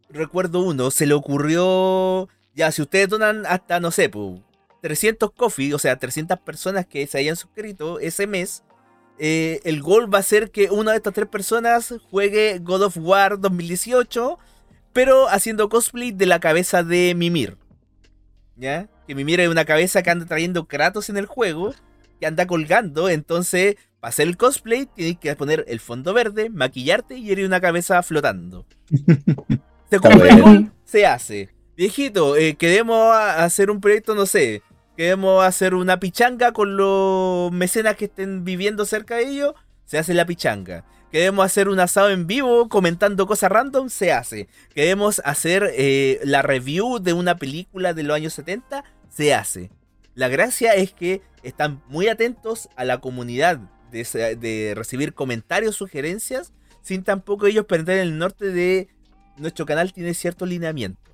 recuerdo 0.10 0.64
uno, 0.64 0.90
se 0.90 1.06
le 1.06 1.14
ocurrió, 1.14 2.30
ya, 2.56 2.72
si 2.72 2.82
ustedes 2.82 3.10
donan 3.10 3.46
hasta, 3.46 3.80
no 3.80 3.92
sé, 3.92 4.10
pu, 4.10 4.42
300 4.82 5.32
coffee, 5.34 5.76
o 5.76 5.78
sea, 5.78 5.98
300 5.98 6.40
personas 6.40 6.88
que 6.88 7.06
se 7.06 7.20
hayan 7.20 7.36
suscrito 7.36 8.00
ese 8.00 8.26
mes, 8.26 8.64
eh, 9.20 9.60
el 9.66 9.82
gol 9.82 10.14
va 10.14 10.20
a 10.20 10.24
ser 10.24 10.50
que 10.50 10.70
una 10.72 10.92
de 10.92 10.98
estas 10.98 11.14
tres 11.14 11.28
personas 11.28 11.94
juegue 12.10 12.60
God 12.60 12.84
of 12.84 12.98
War 12.98 13.40
2018, 13.40 14.40
pero 14.94 15.28
haciendo 15.28 15.68
cosplay 15.68 16.12
de 16.12 16.26
la 16.26 16.40
cabeza 16.40 16.84
de 16.84 17.14
Mimir. 17.16 17.58
¿Ya? 18.56 18.88
Que 19.08 19.16
Mimir 19.16 19.42
es 19.42 19.50
una 19.50 19.66
cabeza 19.66 20.02
que 20.04 20.10
anda 20.10 20.26
trayendo 20.26 20.68
Kratos 20.68 21.10
en 21.10 21.18
el 21.18 21.26
juego, 21.26 21.74
que 22.20 22.26
anda 22.26 22.48
colgando, 22.48 23.10
entonces, 23.10 23.76
para 24.00 24.10
hacer 24.10 24.28
el 24.28 24.38
cosplay, 24.38 24.86
tienes 24.86 25.18
que 25.18 25.36
poner 25.36 25.66
el 25.68 25.80
fondo 25.80 26.14
verde, 26.14 26.50
maquillarte 26.50 27.18
y 27.18 27.32
eres 27.32 27.46
una 27.46 27.60
cabeza 27.60 28.02
flotando. 28.04 28.66
Se 29.90 30.00
cumple 30.00 30.70
se 30.86 31.06
hace. 31.06 31.50
Viejito, 31.76 32.36
eh, 32.36 32.56
queremos 32.56 33.12
hacer 33.16 33.72
un 33.72 33.82
proyecto, 33.82 34.14
no 34.14 34.26
sé, 34.26 34.62
queremos 35.00 35.46
hacer 35.46 35.76
una 35.76 35.98
pichanga 35.98 36.52
con 36.52 36.76
los 36.76 37.54
mecenas 37.54 37.96
que 37.96 38.04
estén 38.04 38.44
viviendo 38.44 38.84
cerca 38.84 39.16
de 39.16 39.30
ellos, 39.30 39.54
se 39.86 39.98
hace 39.98 40.14
la 40.14 40.26
pichanga. 40.26 40.84
Queremos 41.10 41.46
hacer 41.46 41.70
un 41.70 41.80
asado 41.80 42.10
en 42.10 42.28
vivo 42.28 42.68
comentando 42.68 43.26
cosas 43.26 43.50
random, 43.50 43.88
se 43.88 44.12
hace. 44.12 44.50
Queremos 44.76 45.22
hacer 45.24 45.72
eh, 45.74 46.20
la 46.26 46.42
review 46.42 47.00
de 47.00 47.14
una 47.14 47.38
película 47.38 47.94
de 47.94 48.04
los 48.04 48.14
años 48.14 48.34
70, 48.34 48.84
se 49.10 49.34
hace. 49.34 49.72
La 50.16 50.28
gracia 50.28 50.74
es 50.76 50.92
que 50.92 51.22
están 51.44 51.82
muy 51.88 52.10
atentos 52.10 52.68
a 52.76 52.84
la 52.84 53.00
comunidad 53.00 53.58
de, 53.92 54.04
de 54.36 54.74
recibir 54.76 55.14
comentarios, 55.14 55.78
sugerencias, 55.78 56.52
sin 56.82 57.06
tampoco 57.06 57.48
ellos 57.48 57.66
perder 57.68 58.00
el 58.00 58.18
norte 58.18 58.48
de 58.48 58.90
nuestro 59.38 59.66
canal 59.66 59.94
tiene 59.94 60.14
ciertos 60.14 60.50
lineamientos. 60.50 61.09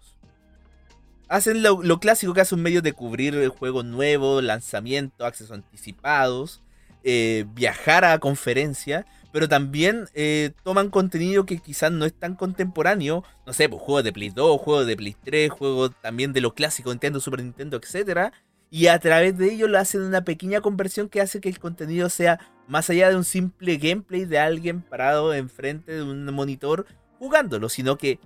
Hacen 1.27 1.63
lo, 1.63 1.99
clásico 1.99 2.33
que 2.33 2.41
hace 2.41 2.55
un 2.55 2.61
medio 2.61 2.81
de 2.81 2.93
cubrir 2.93 3.47
juegos 3.49 3.83
nuevos, 3.83 4.43
lanzamientos, 4.43 5.25
accesos 5.25 5.51
anticipados, 5.51 6.61
eh, 7.03 7.45
viajar 7.53 8.05
a 8.05 8.19
conferencia, 8.19 9.05
pero 9.31 9.49
también 9.49 10.05
eh, 10.13 10.51
toman 10.63 10.89
contenido 10.89 11.45
que 11.45 11.57
quizás 11.57 11.91
no 11.91 12.05
es 12.05 12.13
tan 12.13 12.35
contemporáneo, 12.35 13.23
no 13.45 13.53
sé, 13.53 13.67
pues 13.67 13.81
juegos 13.81 14.03
de 14.03 14.13
Play 14.13 14.29
2, 14.29 14.61
juegos 14.61 14.85
de 14.85 14.95
Play 14.95 15.15
3, 15.23 15.51
juegos 15.51 15.91
también 16.01 16.31
de 16.31 16.41
lo 16.41 16.53
clásico, 16.53 16.89
Nintendo, 16.91 17.19
Super 17.19 17.43
Nintendo, 17.43 17.77
etcétera, 17.77 18.31
y 18.69 18.87
a 18.87 18.99
través 18.99 19.37
de 19.37 19.51
ello 19.51 19.67
lo 19.67 19.79
hacen 19.79 20.01
una 20.01 20.23
pequeña 20.23 20.61
conversión 20.61 21.09
que 21.09 21.21
hace 21.21 21.41
que 21.41 21.49
el 21.49 21.59
contenido 21.59 22.09
sea 22.09 22.39
más 22.67 22.89
allá 22.89 23.09
de 23.09 23.15
un 23.15 23.23
simple 23.23 23.77
gameplay 23.77 24.25
de 24.25 24.39
alguien 24.39 24.81
parado 24.81 25.33
enfrente 25.33 25.93
de 25.93 26.03
un 26.03 26.25
monitor 26.33 26.85
jugándolo, 27.19 27.69
sino 27.69 27.97
que 27.97 28.19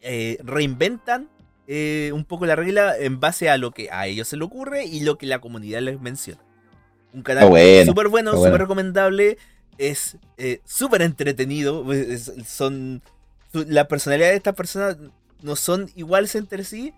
eh, 0.00 0.38
reinventan 0.44 1.28
eh, 1.68 2.10
un 2.12 2.24
poco 2.24 2.46
la 2.46 2.56
regla 2.56 2.96
en 2.98 3.20
base 3.20 3.48
a 3.50 3.58
lo 3.58 3.70
que 3.70 3.90
a 3.92 4.06
ellos 4.08 4.26
se 4.26 4.36
le 4.36 4.42
ocurre 4.44 4.84
y 4.86 5.00
lo 5.00 5.18
que 5.18 5.26
la 5.26 5.40
comunidad 5.40 5.80
les 5.82 6.00
menciona. 6.00 6.40
Un 7.12 7.22
canal 7.22 7.44
Está 7.44 7.50
bueno, 7.50 7.86
súper 7.86 8.08
bueno, 8.08 8.30
súper 8.32 8.50
bueno. 8.50 8.58
recomendable, 8.58 9.38
es 9.78 10.16
eh, 10.38 10.60
súper 10.64 11.02
entretenido, 11.02 11.92
es- 11.92 12.32
son 12.46 13.02
la 13.52 13.86
personalidad 13.88 14.30
de 14.30 14.36
estas 14.36 14.54
personas 14.54 14.96
no 15.42 15.54
son 15.56 15.90
iguales 15.94 16.34
entre 16.34 16.64
sí, 16.64 16.92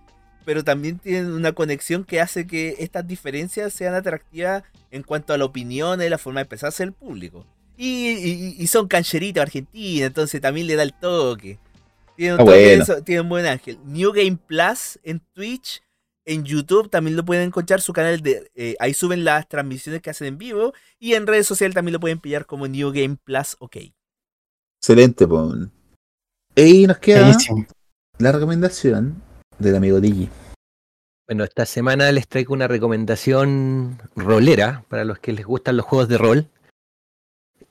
pero 0.45 0.65
también 0.65 0.99
tienen 0.99 1.31
una 1.33 1.53
conexión 1.53 2.05
que 2.05 2.21
hace 2.21 2.47
que 2.47 2.77
estas 2.79 3.07
diferencias 3.07 3.73
sean 3.73 3.95
atractivas 3.95 4.63
en 4.91 5.03
cuanto 5.03 5.33
a 5.33 5.39
la 5.39 5.45
opinión 5.45 6.01
y 6.03 6.09
la 6.09 6.17
forma 6.19 6.41
de 6.41 6.45
expresarse 6.45 6.83
del 6.83 6.93
público. 6.93 7.45
Y, 7.77 8.09
y- 8.11 8.57
y 8.59 8.67
son 8.67 8.89
cancheritos 8.89 9.43
argentinos, 9.43 10.07
entonces 10.07 10.41
también 10.41 10.67
le 10.67 10.77
da 10.77 10.83
el 10.83 10.93
toque. 10.95 11.59
Tiene 12.21 12.35
un, 12.35 12.41
Ah, 12.43 12.45
toque 12.45 12.57
de 12.59 12.67
bueno. 12.77 12.83
eso- 12.83 13.03
tiene 13.03 13.21
un 13.23 13.29
buen 13.31 13.47
ángel. 13.47 13.79
New 13.83 14.13
Game 14.13 14.37
Plus 14.47 14.99
en 15.05 15.21
Twitch, 15.33 15.83
en 16.27 16.45
YouTube 16.45 16.91
también 16.91 17.17
lo 17.17 17.25
pueden 17.25 17.45
encontrar 17.45 17.81
su 17.81 17.95
canal 17.95 18.21
de 18.21 18.51
eh, 18.55 18.77
ahí 18.79 18.93
suben 18.93 19.25
las 19.25 19.49
transmisiones 19.49 20.03
que 20.03 20.11
hacen 20.11 20.27
en 20.27 20.37
vivo 20.37 20.75
y 20.99 21.15
en 21.15 21.27
redes 21.27 21.47
sociales 21.47 21.75
también 21.75 21.95
lo 21.95 21.99
pueden 22.01 22.19
pillar 22.21 22.45
como 22.45 22.69
New 22.69 22.93
Game 22.93 23.17
Plus 23.25 23.57
OK. 23.59 23.77
Excelente, 24.83 25.27
po. 25.27 25.51
Y 26.57 26.87
nos 26.87 26.99
queda 26.99 27.23
Buenísimo. 27.23 27.67
la 28.19 28.33
recomendación 28.33 29.23
del 29.59 29.77
amigo 29.77 29.99
Digi. 29.99 30.29
Bueno, 31.27 31.45
esta 31.45 31.65
semana 31.65 32.13
les 32.13 32.29
traigo 32.29 32.53
una 32.53 32.69
recomendación 32.69 33.99
rolera 34.15 34.85
para 34.91 35.07
los 35.07 35.19
que 35.21 35.33
les 35.33 35.47
gustan 35.47 35.79
los 35.79 35.87
juegos 35.87 36.09
de 36.11 36.19
rol. 36.19 36.49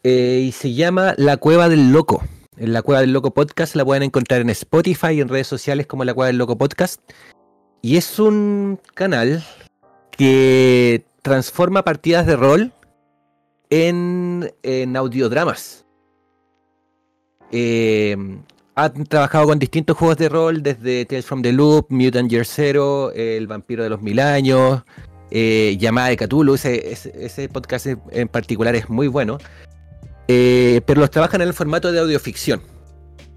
Eh, 0.02 0.46
y 0.48 0.52
se 0.54 0.74
llama 0.74 1.14
La 1.18 1.38
Cueva 1.38 1.70
del 1.70 1.92
Loco. 1.92 2.24
En 2.60 2.73
La 2.73 2.81
Cueva 2.81 2.99
del 2.99 3.14
Loco 3.14 3.34
Podcast 3.34 3.76
la 3.76 3.86
pueden 3.86 4.03
encontrar 4.03 4.41
en 4.41 4.49
Spotify 4.49 5.14
y 5.14 5.22
en 5.22 5.30
redes 5.30 5.48
sociales 5.48 5.88
como 5.88 6.03
La 6.03 6.14
Cueva 6.14 6.27
del 6.27 6.38
Loco 6.38 6.57
Podcast. 6.57 6.99
Y 7.81 7.95
es 7.95 8.19
un 8.19 8.81
canal 8.95 9.41
que 10.11 11.06
transforma 11.22 11.84
partidas 11.84 12.27
de 12.27 12.36
rol 12.36 12.73
en, 13.69 14.52
audiodramas. 14.98 15.86
Eh, 17.53 18.18
han 18.76 19.06
trabajado 19.06 19.48
con 19.48 19.60
distintos 19.60 19.95
juegos 19.95 20.18
de 20.18 20.27
rol, 20.27 20.61
desde 20.61 21.06
Tales 21.06 21.26
from 21.26 21.41
the 21.41 21.53
Loop, 21.53 21.88
Mutant 21.90 22.30
Year 22.30 22.45
Zero, 22.45 23.14
El 23.14 23.48
Vampiro 23.48 23.84
de 23.84 23.90
los 23.90 24.02
Mil 24.02 24.19
Años, 24.19 24.84
eh, 25.31 25.77
Llamada 25.80 26.10
de 26.10 26.18
Cthulhu. 26.18 26.56
Ese, 26.56 27.49
podcast 27.49 27.88
en 27.88 28.27
particular 28.27 28.76
es 28.76 28.90
muy 28.90 29.07
bueno. 29.07 29.38
Eh, 30.31 30.81
pero 30.85 31.01
los 31.01 31.10
trabajan 31.10 31.41
en 31.41 31.47
el 31.47 31.53
formato 31.56 31.91
de 31.91 31.99
audioficción. 31.99 32.61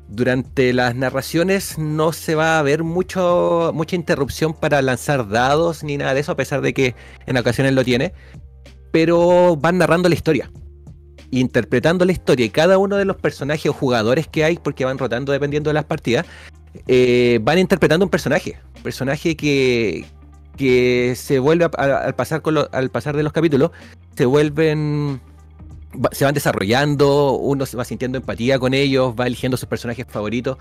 Durante 0.08 0.74
las 0.74 0.94
narraciones 0.94 1.78
no 1.78 2.12
se 2.12 2.34
va 2.34 2.58
a 2.58 2.62
ver 2.62 2.82
mucho, 2.84 3.70
mucha 3.72 3.96
interrupción 3.96 4.52
para 4.52 4.82
lanzar 4.82 5.26
dados 5.30 5.82
ni 5.82 5.96
nada 5.96 6.12
de 6.12 6.20
eso, 6.20 6.32
a 6.32 6.36
pesar 6.36 6.60
de 6.60 6.74
que 6.74 6.94
en 7.24 7.38
ocasiones 7.38 7.72
lo 7.72 7.82
tiene. 7.82 8.12
Pero 8.92 9.56
van 9.56 9.78
narrando 9.78 10.08
la 10.08 10.14
historia 10.14 10.50
interpretando 11.34 12.04
la 12.04 12.12
historia 12.12 12.44
y 12.44 12.50
cada 12.50 12.76
uno 12.76 12.96
de 12.96 13.06
los 13.06 13.16
personajes 13.16 13.64
o 13.64 13.72
jugadores 13.72 14.28
que 14.28 14.44
hay, 14.44 14.58
porque 14.58 14.84
van 14.84 14.98
rotando 14.98 15.32
dependiendo 15.32 15.70
de 15.70 15.74
las 15.74 15.86
partidas, 15.86 16.26
eh, 16.86 17.38
van 17.40 17.58
interpretando 17.58 18.04
un 18.04 18.10
personaje. 18.10 18.58
Personaje 18.82 19.34
que, 19.34 20.04
que 20.58 21.14
se 21.16 21.38
vuelve 21.38 21.70
al, 21.78 22.14
pasar 22.16 22.42
con 22.42 22.52
lo- 22.52 22.68
al 22.70 22.90
pasar 22.90 23.16
de 23.16 23.22
los 23.22 23.32
capítulos, 23.32 23.70
se 24.14 24.26
vuelven. 24.26 25.22
Se 26.12 26.24
van 26.24 26.34
desarrollando, 26.34 27.32
uno 27.32 27.66
se 27.66 27.76
va 27.76 27.84
sintiendo 27.84 28.18
empatía 28.18 28.58
con 28.58 28.74
ellos, 28.74 29.14
va 29.18 29.26
eligiendo 29.26 29.56
sus 29.56 29.68
personajes 29.68 30.06
favoritos. 30.08 30.58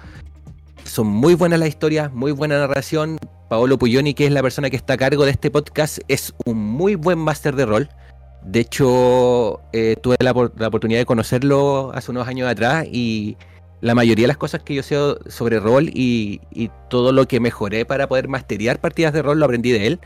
Son 0.83 1.07
muy 1.07 1.35
buenas 1.35 1.59
las 1.59 1.69
historias, 1.69 2.11
muy 2.13 2.31
buena 2.31 2.59
narración. 2.59 3.17
Paolo 3.49 3.77
Puglioni, 3.77 4.13
que 4.13 4.25
es 4.25 4.31
la 4.31 4.41
persona 4.41 4.69
que 4.69 4.77
está 4.77 4.93
a 4.93 4.97
cargo 4.97 5.25
de 5.25 5.31
este 5.31 5.51
podcast, 5.51 5.99
es 6.07 6.33
un 6.45 6.57
muy 6.57 6.95
buen 6.95 7.19
máster 7.19 7.55
de 7.55 7.65
rol. 7.65 7.89
De 8.43 8.61
hecho, 8.61 9.61
eh, 9.73 9.95
tuve 10.01 10.15
la, 10.19 10.33
la 10.57 10.67
oportunidad 10.67 10.99
de 10.99 11.05
conocerlo 11.05 11.91
hace 11.93 12.11
unos 12.11 12.27
años 12.27 12.49
atrás 12.49 12.87
y 12.91 13.37
la 13.81 13.95
mayoría 13.95 14.23
de 14.23 14.27
las 14.27 14.37
cosas 14.37 14.63
que 14.63 14.75
yo 14.75 14.83
sé 14.83 14.95
sobre 15.27 15.59
rol 15.59 15.89
y, 15.89 16.39
y 16.51 16.69
todo 16.89 17.11
lo 17.11 17.27
que 17.27 17.39
mejoré 17.39 17.85
para 17.85 18.07
poder 18.07 18.27
masterear 18.27 18.79
partidas 18.79 19.13
de 19.13 19.21
rol 19.21 19.39
lo 19.39 19.45
aprendí 19.45 19.71
de 19.71 19.87
él. 19.87 19.99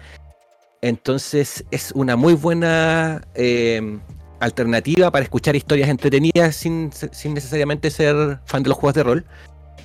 Entonces 0.81 1.65
es 1.71 1.91
una 1.93 2.15
muy 2.15 2.33
buena 2.33 3.21
eh, 3.35 3.99
alternativa 4.39 5.11
para 5.11 5.23
escuchar 5.23 5.55
historias 5.55 5.89
entretenidas 5.89 6.55
sin, 6.55 6.91
sin 6.91 7.33
necesariamente 7.33 7.89
ser 7.89 8.39
fan 8.45 8.63
de 8.63 8.69
los 8.69 8.77
juegos 8.77 8.95
de 8.95 9.03
rol, 9.03 9.25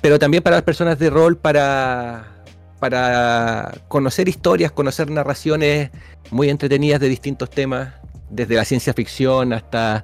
pero 0.01 0.19
también 0.19 0.43
para 0.43 0.57
las 0.57 0.63
personas 0.63 0.99
de 0.99 1.09
rol 1.09 1.37
para, 1.37 2.43
para 2.79 3.73
conocer 3.87 4.27
historias, 4.27 4.71
conocer 4.71 5.09
narraciones 5.09 5.91
muy 6.31 6.49
entretenidas 6.49 6.99
de 6.99 7.09
distintos 7.09 7.49
temas 7.49 7.93
desde 8.29 8.55
la 8.55 8.65
ciencia 8.65 8.93
ficción 8.93 9.53
hasta 9.53 10.03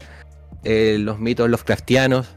eh, 0.63 0.97
los 0.99 1.19
mitos 1.19 1.49
Lovecraftianos. 1.49 2.27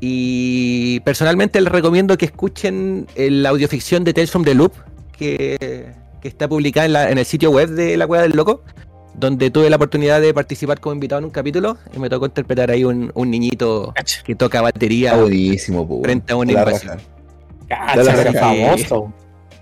Y 0.00 1.00
personalmente 1.00 1.60
les 1.60 1.72
recomiendo 1.72 2.18
que 2.18 2.26
escuchen 2.26 3.06
eh, 3.14 3.30
la 3.30 3.50
audioficción 3.50 4.04
de 4.04 4.12
Tales 4.12 4.30
from 4.30 4.44
the 4.44 4.54
Loop, 4.54 4.72
que, 5.16 5.94
que 6.20 6.28
está 6.28 6.48
publicada 6.48 7.10
en 7.10 7.18
el 7.18 7.24
sitio 7.24 7.50
web 7.50 7.70
de 7.70 7.96
La 7.96 8.06
Cueva 8.06 8.22
del 8.24 8.32
Loco, 8.32 8.62
donde 9.14 9.50
tuve 9.50 9.70
la 9.70 9.76
oportunidad 9.76 10.20
de 10.20 10.34
participar 10.34 10.80
como 10.80 10.94
invitado 10.94 11.20
en 11.20 11.24
un 11.26 11.30
capítulo 11.30 11.78
y 11.94 11.98
me 11.98 12.10
tocó 12.10 12.26
interpretar 12.26 12.70
ahí 12.70 12.84
un, 12.84 13.10
un 13.14 13.30
niñito 13.30 13.94
que 14.24 14.34
toca 14.34 14.60
batería. 14.60 15.16
Buenísimo, 15.16 15.86
po, 15.86 16.02
Frente 16.02 16.32
a 16.32 16.36
una 16.36 16.52
la 16.52 16.58
invasión. 16.60 16.98
raja. 16.98 17.08
Cacha, 17.68 18.02
la 18.02 18.12
era 18.20 18.32
raja. 18.32 18.40
famoso. 18.40 19.12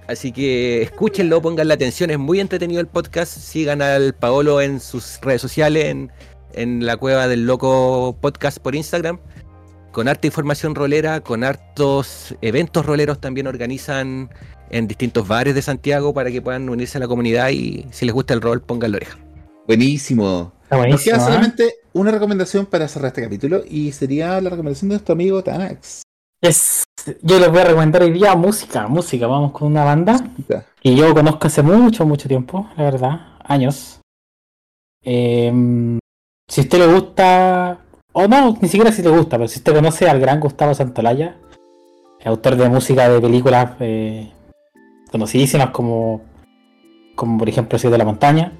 Así 0.09 0.33
que 0.33 0.83
escúchenlo, 0.83 1.41
pongan 1.41 1.69
la 1.69 1.75
atención, 1.75 2.11
es 2.11 2.19
muy 2.19 2.41
entretenido 2.41 2.81
el 2.81 2.87
podcast. 2.87 3.33
Sigan 3.33 3.81
al 3.83 4.15
Paolo 4.15 4.61
en 4.61 4.81
sus 4.81 5.19
redes 5.23 5.41
sociales, 5.41 5.85
en, 5.87 6.11
en 6.55 6.85
la 6.85 6.97
cueva 6.97 7.29
del 7.29 7.47
loco 7.47 8.17
podcast 8.21 8.59
por 8.59 8.75
Instagram. 8.75 9.21
Con 9.93 10.09
harta 10.09 10.27
información 10.27 10.75
rolera, 10.75 11.21
con 11.21 11.45
hartos 11.45 12.35
eventos 12.41 12.85
roleros 12.87 13.21
también 13.21 13.47
organizan 13.47 14.31
en 14.71 14.89
distintos 14.89 15.29
bares 15.29 15.55
de 15.55 15.61
Santiago 15.63 16.15
para 16.15 16.31
que 16.31 16.41
puedan 16.41 16.69
unirse 16.71 16.97
a 16.97 17.01
la 17.01 17.07
comunidad 17.09 17.51
y 17.51 17.87
si 17.91 18.07
les 18.07 18.15
gusta 18.15 18.33
el 18.33 18.41
rol, 18.41 18.63
pongan 18.63 18.93
la 18.93 18.97
oreja. 18.97 19.19
Buenísimo. 19.67 20.53
Está 20.65 20.77
Nos 20.77 20.85
buenísimo. 20.87 21.05
queda 21.17 21.17
¿eh? 21.17 21.27
solamente 21.27 21.75
una 21.93 22.11
recomendación 22.11 22.67
para 22.67 22.89
cerrar 22.89 23.09
este 23.09 23.23
capítulo 23.23 23.63
y 23.69 23.93
sería 23.93 24.41
la 24.41 24.51
recomendación 24.51 24.89
de 24.89 24.95
nuestro 24.95 25.13
amigo 25.13 25.43
Tanax. 25.43 26.03
Es- 26.41 26.85
yo 27.23 27.39
les 27.39 27.51
voy 27.51 27.61
a 27.61 27.65
recomendar 27.65 28.03
hoy 28.03 28.13
día 28.13 28.35
música. 28.35 28.87
Música, 28.89 29.27
vamos 29.27 29.53
con 29.53 29.69
una 29.69 29.85
banda 29.85 30.17
que 30.81 30.95
yo 30.95 31.13
conozco 31.15 31.47
hace 31.47 31.63
mucho, 31.63 32.07
mucho 32.07 32.29
tiempo, 32.29 32.69
la 32.77 32.85
verdad, 32.85 33.21
años. 33.45 34.01
Em, 35.05 35.99
si 36.49 36.61
a 36.61 36.65
usted 36.65 36.79
le 36.79 36.87
gusta, 36.93 37.79
o 38.13 38.29
no, 38.29 38.57
ni 38.61 38.69
siquiera 38.69 38.93
si 38.93 39.03
le 39.03 39.11
gusta, 39.11 39.37
pero 39.37 39.49
si 39.49 39.59
usted 39.59 39.75
conoce 39.75 40.09
al 40.09 40.21
gran 40.21 40.39
Gustavo 40.41 40.75
Santolaya, 40.75 41.37
autor 42.25 42.57
de 42.57 42.69
música 42.69 43.09
de 43.09 43.21
películas 43.21 43.73
eh, 43.81 44.33
conocidísimas 45.11 45.71
como, 45.71 46.23
como 47.17 47.39
por 47.39 47.49
ejemplo 47.49 47.79
Cielo 47.81 47.93
de 47.93 47.99
la 47.99 48.05
Montaña, 48.05 48.53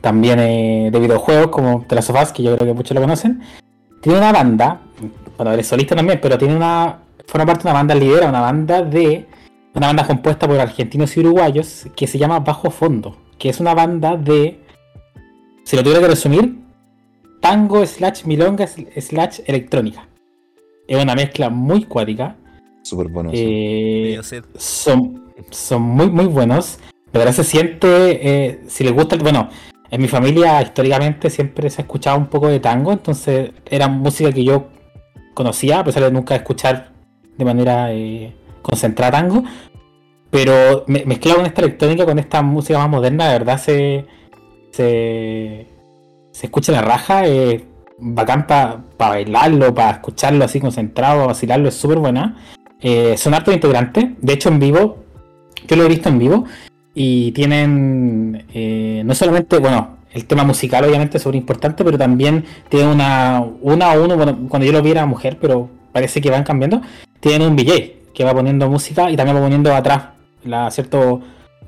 también 0.00 0.38
eh, 0.40 0.90
de 0.92 0.98
videojuegos 0.98 1.48
como 1.48 1.84
The 1.88 1.94
Last 1.96 2.10
of 2.10 2.22
Us, 2.22 2.32
que 2.32 2.42
yo 2.42 2.56
creo 2.56 2.68
que 2.68 2.74
muchos 2.74 2.94
lo 2.94 3.00
conocen, 3.00 3.42
tiene 4.00 4.18
una 4.18 4.32
banda, 4.32 4.80
bueno, 5.36 5.52
él 5.52 5.60
es 5.60 5.66
solista 5.66 5.94
también, 5.94 6.18
pero 6.20 6.36
tiene 6.38 6.56
una, 6.56 6.98
forma 7.26 7.46
parte 7.46 7.62
de 7.64 7.68
una 7.70 7.78
banda, 7.78 7.94
lidera 7.94 8.28
una 8.28 8.40
banda 8.40 8.82
de 8.82 9.26
una 9.74 9.86
banda 9.86 10.06
compuesta 10.06 10.46
por 10.46 10.60
argentinos 10.60 11.16
y 11.16 11.20
uruguayos 11.20 11.86
que 11.96 12.06
se 12.06 12.18
llama 12.18 12.40
Bajo 12.40 12.70
Fondo, 12.70 13.16
que 13.38 13.48
es 13.48 13.58
una 13.60 13.74
banda 13.74 14.16
de, 14.16 14.60
si 15.64 15.76
lo 15.76 15.82
tuviera 15.82 16.00
que 16.02 16.08
resumir, 16.08 16.58
tango 17.40 17.84
slash 17.86 18.24
milonga 18.24 18.66
slash 18.66 19.40
electrónica. 19.46 20.06
Es 20.86 21.02
una 21.02 21.14
mezcla 21.14 21.48
muy 21.48 21.84
cuática. 21.84 22.36
Súper 22.82 23.08
bueno. 23.08 23.30
eh, 23.32 24.20
son, 24.56 25.32
son 25.50 25.82
muy 25.82 26.10
muy 26.10 26.26
buenos. 26.26 26.78
De 27.12 27.18
verdad 27.18 27.32
se 27.32 27.44
siente, 27.44 27.88
eh, 28.48 28.60
si 28.66 28.84
les 28.84 28.92
gusta, 28.92 29.14
el- 29.14 29.22
bueno, 29.22 29.48
en 29.92 30.00
mi 30.02 30.08
familia 30.08 30.60
históricamente 30.62 31.30
siempre 31.30 31.70
se 31.70 31.82
ha 31.82 31.84
escuchado 31.84 32.16
un 32.18 32.26
poco 32.26 32.48
de 32.48 32.58
tango, 32.60 32.92
entonces 32.92 33.50
era 33.66 33.86
música 33.88 34.32
que 34.32 34.42
yo 34.42 34.68
conocía, 35.34 35.80
a 35.80 35.84
pesar 35.84 36.02
de 36.02 36.10
nunca 36.10 36.34
escuchar 36.34 36.90
de 37.38 37.44
manera 37.44 37.92
eh, 37.92 38.34
concentrada 38.62 39.12
tango. 39.20 39.44
Pero 40.30 40.84
me- 40.86 41.04
mezclado 41.04 41.36
con 41.38 41.46
esta 41.46 41.60
electrónica, 41.60 42.06
con 42.06 42.18
esta 42.18 42.40
música 42.42 42.78
más 42.78 42.88
moderna, 42.88 43.26
de 43.28 43.32
verdad 43.38 43.58
se, 43.58 44.06
se, 44.72 45.66
se 46.32 46.46
escucha 46.46 46.72
la 46.72 46.82
raja. 46.82 47.26
eh, 47.26 47.64
bacán 48.04 48.46
para 48.48 48.80
bailarlo, 48.98 49.72
para 49.74 49.90
escucharlo 49.92 50.44
así 50.44 50.58
concentrado, 50.58 51.26
vacilarlo, 51.28 51.68
es 51.68 51.74
súper 51.74 51.98
buena. 51.98 52.36
Eh, 52.80 53.16
son 53.16 53.32
hartos 53.34 53.54
integrantes. 53.54 54.06
De 54.20 54.32
hecho, 54.32 54.48
en 54.48 54.58
vivo, 54.58 55.04
yo 55.68 55.76
lo 55.76 55.84
he 55.84 55.88
visto 55.88 56.08
en 56.08 56.18
vivo. 56.18 56.44
Y 56.94 57.32
tienen 57.32 58.44
eh, 58.52 59.02
no 59.04 59.14
solamente, 59.14 59.58
bueno, 59.58 59.96
el 60.12 60.26
tema 60.26 60.44
musical 60.44 60.84
obviamente 60.84 61.16
es 61.16 61.22
súper 61.22 61.36
importante, 61.36 61.84
pero 61.84 61.96
también 61.96 62.44
tienen 62.68 62.88
una, 62.88 63.42
una 63.62 63.92
o 63.92 64.04
uno, 64.04 64.16
bueno, 64.16 64.38
cuando 64.48 64.66
yo 64.66 64.72
lo 64.72 64.82
vi 64.82 64.90
era 64.90 65.06
mujer, 65.06 65.38
pero 65.40 65.70
parece 65.92 66.20
que 66.20 66.30
van 66.30 66.44
cambiando. 66.44 66.82
Tienen 67.20 67.48
un 67.48 67.56
DJ 67.56 68.02
que 68.12 68.24
va 68.24 68.34
poniendo 68.34 68.68
música 68.68 69.10
y 69.10 69.16
también 69.16 69.36
va 69.36 69.40
poniendo 69.40 69.74
atrás 69.74 70.04
la 70.44 70.70
cierto 70.70 71.20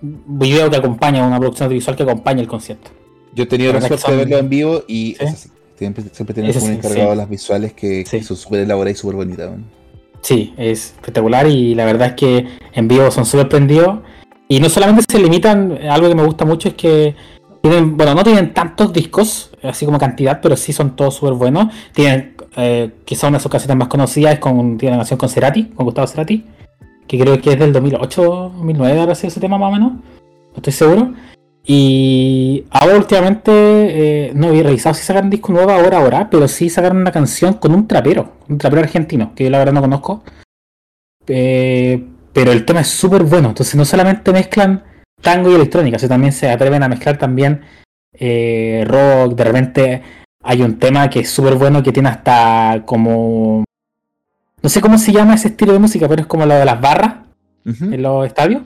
video 0.02 0.70
que 0.70 0.76
acompaña, 0.76 1.26
una 1.26 1.38
producción 1.38 1.66
audiovisual 1.66 1.96
que 1.96 2.02
acompaña 2.02 2.42
el 2.42 2.48
concierto. 2.48 2.90
Yo 3.34 3.44
he 3.44 3.46
tenido 3.46 3.72
la 3.72 3.80
La 3.80 3.88
que 3.88 3.96
suerte 3.96 4.12
de 4.12 4.18
son- 4.22 4.28
verlo 4.30 4.38
en 4.44 4.48
vivo 4.51 4.82
y 4.86 5.16
Sí. 5.18 5.24
es. 5.24 5.48
Siempre, 5.76 6.05
siempre 6.12 6.34
tienen 6.34 6.52
sí, 6.52 6.66
encargado 6.68 7.12
sí. 7.12 7.16
las 7.16 7.28
visuales 7.28 7.72
que, 7.72 8.05
que 8.05 8.20
Sí. 8.20 8.22
son 8.22 8.36
súper 8.36 8.60
elaboradas 8.60 8.96
y 8.96 9.01
súper 9.01 9.16
bonitas. 9.16 9.48
weón. 9.48 9.64
Sí, 10.20 10.55
es 10.56 10.92
espectacular 10.96 11.46
y 11.48 11.74
la 11.74 11.84
verdad 11.84 12.09
es 12.09 12.14
que 12.14 12.46
en 12.74 12.86
vivo 12.88 13.10
son 13.10 13.26
súper 13.26 13.48
prendidos. 13.48 13.98
Y 14.49 14.61
no 14.61 14.69
solamente 14.69 15.05
se 15.09 15.19
limitan, 15.19 15.79
algo 15.89 16.09
que 16.09 16.15
me 16.15 16.25
gusta 16.25 16.45
mucho 16.45 16.69
es 16.69 16.75
que 16.75 17.16
tienen, 17.62 17.97
bueno, 17.97 18.15
no 18.15 18.23
tienen 18.23 18.53
tantos 18.53 18.93
discos, 18.93 19.51
así 19.62 19.87
como 19.87 19.99
cantidad, 19.99 20.41
pero 20.43 20.55
sí 20.57 20.73
son 20.73 20.97
todos 20.97 21.15
súper 21.15 21.33
buenos. 21.33 21.73
Tienen, 21.93 22.37
eh, 22.57 22.91
quizá 23.07 23.29
una 23.29 23.39
de 23.39 23.43
sus 23.43 23.51
canciones 23.51 23.77
más 23.79 23.89
conocidas 23.89 24.35
es 24.35 24.39
con, 24.39 24.77
tiene 24.77 24.95
una 24.95 25.01
canción 25.01 25.19
con 25.19 25.31
Cerati, 25.31 25.65
con 25.69 25.87
Gustavo 25.87 26.07
Cerati, 26.07 26.45
que 27.07 27.19
creo 27.19 27.41
que 27.41 27.53
es 27.53 27.59
del 27.59 27.73
2008, 27.73 28.23
2009, 28.57 29.01
ahora 29.01 29.15
sí 29.15 29.29
ese 29.29 29.41
tema 29.41 29.57
más 29.57 29.71
o 29.71 29.73
menos, 29.73 29.93
no 29.93 30.57
estoy 30.57 30.73
seguro. 30.75 31.15
Y 31.66 32.66
ahora 32.69 32.97
últimamente, 32.97 33.51
eh, 33.51 34.33
no 34.35 34.49
había 34.49 34.65
revisado 34.65 34.95
si 34.95 35.03
sacaron 35.03 35.31
disco 35.31 35.51
nuevo 35.51 35.71
ahora, 35.71 35.99
ahora, 35.99 36.29
pero 36.29 36.47
sí 36.47 36.69
sacaron 36.69 36.99
una 36.99 37.12
canción 37.12 37.55
con 37.55 37.75
un 37.75 37.89
trapero, 37.89 38.33
un 38.47 38.59
trapero 38.59 38.83
argentino, 38.83 39.33
que 39.35 39.45
yo 39.45 39.51
la 39.51 39.59
verdad 39.59 39.73
no 39.73 39.81
conozco. 39.81 40.23
Eh, 41.27 42.05
pero 42.35 42.52
el 42.52 42.66
tema 42.66 42.81
es 42.81 42.89
súper 42.89 43.23
bueno, 43.23 43.48
entonces 43.48 43.74
no 43.77 43.86
solamente 43.86 44.32
mezclan 44.32 44.85
tango 45.23 45.51
y 45.51 45.55
electrónica, 45.55 45.97
o 45.97 46.01
sea, 46.01 46.09
también 46.09 46.32
se 46.32 46.51
atreven 46.51 46.82
a 46.82 46.89
mezclar 46.89 47.16
también 47.16 47.62
eh, 48.12 48.85
rock, 48.86 49.35
de 49.35 49.44
repente 49.44 50.02
hay 50.43 50.62
un 50.62 50.78
tema 50.78 51.09
que 51.09 51.20
es 51.20 51.31
súper 51.31 51.55
bueno 51.55 51.82
que 51.82 51.93
tiene 51.93 52.11
hasta 52.11 52.82
como... 52.85 53.65
No 54.62 54.69
sé 54.69 54.81
cómo 54.81 54.98
se 54.98 55.12
llama 55.12 55.35
ese 55.35 55.48
estilo 55.48 55.73
de 55.73 55.78
música, 55.78 56.06
pero 56.09 56.23
es 56.23 56.27
como 56.27 56.44
lo 56.44 56.55
de 56.55 56.65
las 56.65 56.81
barras 56.81 57.15
en 57.65 58.02
los 58.02 58.27
estadios. 58.27 58.62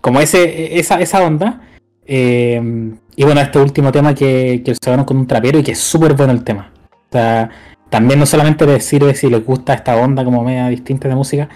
Como 0.00 0.20
ese, 0.20 0.78
esa, 0.78 1.00
esa 1.00 1.22
onda. 1.22 1.60
Eh, 2.06 2.60
y 3.16 3.24
bueno, 3.24 3.40
este 3.40 3.58
último 3.58 3.92
tema 3.92 4.14
que, 4.14 4.62
que 4.64 4.74
se 4.74 4.90
van 4.90 5.04
con 5.04 5.16
un 5.18 5.26
trapero 5.26 5.58
y 5.58 5.62
que 5.62 5.72
es 5.72 5.78
súper 5.78 6.14
bueno 6.14 6.32
el 6.32 6.44
tema. 6.44 6.70
O 6.90 7.12
sea, 7.12 7.50
también 7.88 8.18
no 8.18 8.26
solamente 8.26 8.66
les 8.66 8.84
sirve 8.84 9.14
si 9.14 9.28
les 9.28 9.44
gusta 9.44 9.74
esta 9.74 9.96
onda 9.96 10.24
como 10.24 10.42
media 10.42 10.68
distinta 10.68 11.08
de 11.08 11.14
música, 11.14 11.48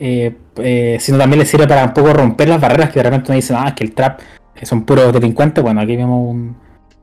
eh, 0.00 0.34
eh, 0.56 0.96
sino 1.00 1.18
también 1.18 1.38
les 1.40 1.48
sirve 1.48 1.68
para 1.68 1.84
un 1.84 1.92
poco 1.94 2.12
romper 2.12 2.48
las 2.48 2.60
barreras 2.60 2.90
que 2.90 2.98
de 2.98 3.02
repente 3.04 3.30
uno 3.30 3.36
dice, 3.36 3.54
ah, 3.56 3.68
es 3.68 3.74
que 3.74 3.84
el 3.84 3.92
trap 3.94 4.20
eh, 4.56 4.66
son 4.66 4.84
puros 4.84 5.12
delincuentes. 5.12 5.62
Bueno, 5.62 5.80
aquí 5.80 5.96
vemos 5.96 6.28
un- 6.30 6.56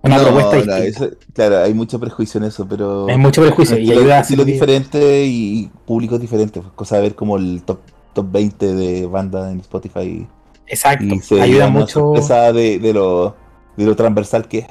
una 0.04 0.18
No, 0.18 0.24
propuesta 0.24 0.58
no, 0.66 0.76
eso- 0.78 1.10
claro, 1.34 1.64
hay 1.64 1.74
mucho 1.74 2.00
prejuicio 2.00 2.40
en 2.40 2.46
eso, 2.48 2.68
pero. 2.68 3.08
Hay 3.08 3.18
mucho 3.18 3.42
prejuicio 3.42 3.78
y 3.78 3.92
ayuda 3.92 4.24
servir- 4.24 4.46
diferentes 4.46 5.28
y 5.28 5.70
públicos 5.86 6.20
diferentes. 6.20 6.62
pues, 6.62 6.74
cosa 6.76 6.98
de 6.98 7.04
ver 7.04 7.16
como 7.16 7.38
el 7.38 7.62
top, 7.64 7.80
top 8.14 8.32
20 8.32 8.74
de 8.74 9.06
bandas 9.06 9.52
en 9.52 9.60
Spotify. 9.62 10.28
Exacto, 10.68 11.06
Y 11.06 11.40
ayuda 11.40 11.70
mucho. 11.70 12.12
de, 12.54 12.80
de 12.80 12.94
lo, 12.94 13.36
de 13.78 13.86
lo 13.86 13.96
transversal 13.96 14.48
que 14.48 14.60
es. 14.60 14.68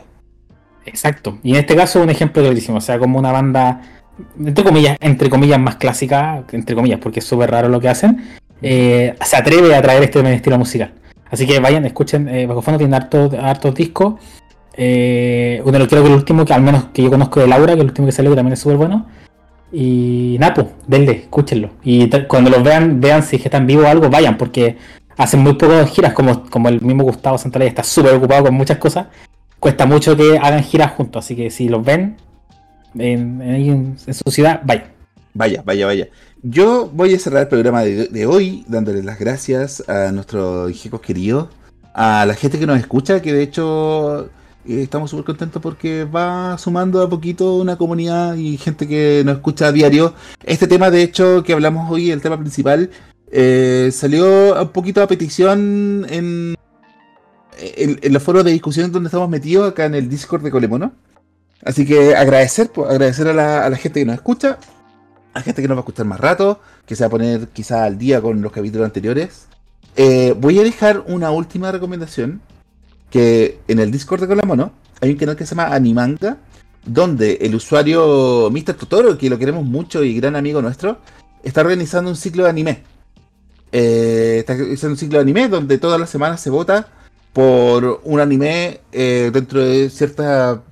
Exacto. 0.84 1.38
Y 1.42 1.50
en 1.52 1.56
este 1.56 1.74
caso 1.74 2.02
un 2.02 2.10
ejemplo 2.10 2.42
clarísimo. 2.42 2.78
O 2.78 2.80
sea, 2.80 2.98
como 2.98 3.18
una 3.18 3.32
banda, 3.32 3.80
entre 4.38 4.64
comillas, 4.64 4.96
entre 5.00 5.30
comillas, 5.30 5.58
más 5.58 5.76
clásica, 5.76 6.44
entre 6.52 6.74
comillas, 6.74 7.00
porque 7.00 7.20
es 7.20 7.26
súper 7.26 7.50
raro 7.50 7.68
lo 7.68 7.80
que 7.80 7.88
hacen, 7.88 8.24
eh, 8.62 9.14
se 9.24 9.36
atreve 9.36 9.74
a 9.74 9.82
traer 9.82 10.02
este 10.02 10.34
estilo 10.34 10.58
musical. 10.58 10.92
Así 11.30 11.46
que 11.46 11.58
vayan, 11.60 11.84
escuchen, 11.84 12.28
eh, 12.28 12.46
Bajo 12.46 12.62
Fondo 12.62 12.78
tiene 12.78 12.96
hartos, 12.96 13.34
hartos 13.34 13.74
discos. 13.74 14.14
Eh, 14.76 15.60
uno 15.64 15.78
lo 15.78 15.88
creo 15.88 16.02
que 16.02 16.08
el 16.08 16.14
último, 16.14 16.44
que 16.44 16.54
al 16.54 16.62
menos 16.62 16.84
que 16.92 17.02
yo 17.02 17.10
conozco 17.10 17.40
de 17.40 17.48
Laura, 17.48 17.74
que 17.74 17.80
el 17.80 17.86
último 17.86 18.06
que 18.06 18.12
salió 18.12 18.30
que 18.30 18.36
también 18.36 18.54
es 18.54 18.60
súper 18.60 18.76
bueno. 18.76 19.06
Y 19.72 20.36
Napo, 20.38 20.70
denle, 20.86 21.12
escúchenlo. 21.12 21.70
Y 21.82 22.08
cuando 22.28 22.50
los 22.50 22.62
vean, 22.62 23.00
vean 23.00 23.22
si 23.22 23.36
están 23.36 23.66
vivos 23.66 23.86
o 23.86 23.88
algo, 23.88 24.08
vayan, 24.08 24.36
porque 24.36 24.78
hacen 25.16 25.40
muy 25.40 25.54
pocas 25.54 25.90
giras, 25.90 26.12
como, 26.12 26.48
como 26.48 26.68
el 26.68 26.80
mismo 26.80 27.02
Gustavo 27.02 27.38
Santaolalla 27.38 27.70
está 27.70 27.82
súper 27.82 28.14
ocupado 28.14 28.44
con 28.44 28.54
muchas 28.54 28.78
cosas 28.78 29.06
cuesta 29.66 29.86
mucho 29.86 30.16
que 30.16 30.38
hagan 30.38 30.62
giras 30.62 30.92
juntos, 30.92 31.24
así 31.24 31.34
que 31.34 31.50
si 31.50 31.68
los 31.68 31.84
ven 31.84 32.16
en, 32.98 33.42
en- 33.42 33.96
en 34.06 34.14
su 34.14 34.30
ciudad, 34.30 34.60
vayan. 34.64 34.88
Vaya, 35.34 35.62
vaya, 35.64 35.86
vaya. 35.86 36.08
Yo 36.42 36.90
voy 36.92 37.14
a 37.14 37.18
cerrar 37.18 37.42
el 37.42 37.48
programa 37.48 37.82
de, 37.82 38.06
de 38.08 38.26
hoy 38.26 38.64
dándoles 38.68 39.04
las 39.04 39.18
gracias 39.18 39.86
a 39.88 40.10
nuestros 40.12 40.84
hijos 40.86 41.00
queridos, 41.00 41.48
a 41.94 42.24
la 42.26 42.34
gente 42.34 42.58
que 42.58 42.66
nos 42.66 42.78
escucha, 42.78 43.20
que 43.20 43.32
de 43.32 43.42
hecho 43.42 44.26
eh, 44.66 44.82
estamos 44.82 45.10
súper 45.10 45.24
contentos 45.26 45.60
porque 45.60 46.04
va 46.04 46.56
sumando 46.58 47.02
a 47.02 47.08
poquito 47.10 47.56
una 47.56 47.76
comunidad 47.76 48.34
y 48.36 48.56
gente 48.56 48.86
que 48.88 49.22
nos 49.26 49.36
escucha 49.36 49.66
a 49.68 49.72
diario. 49.72 50.14
Este 50.44 50.66
tema, 50.66 50.90
de 50.90 51.02
hecho, 51.02 51.42
que 51.42 51.52
hablamos 51.52 51.90
hoy, 51.90 52.10
el 52.10 52.20
tema 52.22 52.38
principal, 52.38 52.90
eh, 53.30 53.90
salió 53.92 54.60
un 54.62 54.68
poquito 54.68 55.02
a 55.02 55.06
petición 55.08 56.06
en, 56.08 56.54
en, 57.58 57.98
en 58.02 58.12
los 58.12 58.22
foros 58.22 58.44
de 58.44 58.52
discusión 58.52 58.92
donde 58.92 59.08
estamos 59.08 59.28
metidos, 59.28 59.70
acá 59.70 59.84
en 59.86 59.94
el 59.96 60.08
Discord 60.08 60.42
de 60.42 60.50
Colemono. 60.50 60.92
Así 61.64 61.86
que 61.86 62.14
agradecer, 62.14 62.70
pues, 62.70 62.90
agradecer 62.90 63.28
a 63.28 63.32
la, 63.32 63.76
gente 63.76 64.00
que 64.00 64.06
nos 64.06 64.16
escucha, 64.16 64.58
a 65.34 65.38
la 65.38 65.42
gente 65.42 65.62
que 65.62 65.68
nos 65.68 65.76
va 65.76 65.80
a 65.80 65.82
escuchar 65.82 66.06
más 66.06 66.20
rato, 66.20 66.60
que 66.84 66.94
se 66.94 67.02
va 67.02 67.08
a 67.08 67.10
poner 67.10 67.48
quizá 67.48 67.84
al 67.84 67.98
día 67.98 68.20
con 68.20 68.40
los 68.42 68.52
capítulos 68.52 68.84
anteriores. 68.84 69.46
Eh, 69.96 70.34
voy 70.38 70.58
a 70.58 70.62
dejar 70.62 71.04
una 71.08 71.30
última 71.30 71.72
recomendación, 71.72 72.40
que 73.10 73.60
en 73.68 73.78
el 73.78 73.90
Discord 73.90 74.20
de 74.20 74.26
Colamono 74.26 74.72
hay 75.00 75.10
un 75.10 75.16
canal 75.16 75.36
que 75.36 75.46
se 75.46 75.54
llama 75.54 75.74
Animanga, 75.74 76.38
donde 76.84 77.38
el 77.40 77.54
usuario 77.54 78.50
Mr. 78.50 78.74
Totoro, 78.74 79.18
que 79.18 79.30
lo 79.30 79.38
queremos 79.38 79.64
mucho 79.64 80.04
y 80.04 80.14
gran 80.14 80.36
amigo 80.36 80.62
nuestro, 80.62 80.98
está 81.42 81.60
organizando 81.62 82.10
un 82.10 82.16
ciclo 82.16 82.44
de 82.44 82.50
anime. 82.50 82.82
Eh, 83.72 84.36
está 84.40 84.52
organizando 84.52 84.92
un 84.92 84.98
ciclo 84.98 85.18
de 85.18 85.22
anime 85.22 85.48
donde 85.48 85.78
todas 85.78 85.98
las 85.98 86.10
semanas 86.10 86.40
se 86.40 86.50
vota 86.50 86.88
por 87.32 88.00
un 88.04 88.20
anime 88.20 88.80
eh, 88.92 89.30
dentro 89.32 89.60
de 89.60 89.90
cierta 89.90 90.62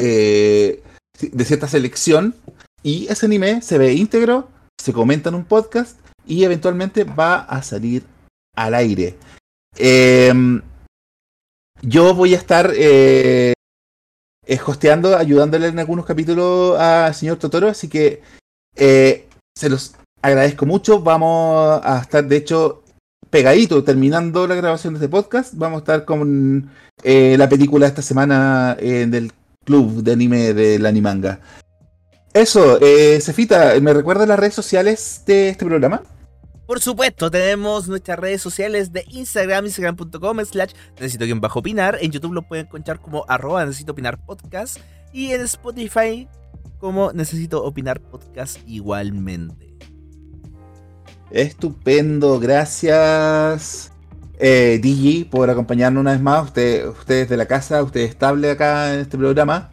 eh, 0.00 0.82
de 1.20 1.44
cierta 1.44 1.68
selección 1.68 2.34
y 2.82 3.06
ese 3.08 3.26
anime 3.26 3.62
se 3.62 3.78
ve 3.78 3.92
íntegro, 3.92 4.48
se 4.80 4.92
comenta 4.92 5.28
en 5.28 5.34
un 5.34 5.44
podcast 5.44 5.98
y 6.26 6.44
eventualmente 6.44 7.04
va 7.04 7.40
a 7.40 7.62
salir 7.62 8.04
al 8.56 8.74
aire. 8.74 9.16
Em, 9.76 10.62
yo 11.82 12.14
voy 12.14 12.34
a 12.34 12.38
estar 12.38 12.72
eh, 12.74 13.52
eh, 14.46 14.58
ayudándole 15.18 15.68
en 15.68 15.78
algunos 15.78 16.06
capítulos 16.06 16.78
al 16.78 17.14
señor 17.14 17.38
Totoro, 17.38 17.68
así 17.68 17.88
que 17.88 18.22
eh, 18.76 19.28
se 19.56 19.68
los 19.68 19.94
agradezco 20.22 20.66
mucho. 20.66 21.00
Vamos 21.00 21.80
a 21.84 22.00
estar, 22.00 22.26
de 22.26 22.36
hecho, 22.36 22.82
pegadito, 23.30 23.84
terminando 23.84 24.46
la 24.46 24.54
grabación 24.54 24.94
de 24.94 24.98
este 24.98 25.08
podcast. 25.08 25.54
Vamos 25.54 25.78
a 25.78 25.80
estar 25.80 26.04
con 26.04 26.70
la 27.02 27.48
película 27.48 27.86
esta 27.86 28.02
semana 28.02 28.76
eh, 28.78 29.06
del 29.08 29.32
club 29.70 30.02
de 30.02 30.12
anime 30.12 30.52
del 30.52 30.84
Animanga. 30.84 31.38
Eso, 32.32 32.80
eh, 32.80 33.20
Cefita, 33.20 33.78
¿me 33.80 33.94
recuerda 33.94 34.26
las 34.26 34.38
redes 34.38 34.54
sociales 34.54 35.22
de 35.26 35.50
este 35.50 35.64
programa? 35.64 36.02
Por 36.66 36.80
supuesto, 36.80 37.30
tenemos 37.30 37.86
nuestras 37.86 38.18
redes 38.18 38.42
sociales 38.42 38.92
de 38.92 39.04
Instagram, 39.08 39.66
instagram.com 39.66 40.44
slash 40.44 40.72
necesito 40.94 41.24
quien 41.24 41.40
bajo 41.40 41.60
opinar. 41.60 41.98
En 42.00 42.10
YouTube 42.10 42.32
lo 42.32 42.42
pueden 42.42 42.66
encontrar 42.66 43.00
como 43.00 43.24
arroba 43.28 43.64
necesito 43.64 43.92
opinar 43.92 44.18
podcast. 44.24 44.78
Y 45.12 45.32
en 45.32 45.42
Spotify 45.42 46.28
como 46.78 47.12
necesito 47.12 47.62
opinar 47.62 48.00
podcast 48.00 48.58
igualmente. 48.66 49.76
Estupendo, 51.30 52.40
gracias 52.40 53.92
eh, 54.40 54.80
DJ 54.82 55.26
por 55.30 55.48
acompañarnos 55.50 56.00
una 56.00 56.12
vez 56.12 56.20
más. 56.20 56.44
Usted, 56.46 56.88
ustedes 56.88 57.28
de 57.28 57.36
la 57.36 57.46
casa, 57.46 57.82
usted 57.82 58.00
estable 58.00 58.50
acá 58.50 58.94
en 58.94 59.00
este 59.00 59.16
programa. 59.18 59.70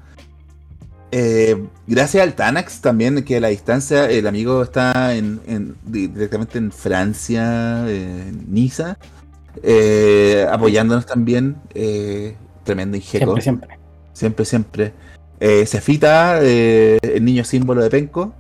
Eh, 1.12 1.66
gracias 1.88 2.22
al 2.22 2.34
Tanax 2.36 2.82
también, 2.82 3.24
que 3.24 3.38
a 3.38 3.40
la 3.40 3.48
distancia 3.48 4.10
el 4.12 4.28
amigo 4.28 4.62
está 4.62 5.16
en, 5.16 5.40
en- 5.48 5.76
di- 5.86 6.08
directamente 6.08 6.58
en 6.58 6.70
Francia, 6.72 7.90
en 7.90 8.54
Niza, 8.54 8.98
eh, 9.64 10.46
apoyándonos 10.52 11.06
también. 11.06 11.56
eh, 11.74 12.36
tremendo 12.66 12.98
ingeco. 12.98 13.40
Siempre, 13.40 13.42
siempre. 13.42 13.80
Siempre, 14.12 14.46
siempre. 14.46 14.94
Eh, 15.40 15.66
Cefita, 15.66 16.40
eh, 16.42 16.98
el 17.02 17.24
niño 17.24 17.46
símbolo 17.46 17.82
de 17.82 17.90
Penco. 17.90 18.34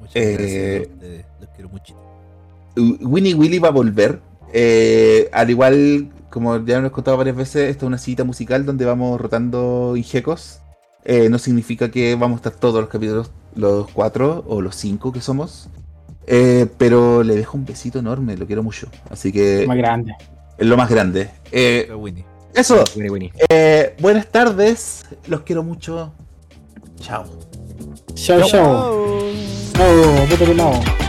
Muchas 0.00 0.16
Eh, 0.16 0.32
gracias 0.38 0.94
ustedes. 0.94 1.26
Los 1.40 1.50
quiero 1.50 1.68
mucho. 1.68 1.94
Winnie 3.02 3.34
Willy 3.34 3.58
va 3.58 3.68
a 3.68 3.72
volver. 3.72 4.20
Eh, 4.52 5.28
al 5.32 5.50
igual, 5.50 6.10
como 6.30 6.64
ya 6.64 6.78
hemos 6.78 6.92
contado 6.92 7.16
varias 7.16 7.36
veces, 7.36 7.70
esta 7.70 7.84
es 7.84 7.88
una 7.88 7.98
cita 7.98 8.24
musical 8.24 8.64
donde 8.66 8.84
vamos 8.84 9.20
rotando 9.20 9.94
ingecos. 9.96 10.60
Eh, 11.04 11.28
no 11.28 11.38
significa 11.38 11.90
que 11.90 12.14
vamos 12.14 12.36
a 12.36 12.38
estar 12.48 12.52
todos 12.52 12.80
los 12.80 12.88
capítulos, 12.88 13.30
los 13.56 13.90
cuatro 13.90 14.44
o 14.46 14.60
los 14.60 14.76
cinco 14.76 15.12
que 15.12 15.20
somos. 15.20 15.68
Eh, 16.26 16.66
pero 16.78 17.22
le 17.24 17.34
dejo 17.34 17.56
un 17.58 17.64
besito 17.64 17.98
enorme, 17.98 18.36
lo 18.36 18.46
quiero 18.46 18.62
mucho. 18.62 18.86
Así 19.10 19.32
que 19.32 19.64
Más 19.66 19.76
grande. 19.76 20.14
es 20.58 20.66
lo 20.66 20.76
más 20.76 20.88
grande. 20.88 21.30
Eh, 21.50 21.90
Winnie. 21.96 22.24
eso, 22.54 22.84
Winnie, 22.94 23.10
Winnie. 23.10 23.32
eh, 23.48 23.96
buenas 24.00 24.28
tardes, 24.28 25.04
los 25.26 25.40
quiero 25.40 25.64
mucho. 25.64 26.12
Chao. 27.00 27.24
Chao, 28.14 28.42
chao. 28.42 29.18
Chao, 29.74 30.38
pelado. 30.38 31.01